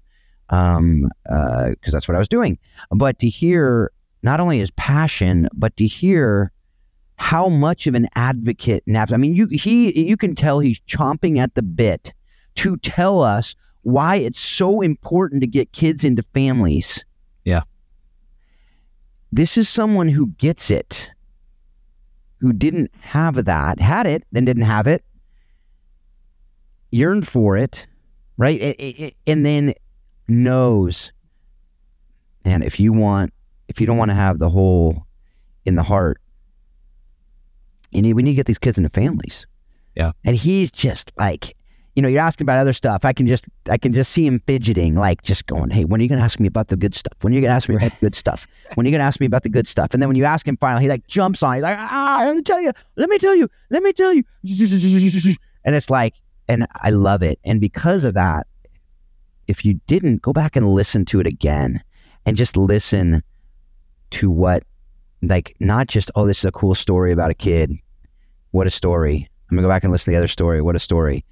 um, 0.49 1.09
because 1.23 1.75
uh, 1.87 1.91
that's 1.91 2.07
what 2.07 2.15
I 2.15 2.19
was 2.19 2.27
doing. 2.27 2.57
But 2.91 3.19
to 3.19 3.29
hear 3.29 3.91
not 4.23 4.39
only 4.39 4.59
his 4.59 4.71
passion, 4.71 5.47
but 5.53 5.75
to 5.77 5.85
hear 5.85 6.51
how 7.17 7.49
much 7.49 7.87
of 7.87 7.95
an 7.95 8.07
advocate 8.15 8.83
Nabs. 8.85 9.11
I 9.11 9.17
mean, 9.17 9.35
you 9.35 9.47
he 9.47 10.07
you 10.07 10.17
can 10.17 10.35
tell 10.35 10.59
he's 10.59 10.79
chomping 10.81 11.37
at 11.37 11.55
the 11.55 11.63
bit 11.63 12.13
to 12.55 12.77
tell 12.77 13.21
us 13.21 13.55
why 13.81 14.17
it's 14.17 14.39
so 14.39 14.81
important 14.81 15.41
to 15.41 15.47
get 15.47 15.71
kids 15.71 16.03
into 16.03 16.21
families. 16.33 17.05
Yeah. 17.43 17.61
This 19.31 19.57
is 19.57 19.67
someone 19.69 20.09
who 20.09 20.27
gets 20.27 20.71
it, 20.71 21.11
who 22.39 22.53
didn't 22.53 22.91
have 22.99 23.45
that, 23.45 23.79
had 23.79 24.07
it, 24.07 24.23
then 24.31 24.45
didn't 24.45 24.63
have 24.63 24.87
it, 24.87 25.03
yearned 26.91 27.27
for 27.27 27.57
it, 27.57 27.87
right? 28.37 28.59
It, 28.59 28.75
it, 28.79 29.15
and 29.25 29.45
then 29.45 29.73
knows. 30.27 31.11
And 32.45 32.63
if 32.63 32.79
you 32.79 32.93
want, 32.93 33.33
if 33.67 33.81
you 33.81 33.87
don't 33.87 33.97
want 33.97 34.09
to 34.09 34.15
have 34.15 34.39
the 34.39 34.49
hole 34.49 35.05
in 35.65 35.75
the 35.75 35.83
heart, 35.83 36.19
you 37.91 38.01
need, 38.01 38.13
we 38.13 38.23
need 38.23 38.31
to 38.31 38.35
get 38.35 38.45
these 38.45 38.57
kids 38.57 38.77
into 38.77 38.89
families. 38.89 39.47
Yeah. 39.95 40.11
And 40.23 40.35
he's 40.35 40.71
just 40.71 41.11
like, 41.17 41.55
you 41.95 42.03
know, 42.03 42.07
you're 42.07 42.21
asking 42.21 42.45
about 42.45 42.59
other 42.59 42.73
stuff. 42.73 43.03
I 43.03 43.11
can 43.11 43.25
just, 43.25 43.45
I 43.69 43.77
can 43.77 43.91
just 43.91 44.11
see 44.11 44.27
him 44.27 44.39
fidgeting, 44.45 44.93
like 44.93 45.23
just 45.23 45.47
going, 45.47 45.71
"Hey, 45.71 45.83
when 45.83 45.99
are 45.99 46.03
you 46.03 46.07
going 46.07 46.19
to 46.19 46.23
ask 46.23 46.39
me 46.39 46.47
about 46.47 46.67
the 46.67 46.77
good 46.77 46.93
stuff? 46.93 47.17
When 47.21 47.33
are 47.33 47.35
you 47.35 47.41
going 47.41 47.49
to 47.49 47.55
ask 47.55 47.67
me 47.67 47.75
about 47.75 47.89
the 47.89 48.05
good 48.05 48.13
stuff? 48.13 48.45
When 48.75 48.85
are 48.85 48.87
you 48.87 48.91
going 48.91 48.99
to 48.99 49.05
ask 49.05 49.19
me 49.19 49.25
about 49.25 49.41
the 49.41 49.49
good 49.49 49.67
stuff?" 49.67 49.93
And 49.93 50.01
then 50.01 50.07
when 50.07 50.15
you 50.15 50.23
ask 50.23 50.47
him, 50.47 50.57
finally, 50.57 50.83
he 50.83 50.89
like 50.89 51.07
jumps 51.07 51.41
on. 51.41 51.55
He's 51.55 51.63
like, 51.63 51.75
"Ah, 51.79 52.21
let 52.23 52.35
me 52.35 52.43
tell 52.43 52.61
you, 52.61 52.71
let 52.97 53.09
me 53.09 53.17
tell 53.17 53.33
you, 53.33 53.49
let 53.71 53.81
me 53.81 53.93
tell 53.93 54.13
you," 54.13 54.23
and 54.43 55.75
it's 55.75 55.89
like, 55.89 56.13
and 56.47 56.67
I 56.75 56.91
love 56.91 57.23
it. 57.23 57.39
And 57.43 57.59
because 57.59 58.03
of 58.03 58.13
that, 58.13 58.45
if 59.47 59.65
you 59.65 59.79
didn't 59.87 60.21
go 60.21 60.33
back 60.33 60.55
and 60.55 60.73
listen 60.73 61.05
to 61.05 61.19
it 61.19 61.27
again, 61.27 61.81
and 62.25 62.35
just 62.35 62.57
listen 62.57 63.23
to 64.11 64.29
what, 64.29 64.63
like, 65.21 65.55
not 65.59 65.87
just, 65.87 66.11
oh, 66.15 66.27
this 66.27 66.39
is 66.39 66.45
a 66.45 66.51
cool 66.51 66.75
story 66.75 67.11
about 67.11 67.31
a 67.31 67.35
kid. 67.35 67.73
What 68.51 68.67
a 68.67 68.71
story. 68.71 69.29
I'm 69.49 69.55
gonna 69.55 69.65
go 69.65 69.71
back 69.71 69.83
and 69.83 69.91
listen 69.91 70.05
to 70.05 70.11
the 70.11 70.17
other 70.17 70.27
story. 70.27 70.61
What 70.61 70.75
a 70.75 70.79
story 70.79 71.23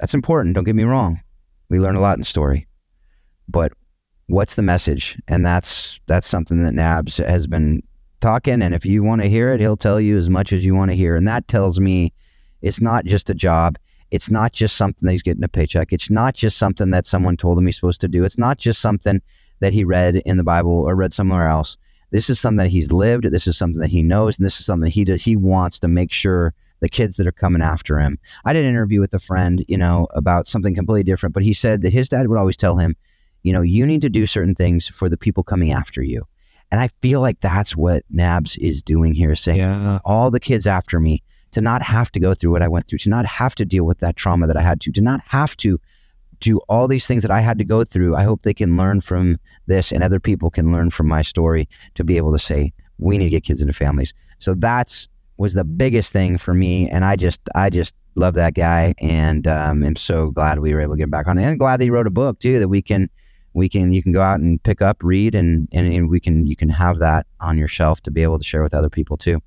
that's 0.00 0.14
important. 0.14 0.54
Don't 0.54 0.64
get 0.64 0.74
me 0.74 0.84
wrong. 0.84 1.20
We 1.68 1.78
learn 1.78 1.94
a 1.94 2.00
lot 2.00 2.16
in 2.16 2.24
story. 2.24 2.66
But 3.48 3.72
what's 4.28 4.54
the 4.54 4.62
message? 4.62 5.20
And 5.28 5.44
that's 5.44 6.00
that's 6.06 6.26
something 6.26 6.62
that 6.62 6.74
Nabs 6.74 7.18
has 7.18 7.46
been 7.46 7.82
talking. 8.20 8.62
And 8.62 8.74
if 8.74 8.86
you 8.86 9.02
want 9.02 9.20
to 9.20 9.28
hear 9.28 9.52
it, 9.52 9.60
he'll 9.60 9.76
tell 9.76 10.00
you 10.00 10.16
as 10.16 10.30
much 10.30 10.52
as 10.52 10.64
you 10.64 10.74
want 10.74 10.90
to 10.90 10.96
hear. 10.96 11.16
And 11.16 11.28
that 11.28 11.48
tells 11.48 11.78
me 11.78 12.12
it's 12.62 12.80
not 12.80 13.04
just 13.04 13.30
a 13.30 13.34
job. 13.34 13.76
It's 14.10 14.30
not 14.30 14.52
just 14.52 14.76
something 14.76 15.06
that 15.06 15.12
he's 15.12 15.22
getting 15.22 15.44
a 15.44 15.48
paycheck. 15.48 15.92
It's 15.92 16.10
not 16.10 16.34
just 16.34 16.58
something 16.58 16.90
that 16.90 17.06
someone 17.06 17.36
told 17.36 17.58
him 17.58 17.66
he's 17.66 17.76
supposed 17.76 18.00
to 18.00 18.08
do. 18.08 18.24
It's 18.24 18.38
not 18.38 18.58
just 18.58 18.80
something 18.80 19.20
that 19.60 19.72
he 19.72 19.84
read 19.84 20.16
in 20.16 20.36
the 20.36 20.44
Bible 20.44 20.72
or 20.72 20.96
read 20.96 21.12
somewhere 21.12 21.48
else. 21.48 21.76
This 22.10 22.28
is 22.28 22.40
something 22.40 22.64
that 22.64 22.70
he's 22.70 22.90
lived. 22.90 23.24
This 23.24 23.46
is 23.46 23.56
something 23.56 23.80
that 23.80 23.90
he 23.90 24.02
knows, 24.02 24.38
and 24.38 24.44
this 24.44 24.58
is 24.58 24.66
something 24.66 24.90
he 24.90 25.04
does. 25.04 25.22
He 25.22 25.36
wants 25.36 25.78
to 25.80 25.88
make 25.88 26.10
sure 26.10 26.54
the 26.80 26.88
kids 26.88 27.16
that 27.16 27.26
are 27.26 27.32
coming 27.32 27.62
after 27.62 28.00
him. 28.00 28.18
I 28.44 28.52
did 28.52 28.64
an 28.64 28.70
interview 28.70 29.00
with 29.00 29.14
a 29.14 29.20
friend, 29.20 29.64
you 29.68 29.76
know, 29.76 30.08
about 30.14 30.46
something 30.46 30.74
completely 30.74 31.04
different, 31.04 31.34
but 31.34 31.42
he 31.42 31.52
said 31.52 31.82
that 31.82 31.92
his 31.92 32.08
dad 32.08 32.26
would 32.26 32.38
always 32.38 32.56
tell 32.56 32.78
him, 32.78 32.96
you 33.42 33.52
know, 33.52 33.62
you 33.62 33.86
need 33.86 34.02
to 34.02 34.10
do 34.10 34.26
certain 34.26 34.54
things 34.54 34.88
for 34.88 35.08
the 35.08 35.16
people 35.16 35.42
coming 35.42 35.72
after 35.72 36.02
you. 36.02 36.26
And 36.70 36.80
I 36.80 36.88
feel 37.02 37.20
like 37.20 37.40
that's 37.40 37.76
what 37.76 38.04
Nabs 38.10 38.56
is 38.56 38.82
doing 38.82 39.14
here, 39.14 39.34
saying 39.34 39.58
yeah. 39.58 39.98
all 40.04 40.30
the 40.30 40.40
kids 40.40 40.66
after 40.66 41.00
me 41.00 41.22
to 41.52 41.60
not 41.60 41.82
have 41.82 42.10
to 42.12 42.20
go 42.20 42.34
through 42.34 42.52
what 42.52 42.62
I 42.62 42.68
went 42.68 42.86
through, 42.86 42.98
to 43.00 43.08
not 43.08 43.26
have 43.26 43.54
to 43.56 43.64
deal 43.64 43.84
with 43.84 43.98
that 43.98 44.16
trauma 44.16 44.46
that 44.46 44.56
I 44.56 44.62
had 44.62 44.80
to, 44.82 44.92
to 44.92 45.00
not 45.00 45.20
have 45.26 45.56
to 45.58 45.80
do 46.40 46.58
all 46.68 46.88
these 46.88 47.06
things 47.06 47.22
that 47.22 47.30
I 47.30 47.40
had 47.40 47.58
to 47.58 47.64
go 47.64 47.84
through. 47.84 48.16
I 48.16 48.22
hope 48.22 48.42
they 48.42 48.54
can 48.54 48.76
learn 48.76 49.00
from 49.00 49.38
this 49.66 49.92
and 49.92 50.02
other 50.02 50.20
people 50.20 50.50
can 50.50 50.72
learn 50.72 50.90
from 50.90 51.06
my 51.06 51.22
story 51.22 51.68
to 51.94 52.04
be 52.04 52.16
able 52.16 52.32
to 52.32 52.38
say, 52.38 52.72
we 52.98 53.18
need 53.18 53.26
to 53.26 53.30
get 53.30 53.44
kids 53.44 53.60
into 53.60 53.72
families. 53.72 54.14
So 54.38 54.54
that's 54.54 55.08
was 55.40 55.54
the 55.54 55.64
biggest 55.64 56.12
thing 56.12 56.36
for 56.36 56.52
me, 56.52 56.88
and 56.90 57.02
I 57.02 57.16
just 57.16 57.40
I 57.54 57.70
just 57.70 57.94
love 58.14 58.34
that 58.34 58.52
guy, 58.52 58.94
and 58.98 59.46
um, 59.46 59.82
am 59.82 59.96
so 59.96 60.30
glad 60.30 60.58
we 60.58 60.74
were 60.74 60.82
able 60.82 60.94
to 60.94 60.98
get 60.98 61.10
back 61.10 61.26
on 61.26 61.38
it, 61.38 61.44
and 61.44 61.58
glad 61.58 61.80
that 61.80 61.84
he 61.84 61.90
wrote 61.90 62.06
a 62.06 62.10
book 62.10 62.38
too 62.40 62.58
that 62.58 62.68
we 62.68 62.82
can 62.82 63.08
we 63.54 63.68
can 63.68 63.90
you 63.90 64.02
can 64.02 64.12
go 64.12 64.20
out 64.20 64.40
and 64.40 64.62
pick 64.62 64.82
up, 64.82 65.02
read, 65.02 65.34
and, 65.34 65.66
and 65.72 65.90
and 65.92 66.10
we 66.10 66.20
can 66.20 66.46
you 66.46 66.54
can 66.54 66.68
have 66.68 66.98
that 66.98 67.26
on 67.40 67.56
your 67.56 67.68
shelf 67.68 68.02
to 68.02 68.10
be 68.10 68.22
able 68.22 68.38
to 68.38 68.44
share 68.44 68.62
with 68.62 68.74
other 68.74 68.90
people 68.90 69.16
too. 69.16 69.40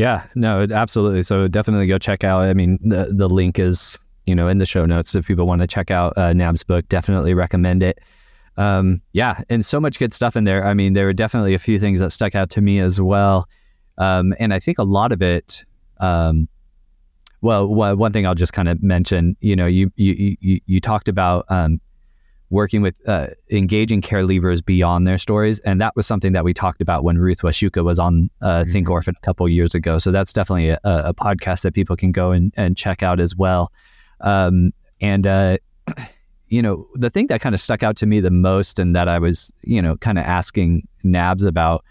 Yeah, 0.00 0.24
no, 0.34 0.66
absolutely. 0.70 1.22
So 1.22 1.46
definitely 1.46 1.86
go 1.86 1.98
check 1.98 2.24
out. 2.24 2.44
I 2.44 2.54
mean, 2.54 2.78
the 2.82 3.12
the 3.14 3.28
link 3.28 3.58
is 3.58 3.98
you 4.24 4.34
know 4.34 4.48
in 4.48 4.56
the 4.56 4.64
show 4.64 4.86
notes 4.86 5.14
if 5.14 5.26
people 5.26 5.46
want 5.46 5.60
to 5.60 5.66
check 5.66 5.90
out 5.90 6.16
uh, 6.16 6.32
Nab's 6.32 6.62
book. 6.62 6.88
Definitely 6.88 7.34
recommend 7.34 7.82
it. 7.82 7.98
Um, 8.56 9.02
yeah, 9.12 9.42
and 9.50 9.62
so 9.62 9.78
much 9.78 9.98
good 9.98 10.14
stuff 10.14 10.36
in 10.36 10.44
there. 10.44 10.64
I 10.64 10.72
mean, 10.72 10.94
there 10.94 11.04
were 11.04 11.12
definitely 11.12 11.52
a 11.52 11.58
few 11.58 11.78
things 11.78 12.00
that 12.00 12.12
stuck 12.12 12.34
out 12.34 12.48
to 12.50 12.62
me 12.62 12.80
as 12.80 12.98
well. 12.98 13.46
Um, 13.98 14.32
and 14.38 14.54
I 14.54 14.58
think 14.58 14.78
a 14.78 14.84
lot 14.84 15.12
of 15.12 15.20
it, 15.20 15.66
um, 15.98 16.48
well, 17.42 17.66
one 17.68 18.12
thing 18.12 18.26
I'll 18.26 18.34
just 18.34 18.54
kind 18.54 18.68
of 18.68 18.82
mention, 18.82 19.36
you 19.40 19.54
know, 19.54 19.66
you, 19.66 19.92
you, 19.96 20.36
you, 20.40 20.60
you 20.64 20.80
talked 20.80 21.08
about, 21.08 21.44
um, 21.50 21.78
working 22.50 22.82
with 22.82 22.98
uh, 23.08 23.28
engaging 23.50 24.00
care 24.00 24.24
leavers 24.24 24.64
beyond 24.64 25.06
their 25.06 25.18
stories. 25.18 25.60
And 25.60 25.80
that 25.80 25.94
was 25.94 26.06
something 26.06 26.32
that 26.32 26.44
we 26.44 26.52
talked 26.52 26.80
about 26.80 27.04
when 27.04 27.16
Ruth 27.16 27.42
Wacuka 27.42 27.84
was 27.84 27.98
on 27.98 28.28
uh, 28.42 28.64
Think 28.64 28.88
Mhm. 28.88 28.90
Orphan 28.92 29.14
a 29.16 29.24
couple 29.24 29.48
years 29.48 29.74
ago. 29.74 29.98
So 29.98 30.10
that's 30.10 30.32
definitely 30.32 30.70
a, 30.70 30.80
a 30.82 31.14
podcast 31.14 31.62
that 31.62 31.74
people 31.74 31.96
can 31.96 32.10
go 32.12 32.32
and, 32.32 32.52
and 32.56 32.76
check 32.76 33.02
out 33.02 33.20
as 33.20 33.36
well. 33.36 33.72
Um, 34.20 34.72
and, 35.00 35.26
uh, 35.26 35.58
you 36.48 36.60
know, 36.60 36.88
the 36.96 37.08
thing 37.10 37.28
that 37.28 37.40
kind 37.40 37.54
of 37.54 37.60
stuck 37.60 37.84
out 37.84 37.96
to 37.98 38.06
me 38.06 38.18
the 38.18 38.30
most 38.32 38.80
and 38.80 38.96
that 38.96 39.06
I 39.06 39.20
was, 39.20 39.52
you 39.62 39.80
know, 39.80 39.96
kind 39.98 40.18
of 40.18 40.24
asking 40.24 40.86
Nabs 41.04 41.44
about 41.44 41.84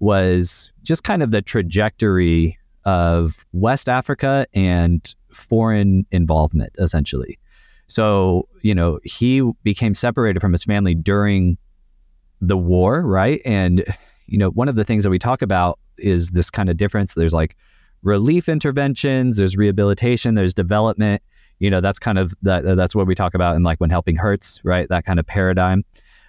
was 0.00 0.72
just 0.82 1.04
kind 1.04 1.22
of 1.22 1.30
the 1.30 1.40
trajectory 1.40 2.58
of 2.84 3.46
West 3.52 3.88
Africa 3.88 4.46
and 4.54 5.14
foreign 5.30 6.04
involvement, 6.10 6.72
essentially. 6.78 7.38
So, 7.90 8.48
you 8.62 8.74
know, 8.74 9.00
he 9.02 9.42
became 9.64 9.94
separated 9.94 10.40
from 10.40 10.52
his 10.52 10.62
family 10.62 10.94
during 10.94 11.58
the 12.40 12.56
war, 12.56 13.02
right? 13.02 13.42
And, 13.44 13.84
you 14.26 14.38
know, 14.38 14.50
one 14.50 14.68
of 14.68 14.76
the 14.76 14.84
things 14.84 15.02
that 15.02 15.10
we 15.10 15.18
talk 15.18 15.42
about 15.42 15.78
is 15.98 16.30
this 16.30 16.50
kind 16.50 16.70
of 16.70 16.76
difference. 16.76 17.14
There's 17.14 17.32
like 17.32 17.56
relief 18.02 18.48
interventions, 18.48 19.38
there's 19.38 19.56
rehabilitation, 19.56 20.34
there's 20.34 20.54
development. 20.54 21.20
You 21.58 21.68
know, 21.68 21.80
that's 21.80 21.98
kind 21.98 22.18
of 22.18 22.32
that. 22.42 22.62
That's 22.62 22.94
what 22.94 23.06
we 23.06 23.14
talk 23.14 23.34
about 23.34 23.56
in 23.56 23.64
like 23.64 23.80
when 23.80 23.90
helping 23.90 24.16
hurts, 24.16 24.60
right? 24.64 24.88
That 24.88 25.04
kind 25.04 25.18
of 25.18 25.26
paradigm. 25.26 25.84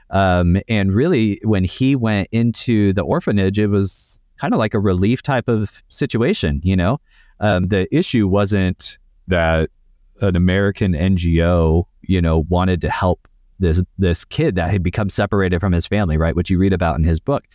Um, 0.09 0.57
and 0.67 0.93
really, 0.93 1.39
when 1.43 1.63
he 1.63 1.95
went 1.95 2.27
into 2.31 2.91
the 2.91 3.03
orphanage, 3.03 3.57
it 3.57 3.67
was 3.67 4.19
kind 4.37 4.53
of 4.53 4.57
like 4.57 4.73
a 4.73 4.79
relief 4.79 5.21
type 5.21 5.47
of 5.47 5.81
situation. 5.89 6.59
You 6.63 6.75
know, 6.75 6.99
um, 7.39 7.67
the 7.67 7.87
issue 7.95 8.27
wasn't 8.27 8.97
that 9.27 9.69
an 10.21 10.35
American 10.35 10.93
NGO, 10.93 11.85
you 12.01 12.21
know, 12.21 12.45
wanted 12.49 12.81
to 12.81 12.89
help 12.89 13.27
this 13.59 13.81
this 13.97 14.25
kid 14.25 14.55
that 14.55 14.71
had 14.71 14.83
become 14.83 15.09
separated 15.09 15.59
from 15.59 15.71
his 15.71 15.87
family, 15.87 16.17
right? 16.17 16.35
Which 16.35 16.49
you 16.49 16.57
read 16.57 16.73
about 16.73 16.97
in 16.97 17.03
his 17.03 17.19
book. 17.19 17.45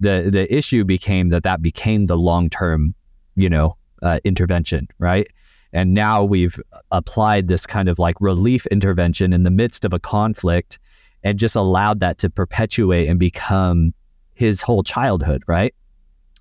The 0.00 0.28
the 0.30 0.52
issue 0.54 0.84
became 0.84 1.30
that 1.30 1.42
that 1.42 1.62
became 1.62 2.06
the 2.06 2.16
long 2.16 2.50
term, 2.50 2.94
you 3.34 3.48
know, 3.48 3.76
uh, 4.02 4.20
intervention, 4.24 4.88
right? 4.98 5.26
And 5.72 5.92
now 5.92 6.22
we've 6.22 6.60
applied 6.92 7.48
this 7.48 7.66
kind 7.66 7.88
of 7.88 7.98
like 7.98 8.20
relief 8.20 8.66
intervention 8.66 9.32
in 9.32 9.42
the 9.42 9.50
midst 9.50 9.84
of 9.84 9.92
a 9.92 9.98
conflict, 9.98 10.78
and 11.24 11.38
just 11.38 11.56
allowed 11.56 12.00
that 12.00 12.18
to 12.18 12.30
perpetuate 12.30 13.08
and 13.08 13.18
become 13.18 13.92
his 14.34 14.62
whole 14.62 14.82
childhood, 14.82 15.42
right? 15.46 15.74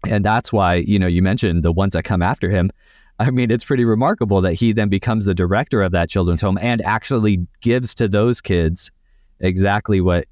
And 0.05 0.23
that's 0.23 0.51
why 0.51 0.75
you 0.75 0.99
know 0.99 1.07
you 1.07 1.21
mentioned 1.21 1.63
the 1.63 1.71
ones 1.71 1.93
that 1.93 2.03
come 2.03 2.21
after 2.21 2.49
him. 2.49 2.71
I 3.23 3.31
mean, 3.31 3.51
it's 3.51 3.63
pretty 3.63 3.85
remarkable 3.85 4.41
that 4.41 4.53
he 4.53 4.73
then 4.73 4.89
becomes 4.89 5.23
the 5.23 5.33
director 5.33 5.81
of 5.81 5.93
that 5.93 6.09
children's 6.09 6.41
home 6.41 6.57
and 6.61 6.81
actually 6.81 7.47
gives 7.61 7.95
to 7.95 8.07
those 8.09 8.41
kids 8.41 8.91
exactly 9.39 10.01
what 10.01 10.25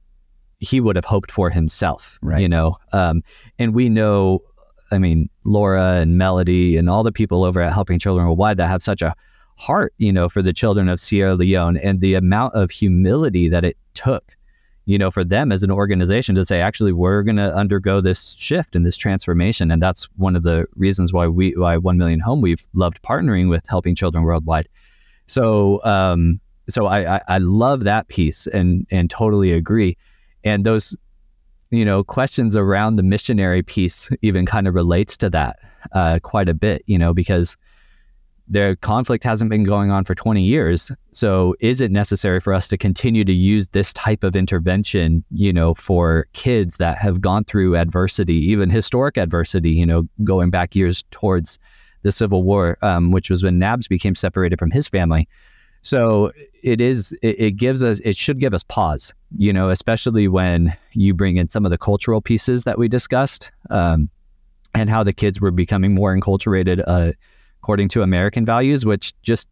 he 0.59 0.81
would 0.81 0.97
have 0.97 1.05
hoped 1.05 1.31
for 1.31 1.49
himself. 1.49 2.19
Right. 2.21 2.41
You 2.41 2.49
know, 2.49 2.75
um, 2.91 3.23
and 3.57 3.73
we 3.73 3.87
know, 3.87 4.39
I 4.91 4.97
mean, 4.97 5.29
Laura 5.45 5.99
and 6.01 6.17
Melody 6.17 6.75
and 6.75 6.89
all 6.89 7.03
the 7.03 7.13
people 7.13 7.45
over 7.45 7.61
at 7.61 7.71
Helping 7.71 7.97
Children 7.97 8.27
Worldwide 8.27 8.57
that 8.57 8.67
have 8.67 8.83
such 8.83 9.01
a 9.01 9.15
heart, 9.57 9.93
you 9.97 10.11
know, 10.11 10.27
for 10.27 10.41
the 10.41 10.53
children 10.53 10.89
of 10.89 10.99
Sierra 10.99 11.35
Leone 11.35 11.77
and 11.77 12.01
the 12.01 12.15
amount 12.15 12.55
of 12.55 12.71
humility 12.71 13.47
that 13.47 13.63
it 13.63 13.77
took, 13.93 14.35
you 14.85 14.97
know, 14.97 15.11
for 15.11 15.23
them 15.23 15.51
as 15.51 15.63
an 15.63 15.71
organization 15.71 16.35
to 16.35 16.45
say, 16.45 16.59
actually, 16.59 16.91
we're 16.91 17.23
going 17.23 17.37
to 17.37 17.55
undergo 17.55 18.01
this 18.01 18.35
shift 18.37 18.75
and 18.75 18.85
this 18.85 18.97
transformation. 18.97 19.69
And 19.71 19.81
that's 19.81 20.05
one 20.17 20.35
of 20.35 20.43
the 20.43 20.65
reasons 20.75 21.13
why 21.13 21.27
we, 21.27 21.51
why 21.55 21.77
1 21.77 21.97
Million 21.97 22.19
Home, 22.19 22.41
we've 22.41 22.67
loved 22.73 23.01
partnering 23.03 23.49
with 23.49 23.65
Helping 23.67 23.95
Children 23.95 24.23
Worldwide. 24.23 24.67
So, 25.27 25.83
um, 25.83 26.39
so 26.67 26.87
I, 26.87 27.17
I, 27.17 27.21
I 27.27 27.37
love 27.37 27.83
that 27.83 28.07
piece 28.07 28.47
and, 28.47 28.87
and 28.91 29.09
totally 29.09 29.53
agree. 29.53 29.97
And 30.43 30.65
those, 30.65 30.97
you 31.69 31.85
know, 31.85 32.03
questions 32.03 32.55
around 32.55 32.95
the 32.95 33.03
missionary 33.03 33.61
piece 33.61 34.09
even 34.21 34.45
kind 34.45 34.67
of 34.67 34.73
relates 34.73 35.15
to 35.17 35.29
that 35.29 35.59
uh, 35.93 36.19
quite 36.23 36.49
a 36.49 36.53
bit, 36.53 36.83
you 36.87 36.97
know, 36.97 37.13
because 37.13 37.55
the 38.51 38.77
conflict 38.81 39.23
hasn't 39.23 39.49
been 39.49 39.63
going 39.63 39.91
on 39.91 40.03
for 40.03 40.13
20 40.13 40.43
years. 40.43 40.91
So 41.13 41.55
is 41.61 41.79
it 41.79 41.89
necessary 41.89 42.41
for 42.41 42.53
us 42.53 42.67
to 42.67 42.77
continue 42.77 43.23
to 43.23 43.31
use 43.31 43.69
this 43.69 43.93
type 43.93 44.25
of 44.25 44.35
intervention, 44.35 45.23
you 45.31 45.53
know, 45.53 45.73
for 45.73 46.27
kids 46.33 46.75
that 46.75 46.97
have 46.97 47.21
gone 47.21 47.45
through 47.45 47.77
adversity, 47.77 48.35
even 48.35 48.69
historic 48.69 49.17
adversity, 49.17 49.69
you 49.69 49.85
know, 49.85 50.03
going 50.25 50.49
back 50.49 50.75
years 50.75 51.05
towards 51.11 51.59
the 52.01 52.11
Civil 52.11 52.43
War, 52.43 52.77
um, 52.81 53.11
which 53.11 53.29
was 53.29 53.41
when 53.41 53.57
Nabs 53.57 53.87
became 53.87 54.15
separated 54.15 54.59
from 54.59 54.69
his 54.69 54.85
family. 54.85 55.29
So 55.81 56.33
it 56.61 56.81
is, 56.81 57.13
it, 57.21 57.39
it 57.39 57.51
gives 57.55 57.85
us, 57.85 57.99
it 57.99 58.17
should 58.17 58.41
give 58.41 58.53
us 58.53 58.63
pause, 58.63 59.13
you 59.37 59.53
know, 59.53 59.69
especially 59.69 60.27
when 60.27 60.75
you 60.91 61.13
bring 61.13 61.37
in 61.37 61.47
some 61.47 61.63
of 61.63 61.71
the 61.71 61.77
cultural 61.77 62.19
pieces 62.19 62.65
that 62.65 62.77
we 62.77 62.89
discussed 62.89 63.49
um, 63.69 64.09
and 64.73 64.89
how 64.89 65.05
the 65.05 65.13
kids 65.13 65.39
were 65.39 65.51
becoming 65.51 65.95
more 65.95 66.13
enculturated 66.13 66.83
uh, 66.85 67.13
according 67.61 67.87
to 67.89 68.01
American 68.01 68.45
values, 68.45 68.85
which 68.85 69.13
just 69.21 69.47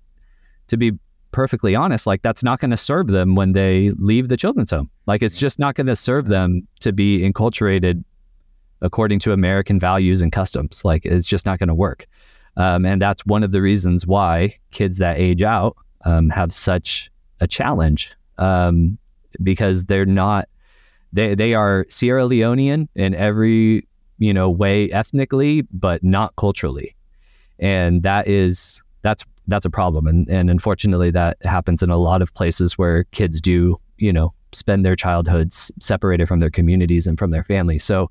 to 0.68 0.78
be 0.78 0.92
perfectly 1.32 1.76
honest, 1.76 2.08
like 2.08 2.22
that's 2.24 2.44
not 2.44 2.60
going 2.60 2.72
to 2.72 2.78
serve 2.78 3.08
them 3.08 3.36
when 3.36 3.52
they 3.52 3.92
leave 3.98 4.30
the 4.30 4.38
children's 4.38 4.72
home. 4.72 4.90
Like 5.06 5.22
it's 5.22 5.38
just 5.38 5.60
not 5.60 5.76
going 5.76 5.88
to 5.88 5.96
serve 5.96 6.26
them 6.28 6.68
to 6.80 6.92
be 6.92 7.20
enculturated 7.20 8.04
according 8.82 9.20
to 9.20 9.34
American 9.34 9.80
values 9.80 10.22
and 10.22 10.32
customs. 10.32 10.84
Like 10.84 11.06
it's 11.06 11.28
just 11.28 11.46
not 11.46 11.60
going 11.60 11.70
to 11.70 11.76
work. 11.76 12.08
Um, 12.58 12.86
and 12.86 13.02
that's 13.02 13.26
one 13.26 13.44
of 13.44 13.52
the 13.52 13.62
reasons 13.62 14.08
why 14.08 14.58
kids 14.72 14.98
that 14.98 15.20
age 15.20 15.44
out 15.44 15.78
um, 16.06 16.30
have 16.30 16.52
such 16.52 17.12
a 17.40 17.48
challenge 17.48 18.12
um, 18.38 18.98
because 19.44 19.86
they're 19.86 20.06
not 20.06 20.50
they 21.14 21.36
they 21.36 21.54
are 21.54 21.86
Sierra 21.90 22.24
Leonean 22.24 22.88
in 22.96 23.16
every 23.16 23.88
you 24.18 24.34
know 24.34 24.50
way 24.50 24.92
ethnically, 24.92 25.62
but 25.72 26.04
not 26.04 26.36
culturally, 26.36 26.96
and 27.60 28.04
that 28.04 28.28
is 28.28 28.82
that's 29.02 29.24
that's 29.48 29.66
a 29.66 29.70
problem, 29.70 30.08
and 30.08 30.28
and 30.30 30.50
unfortunately 30.50 31.12
that 31.12 31.38
happens 31.44 31.82
in 31.82 31.90
a 31.90 31.98
lot 31.98 32.22
of 32.22 32.34
places 32.34 32.78
where 32.78 33.04
kids 33.06 33.42
do 33.42 33.78
you 33.98 34.14
know 34.14 34.34
spend 34.52 34.86
their 34.86 34.96
childhoods 34.96 35.72
separated 35.80 36.28
from 36.28 36.40
their 36.40 36.50
communities 36.50 37.06
and 37.08 37.18
from 37.20 37.32
their 37.32 37.44
families. 37.44 37.84
So. 37.84 38.10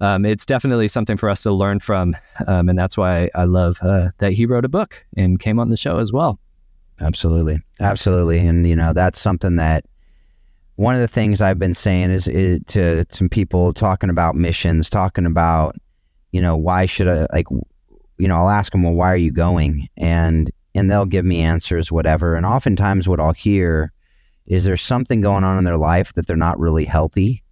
Um, 0.00 0.26
it's 0.26 0.44
definitely 0.44 0.88
something 0.88 1.16
for 1.16 1.30
us 1.30 1.44
to 1.44 1.52
learn 1.52 1.78
from, 1.78 2.16
um, 2.48 2.68
and 2.68 2.76
that's 2.76 2.96
why 2.96 3.30
I 3.36 3.44
love 3.44 3.78
uh, 3.80 4.10
that 4.18 4.32
he 4.32 4.44
wrote 4.44 4.64
a 4.64 4.68
book 4.68 5.02
and 5.16 5.38
came 5.38 5.60
on 5.60 5.68
the 5.68 5.76
show 5.76 5.98
as 5.98 6.12
well. 6.12 6.40
Absolutely. 7.00 7.60
Absolutely. 7.78 8.38
And, 8.40 8.66
you 8.66 8.74
know, 8.74 8.92
that's 8.92 9.20
something 9.20 9.54
that 9.56 9.84
one 10.74 10.96
of 10.96 11.00
the 11.00 11.08
things 11.08 11.40
I've 11.40 11.60
been 11.60 11.74
saying 11.74 12.10
is, 12.10 12.26
is 12.26 12.60
to 12.68 13.06
some 13.12 13.28
people 13.28 13.72
talking 13.72 14.10
about 14.10 14.34
missions, 14.34 14.90
talking 14.90 15.26
about, 15.26 15.76
you 16.32 16.40
know, 16.40 16.56
why 16.56 16.86
should 16.86 17.08
I, 17.08 17.26
like, 17.32 17.46
you 18.18 18.28
know, 18.28 18.36
I'll 18.36 18.50
ask 18.50 18.72
them, 18.72 18.82
well, 18.82 18.94
why 18.94 19.12
are 19.12 19.16
you 19.16 19.32
going? 19.32 19.88
And, 19.96 20.50
and 20.74 20.90
they'll 20.90 21.06
give 21.06 21.24
me 21.24 21.40
answers, 21.40 21.90
whatever. 21.90 22.36
And 22.36 22.46
oftentimes 22.46 23.08
what 23.08 23.20
I'll 23.20 23.32
hear 23.32 23.92
is 24.46 24.64
there's 24.64 24.82
something 24.82 25.20
going 25.20 25.44
on 25.44 25.58
in 25.58 25.64
their 25.64 25.78
life 25.78 26.12
that 26.14 26.26
they're 26.26 26.36
not 26.36 26.58
really 26.58 26.84
healthy 26.84 27.42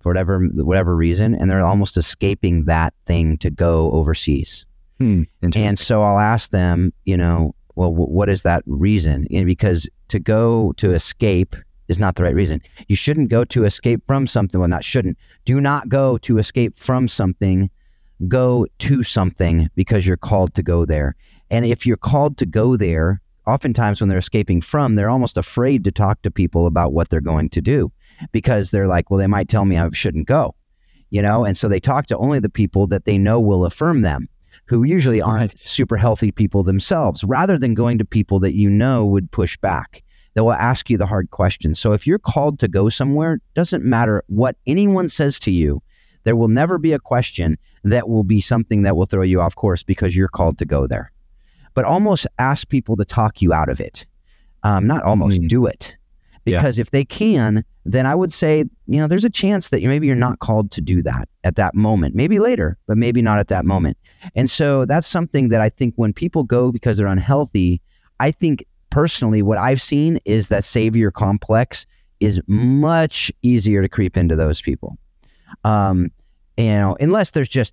for 0.00 0.10
whatever, 0.10 0.40
whatever 0.40 0.96
reason. 0.96 1.34
And 1.34 1.50
they're 1.50 1.64
almost 1.64 1.96
escaping 1.96 2.64
that 2.64 2.94
thing 3.06 3.38
to 3.38 3.50
go 3.50 3.90
overseas. 3.92 4.66
Hmm. 4.98 5.24
And 5.42 5.78
so 5.78 6.02
I'll 6.02 6.18
ask 6.18 6.50
them, 6.50 6.92
you 7.04 7.16
know, 7.16 7.54
well, 7.74 7.90
w- 7.90 8.10
what 8.10 8.28
is 8.28 8.42
that 8.42 8.62
reason? 8.66 9.26
And 9.30 9.46
because 9.46 9.88
to 10.08 10.18
go 10.18 10.72
to 10.78 10.92
escape 10.92 11.54
is 11.88 11.98
not 11.98 12.16
the 12.16 12.22
right 12.22 12.34
reason. 12.34 12.60
You 12.88 12.96
shouldn't 12.96 13.28
go 13.28 13.44
to 13.44 13.64
escape 13.64 14.02
from 14.06 14.26
something. 14.26 14.58
Well, 14.58 14.68
not 14.68 14.84
shouldn't. 14.84 15.18
Do 15.44 15.60
not 15.60 15.88
go 15.88 16.18
to 16.18 16.38
escape 16.38 16.76
from 16.76 17.08
something. 17.08 17.70
Go 18.28 18.66
to 18.78 19.02
something 19.02 19.68
because 19.74 20.06
you're 20.06 20.16
called 20.16 20.54
to 20.54 20.62
go 20.62 20.84
there. 20.84 21.16
And 21.50 21.64
if 21.64 21.86
you're 21.86 21.96
called 21.96 22.38
to 22.38 22.46
go 22.46 22.76
there, 22.76 23.20
oftentimes 23.46 24.00
when 24.00 24.08
they're 24.08 24.18
escaping 24.18 24.60
from, 24.60 24.94
they're 24.94 25.10
almost 25.10 25.36
afraid 25.36 25.84
to 25.84 25.92
talk 25.92 26.22
to 26.22 26.30
people 26.30 26.66
about 26.66 26.92
what 26.92 27.10
they're 27.10 27.20
going 27.20 27.50
to 27.50 27.60
do 27.60 27.92
because 28.32 28.70
they're 28.70 28.88
like, 28.88 29.10
well, 29.10 29.18
they 29.18 29.26
might 29.26 29.48
tell 29.48 29.64
me 29.64 29.78
I 29.78 29.88
shouldn't 29.92 30.26
go, 30.26 30.54
you 31.10 31.22
know? 31.22 31.44
And 31.44 31.56
so 31.56 31.68
they 31.68 31.80
talk 31.80 32.06
to 32.06 32.16
only 32.16 32.40
the 32.40 32.48
people 32.48 32.86
that 32.88 33.04
they 33.04 33.18
know 33.18 33.38
will 33.38 33.64
affirm 33.64 34.00
them 34.00 34.28
who 34.66 34.82
usually 34.82 35.20
aren't 35.20 35.52
Right. 35.52 35.58
super 35.58 35.96
healthy 35.96 36.32
people 36.32 36.62
themselves, 36.62 37.22
rather 37.24 37.58
than 37.58 37.74
going 37.74 37.98
to 37.98 38.04
people 38.04 38.40
that 38.40 38.54
you 38.54 38.70
know 38.70 39.04
would 39.04 39.30
push 39.30 39.56
back, 39.58 40.02
that 40.34 40.44
will 40.44 40.52
ask 40.52 40.90
you 40.90 40.98
the 40.98 41.06
hard 41.06 41.30
questions. 41.30 41.78
So 41.78 41.92
if 41.92 42.06
you're 42.06 42.18
called 42.18 42.58
to 42.60 42.68
go 42.68 42.88
somewhere, 42.88 43.40
doesn't 43.54 43.84
matter 43.84 44.22
what 44.28 44.56
anyone 44.66 45.08
says 45.08 45.38
to 45.40 45.50
you, 45.50 45.82
there 46.26 46.36
will 46.36 46.48
never 46.48 46.76
be 46.76 46.92
a 46.92 46.98
question 46.98 47.56
that 47.84 48.08
will 48.08 48.24
be 48.24 48.40
something 48.40 48.82
that 48.82 48.96
will 48.96 49.06
throw 49.06 49.22
you 49.22 49.40
off 49.40 49.54
course 49.54 49.84
because 49.84 50.16
you're 50.16 50.26
called 50.28 50.58
to 50.58 50.64
go 50.64 50.88
there. 50.88 51.12
But 51.72 51.84
almost 51.84 52.26
ask 52.40 52.68
people 52.68 52.96
to 52.96 53.04
talk 53.04 53.40
you 53.40 53.52
out 53.52 53.68
of 53.68 53.78
it. 53.80 54.04
Um, 54.64 54.88
not 54.88 55.04
almost, 55.04 55.40
Mm. 55.40 55.48
do 55.48 55.66
it. 55.66 55.96
Yeah. 56.44 56.58
Because 56.58 56.80
if 56.80 56.90
they 56.90 57.04
can, 57.04 57.64
then 57.84 58.06
I 58.06 58.14
would 58.16 58.32
say, 58.32 58.64
you 58.88 59.00
know, 59.00 59.06
there's 59.06 59.24
a 59.24 59.30
chance 59.30 59.68
that 59.68 59.80
you 59.82 59.88
maybe 59.88 60.08
you're 60.08 60.16
not 60.16 60.40
called 60.40 60.72
to 60.72 60.80
do 60.80 61.00
that 61.02 61.28
at 61.44 61.54
that 61.56 61.74
moment. 61.76 62.16
Maybe 62.16 62.40
later, 62.40 62.76
but 62.88 62.98
maybe 62.98 63.22
not 63.22 63.38
at 63.38 63.46
that 63.48 63.64
moment. 63.64 63.96
And 64.34 64.50
so 64.50 64.84
that's 64.84 65.06
something 65.06 65.48
that 65.50 65.60
I 65.60 65.68
think 65.68 65.94
when 65.96 66.12
people 66.12 66.42
go 66.42 66.72
because 66.72 66.96
they're 66.96 67.06
unhealthy, 67.06 67.80
I 68.18 68.32
think 68.32 68.64
personally 68.90 69.42
what 69.42 69.58
I've 69.58 69.82
seen 69.82 70.18
is 70.24 70.48
that 70.48 70.64
savior 70.64 71.12
complex 71.12 71.86
is 72.18 72.40
much 72.48 73.30
easier 73.42 73.82
to 73.82 73.88
creep 73.88 74.16
into 74.16 74.34
those 74.34 74.60
people. 74.60 74.98
Um, 75.64 76.10
you 76.56 76.64
know, 76.64 76.96
unless 77.00 77.32
there's 77.32 77.48
just 77.48 77.72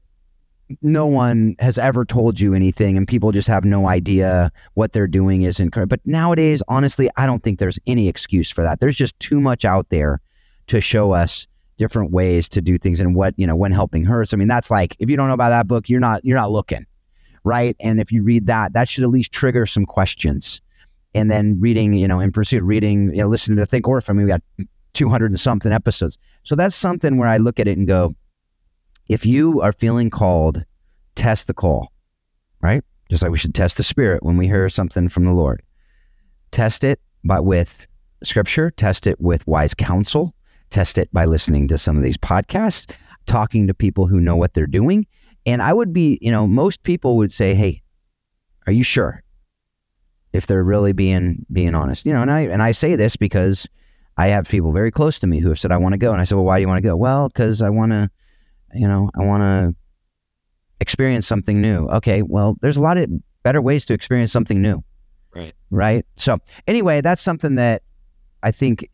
no 0.82 1.06
one 1.06 1.56
has 1.60 1.78
ever 1.78 2.06
told 2.06 2.40
you 2.40 2.54
anything 2.54 2.98
and 2.98 3.08
people 3.08 3.32
just 3.32 3.48
have 3.48 3.66
no 3.66 3.88
idea 3.88 4.52
what 4.74 4.94
they're 4.94 5.08
doing 5.08 5.44
is 5.44 5.60
incorrect. 5.60 5.90
But 5.90 6.00
nowadays, 6.06 6.64
honestly, 6.68 7.10
I 7.18 7.26
don't 7.26 7.44
think 7.44 7.60
there's 7.60 7.80
any 7.86 8.08
excuse 8.08 8.50
for 8.50 8.64
that. 8.64 8.80
There's 8.80 8.96
just 8.96 9.18
too 9.20 9.40
much 9.40 9.66
out 9.66 9.90
there 9.90 10.22
to 10.68 10.80
show 10.82 11.12
us 11.12 11.48
different 11.78 12.12
ways 12.12 12.48
to 12.50 12.62
do 12.62 12.78
things 12.78 13.00
and 13.00 13.16
what, 13.16 13.34
you 13.38 13.46
know, 13.46 13.56
when 13.56 13.72
helping 13.72 14.06
hurts. 14.06 14.34
I 14.34 14.38
mean, 14.38 14.48
that's 14.48 14.72
like 14.72 14.96
if 15.00 15.10
you 15.10 15.18
don't 15.18 15.28
know 15.28 15.34
about 15.34 15.50
that 15.50 15.68
book, 15.68 15.90
you're 15.90 16.00
not 16.00 16.24
you're 16.24 16.38
not 16.38 16.52
looking. 16.52 16.86
Right. 17.44 17.76
And 17.80 18.00
if 18.00 18.12
you 18.12 18.24
read 18.24 18.48
that, 18.48 18.74
that 18.74 18.88
should 18.88 19.04
at 19.04 19.10
least 19.10 19.34
trigger 19.34 19.66
some 19.66 19.86
questions. 19.86 20.62
And 21.14 21.30
then 21.30 21.60
reading, 21.60 21.94
you 21.94 22.08
know, 22.08 22.20
in 22.20 22.32
pursuit 22.32 22.64
reading, 22.64 23.10
you 23.10 23.22
know, 23.22 23.28
listening 23.28 23.58
to 23.58 23.66
Think 23.66 23.88
Orphan, 23.88 24.16
I 24.16 24.18
mean, 24.18 24.26
we 24.26 24.32
got 24.32 24.42
200 24.94 25.32
and 25.32 25.40
something 25.40 25.72
episodes. 25.72 26.18
So 26.44 26.56
that's 26.56 26.76
something 26.76 27.18
where 27.18 27.28
I 27.28 27.38
look 27.38 27.60
at 27.60 27.68
it 27.68 27.78
and 27.78 27.86
go, 27.86 28.16
if 29.08 29.26
you 29.26 29.62
are 29.62 29.74
feeling 29.74 30.10
called, 30.10 30.64
test 31.16 31.48
the 31.48 31.54
call, 31.54 31.92
right? 32.62 32.84
Just 33.10 33.24
like 33.24 33.32
we 33.32 33.38
should 33.38 33.56
test 33.56 33.78
the 33.78 33.84
spirit 33.84 34.24
when 34.24 34.38
we 34.38 34.48
hear 34.48 34.68
something 34.70 35.10
from 35.10 35.26
the 35.26 35.34
Lord. 35.34 35.62
Test 36.52 36.84
it 36.84 37.00
by 37.24 37.40
with 37.40 37.88
scripture, 38.24 38.72
test 38.72 39.08
it 39.08 39.20
with 39.20 39.46
wise 39.46 39.74
counsel, 39.74 40.34
test 40.70 40.98
it 40.98 41.12
by 41.12 41.26
listening 41.26 41.68
to 41.68 41.78
some 41.78 41.98
of 41.98 42.04
these 42.04 42.18
podcasts, 42.18 42.92
talking 43.26 43.68
to 43.68 43.74
people 43.74 44.08
who 44.08 44.20
know 44.20 44.36
what 44.36 44.54
they're 44.54 44.68
doing. 44.68 45.06
And 45.46 45.62
I 45.62 45.74
would 45.74 45.94
be, 45.94 46.18
you 46.22 46.32
know, 46.32 46.48
most 46.48 46.84
people 46.84 47.18
would 47.18 47.32
say, 47.32 47.54
"Hey, 47.54 47.84
are 48.66 48.74
you 48.74 48.84
sure?" 48.84 49.22
If 50.32 50.48
they're 50.48 50.64
really 50.64 50.94
being 50.94 51.46
being 51.52 51.76
honest, 51.76 52.06
you 52.06 52.14
know, 52.14 52.22
and 52.22 52.32
I 52.32 52.42
and 52.42 52.64
I 52.64 52.72
say 52.72 52.96
this 52.96 53.16
because 53.16 53.68
I 54.18 54.28
have 54.28 54.48
people 54.48 54.72
very 54.72 54.90
close 54.90 55.20
to 55.20 55.28
me 55.28 55.40
who 55.40 55.50
have 55.50 55.60
said, 55.60 55.72
"I 55.72 55.78
want 55.78 55.94
to 55.94 56.00
go," 56.00 56.12
and 56.12 56.22
I 56.22 56.24
said, 56.24 56.36
"Well, 56.36 56.46
why 56.46 56.58
do 56.58 56.62
you 56.62 56.68
want 56.68 56.82
to 56.82 56.88
go?" 56.88 56.96
Well, 56.96 57.28
because 57.28 57.62
I 57.62 57.70
want 57.70 57.92
to 57.92 58.10
you 58.74 58.88
know, 58.88 59.10
I 59.20 59.24
want 59.24 59.42
to 59.42 59.76
experience 60.80 61.28
something 61.28 61.62
new. 61.62 61.88
Okay, 61.88 62.22
well, 62.22 62.58
there's 62.62 62.78
a 62.78 62.82
lot 62.82 62.98
of 62.98 63.10
better 63.44 63.62
ways 63.62 63.86
to 63.86 63.94
experience 63.94 64.32
something 64.32 64.62
new. 64.62 64.84
Right. 65.36 65.54
Right. 65.72 66.06
So, 66.16 66.40
anyway, 66.68 67.02
that's 67.02 67.22
something 67.22 67.56
that 67.56 67.82
I 68.44 68.52
think 68.52 68.90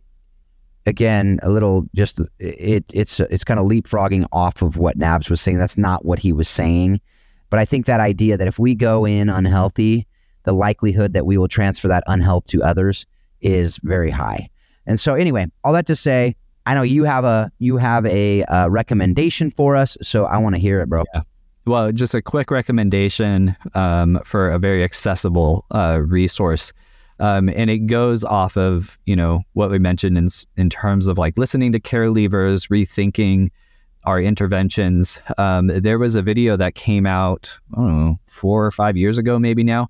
again 0.86 1.40
a 1.44 1.50
little 1.50 1.86
just 1.94 2.20
it 2.40 2.86
it's 2.94 3.20
it's 3.20 3.44
kind 3.44 3.60
of 3.60 3.66
leapfrogging 3.68 4.26
off 4.32 4.62
of 4.62 4.78
what 4.78 4.98
Nabs 4.98 5.30
was 5.30 5.42
saying. 5.42 5.58
That's 5.58 5.78
not 5.78 6.06
what 6.06 6.20
he 6.20 6.32
was 6.32 6.48
saying. 6.48 7.02
But 7.50 7.60
I 7.60 7.66
think 7.66 7.86
that 7.86 8.00
idea 8.00 8.38
that 8.38 8.48
if 8.48 8.60
we 8.60 8.76
go 8.76 9.06
in 9.06 9.30
unhealthy, 9.30 10.08
the 10.44 10.54
likelihood 10.54 11.14
that 11.14 11.26
we 11.26 11.38
will 11.38 11.48
transfer 11.48 11.88
that 11.88 12.04
unhealth 12.08 12.46
to 12.48 12.62
others 12.64 13.06
is 13.42 13.78
very 13.78 14.12
high. 14.12 14.50
And 14.86 15.00
so 15.00 15.16
anyway, 15.16 15.48
all 15.64 15.74
that 15.74 15.88
to 15.88 15.96
say, 15.96 16.36
I 16.66 16.74
know 16.74 16.82
you 16.82 17.04
have 17.04 17.26
a 17.26 17.52
you 17.60 17.78
have 17.78 18.06
a 18.06 18.44
uh, 18.44 18.68
recommendation 18.70 19.52
for 19.52 19.76
us, 19.76 19.98
so 20.02 20.26
I 20.26 20.38
want 20.38 20.56
to 20.56 20.62
hear 20.62 20.82
it, 20.82 20.90
bro. 20.90 21.04
Yeah. 21.14 21.22
Well, 21.66 21.92
just 21.92 22.16
a 22.16 22.22
quick 22.22 22.52
recommendation 22.52 23.56
um, 23.76 24.20
for 24.24 24.50
a 24.50 24.60
very 24.60 24.84
accessible 24.84 25.66
uh, 25.72 26.00
resource, 26.06 26.74
um, 27.20 27.50
and 27.50 27.70
it 27.70 27.88
goes 27.88 28.24
off 28.24 28.58
of 28.58 29.00
you 29.06 29.16
know 29.16 29.42
what 29.54 29.72
we 29.72 29.80
mentioned 29.80 30.18
in 30.18 30.30
in 30.58 30.70
terms 30.70 31.08
of 31.08 31.18
like 31.18 31.38
listening 31.38 31.72
to 31.72 31.80
care 31.80 32.08
leavers, 32.08 32.70
rethinking 32.70 33.50
our 34.06 34.22
interventions. 34.22 35.22
Um, 35.38 35.68
there 35.68 36.00
was 36.00 36.16
a 36.16 36.22
video 36.22 36.56
that 36.58 36.76
came 36.76 37.06
out, 37.06 37.58
I 37.74 37.78
don't 37.78 38.06
know, 38.06 38.20
four 38.28 38.66
or 38.66 38.72
five 38.72 38.98
years 38.98 39.18
ago, 39.18 39.38
maybe 39.38 39.64
now, 39.64 39.90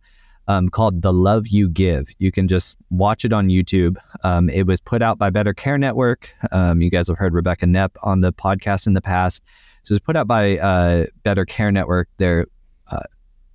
um, 0.49 0.67
called 0.67 1.03
The 1.03 1.13
Love 1.13 1.47
You 1.47 1.69
Give. 1.69 2.09
You 2.17 2.31
can 2.31 2.47
just 2.47 2.75
watch 2.89 3.23
it 3.23 3.31
on 3.31 3.47
YouTube. 3.47 3.97
Um, 4.23 4.49
it 4.49 4.65
was 4.65 4.81
put 4.81 5.01
out 5.03 5.19
by 5.19 5.29
Better 5.29 5.53
Care 5.53 5.77
Network. 5.77 6.33
Um, 6.51 6.81
you 6.81 6.89
guys 6.89 7.07
have 7.07 7.19
heard 7.19 7.35
Rebecca 7.35 7.67
Nhep 7.67 7.91
on 8.01 8.21
the 8.21 8.33
podcast 8.33 8.87
in 8.87 8.93
the 8.93 9.01
past. 9.01 9.43
So 9.83 9.93
it 9.93 9.95
was 9.95 9.99
put 9.99 10.17
out 10.17 10.27
by 10.27 10.57
uh, 10.57 11.05
Better 11.21 11.45
Care 11.45 11.71
Network. 11.71 12.09
There, 12.17 12.47
uh, 12.91 13.03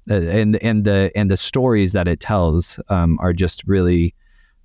and 0.08 0.56
and 0.62 0.84
the 0.84 1.10
and 1.16 1.30
the 1.30 1.36
stories 1.36 1.92
that 1.92 2.06
it 2.06 2.20
tells 2.20 2.78
um, 2.88 3.18
are 3.20 3.32
just 3.32 3.64
really 3.66 4.14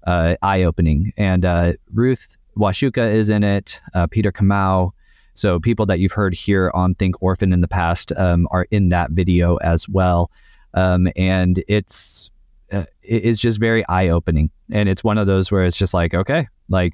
uh, 0.05 0.35
eye 0.43 0.61
opening. 0.61 1.11
And 1.17 1.45
uh, 1.45 1.73
Ruth 1.91 2.37
Wacuka 2.55 3.11
is 3.11 3.29
in 3.29 3.43
it. 3.43 3.81
Uh, 3.95 4.05
Peter 4.05 4.31
Kamau. 4.31 4.91
So 5.33 5.59
people 5.59 5.85
that 5.87 5.99
you've 5.99 6.11
heard 6.11 6.35
here 6.35 6.69
on 6.75 6.93
Think 6.95 7.21
Orphan 7.23 7.53
in 7.53 7.61
the 7.61 7.67
past 7.67 8.11
um, 8.17 8.47
are 8.51 8.67
in 8.69 8.89
that 8.89 9.11
video 9.11 9.55
as 9.57 9.89
well 9.89 10.29
um, 10.73 11.09
and 11.15 11.63
it's 11.67 12.29
uh, 12.71 12.85
it's 13.01 13.39
just 13.39 13.59
very 13.59 13.87
eye 13.87 14.09
opening. 14.09 14.49
And 14.71 14.87
it's 14.87 15.03
one 15.03 15.17
of 15.17 15.27
those 15.27 15.51
where 15.51 15.63
it's 15.63 15.77
just 15.77 15.93
like, 15.93 16.13
okay, 16.13 16.47
like 16.69 16.93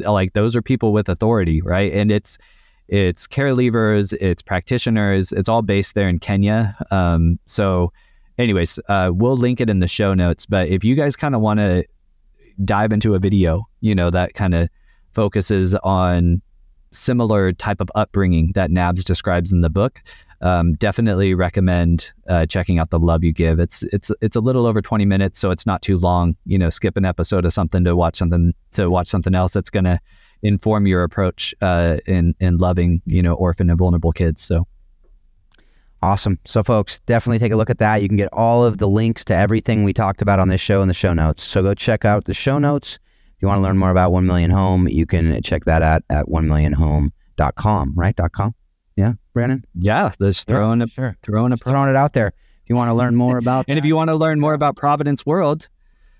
like 0.00 0.32
those 0.32 0.56
are 0.56 0.62
people 0.62 0.92
with 0.92 1.08
authority, 1.08 1.60
right? 1.62 1.92
And 1.92 2.10
it's 2.10 2.38
it's 2.88 3.26
care 3.26 3.54
leavers, 3.54 4.12
it's 4.20 4.42
practitioners, 4.42 5.32
it's 5.32 5.48
all 5.48 5.62
based 5.62 5.94
there 5.94 6.08
in 6.08 6.18
Kenya. 6.18 6.76
Um, 6.90 7.38
so, 7.46 7.92
anyways, 8.38 8.78
uh, 8.88 9.10
we'll 9.12 9.36
link 9.36 9.60
it 9.60 9.70
in 9.70 9.80
the 9.80 9.88
show 9.88 10.14
notes. 10.14 10.46
But 10.46 10.68
if 10.68 10.84
you 10.84 10.94
guys 10.94 11.16
kind 11.16 11.34
of 11.34 11.40
want 11.40 11.60
to 11.60 11.84
dive 12.64 12.92
into 12.92 13.14
a 13.14 13.18
video, 13.18 13.64
you 13.80 13.94
know, 13.94 14.10
that 14.10 14.34
kind 14.34 14.54
of 14.54 14.68
focuses 15.12 15.74
on 15.76 16.42
similar 16.92 17.52
type 17.52 17.80
of 17.80 17.90
upbringing 17.94 18.52
that 18.54 18.70
Nabs 18.70 19.04
describes 19.04 19.50
in 19.50 19.62
the 19.62 19.70
book, 19.70 20.00
um, 20.44 20.74
definitely 20.74 21.32
recommend 21.32 22.12
uh, 22.28 22.44
checking 22.44 22.78
out 22.78 22.90
the 22.90 22.98
Love 22.98 23.24
You 23.24 23.32
Give. 23.32 23.58
It's 23.58 23.82
it's 23.84 24.12
it's 24.20 24.36
a 24.36 24.40
little 24.40 24.66
over 24.66 24.82
twenty 24.82 25.06
minutes, 25.06 25.40
so 25.40 25.50
it's 25.50 25.64
not 25.64 25.80
too 25.80 25.98
long. 25.98 26.36
You 26.44 26.58
know, 26.58 26.68
skip 26.68 26.98
an 26.98 27.06
episode 27.06 27.46
of 27.46 27.52
something 27.52 27.82
to 27.84 27.96
watch 27.96 28.16
something 28.16 28.52
to 28.74 28.90
watch 28.90 29.08
something 29.08 29.34
else 29.34 29.54
that's 29.54 29.70
going 29.70 29.84
to 29.84 29.98
inform 30.42 30.86
your 30.86 31.02
approach 31.02 31.54
uh, 31.62 31.96
in 32.06 32.34
in 32.40 32.58
loving 32.58 33.00
you 33.06 33.22
know 33.22 33.32
orphan 33.34 33.70
and 33.70 33.78
vulnerable 33.78 34.12
kids. 34.12 34.42
So. 34.42 34.68
Awesome. 36.02 36.38
So, 36.44 36.62
folks, 36.62 37.00
definitely 37.06 37.38
take 37.38 37.52
a 37.52 37.56
look 37.56 37.70
at 37.70 37.78
that. 37.78 38.02
You 38.02 38.08
can 38.08 38.18
get 38.18 38.28
all 38.30 38.62
of 38.62 38.76
the 38.76 38.86
links 38.86 39.24
to 39.24 39.34
everything 39.34 39.84
we 39.84 39.94
talked 39.94 40.20
about 40.20 40.38
on 40.38 40.48
this 40.48 40.60
show 40.60 40.82
in 40.82 40.88
the 40.88 40.92
show 40.92 41.14
notes. 41.14 41.42
So, 41.42 41.62
go 41.62 41.72
check 41.72 42.04
out 42.04 42.26
the 42.26 42.34
show 42.34 42.58
notes. 42.58 42.98
If 43.34 43.40
you 43.40 43.48
want 43.48 43.60
to 43.60 43.62
learn 43.62 43.78
more 43.78 43.90
about 43.90 44.12
1 44.12 44.26
Million 44.26 44.50
Home, 44.50 44.86
you 44.86 45.06
can 45.06 45.40
check 45.42 45.64
that 45.64 45.80
out 45.80 46.02
at 46.10 46.26
1millionhome.com, 46.26 47.94
right? 47.96 48.20
.com. 48.32 48.54
Yeah, 48.96 49.14
Brandon. 49.32 49.64
Yeah, 49.74 50.12
just 50.20 50.46
throwing 50.46 50.80
yeah, 50.80 50.86
a 50.86 50.88
sure. 50.88 51.16
throwing 51.22 51.52
a 51.52 51.56
throwing 51.56 51.90
it 51.90 51.96
out 51.96 52.12
there. 52.12 52.28
If 52.28 52.68
you 52.68 52.76
want 52.76 52.88
to 52.88 52.94
learn 53.02 53.16
more 53.16 53.38
about, 53.38 53.66
and 53.68 53.76
that, 53.76 53.80
if 53.80 53.84
you 53.84 53.96
want 53.96 54.08
to 54.08 54.16
learn 54.16 54.40
more 54.40 54.54
about 54.54 54.76
Providence 54.76 55.26
World, 55.26 55.68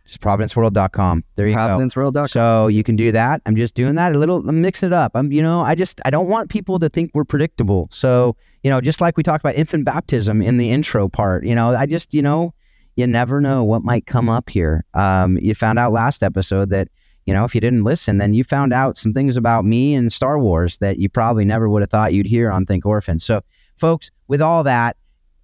just 0.06 0.20
providenceworld.com. 0.20 1.24
There 1.36 1.46
you 1.46 1.56
providenceworld.com. 1.56 2.12
go. 2.12 2.26
So 2.26 2.66
you 2.66 2.82
can 2.82 2.96
do 2.96 3.10
that. 3.12 3.40
I'm 3.46 3.56
just 3.56 3.74
doing 3.74 3.94
that 3.94 4.14
a 4.14 4.18
little. 4.18 4.46
I'm 4.48 4.60
mixing 4.60 4.88
it 4.88 4.92
up. 4.92 5.12
I'm, 5.14 5.32
you 5.32 5.42
know, 5.42 5.62
I 5.62 5.74
just 5.74 6.00
I 6.04 6.10
don't 6.10 6.28
want 6.28 6.50
people 6.50 6.78
to 6.80 6.88
think 6.88 7.10
we're 7.14 7.24
predictable. 7.24 7.88
So 7.90 8.36
you 8.62 8.70
know, 8.70 8.80
just 8.80 9.00
like 9.00 9.16
we 9.16 9.22
talked 9.22 9.42
about 9.42 9.54
infant 9.54 9.84
baptism 9.84 10.42
in 10.42 10.58
the 10.58 10.70
intro 10.70 11.08
part. 11.08 11.44
You 11.44 11.54
know, 11.54 11.74
I 11.74 11.86
just 11.86 12.12
you 12.12 12.22
know, 12.22 12.54
you 12.96 13.06
never 13.06 13.40
know 13.40 13.64
what 13.64 13.82
might 13.82 14.06
come 14.06 14.28
up 14.28 14.50
here. 14.50 14.84
Um, 14.94 15.38
you 15.38 15.54
found 15.54 15.78
out 15.78 15.92
last 15.92 16.22
episode 16.22 16.70
that 16.70 16.88
you 17.26 17.32
know, 17.32 17.44
if 17.44 17.54
you 17.54 17.60
didn't 17.60 17.84
listen, 17.84 18.18
then 18.18 18.34
you 18.34 18.44
found 18.44 18.72
out 18.72 18.96
some 18.96 19.12
things 19.12 19.36
about 19.36 19.64
me 19.64 19.94
and 19.94 20.12
Star 20.12 20.38
Wars 20.38 20.78
that 20.78 20.98
you 20.98 21.08
probably 21.08 21.44
never 21.44 21.68
would 21.68 21.82
have 21.82 21.90
thought 21.90 22.12
you'd 22.12 22.26
hear 22.26 22.50
on 22.50 22.66
Think 22.66 22.84
Orphan. 22.84 23.18
So, 23.18 23.42
folks, 23.76 24.10
with 24.28 24.42
all 24.42 24.62
that, 24.64 24.96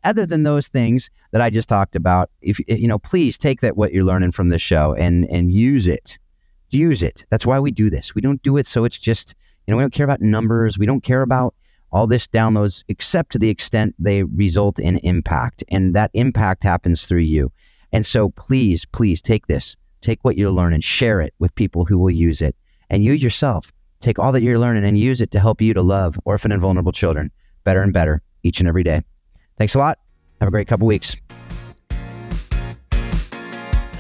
other 0.04 0.26
than 0.26 0.42
those 0.42 0.68
things 0.68 1.10
that 1.32 1.40
I 1.40 1.50
just 1.50 1.68
talked 1.68 1.96
about, 1.96 2.30
if 2.42 2.60
eh, 2.68 2.74
you 2.74 2.88
know, 2.88 2.98
please 2.98 3.38
take 3.38 3.60
that 3.60 3.76
what 3.76 3.92
you're 3.92 4.04
learning 4.04 4.32
from 4.32 4.48
this 4.48 4.62
show 4.62 4.94
and 4.94 5.26
and 5.30 5.52
use 5.52 5.86
it. 5.86 6.18
Use 6.70 7.02
it. 7.02 7.24
That's 7.30 7.46
why 7.46 7.58
we 7.58 7.70
do 7.70 7.90
this. 7.90 8.14
We 8.14 8.22
don't 8.22 8.42
do 8.42 8.56
it 8.56 8.66
so 8.66 8.84
it's 8.84 8.98
just, 8.98 9.34
you 9.66 9.72
know, 9.72 9.76
we 9.76 9.82
don't 9.82 9.92
care 9.92 10.04
about 10.04 10.20
numbers. 10.20 10.78
We 10.78 10.86
don't 10.86 11.02
care 11.02 11.22
about 11.22 11.54
all 11.92 12.06
this 12.06 12.28
downloads 12.28 12.84
except 12.88 13.32
to 13.32 13.38
the 13.38 13.48
extent 13.48 13.94
they 13.98 14.22
result 14.22 14.78
in 14.78 14.98
impact. 14.98 15.64
And 15.68 15.94
that 15.94 16.10
impact 16.14 16.62
happens 16.62 17.06
through 17.06 17.20
you. 17.20 17.50
And 17.92 18.06
so 18.06 18.30
please, 18.30 18.84
please 18.84 19.20
take 19.20 19.48
this 19.48 19.76
Take 20.00 20.20
what 20.22 20.36
you're 20.36 20.50
learning, 20.50 20.80
share 20.80 21.20
it 21.20 21.34
with 21.38 21.54
people 21.54 21.84
who 21.84 21.98
will 21.98 22.10
use 22.10 22.40
it. 22.40 22.56
And 22.88 23.04
you 23.04 23.12
yourself, 23.12 23.72
take 24.00 24.18
all 24.18 24.32
that 24.32 24.42
you're 24.42 24.58
learning 24.58 24.84
and 24.84 24.98
use 24.98 25.20
it 25.20 25.30
to 25.32 25.40
help 25.40 25.60
you 25.60 25.74
to 25.74 25.82
love 25.82 26.18
orphan 26.24 26.52
and 26.52 26.60
vulnerable 26.60 26.92
children 26.92 27.30
better 27.64 27.82
and 27.82 27.92
better 27.92 28.22
each 28.42 28.60
and 28.60 28.68
every 28.68 28.82
day. 28.82 29.02
Thanks 29.58 29.74
a 29.74 29.78
lot. 29.78 29.98
Have 30.40 30.48
a 30.48 30.50
great 30.50 30.68
couple 30.68 30.86
weeks. 30.86 31.16